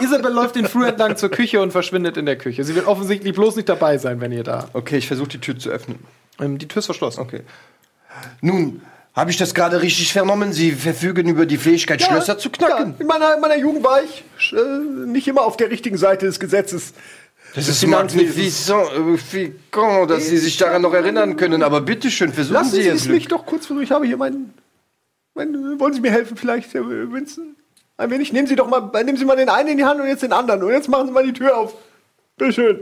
[0.03, 2.65] Isabel läuft den Flur entlang zur Küche und verschwindet in der Küche.
[2.65, 4.69] Sie wird offensichtlich bloß nicht dabei sein, wenn ihr da.
[4.73, 6.01] Okay, ich versuche die Tür zu öffnen.
[6.41, 7.21] Ähm, die Tür ist verschlossen.
[7.21, 7.43] Okay.
[8.41, 8.83] Nun,
[9.17, 10.53] habe ich das gerade richtig vernommen?
[10.53, 12.91] Sie verfügen über die Fähigkeit, Schlösser zu knacken.
[12.91, 16.27] Ja, in, meiner, in meiner Jugend war ich äh, nicht immer auf der richtigen Seite
[16.27, 16.93] des Gesetzes.
[17.55, 18.79] Das ist magnificent,
[20.09, 21.63] dass Sie sich daran noch erinnern können.
[21.63, 23.41] Aber bitteschön, versuchen Lassen Sie Sie es mich Glück.
[23.41, 23.85] doch kurz versuchen.
[23.85, 24.53] Ich habe hier meinen.
[25.35, 27.57] Mein, wollen Sie mir helfen, vielleicht, Herr Winston?
[27.97, 28.35] Ein wenig.
[28.35, 30.35] Nehmen Sie doch mal, nehmen Sie mal den einen in die Hand und jetzt den
[30.35, 30.63] anderen.
[30.63, 31.73] Und jetzt machen Sie mal die Tür auf.
[32.37, 32.81] Bitteschön.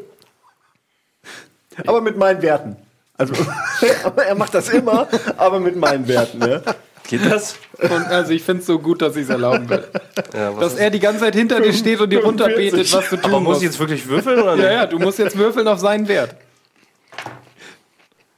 [1.86, 2.76] Aber mit meinen Werten.
[3.17, 3.34] Also,
[4.05, 6.39] aber er macht das immer, aber mit meinen Werten.
[6.39, 6.62] Ne?
[7.07, 7.57] Geht das?
[7.78, 9.86] Und also ich finde es so gut, dass ich es erlauben will.
[10.33, 13.25] Ja, Dass er die ganze Zeit hinter dir steht und dir runterbetet, was du tun
[13.26, 13.60] Aber muss musst.
[13.62, 14.65] ich jetzt wirklich würfeln oder nicht?
[14.65, 16.34] ja, ja, du musst jetzt würfeln auf seinen Wert.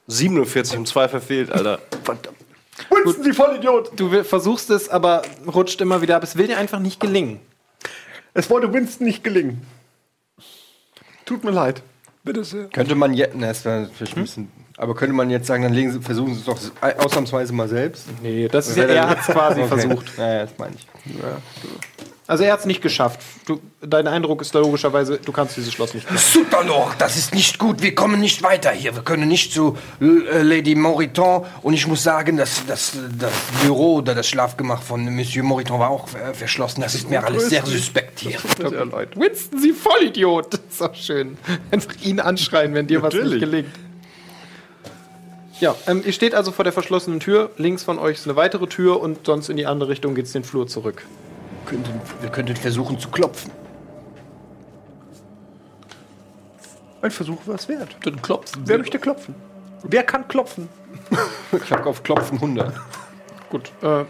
[0.07, 1.79] 47 und 2 verfehlt, Alter.
[2.03, 2.37] Verdammt.
[2.89, 3.91] Winston, Sie Vollidiot!
[3.95, 5.23] Du versuchst es, aber
[5.53, 6.23] rutscht immer wieder ab.
[6.23, 7.39] Es will dir einfach nicht gelingen.
[8.33, 9.65] Es wollte Winston nicht gelingen.
[11.25, 11.81] Tut mir leid.
[12.27, 12.65] Bitte sehr.
[12.65, 15.73] Könnte man jetzt, ne, das wäre vielleicht ein bisschen, aber könnte man jetzt sagen, dann
[15.73, 16.57] legen Sie, versuchen Sie es doch
[17.03, 18.05] ausnahmsweise mal selbst?
[18.21, 19.67] Nee, das ist ja, er hat es quasi Okay.
[19.79, 20.17] versucht.
[20.17, 20.87] Ja, ja, das meine ich.
[22.27, 23.21] Also er hat es nicht geschafft.
[23.45, 26.21] Du, dein Eindruck ist logischerweise, du kannst dieses Schloss nicht knacken.
[26.21, 27.81] Soutalor, das ist nicht gut.
[27.81, 28.93] Wir kommen nicht weiter hier.
[28.93, 31.45] Wir können nicht zu äh, Lady Moriton.
[31.61, 33.31] Und ich muss sagen, dass das, das
[33.63, 36.81] Büro oder das Schlafgemach von Monsieur Moriton war auch äh, verschlossen.
[36.81, 38.37] Das ist mir alles sehr suspekt hier.
[38.57, 39.17] Sehr leid.
[39.17, 40.53] Winston, Sie Vollidiot!
[40.53, 41.37] Das ist auch schön.
[41.71, 43.39] Einfach ihn anschreien, wenn dir was nicht Natürlich.
[43.41, 43.69] gelingt.
[45.61, 47.51] Ja, ähm, ihr steht also vor der verschlossenen Tür.
[47.57, 50.33] Links von euch ist eine weitere Tür und sonst in die andere Richtung geht es
[50.33, 51.03] den Flur zurück.
[51.67, 53.51] Könnten, wir könnten versuchen zu klopfen.
[57.01, 57.95] Ein Versuch war es wert.
[58.03, 58.79] Dann klopfen Wer wir.
[58.79, 59.35] möchte klopfen?
[59.83, 60.69] Wer kann klopfen?
[61.51, 62.73] Ich habe auf Klopfen 100.
[63.49, 63.71] Gut.
[63.81, 64.03] Äh,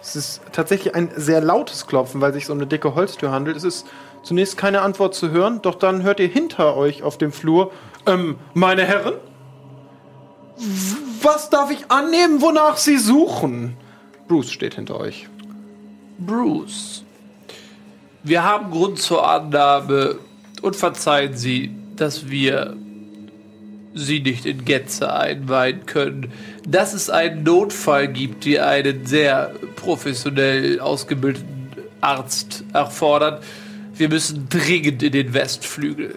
[0.00, 3.56] es ist tatsächlich ein sehr lautes Klopfen, weil sich um eine dicke Holztür handelt.
[3.56, 3.86] Es ist
[4.22, 7.72] zunächst keine Antwort zu hören, doch dann hört ihr hinter euch auf dem Flur,
[8.06, 9.14] ähm, meine Herren?
[11.22, 13.76] Was darf ich annehmen, wonach Sie suchen?
[14.28, 15.28] Bruce steht hinter euch.
[16.18, 17.03] Bruce,
[18.24, 20.16] wir haben Grund zur Annahme
[20.62, 22.74] und verzeihen Sie, dass wir
[23.92, 26.32] Sie nicht in Getze einweihen können,
[26.66, 31.68] dass es einen Notfall gibt, die einen sehr professionell ausgebildeten
[32.00, 33.44] Arzt erfordert.
[33.94, 36.16] Wir müssen dringend in den Westflügel.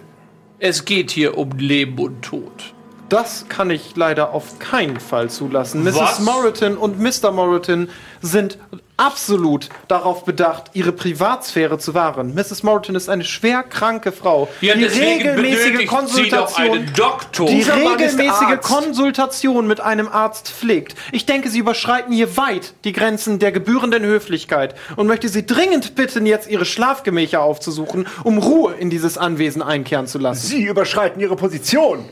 [0.59, 2.73] Es geht hier um Leben und Tod.
[3.09, 5.83] Das kann ich leider auf keinen Fall zulassen.
[5.83, 5.95] Mrs.
[5.95, 6.19] Was?
[6.19, 7.31] Moreton und Mr.
[7.31, 7.89] Moreton
[8.21, 8.57] sind
[8.97, 12.33] absolut darauf bedacht, ihre Privatsphäre zu wahren.
[12.33, 12.63] Mrs.
[12.63, 17.45] Moreton ist eine schwer kranke Frau, Ja, die regelmäßige benötigt sie doch Konsultation, einen Doktor.
[17.47, 18.63] die regelmäßige Arzt.
[18.67, 20.95] Konsultation mit einem Arzt pflegt.
[21.11, 25.95] Ich denke, Sie überschreiten hier weit die Grenzen der gebührenden Höflichkeit und möchte Sie dringend
[25.95, 30.45] bitten, jetzt Ihre Schlafgemächer aufzusuchen, um Ruhe in dieses Anwesen einkehren zu lassen.
[30.45, 32.03] Sie überschreiten Ihre Position.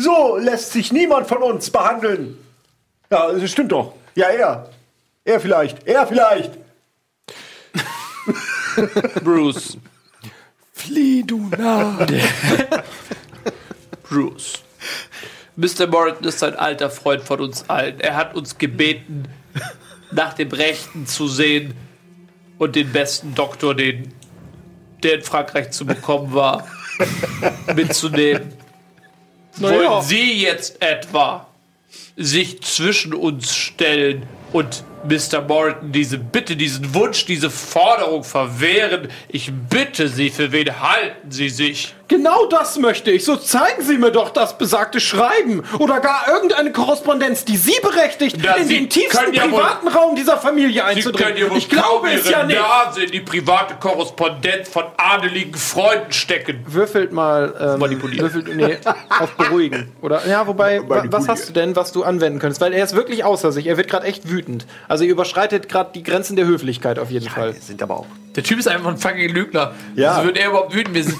[0.00, 2.38] So lässt sich niemand von uns behandeln.
[3.10, 3.92] Ja, das stimmt doch.
[4.14, 4.70] Ja, er.
[5.24, 5.86] Er vielleicht.
[5.86, 6.52] Er vielleicht.
[9.22, 9.76] Bruce.
[10.72, 12.06] Flieh, du Narr.
[14.08, 14.62] Bruce.
[15.56, 15.86] Mr.
[15.86, 18.00] Morton ist ein alter Freund von uns allen.
[18.00, 19.28] Er hat uns gebeten,
[20.12, 21.74] nach dem Rechten zu sehen
[22.58, 24.14] und den besten Doktor, den,
[25.02, 26.66] der in Frankreich zu bekommen war,
[27.74, 28.59] mitzunehmen.
[29.56, 31.46] Wollen Sie jetzt etwa
[32.16, 35.40] sich zwischen uns stellen und Mr.
[35.46, 39.08] Morton diese Bitte, diesen Wunsch, diese Forderung verwehren?
[39.28, 41.94] Ich bitte Sie, für wen halten Sie sich?
[42.08, 43.24] Genau das möchte ich.
[43.24, 48.36] So zeigen Sie mir doch das besagte Schreiben oder gar irgendeine Korrespondenz, die Sie berechtigt,
[48.42, 51.36] Na, in Sie den tiefsten ja wohl- privaten Raum dieser Familie Sie können einzudringen.
[51.36, 52.58] ja wohl ich glaube kaum es Ihre ja nicht.
[52.58, 56.64] Nase in die private Korrespondenz von adeligen Freunden stecken.
[56.66, 57.54] Würfelt mal.
[57.60, 58.24] Ähm, Manipulieren.
[58.34, 58.76] Würfelt, nee,
[59.20, 59.92] auf Beruhigen.
[60.02, 62.60] Oder, ja, wobei, wa- was hast du denn, was du anwenden könntest?
[62.60, 63.68] Weil er ist wirklich außer sich.
[63.68, 64.66] Er wird gerade echt wütend.
[64.90, 67.54] Also, ihr überschreitet gerade die Grenzen der Höflichkeit auf jeden Fall.
[67.54, 68.06] Wir sind aber auch.
[68.34, 69.72] Der Typ ist einfach ein fucking Lügner.
[69.94, 70.14] Ja.
[70.14, 70.96] Also wird er überhaupt wütend.
[70.96, 71.16] Wir sind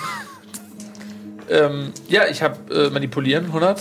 [1.49, 3.81] ähm, ja, ich habe äh, manipulieren 100.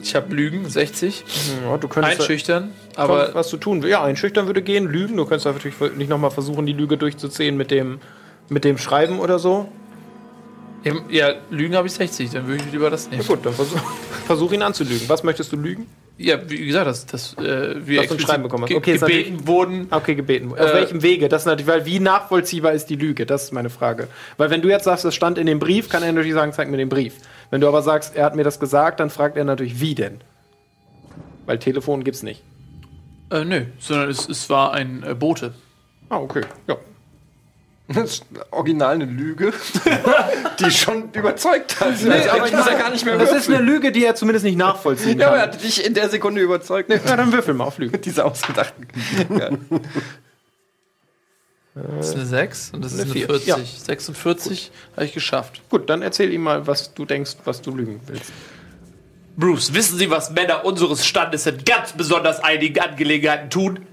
[0.00, 1.24] Ich habe Lügen 60.
[1.64, 2.20] Ja, du könntest.
[2.20, 2.70] Einschüchtern.
[2.94, 3.82] Aber Aber was du tun.
[3.82, 4.86] Ja, einschüchtern würde gehen.
[4.86, 5.16] Lügen.
[5.16, 7.98] Du könntest natürlich nicht nochmal versuchen, die Lüge durchzuziehen mit dem,
[8.50, 9.66] mit dem Schreiben oder so.
[11.10, 12.30] Ja, Lügen habe ich 60.
[12.30, 13.26] Dann würde ich lieber das nehmen.
[13.26, 13.78] Gut, dann versuch,
[14.26, 15.08] versuch ihn anzulügen.
[15.08, 15.86] Was möchtest du lügen?
[16.18, 18.74] Ja, wie gesagt, dass, dass äh, wir Dass du ein Schreiben bekommen hast.
[18.74, 19.86] Okay, gebeten wurden.
[19.90, 20.52] Okay, gebeten.
[20.52, 21.28] Auf Äh, welchem Wege?
[21.28, 23.26] Das ist natürlich, weil wie nachvollziehbar ist die Lüge?
[23.26, 24.08] Das ist meine Frage.
[24.36, 26.70] Weil wenn du jetzt sagst, das stand in dem Brief, kann er natürlich sagen, zeig
[26.70, 27.14] mir den Brief.
[27.50, 30.20] Wenn du aber sagst, er hat mir das gesagt, dann fragt er natürlich, wie denn?
[31.46, 32.42] Weil Telefon gibt's nicht.
[33.30, 35.54] Äh, nö, sondern es, es war ein äh, Bote.
[36.08, 36.42] Ah, okay.
[36.68, 36.76] Ja.
[37.94, 39.52] Das ist original eine Lüge,
[40.60, 42.00] die schon überzeugt hat.
[42.02, 43.56] Nee, also, aber ich muss ja gar nicht mehr Das ist würfeln.
[43.58, 45.52] eine Lüge, die er zumindest nicht nachvollziehen Ja, aber er kann.
[45.54, 46.90] hat dich in der Sekunde überzeugt.
[46.90, 48.00] Ja, dann würfel mal auf Lügen.
[48.00, 48.86] Diese ausgedachten.
[49.38, 49.50] Ja.
[51.74, 53.26] Das ist eine 6 und das ist Eine eine vier.
[53.28, 53.46] 40.
[53.48, 53.56] Ja.
[53.56, 55.62] 46 habe ich geschafft.
[55.70, 58.30] Gut, dann erzähl ihm mal, was du denkst, was du lügen willst.
[59.38, 63.86] Bruce, wissen Sie, was Männer unseres Standes in ganz besonders einigen Angelegenheiten tun?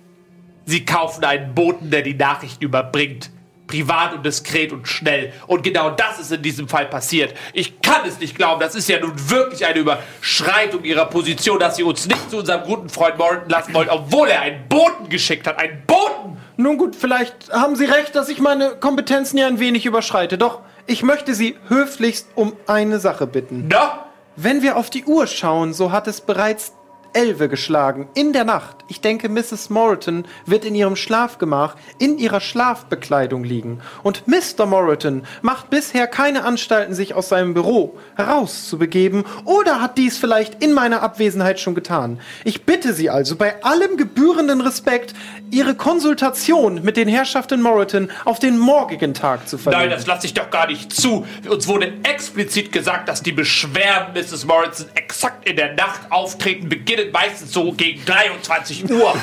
[0.65, 3.29] Sie kaufen einen Boten, der die Nachrichten überbringt.
[3.69, 5.31] Privat und diskret und schnell.
[5.45, 7.35] Und genau das ist in diesem Fall passiert.
[7.53, 8.59] Ich kann es nicht glauben.
[8.59, 12.63] Das ist ja nun wirklich eine Überschreitung Ihrer Position, dass Sie uns nicht zu unserem
[12.63, 15.59] guten Freund Morton lassen wollen, obwohl er einen Boten geschickt hat.
[15.59, 16.37] Einen Boten!
[16.57, 20.39] Nun gut, vielleicht haben Sie recht, dass ich meine Kompetenzen ja ein wenig überschreite.
[20.39, 23.67] Doch ich möchte Sie höflichst um eine Sache bitten.
[23.69, 24.05] Na?
[24.35, 26.73] Wenn wir auf die Uhr schauen, so hat es bereits
[27.13, 28.07] Elve geschlagen.
[28.13, 28.77] In der Nacht.
[28.87, 29.69] Ich denke, Mrs.
[29.69, 33.81] Moreton wird in ihrem Schlafgemach in ihrer Schlafbekleidung liegen.
[34.03, 34.65] Und Mr.
[34.65, 40.73] Moreton macht bisher keine Anstalten, sich aus seinem Büro herauszubegeben oder hat dies vielleicht in
[40.73, 42.19] meiner Abwesenheit schon getan.
[42.43, 45.13] Ich bitte Sie also bei allem gebührenden Respekt,
[45.51, 49.83] Ihre Konsultation mit den Herrschaften Moreton auf den morgigen Tag zu verlegen.
[49.83, 51.25] Nein, das lasse ich doch gar nicht zu.
[51.47, 54.45] Uns wurde explizit gesagt, dass die Beschwerden Mrs.
[54.45, 59.13] Morrison exakt in der Nacht auftreten, beginnen meistens so gegen 23 Uhr.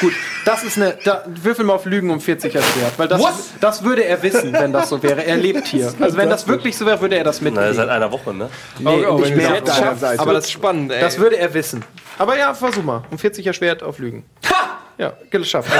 [0.00, 0.12] Gut,
[0.44, 0.96] das ist eine.
[1.04, 2.92] Da, würfel mal auf Lügen um 40 erschwert.
[2.98, 3.50] Weil das, Was?
[3.60, 5.24] das würde er wissen, wenn das so wäre.
[5.24, 5.92] Er lebt hier.
[6.00, 7.74] Also, wenn das wirklich so wäre, würde er das Na, mitkriegen.
[7.74, 8.48] seit einer Woche, ne?
[8.78, 9.60] Nee, Oh, nicht wenn mehr.
[9.60, 11.00] das Aber, schaffst, aber das, spannend, ey.
[11.00, 11.84] das würde er wissen.
[12.18, 13.02] Aber ja, versuch mal.
[13.10, 14.24] Um 40 erschwert auf Lügen.
[14.50, 14.78] Ha!
[14.98, 15.70] Ja, geschafft.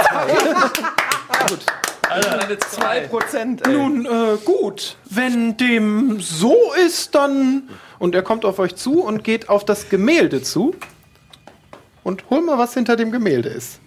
[2.08, 3.00] Als Eine 2.
[3.08, 3.72] Prozent, ey.
[3.72, 4.96] Nun, äh, gut.
[5.08, 6.56] Wenn dem so
[6.86, 7.68] ist, dann.
[7.98, 10.74] Und er kommt auf euch zu und geht auf das Gemälde zu.
[12.04, 13.78] Und hol mal, was hinter dem Gemälde ist.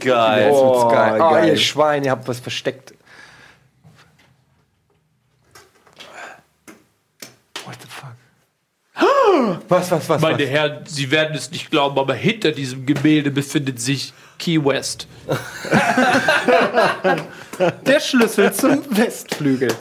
[0.00, 0.46] Geil.
[0.46, 1.20] Jetzt wird's geil.
[1.20, 1.48] Oh, geil.
[1.48, 2.92] ihr Schwein, ihr habt was versteckt.
[7.64, 8.10] What the fuck?
[9.68, 10.20] Was, was, was?
[10.20, 10.50] Meine was?
[10.50, 15.06] Herren, Sie werden es nicht glauben, aber hinter diesem Gemälde befindet sich Key West.
[17.86, 19.72] Der Schlüssel zum Westflügel.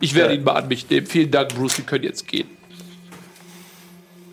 [0.00, 1.06] Ich werde ihn mal an mich nehmen.
[1.06, 1.76] Vielen Dank, Bruce.
[1.76, 2.48] Sie können jetzt gehen.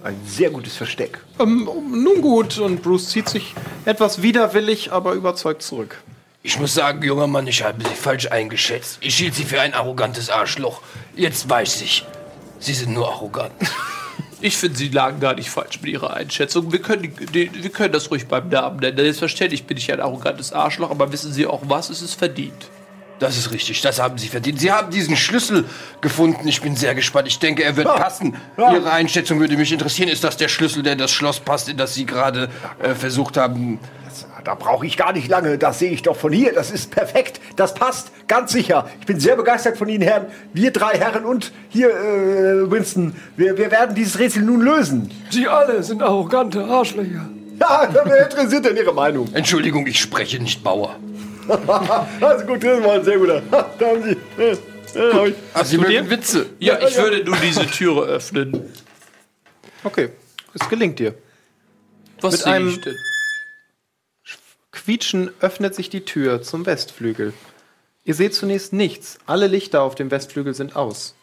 [0.04, 1.20] Ein sehr gutes Versteck.
[1.40, 3.54] Ähm, nun gut, und Bruce zieht sich
[3.86, 6.02] etwas widerwillig, aber überzeugt zurück.
[6.42, 9.00] Ich muss sagen, junger Mann, ich habe Sie falsch eingeschätzt.
[9.02, 10.82] Ich hielt Sie für ein arrogantes Arschloch.
[11.16, 12.06] Jetzt weiß ich,
[12.60, 13.52] Sie sind nur arrogant.
[14.42, 16.72] Ich finde, Sie lagen gar nicht falsch mit Ihrer Einschätzung.
[16.72, 18.96] Wir können, die, wir können das ruhig beim Namen nennen.
[18.96, 21.90] Selbstverständlich bin ich ein arrogantes Arschloch, aber wissen Sie auch was?
[21.90, 22.70] Es ist verdient.
[23.20, 24.60] Das ist richtig, das haben Sie verdient.
[24.60, 25.66] Sie haben diesen Schlüssel
[26.02, 26.48] gefunden.
[26.48, 27.28] Ich bin sehr gespannt.
[27.28, 28.38] Ich denke, er wird passen.
[28.58, 30.10] Ihre Einschätzung würde mich interessieren.
[30.10, 32.50] Ist das der Schlüssel, der in das Schloss passt, in das Sie gerade
[32.82, 33.80] äh, versucht haben?
[34.46, 35.58] Da brauche ich gar nicht lange.
[35.58, 36.54] Das sehe ich doch von hier.
[36.54, 37.42] Das ist perfekt.
[37.58, 38.12] Das passt.
[38.28, 38.90] Ganz sicher.
[39.02, 40.28] Ich bin sehr begeistert von Ihnen, Herren.
[40.54, 43.16] Wir drei Herren und hier, äh, Winston.
[43.36, 45.12] Wir, wir werden dieses Rätsel nun lösen.
[45.30, 47.30] Sie alle sind arrogante Arschlöcher.
[47.60, 49.28] Ja, wer interessiert denn Ihre Meinung?
[49.34, 50.96] Entschuldigung, ich spreche nicht Bauer.
[52.22, 53.42] also gut, das war ein sehr guter.
[53.52, 54.42] Da haben Sie.
[54.42, 54.52] äh,
[54.96, 55.68] äh, hab ich.
[55.68, 56.46] Sie mögen Witze.
[56.60, 58.72] Ja, ich würde nun diese Türe öffnen.
[59.84, 60.10] Okay,
[60.54, 61.16] es gelingt dir.
[62.22, 62.96] Was Mit sehe einem- ich denn?
[64.72, 67.34] Quietschen öffnet sich die Tür zum Westflügel.
[68.04, 69.20] Ihr seht zunächst nichts.
[69.26, 71.16] Alle Lichter auf dem Westflügel sind aus.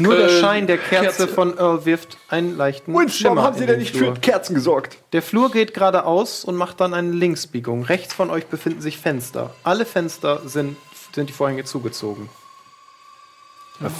[0.00, 1.28] Nur der Äh, Schein der Kerze, Kerze.
[1.28, 4.14] von Earl wirft einen leichten Winston, Schimmer warum haben Sie in denn den nicht Flur.
[4.14, 4.98] für Kerzen gesorgt?
[5.12, 7.84] Der Flur geht geradeaus und macht dann eine Linksbiegung.
[7.84, 9.50] Rechts von euch befinden sich Fenster.
[9.64, 10.76] Alle Fenster sind,
[11.14, 12.28] sind die Vorhänge zugezogen.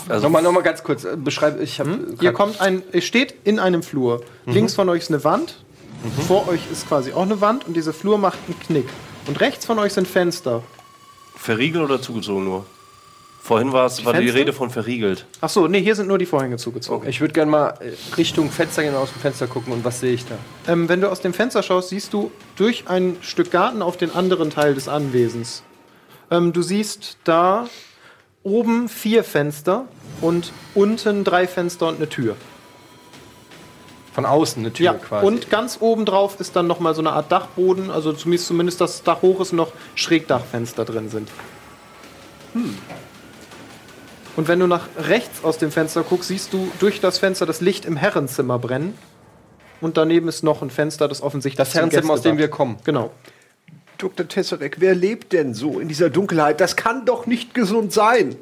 [0.08, 1.04] Also nochmal, nochmal ganz kurz.
[1.04, 2.14] äh, Beschreib, ich habe.
[2.20, 4.22] Ihr kommt ein, ihr steht in einem Flur.
[4.46, 5.62] Links von euch ist eine Wand.
[6.28, 8.88] Vor euch ist quasi auch eine Wand und diese Flur macht einen Knick.
[9.26, 10.62] Und rechts von euch sind Fenster.
[11.36, 12.66] Verriegelt oder zugezogen nur?
[13.50, 14.28] Vorhin war es war die?
[14.28, 15.26] Rede von verriegelt.
[15.40, 17.08] Ach so, nee, hier sind nur die Vorhänge zugezogen.
[17.08, 20.12] Ich würde gerne mal äh, Richtung Fenster gehen, aus dem Fenster gucken und was sehe
[20.12, 20.36] ich da?
[20.72, 24.12] Ähm, wenn du aus dem Fenster schaust, siehst du durch ein Stück Garten auf den
[24.14, 25.64] anderen Teil des Anwesens.
[26.30, 27.66] Ähm, du siehst da
[28.44, 29.86] oben vier Fenster
[30.20, 32.36] und unten drei Fenster und eine Tür.
[34.12, 35.26] Von außen eine Tür Ja, quasi.
[35.26, 39.02] und ganz oben drauf ist dann nochmal so eine Art Dachboden, also zumindest, zumindest das
[39.02, 41.28] Dach hoch ist und noch Schrägdachfenster drin sind.
[44.36, 47.60] Und wenn du nach rechts aus dem Fenster guckst, siehst du durch das Fenster das
[47.60, 48.96] Licht im Herrenzimmer brennen.
[49.80, 52.76] Und daneben ist noch ein Fenster, das offensichtlich das Herrenzimmer, aus dem wir kommen.
[52.84, 53.10] Genau.
[53.98, 54.26] Dr.
[54.28, 56.60] Tesserek, wer lebt denn so in dieser Dunkelheit?
[56.60, 58.36] Das kann doch nicht gesund sein.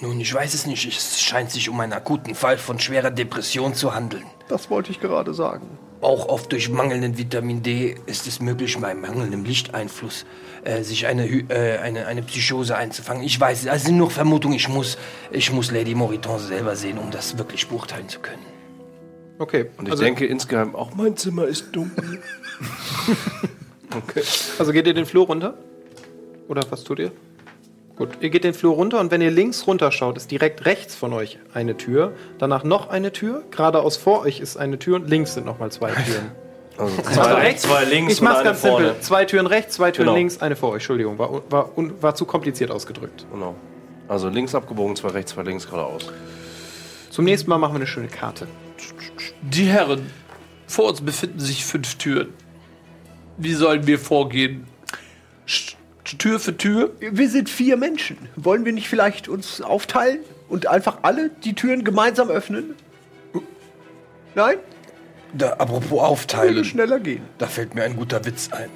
[0.00, 0.86] Nun, ich weiß es nicht.
[0.86, 4.26] Es scheint sich um einen akuten Fall von schwerer Depression zu handeln.
[4.48, 5.66] Das wollte ich gerade sagen.
[6.00, 10.26] Auch oft durch mangelnden Vitamin D ist es möglich, bei mangelndem Lichteinfluss
[10.64, 13.22] äh, sich eine, äh, eine, eine Psychose einzufangen.
[13.22, 14.56] Ich weiß, es also sind nur Vermutungen.
[14.56, 14.98] Ich muss,
[15.30, 18.44] ich muss Lady Moriton selber sehen, um das wirklich beurteilen zu können.
[19.38, 19.66] Okay.
[19.76, 22.22] Und ich also, denke insgeheim auch, Mein Zimmer ist dunkel.
[24.58, 25.58] also geht ihr den Flur runter?
[26.48, 27.12] Oder was tut ihr?
[27.96, 31.12] Gut, ihr geht den Flur runter und wenn ihr links runterschaut, ist direkt rechts von
[31.14, 35.32] euch eine Tür, danach noch eine Tür, geradeaus vor euch ist eine Tür und links
[35.34, 36.30] sind nochmal zwei Türen.
[36.76, 38.86] also Also zwei, rechts- zwei links Ich mach's und eine ganz vorne.
[38.88, 39.02] simpel.
[39.02, 40.16] Zwei Türen rechts, zwei Türen Genau.
[40.18, 40.74] links, eine vor euch.
[40.74, 41.70] Entschuldigung, war, war,
[42.02, 43.24] war zu kompliziert ausgedrückt.
[43.32, 43.54] Genau.
[44.08, 46.12] Also links abgebogen, zwei rechts, zwei links, geradeaus.
[47.08, 48.46] Zum nächsten Mal machen wir eine schöne Karte.
[49.40, 50.10] Die Herren,
[50.66, 52.34] vor uns befinden sich fünf Türen.
[53.38, 54.66] Wie sollen wir vorgehen?
[56.14, 56.92] Tür für Tür?
[57.00, 58.16] Wir sind vier Menschen.
[58.36, 62.74] Wollen wir nicht vielleicht uns aufteilen und einfach alle die Türen gemeinsam öffnen?
[64.34, 64.58] Nein?
[65.32, 67.22] Da, apropos Würde aufteilen, schneller gehen.
[67.38, 68.70] da fällt mir ein guter Witz ein.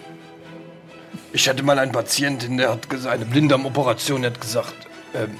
[1.32, 4.74] Ich hatte mal einen Patienten, der hat gesagt, eine Blinddarmoperation, der hat gesagt,
[5.14, 5.36] ähm,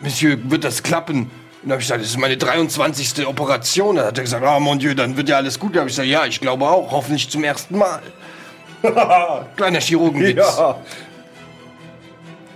[0.00, 1.22] Monsieur, wird das klappen?
[1.22, 1.30] Und
[1.62, 3.26] dann habe ich gesagt, das ist meine 23.
[3.26, 3.96] Operation.
[3.96, 5.74] Dann hat er gesagt, ah, mon Dieu, dann wird ja alles gut.
[5.74, 8.00] Dann habe ich gesagt, ja, ich glaube auch, hoffentlich zum ersten Mal.
[9.56, 10.36] Kleiner Chirurgenwitz.
[10.36, 10.78] Ja.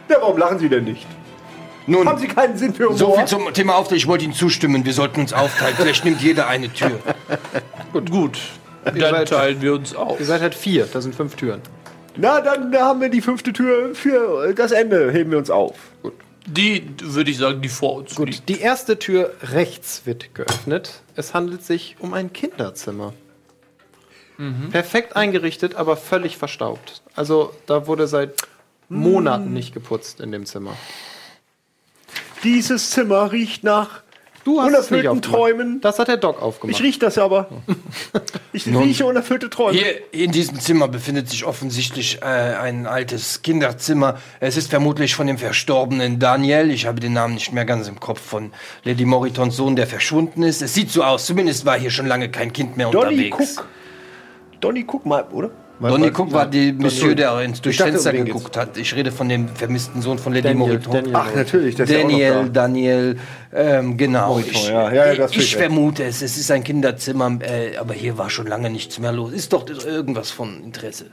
[0.09, 1.07] Ja, warum lachen Sie denn nicht?
[1.87, 2.97] Nun, Haben Sie keinen Sinn für Humor?
[2.99, 3.99] so viel zum Thema Aufteilen.
[3.99, 5.75] Ich wollte Ihnen zustimmen, wir sollten uns aufteilen.
[5.77, 6.99] Vielleicht nimmt jeder eine Tür.
[7.93, 8.39] Gut, gut.
[8.85, 10.19] Dann seid- teilen wir uns auf.
[10.19, 11.61] Ihr seid halt vier, da sind fünf Türen.
[12.17, 15.11] Na, dann haben wir die fünfte Tür für das Ende.
[15.13, 15.75] Heben wir uns auf.
[16.47, 18.19] Die, würde ich sagen, die vor uns liegt.
[18.19, 21.01] Gut, die erste Tür rechts wird geöffnet.
[21.17, 23.15] Es handelt sich um ein Kinderzimmer.
[24.71, 27.03] Perfekt eingerichtet, aber völlig verstaubt.
[27.15, 28.35] Also da wurde seit
[28.89, 30.77] Monaten nicht geputzt in dem Zimmer.
[32.43, 34.03] Dieses Zimmer riecht nach
[34.45, 35.23] Du hast es nicht unerfüllten.
[35.23, 35.81] Träumen.
[35.81, 36.79] Das hat der Doc aufgemacht.
[36.79, 37.49] Ich rieche das aber.
[38.53, 39.77] Ich rieche unerfüllte Träume.
[39.77, 44.19] Hier in diesem Zimmer befindet sich offensichtlich äh, ein altes Kinderzimmer.
[44.39, 47.99] Es ist vermutlich von dem verstorbenen Daniel, ich habe den Namen nicht mehr ganz im
[47.99, 48.53] Kopf, von
[48.85, 50.63] Lady Moritons Sohn, der verschwunden ist.
[50.63, 53.57] Es sieht so aus, zumindest war hier schon lange kein Kind mehr Donny unterwegs.
[53.57, 53.67] Cook.
[54.65, 55.51] Donny Cook mal, oder?
[55.79, 58.79] Donny Cook war die Monsieur, der ins dachte, Fenster geguckt hat.
[58.79, 60.93] Ich rede von dem vermissten Sohn von Lady Daniel, Moriton.
[60.93, 61.13] Daniel.
[61.15, 62.63] Ach, natürlich, das ist Daniel, ja auch noch da.
[62.63, 63.19] Daniel,
[63.53, 64.29] ähm, genau.
[64.29, 64.93] Moriton, ich ja.
[64.93, 68.47] Ja, ja, das ich vermute es, es ist ein Kinderzimmer, äh, aber hier war schon
[68.47, 69.35] lange nichts mehr los.
[69.35, 71.07] Ist doch irgendwas von Interesse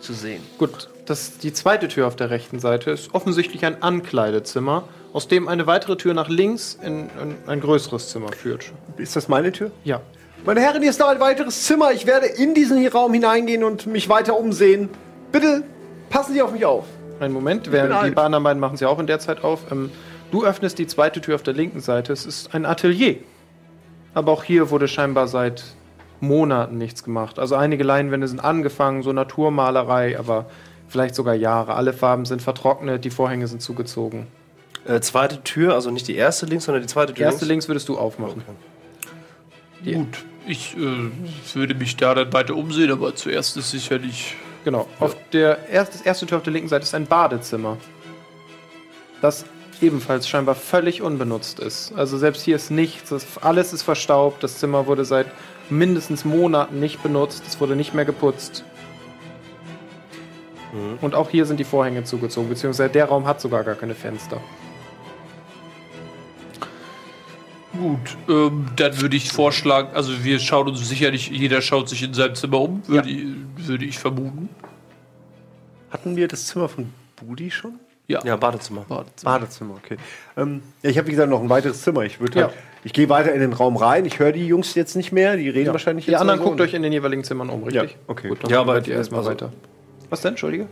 [0.00, 0.42] zu sehen.
[0.58, 5.48] Gut, das, die zweite Tür auf der rechten Seite ist offensichtlich ein Ankleidezimmer, aus dem
[5.48, 8.66] eine weitere Tür nach links in, in ein größeres Zimmer führt.
[8.96, 9.72] Ist das meine Tür?
[9.82, 10.02] Ja.
[10.44, 11.92] Meine Herren, hier ist noch ein weiteres Zimmer.
[11.92, 14.88] Ich werde in diesen Raum hineingehen und mich weiter umsehen.
[15.32, 15.64] Bitte
[16.08, 16.84] passen Sie auf mich auf.
[17.18, 18.18] Einen Moment, während die alt.
[18.18, 19.72] anderen beiden machen sie auch in der Zeit auf.
[19.72, 19.90] Ähm,
[20.30, 22.12] du öffnest die zweite Tür auf der linken Seite.
[22.12, 23.16] Es ist ein Atelier.
[24.14, 25.64] Aber auch hier wurde scheinbar seit
[26.20, 27.38] Monaten nichts gemacht.
[27.38, 30.46] Also einige Leinwände sind angefangen, so Naturmalerei, aber
[30.88, 31.74] vielleicht sogar Jahre.
[31.74, 34.26] Alle Farben sind vertrocknet, die Vorhänge sind zugezogen.
[34.86, 37.68] Äh, zweite Tür, also nicht die erste links, sondern die zweite Die Tür erste links
[37.68, 38.42] würdest du aufmachen.
[39.94, 41.10] Gut, ich äh,
[41.54, 44.88] würde mich da dann weiter umsehen, aber zuerst ist sicherlich Genau.
[44.98, 47.76] Auf der erst, das erste Tür auf der linken Seite ist ein Badezimmer.
[49.22, 49.44] Das
[49.80, 51.92] ebenfalls scheinbar völlig unbenutzt ist.
[51.94, 54.42] Also selbst hier ist nichts, das, alles ist verstaubt.
[54.42, 55.28] Das Zimmer wurde seit
[55.70, 57.44] mindestens Monaten nicht benutzt.
[57.46, 58.64] Es wurde nicht mehr geputzt.
[61.00, 64.40] Und auch hier sind die Vorhänge zugezogen, beziehungsweise der Raum hat sogar gar keine Fenster.
[67.78, 72.14] Gut, ähm, dann würde ich vorschlagen, also wir schauen uns sicherlich, jeder schaut sich in
[72.14, 73.24] seinem Zimmer um, würde, ich,
[73.56, 74.48] würde ich vermuten.
[75.90, 77.78] Hatten wir das Zimmer von Budi schon?
[78.08, 78.84] Ja, Ja, Badezimmer.
[79.24, 79.96] Badezimmer, okay.
[80.36, 82.02] Ähm, ja, ich habe wie gesagt noch ein weiteres Zimmer.
[82.02, 82.44] Ich würde Ja.
[82.46, 84.04] halt, ich gehe weiter in den Raum rein.
[84.04, 85.36] Ich höre die Jungs jetzt nicht mehr.
[85.36, 86.12] Die reden wahrscheinlich jetzt.
[86.12, 86.44] Die anderen so.
[86.46, 87.90] guckt euch in den jeweiligen Zimmern um, richtig?
[87.92, 88.28] Ja, okay.
[88.28, 89.52] Gut, dann Ja, ja, aber- ihr erstmal also- weiter.
[90.08, 90.30] Was denn?
[90.32, 90.68] Entschuldige?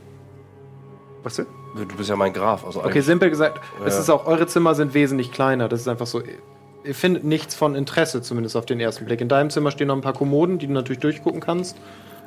[1.25, 1.47] Was denn?
[1.77, 2.65] Du bist ja mein Graf.
[2.65, 4.01] Also Okay, simpel gesagt, es Ja.
[4.01, 5.69] ist auch, eure Zimmer sind wesentlich kleiner.
[5.69, 6.23] Das ist einfach so.
[6.85, 9.23] Ihr findet nichts von Interesse, zumindest auf den ersten Blick.
[9.23, 11.79] In deinem Zimmer stehen noch ein paar Kommoden, die du natürlich durchgucken kannst.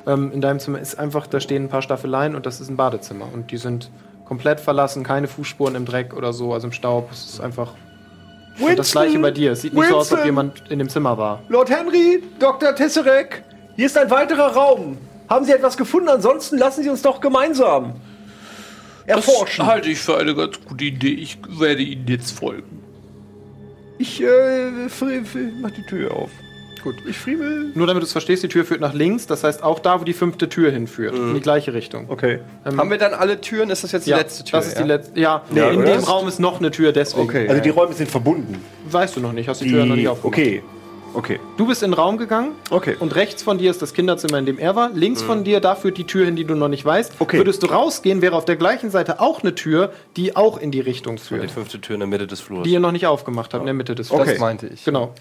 [0.04, 2.76] Ähm, in deinem Zimmer ist einfach, da stehen ein paar Staffeleien und das ist ein
[2.76, 3.28] Badezimmer.
[3.32, 3.90] Und die sind
[4.24, 7.08] komplett verlassen, keine Fußspuren im Dreck oder so, also im Staub.
[7.12, 7.74] Es ist einfach.
[8.58, 9.52] Und das gleiche bei dir.
[9.52, 10.26] Es sieht nicht so aus, als ob Winston!
[10.26, 11.40] jemand in dem Zimmer war.
[11.48, 12.74] Lord Henry, Dr.
[12.74, 13.44] Tesserek,
[13.76, 14.98] hier ist ein weiterer Raum.
[15.28, 16.08] Haben Sie etwas gefunden?
[16.08, 17.94] Ansonsten lassen Sie uns doch gemeinsam
[19.06, 19.64] erforschen.
[19.64, 21.14] das halte ich für eine ganz gute Idee.
[21.14, 22.77] Ich werde Ihnen jetzt folgen.
[23.98, 24.70] Ich äh,
[25.60, 26.30] mach die Tür auf.
[26.82, 26.96] Gut.
[27.06, 27.72] Ich friemel.
[27.74, 29.26] Nur damit du es verstehst, die Tür führt nach links.
[29.26, 31.14] Das heißt auch da, wo die fünfte Tür hinführt.
[31.14, 32.06] In die gleiche Richtung.
[32.08, 32.38] Okay.
[32.64, 33.70] Ähm, Haben wir dann alle Türen?
[33.70, 34.60] Ist das jetzt die ja, letzte Tür?
[34.60, 34.82] Das ist ja?
[34.82, 35.20] die letzte.
[35.20, 35.92] Ja, nee, Ja, in oder?
[35.96, 37.24] dem Raum ist noch eine Tür, deswegen.
[37.24, 37.48] Okay.
[37.48, 38.62] Also die Räume sind verbunden.
[38.90, 40.38] Weißt du noch nicht, hast die Tür noch nicht aufgemacht.
[40.38, 40.62] okay.
[41.14, 41.40] Okay.
[41.56, 42.96] Du bist in den Raum gegangen Okay.
[43.00, 44.90] und rechts von dir ist das Kinderzimmer, in dem er war.
[44.90, 47.14] Links von dir, da führt die Tür hin, die du noch nicht weißt.
[47.18, 47.38] Okay.
[47.38, 50.80] Würdest du rausgehen, wäre auf der gleichen Seite auch eine Tür, die auch in die
[50.80, 51.50] Richtung Die führt.
[51.50, 52.62] fünfte Tür in der Mitte des Flurs.
[52.64, 54.24] Die ihr noch nicht aufgemacht habt, in der Mitte des Okay.
[54.24, 54.38] Flurs.
[54.38, 54.84] meinte ich.
[54.84, 55.14] Genau.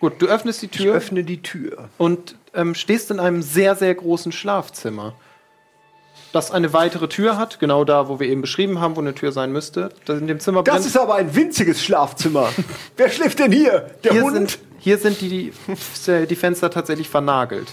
[0.00, 1.88] Gut, du öffnest die Ich Tür öffne die Tür.
[1.98, 5.14] und ähm, stehst in einem sehr, sehr großen Schlafzimmer.
[6.32, 9.32] Das eine weitere Tür hat, genau da, wo wir eben beschrieben haben, wo eine Tür
[9.32, 9.90] sein müsste.
[10.06, 12.48] Das in dem Zimmer Das brennt- ist aber ein winziges Schlafzimmer.
[12.96, 13.90] Wer schläft denn hier?
[14.02, 14.32] Der hier Hund?
[14.34, 15.28] sind, hier sind die,
[16.06, 17.72] die, die Fenster tatsächlich vernagelt.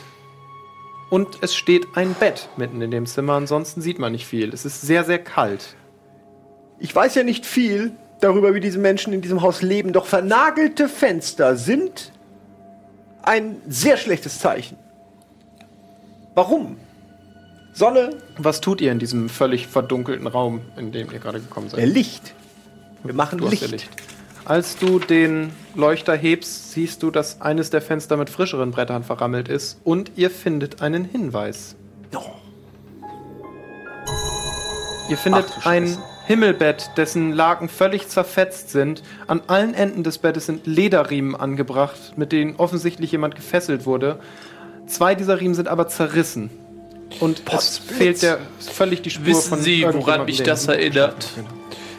[1.09, 4.53] Und es steht ein Bett mitten in dem Zimmer, ansonsten sieht man nicht viel.
[4.53, 5.75] Es ist sehr, sehr kalt.
[6.77, 10.87] Ich weiß ja nicht viel darüber, wie diese Menschen in diesem Haus leben, doch vernagelte
[10.87, 12.11] Fenster sind
[13.23, 14.77] ein sehr schlechtes Zeichen.
[16.35, 16.77] Warum?
[17.73, 21.79] Sonne, Was tut ihr in diesem völlig verdunkelten Raum, in dem ihr gerade gekommen seid?
[21.79, 22.35] äh, Licht.
[23.03, 23.67] Wir machen Licht.
[23.71, 23.89] Licht.
[24.45, 29.47] Als du den Leuchter hebst, siehst du, dass eines der Fenster mit frischeren Brettern verrammelt
[29.47, 31.75] ist und ihr findet einen Hinweis.
[35.09, 39.01] Ihr findet ein Himmelbett, dessen Laken völlig zerfetzt sind.
[39.25, 44.19] An allen Enden des Bettes sind Lederriemen angebracht, mit denen offensichtlich jemand gefesselt wurde.
[44.85, 46.51] Zwei dieser Riemen sind aber zerrissen.
[47.19, 51.27] Und es fehlt der völlig die Spur Wissen von Sie, woran mich das erinnert?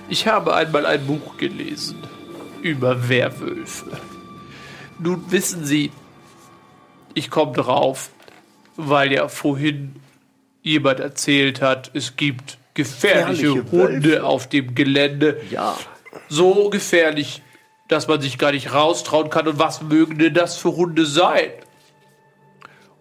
[0.08, 1.96] Ich habe einmal ein Buch gelesen
[2.62, 3.98] über Werwölfe.
[4.98, 5.90] Nun wissen Sie,
[7.14, 8.10] ich komme drauf,
[8.76, 9.96] weil ja vorhin
[10.62, 14.24] jemand erzählt hat, es gibt gefährliche, Gefährliche Hunde Wölfe.
[14.24, 15.40] auf dem Gelände.
[15.50, 15.76] Ja.
[16.28, 17.42] So gefährlich,
[17.88, 19.48] dass man sich gar nicht raustrauen kann.
[19.48, 21.50] Und was mögen denn das für Hunde sein?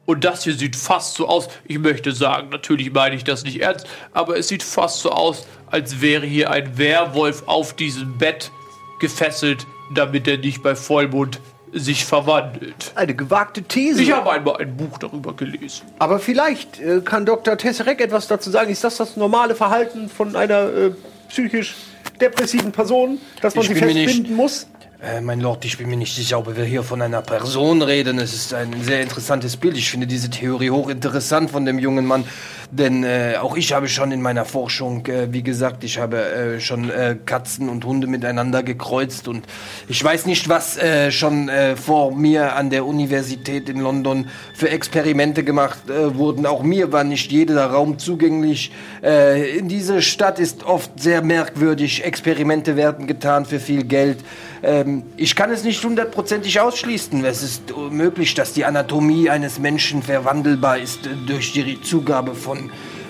[0.05, 3.61] Und das hier sieht fast so aus, ich möchte sagen, natürlich meine ich das nicht
[3.61, 8.51] ernst, aber es sieht fast so aus, als wäre hier ein Werwolf auf diesem Bett
[8.99, 11.39] gefesselt, damit er nicht bei Vollmond
[11.71, 12.91] sich verwandelt.
[12.95, 14.01] Eine gewagte These.
[14.01, 15.83] Ich habe einmal ein Buch darüber gelesen.
[15.99, 17.57] Aber vielleicht äh, kann Dr.
[17.57, 18.71] Tesserek etwas dazu sagen.
[18.71, 20.91] Ist das das normale Verhalten von einer äh,
[21.29, 21.75] psychisch
[22.19, 24.67] depressiven Person, dass man Ich sie bin mir nicht- festbinden muss?
[25.01, 28.17] Äh, mein Lord, ich bin mir nicht sicher, ob wir hier von einer Person reden.
[28.19, 29.77] Es ist ein sehr interessantes Bild.
[29.77, 32.25] Ich finde diese Theorie hochinteressant von dem jungen Mann.
[32.71, 36.59] Denn äh, auch ich habe schon in meiner Forschung, äh, wie gesagt, ich habe äh,
[36.59, 39.27] schon äh, Katzen und Hunde miteinander gekreuzt.
[39.27, 39.45] Und
[39.87, 44.69] ich weiß nicht, was äh, schon äh, vor mir an der Universität in London für
[44.69, 46.45] Experimente gemacht wurden.
[46.45, 48.71] Auch mir war nicht jeder Raum zugänglich.
[49.01, 52.03] In dieser Stadt ist oft sehr merkwürdig.
[52.03, 54.19] Experimente werden getan für viel Geld.
[54.61, 57.23] Ähm, ich kann es nicht hundertprozentig ausschließen.
[57.23, 62.58] Es ist möglich, dass die Anatomie eines Menschen verwandelbar ist durch die Zugabe von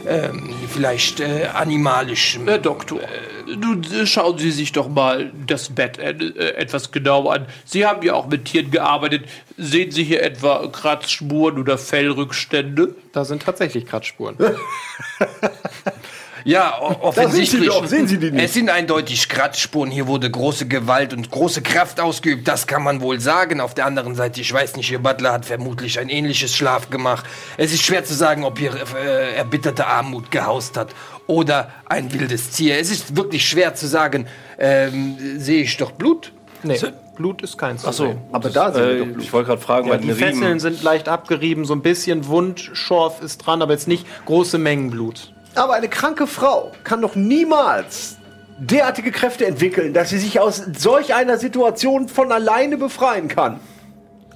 [0.08, 2.48] ähm, vielleicht äh, animalischem.
[2.48, 6.11] Herr Doktor, äh, nun äh, schauen Sie sich doch mal das Bett äh,
[6.56, 7.45] etwas genau an.
[7.66, 9.26] Sie haben ja auch mit Tieren gearbeitet.
[9.58, 12.95] Sehen Sie hier etwa Kratzspuren oder Fellrückstände?
[13.11, 14.38] Da sind tatsächlich Kratzspuren.
[16.43, 17.68] Ja, offensichtlich.
[17.68, 17.85] doch.
[17.85, 18.43] Sehen Sie die nicht?
[18.43, 19.92] Es sind eindeutig Kratzspuren.
[19.92, 22.48] Hier wurde große Gewalt und große Kraft ausgeübt.
[22.48, 23.59] Das kann man wohl sagen.
[23.61, 27.26] Auf der anderen Seite, ich weiß nicht, Ihr Butler hat vermutlich ein ähnliches Schlaf gemacht.
[27.58, 30.90] Es ist schwer zu sagen, ob hier äh, erbitterte Armut gehaust hat
[31.27, 32.80] oder ein wildes Tier.
[32.80, 34.27] Es ist wirklich schwer zu sagen.
[34.58, 36.32] Ähm, sehe ich doch Blut?
[36.64, 36.77] Nee,
[37.16, 38.16] Blut ist keins Achso.
[38.32, 39.24] Aber da sind wir äh, doch Blut.
[39.24, 42.27] ich wollte gerade fragen, Ja, weil die Fesseln Riemen, sind leicht abgerieben, so ein bisschen
[42.27, 45.34] Wundschorf ist dran, aber jetzt nicht große Mengen Blut.
[45.56, 48.18] Aber eine kranke Frau kann doch niemals
[48.60, 53.60] derartige Kräfte entwickeln, dass sie sich aus solch einer Situation von alleine befreien kann.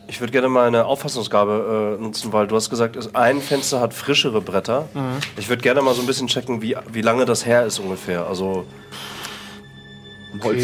[0.07, 3.79] ich würde gerne mal eine Auffassungsgabe äh, nutzen, weil du hast gesagt, es- ein Fenster
[3.81, 4.87] hat frischere Bretter.
[4.93, 5.17] Mhm.
[5.37, 8.27] Ich würde gerne mal so ein bisschen checken, wie, wie lange das her ist ungefähr.
[8.27, 8.65] Also,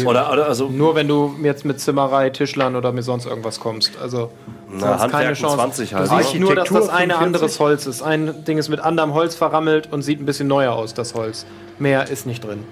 [0.04, 3.92] oder, oder also Nur wenn du jetzt mit Zimmerei, Tischlern oder mir sonst irgendwas kommst.
[4.00, 4.30] Also
[4.68, 5.56] na, sonst keine Chance.
[5.56, 6.10] 20 halt.
[6.10, 7.20] Du siehst nur, dass das eine 45?
[7.20, 8.02] anderes Holz ist.
[8.02, 11.46] Ein Ding ist mit anderem Holz verrammelt und sieht ein bisschen neuer aus, das Holz.
[11.78, 12.64] Mehr ist nicht drin.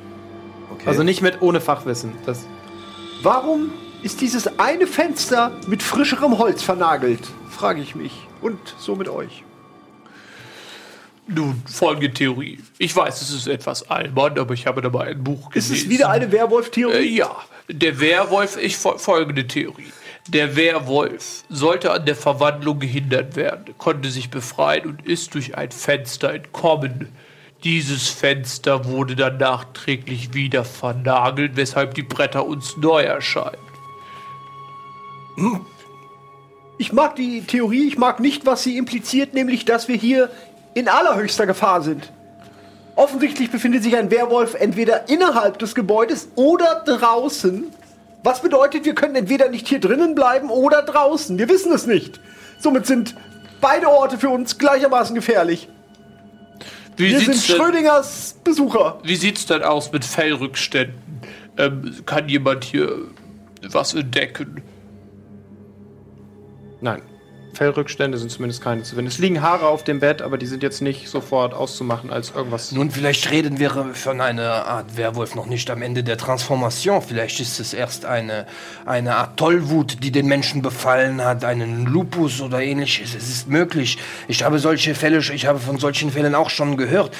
[0.72, 0.88] Okay.
[0.88, 2.12] Also nicht mit ohne Fachwissen.
[2.26, 2.46] Das,
[3.22, 7.20] Warum ist dieses eine Fenster mit frischerem Holz vernagelt?
[7.50, 8.12] Frage ich mich.
[8.40, 9.42] Und so mit euch.
[11.30, 12.58] Nun, folgende Theorie.
[12.78, 15.86] Ich weiß, es ist etwas albern, aber ich habe dabei ein Buch Ist gelesen.
[15.86, 17.16] es wieder eine Äh, Werwolf-Theorie?
[17.16, 17.36] ja,
[17.68, 19.92] der Werwolf, ich fol- folgende Theorie.
[20.28, 25.70] Der Werwolf sollte an der Verwandlung gehindert werden, konnte sich befreien und ist durch ein
[25.70, 27.08] Fenster entkommen.
[27.64, 33.56] Dieses Fenster wurde dann nachträglich wieder vernagelt, weshalb die Bretter uns neu erscheinen.
[36.78, 40.30] Ich mag die Theorie, ich mag nicht, was sie impliziert, nämlich, dass wir hier
[40.74, 42.12] in allerhöchster Gefahr sind.
[42.96, 47.64] Offensichtlich befindet sich ein Werwolf entweder innerhalb des Gebäudes oder draußen.
[48.24, 51.38] Was bedeutet, wir können entweder nicht hier drinnen bleiben oder draußen.
[51.38, 52.20] Wir wissen es nicht.
[52.58, 53.14] Somit sind
[53.60, 55.68] beide Orte für uns gleichermaßen gefährlich.
[56.96, 58.98] Wie Wir sind sieht's denn- Schrödingers Besucher.
[59.04, 61.20] Wie sieht's denn aus mit Fellrückständen?
[61.56, 62.92] Ähm, kann jemand hier
[63.70, 64.62] was entdecken?
[66.80, 67.02] nein.
[67.58, 69.08] Fellrückstände sind zumindest keine zu finden.
[69.08, 72.70] Es liegen Haare auf dem Bett, aber die sind jetzt nicht sofort auszumachen als irgendwas.
[72.70, 77.02] Nun, vielleicht reden wir von einer Art Werwolf noch nicht am Ende der Transformation.
[77.02, 78.46] Vielleicht ist es erst eine,
[78.86, 83.16] eine Art Tollwut, die den Menschen befallen hat, einen Lupus oder ähnliches.
[83.16, 83.98] Es ist möglich.
[84.28, 87.10] Ich habe solche Fälle, ich habe von solchen Fällen auch schon gehört.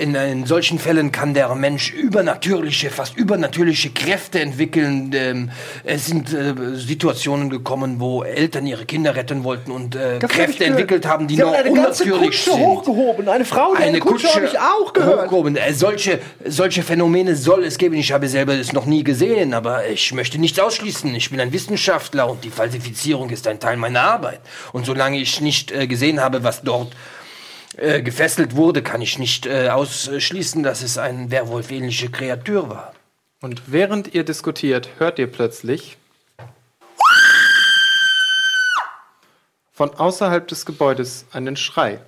[0.00, 5.10] In, in solchen Fällen kann der Mensch übernatürliche, fast übernatürliche Kräfte entwickeln.
[5.14, 5.50] Ähm,
[5.84, 11.06] es sind äh, Situationen gekommen, wo Eltern ihre Kinder retten wollten und äh, Kräfte entwickelt
[11.06, 13.28] haben, die Sie nur haben eine ganze unnatürlich Kutsche sind hochgehoben.
[13.28, 15.26] Eine Frau, die eine, Kutsche, habe ich auch gehört.
[15.26, 15.56] hochgehoben.
[15.56, 17.96] Äh, Solche, solche Phänomene soll es geben.
[17.96, 21.14] Ich habe selber es noch nie gesehen, aber ich möchte nichts ausschließen.
[21.14, 24.40] Ich bin ein Wissenschaftler und die Falsifizierung ist ein Teil meiner Arbeit.
[24.72, 27.19] Und solange ich nicht äh, gesehen habe, was dort äh,
[27.76, 32.94] gefesselt wurde, kann ich nicht äh, ausschließen, dass es eine Werwolf-ähnliche Kreatur war.
[33.40, 35.96] Und während ihr diskutiert, hört ihr plötzlich
[39.72, 42.00] von außerhalb des Gebäudes einen Schrei.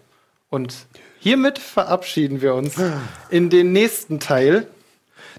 [0.51, 0.75] Und
[1.21, 2.75] hiermit verabschieden wir uns
[3.31, 4.67] in den nächsten Teil.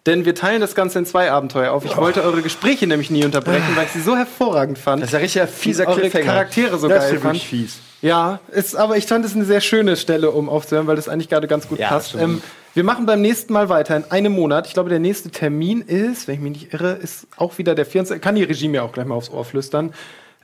[0.05, 1.85] Denn wir teilen das Ganze in zwei Abenteuer auf.
[1.85, 5.01] Ich wollte eure Gespräche nämlich nie unterbrechen, weil ich sie so hervorragend fand.
[5.01, 6.25] Das ist ja richtig ein fieser eure Cliffhanger.
[6.25, 7.35] Charaktere so Das geil ist fand.
[7.35, 7.79] wirklich fies.
[8.03, 11.29] Ja, ist, aber ich fand es eine sehr schöne Stelle, um aufzuhören, weil das eigentlich
[11.29, 12.15] gerade ganz gut Ja, passt.
[12.15, 12.41] Ähm,
[12.73, 14.67] wir machen beim nächsten Mal weiter in einem Monat.
[14.67, 17.85] Ich glaube, der nächste Termin ist, wenn ich mich nicht irre, ist auch wieder der
[17.85, 18.21] 24.
[18.21, 19.93] Kann die Regie mir auch gleich mal aufs Ohr flüstern.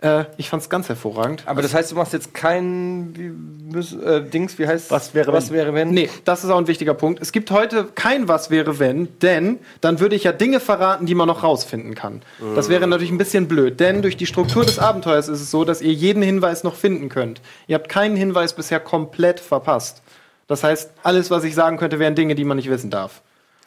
[0.01, 1.43] Äh, ich fand es ganz hervorragend.
[1.45, 5.49] Aber das heißt, du machst jetzt kein wie, äh, Dings, wie heißt Was wäre, was
[5.49, 5.57] wenn?
[5.57, 5.89] wäre wenn?
[5.89, 7.21] Nee, das ist auch ein wichtiger Punkt.
[7.21, 11.15] Es gibt heute kein Was wäre wenn, denn dann würde ich ja Dinge verraten, die
[11.15, 12.21] man noch rausfinden kann.
[12.55, 15.65] Das wäre natürlich ein bisschen blöd, denn durch die Struktur des Abenteuers ist es so,
[15.65, 17.41] dass ihr jeden Hinweis noch finden könnt.
[17.67, 20.01] Ihr habt keinen Hinweis bisher komplett verpasst.
[20.47, 23.21] Das heißt, alles, was ich sagen könnte, wären Dinge, die man nicht wissen darf.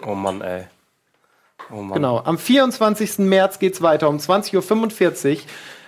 [0.05, 0.65] Oh Mann, ey.
[1.71, 1.95] Oh Mann.
[1.95, 2.21] Genau.
[2.25, 3.19] Am 24.
[3.19, 5.41] März geht's weiter um 20.45 Uhr.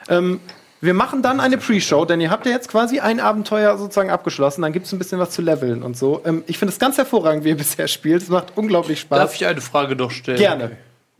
[0.08, 0.40] Ähm,
[0.80, 4.60] wir machen dann eine Pre-Show, denn ihr habt ja jetzt quasi ein Abenteuer sozusagen abgeschlossen.
[4.62, 6.20] Dann gibt's ein bisschen was zu leveln und so.
[6.26, 8.22] Ähm, ich finde es ganz hervorragend, wie ihr bisher spielt.
[8.22, 9.18] Es macht unglaublich Spaß.
[9.18, 10.38] Darf ich eine Frage noch stellen?
[10.38, 10.76] Gerne.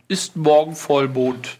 [0.08, 1.48] Ist morgen Vollmond?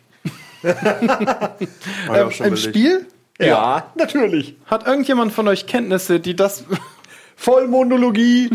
[0.64, 3.06] Ähm, Im Spiel
[3.38, 4.56] Ja, natürlich.
[4.64, 6.64] hat irgendjemand von euch Kenntnisse, die das.
[7.36, 8.48] Vollmonologie.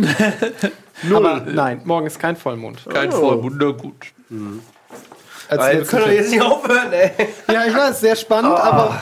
[1.13, 2.85] Aber nein, morgen ist kein Vollmond.
[2.91, 4.07] Kein Vollmond, na gut.
[5.49, 7.11] Als wir können doch jetzt nicht aufhören, ey.
[7.51, 9.01] Ja, ich weiß, sehr spannend, aber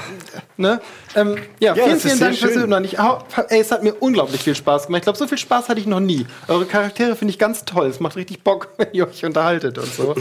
[0.58, 0.82] Ne?
[1.16, 2.54] Ähm, ja, Ja, vielen, vielen Dank fürs.
[2.54, 2.84] Zuhören.
[2.84, 5.00] Ich, ey, es hat mir unglaublich viel Spaß gemacht.
[5.00, 6.26] Ich glaube, so viel Spaß hatte ich noch nie.
[6.48, 7.88] Eure Charaktere finde ich ganz toll.
[7.88, 10.16] Es macht richtig Bock, wenn ihr euch unterhaltet und so.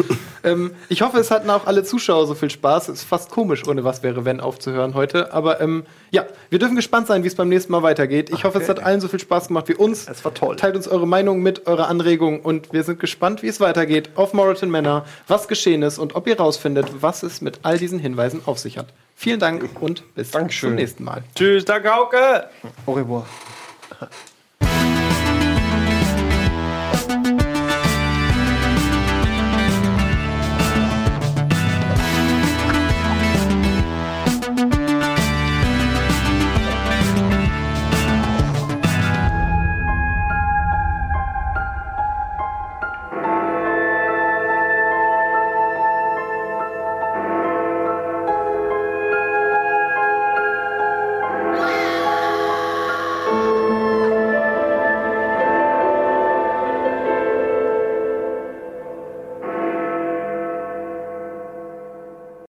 [0.44, 2.88] ähm, ich hoffe, es hatten auch alle Zuschauer so viel Spaß.
[2.88, 5.32] Es ist fast komisch, ohne was wäre, wenn aufzuhören heute.
[5.32, 8.30] Aber ähm, ja, wir dürfen gespannt sein, wie es beim nächsten Mal weitergeht.
[8.30, 10.08] Ich hoffe, es hat allen so viel Spaß gemacht wie uns.
[10.08, 10.56] Es war toll.
[10.56, 14.32] Teilt uns eure Meinung mit, eure Anregungen und wir sind gespannt, wie es weitergeht auf
[14.32, 18.40] Moreton Manor, was geschehen ist und ob ihr rausfindet, was es mit all diesen Hinweisen
[18.46, 18.88] auf sich hat.
[19.18, 21.24] Vielen Dank und bis zum nächsten Mal.
[21.34, 22.50] Tschüss, danke Hauke.
[22.84, 23.26] Au revoir.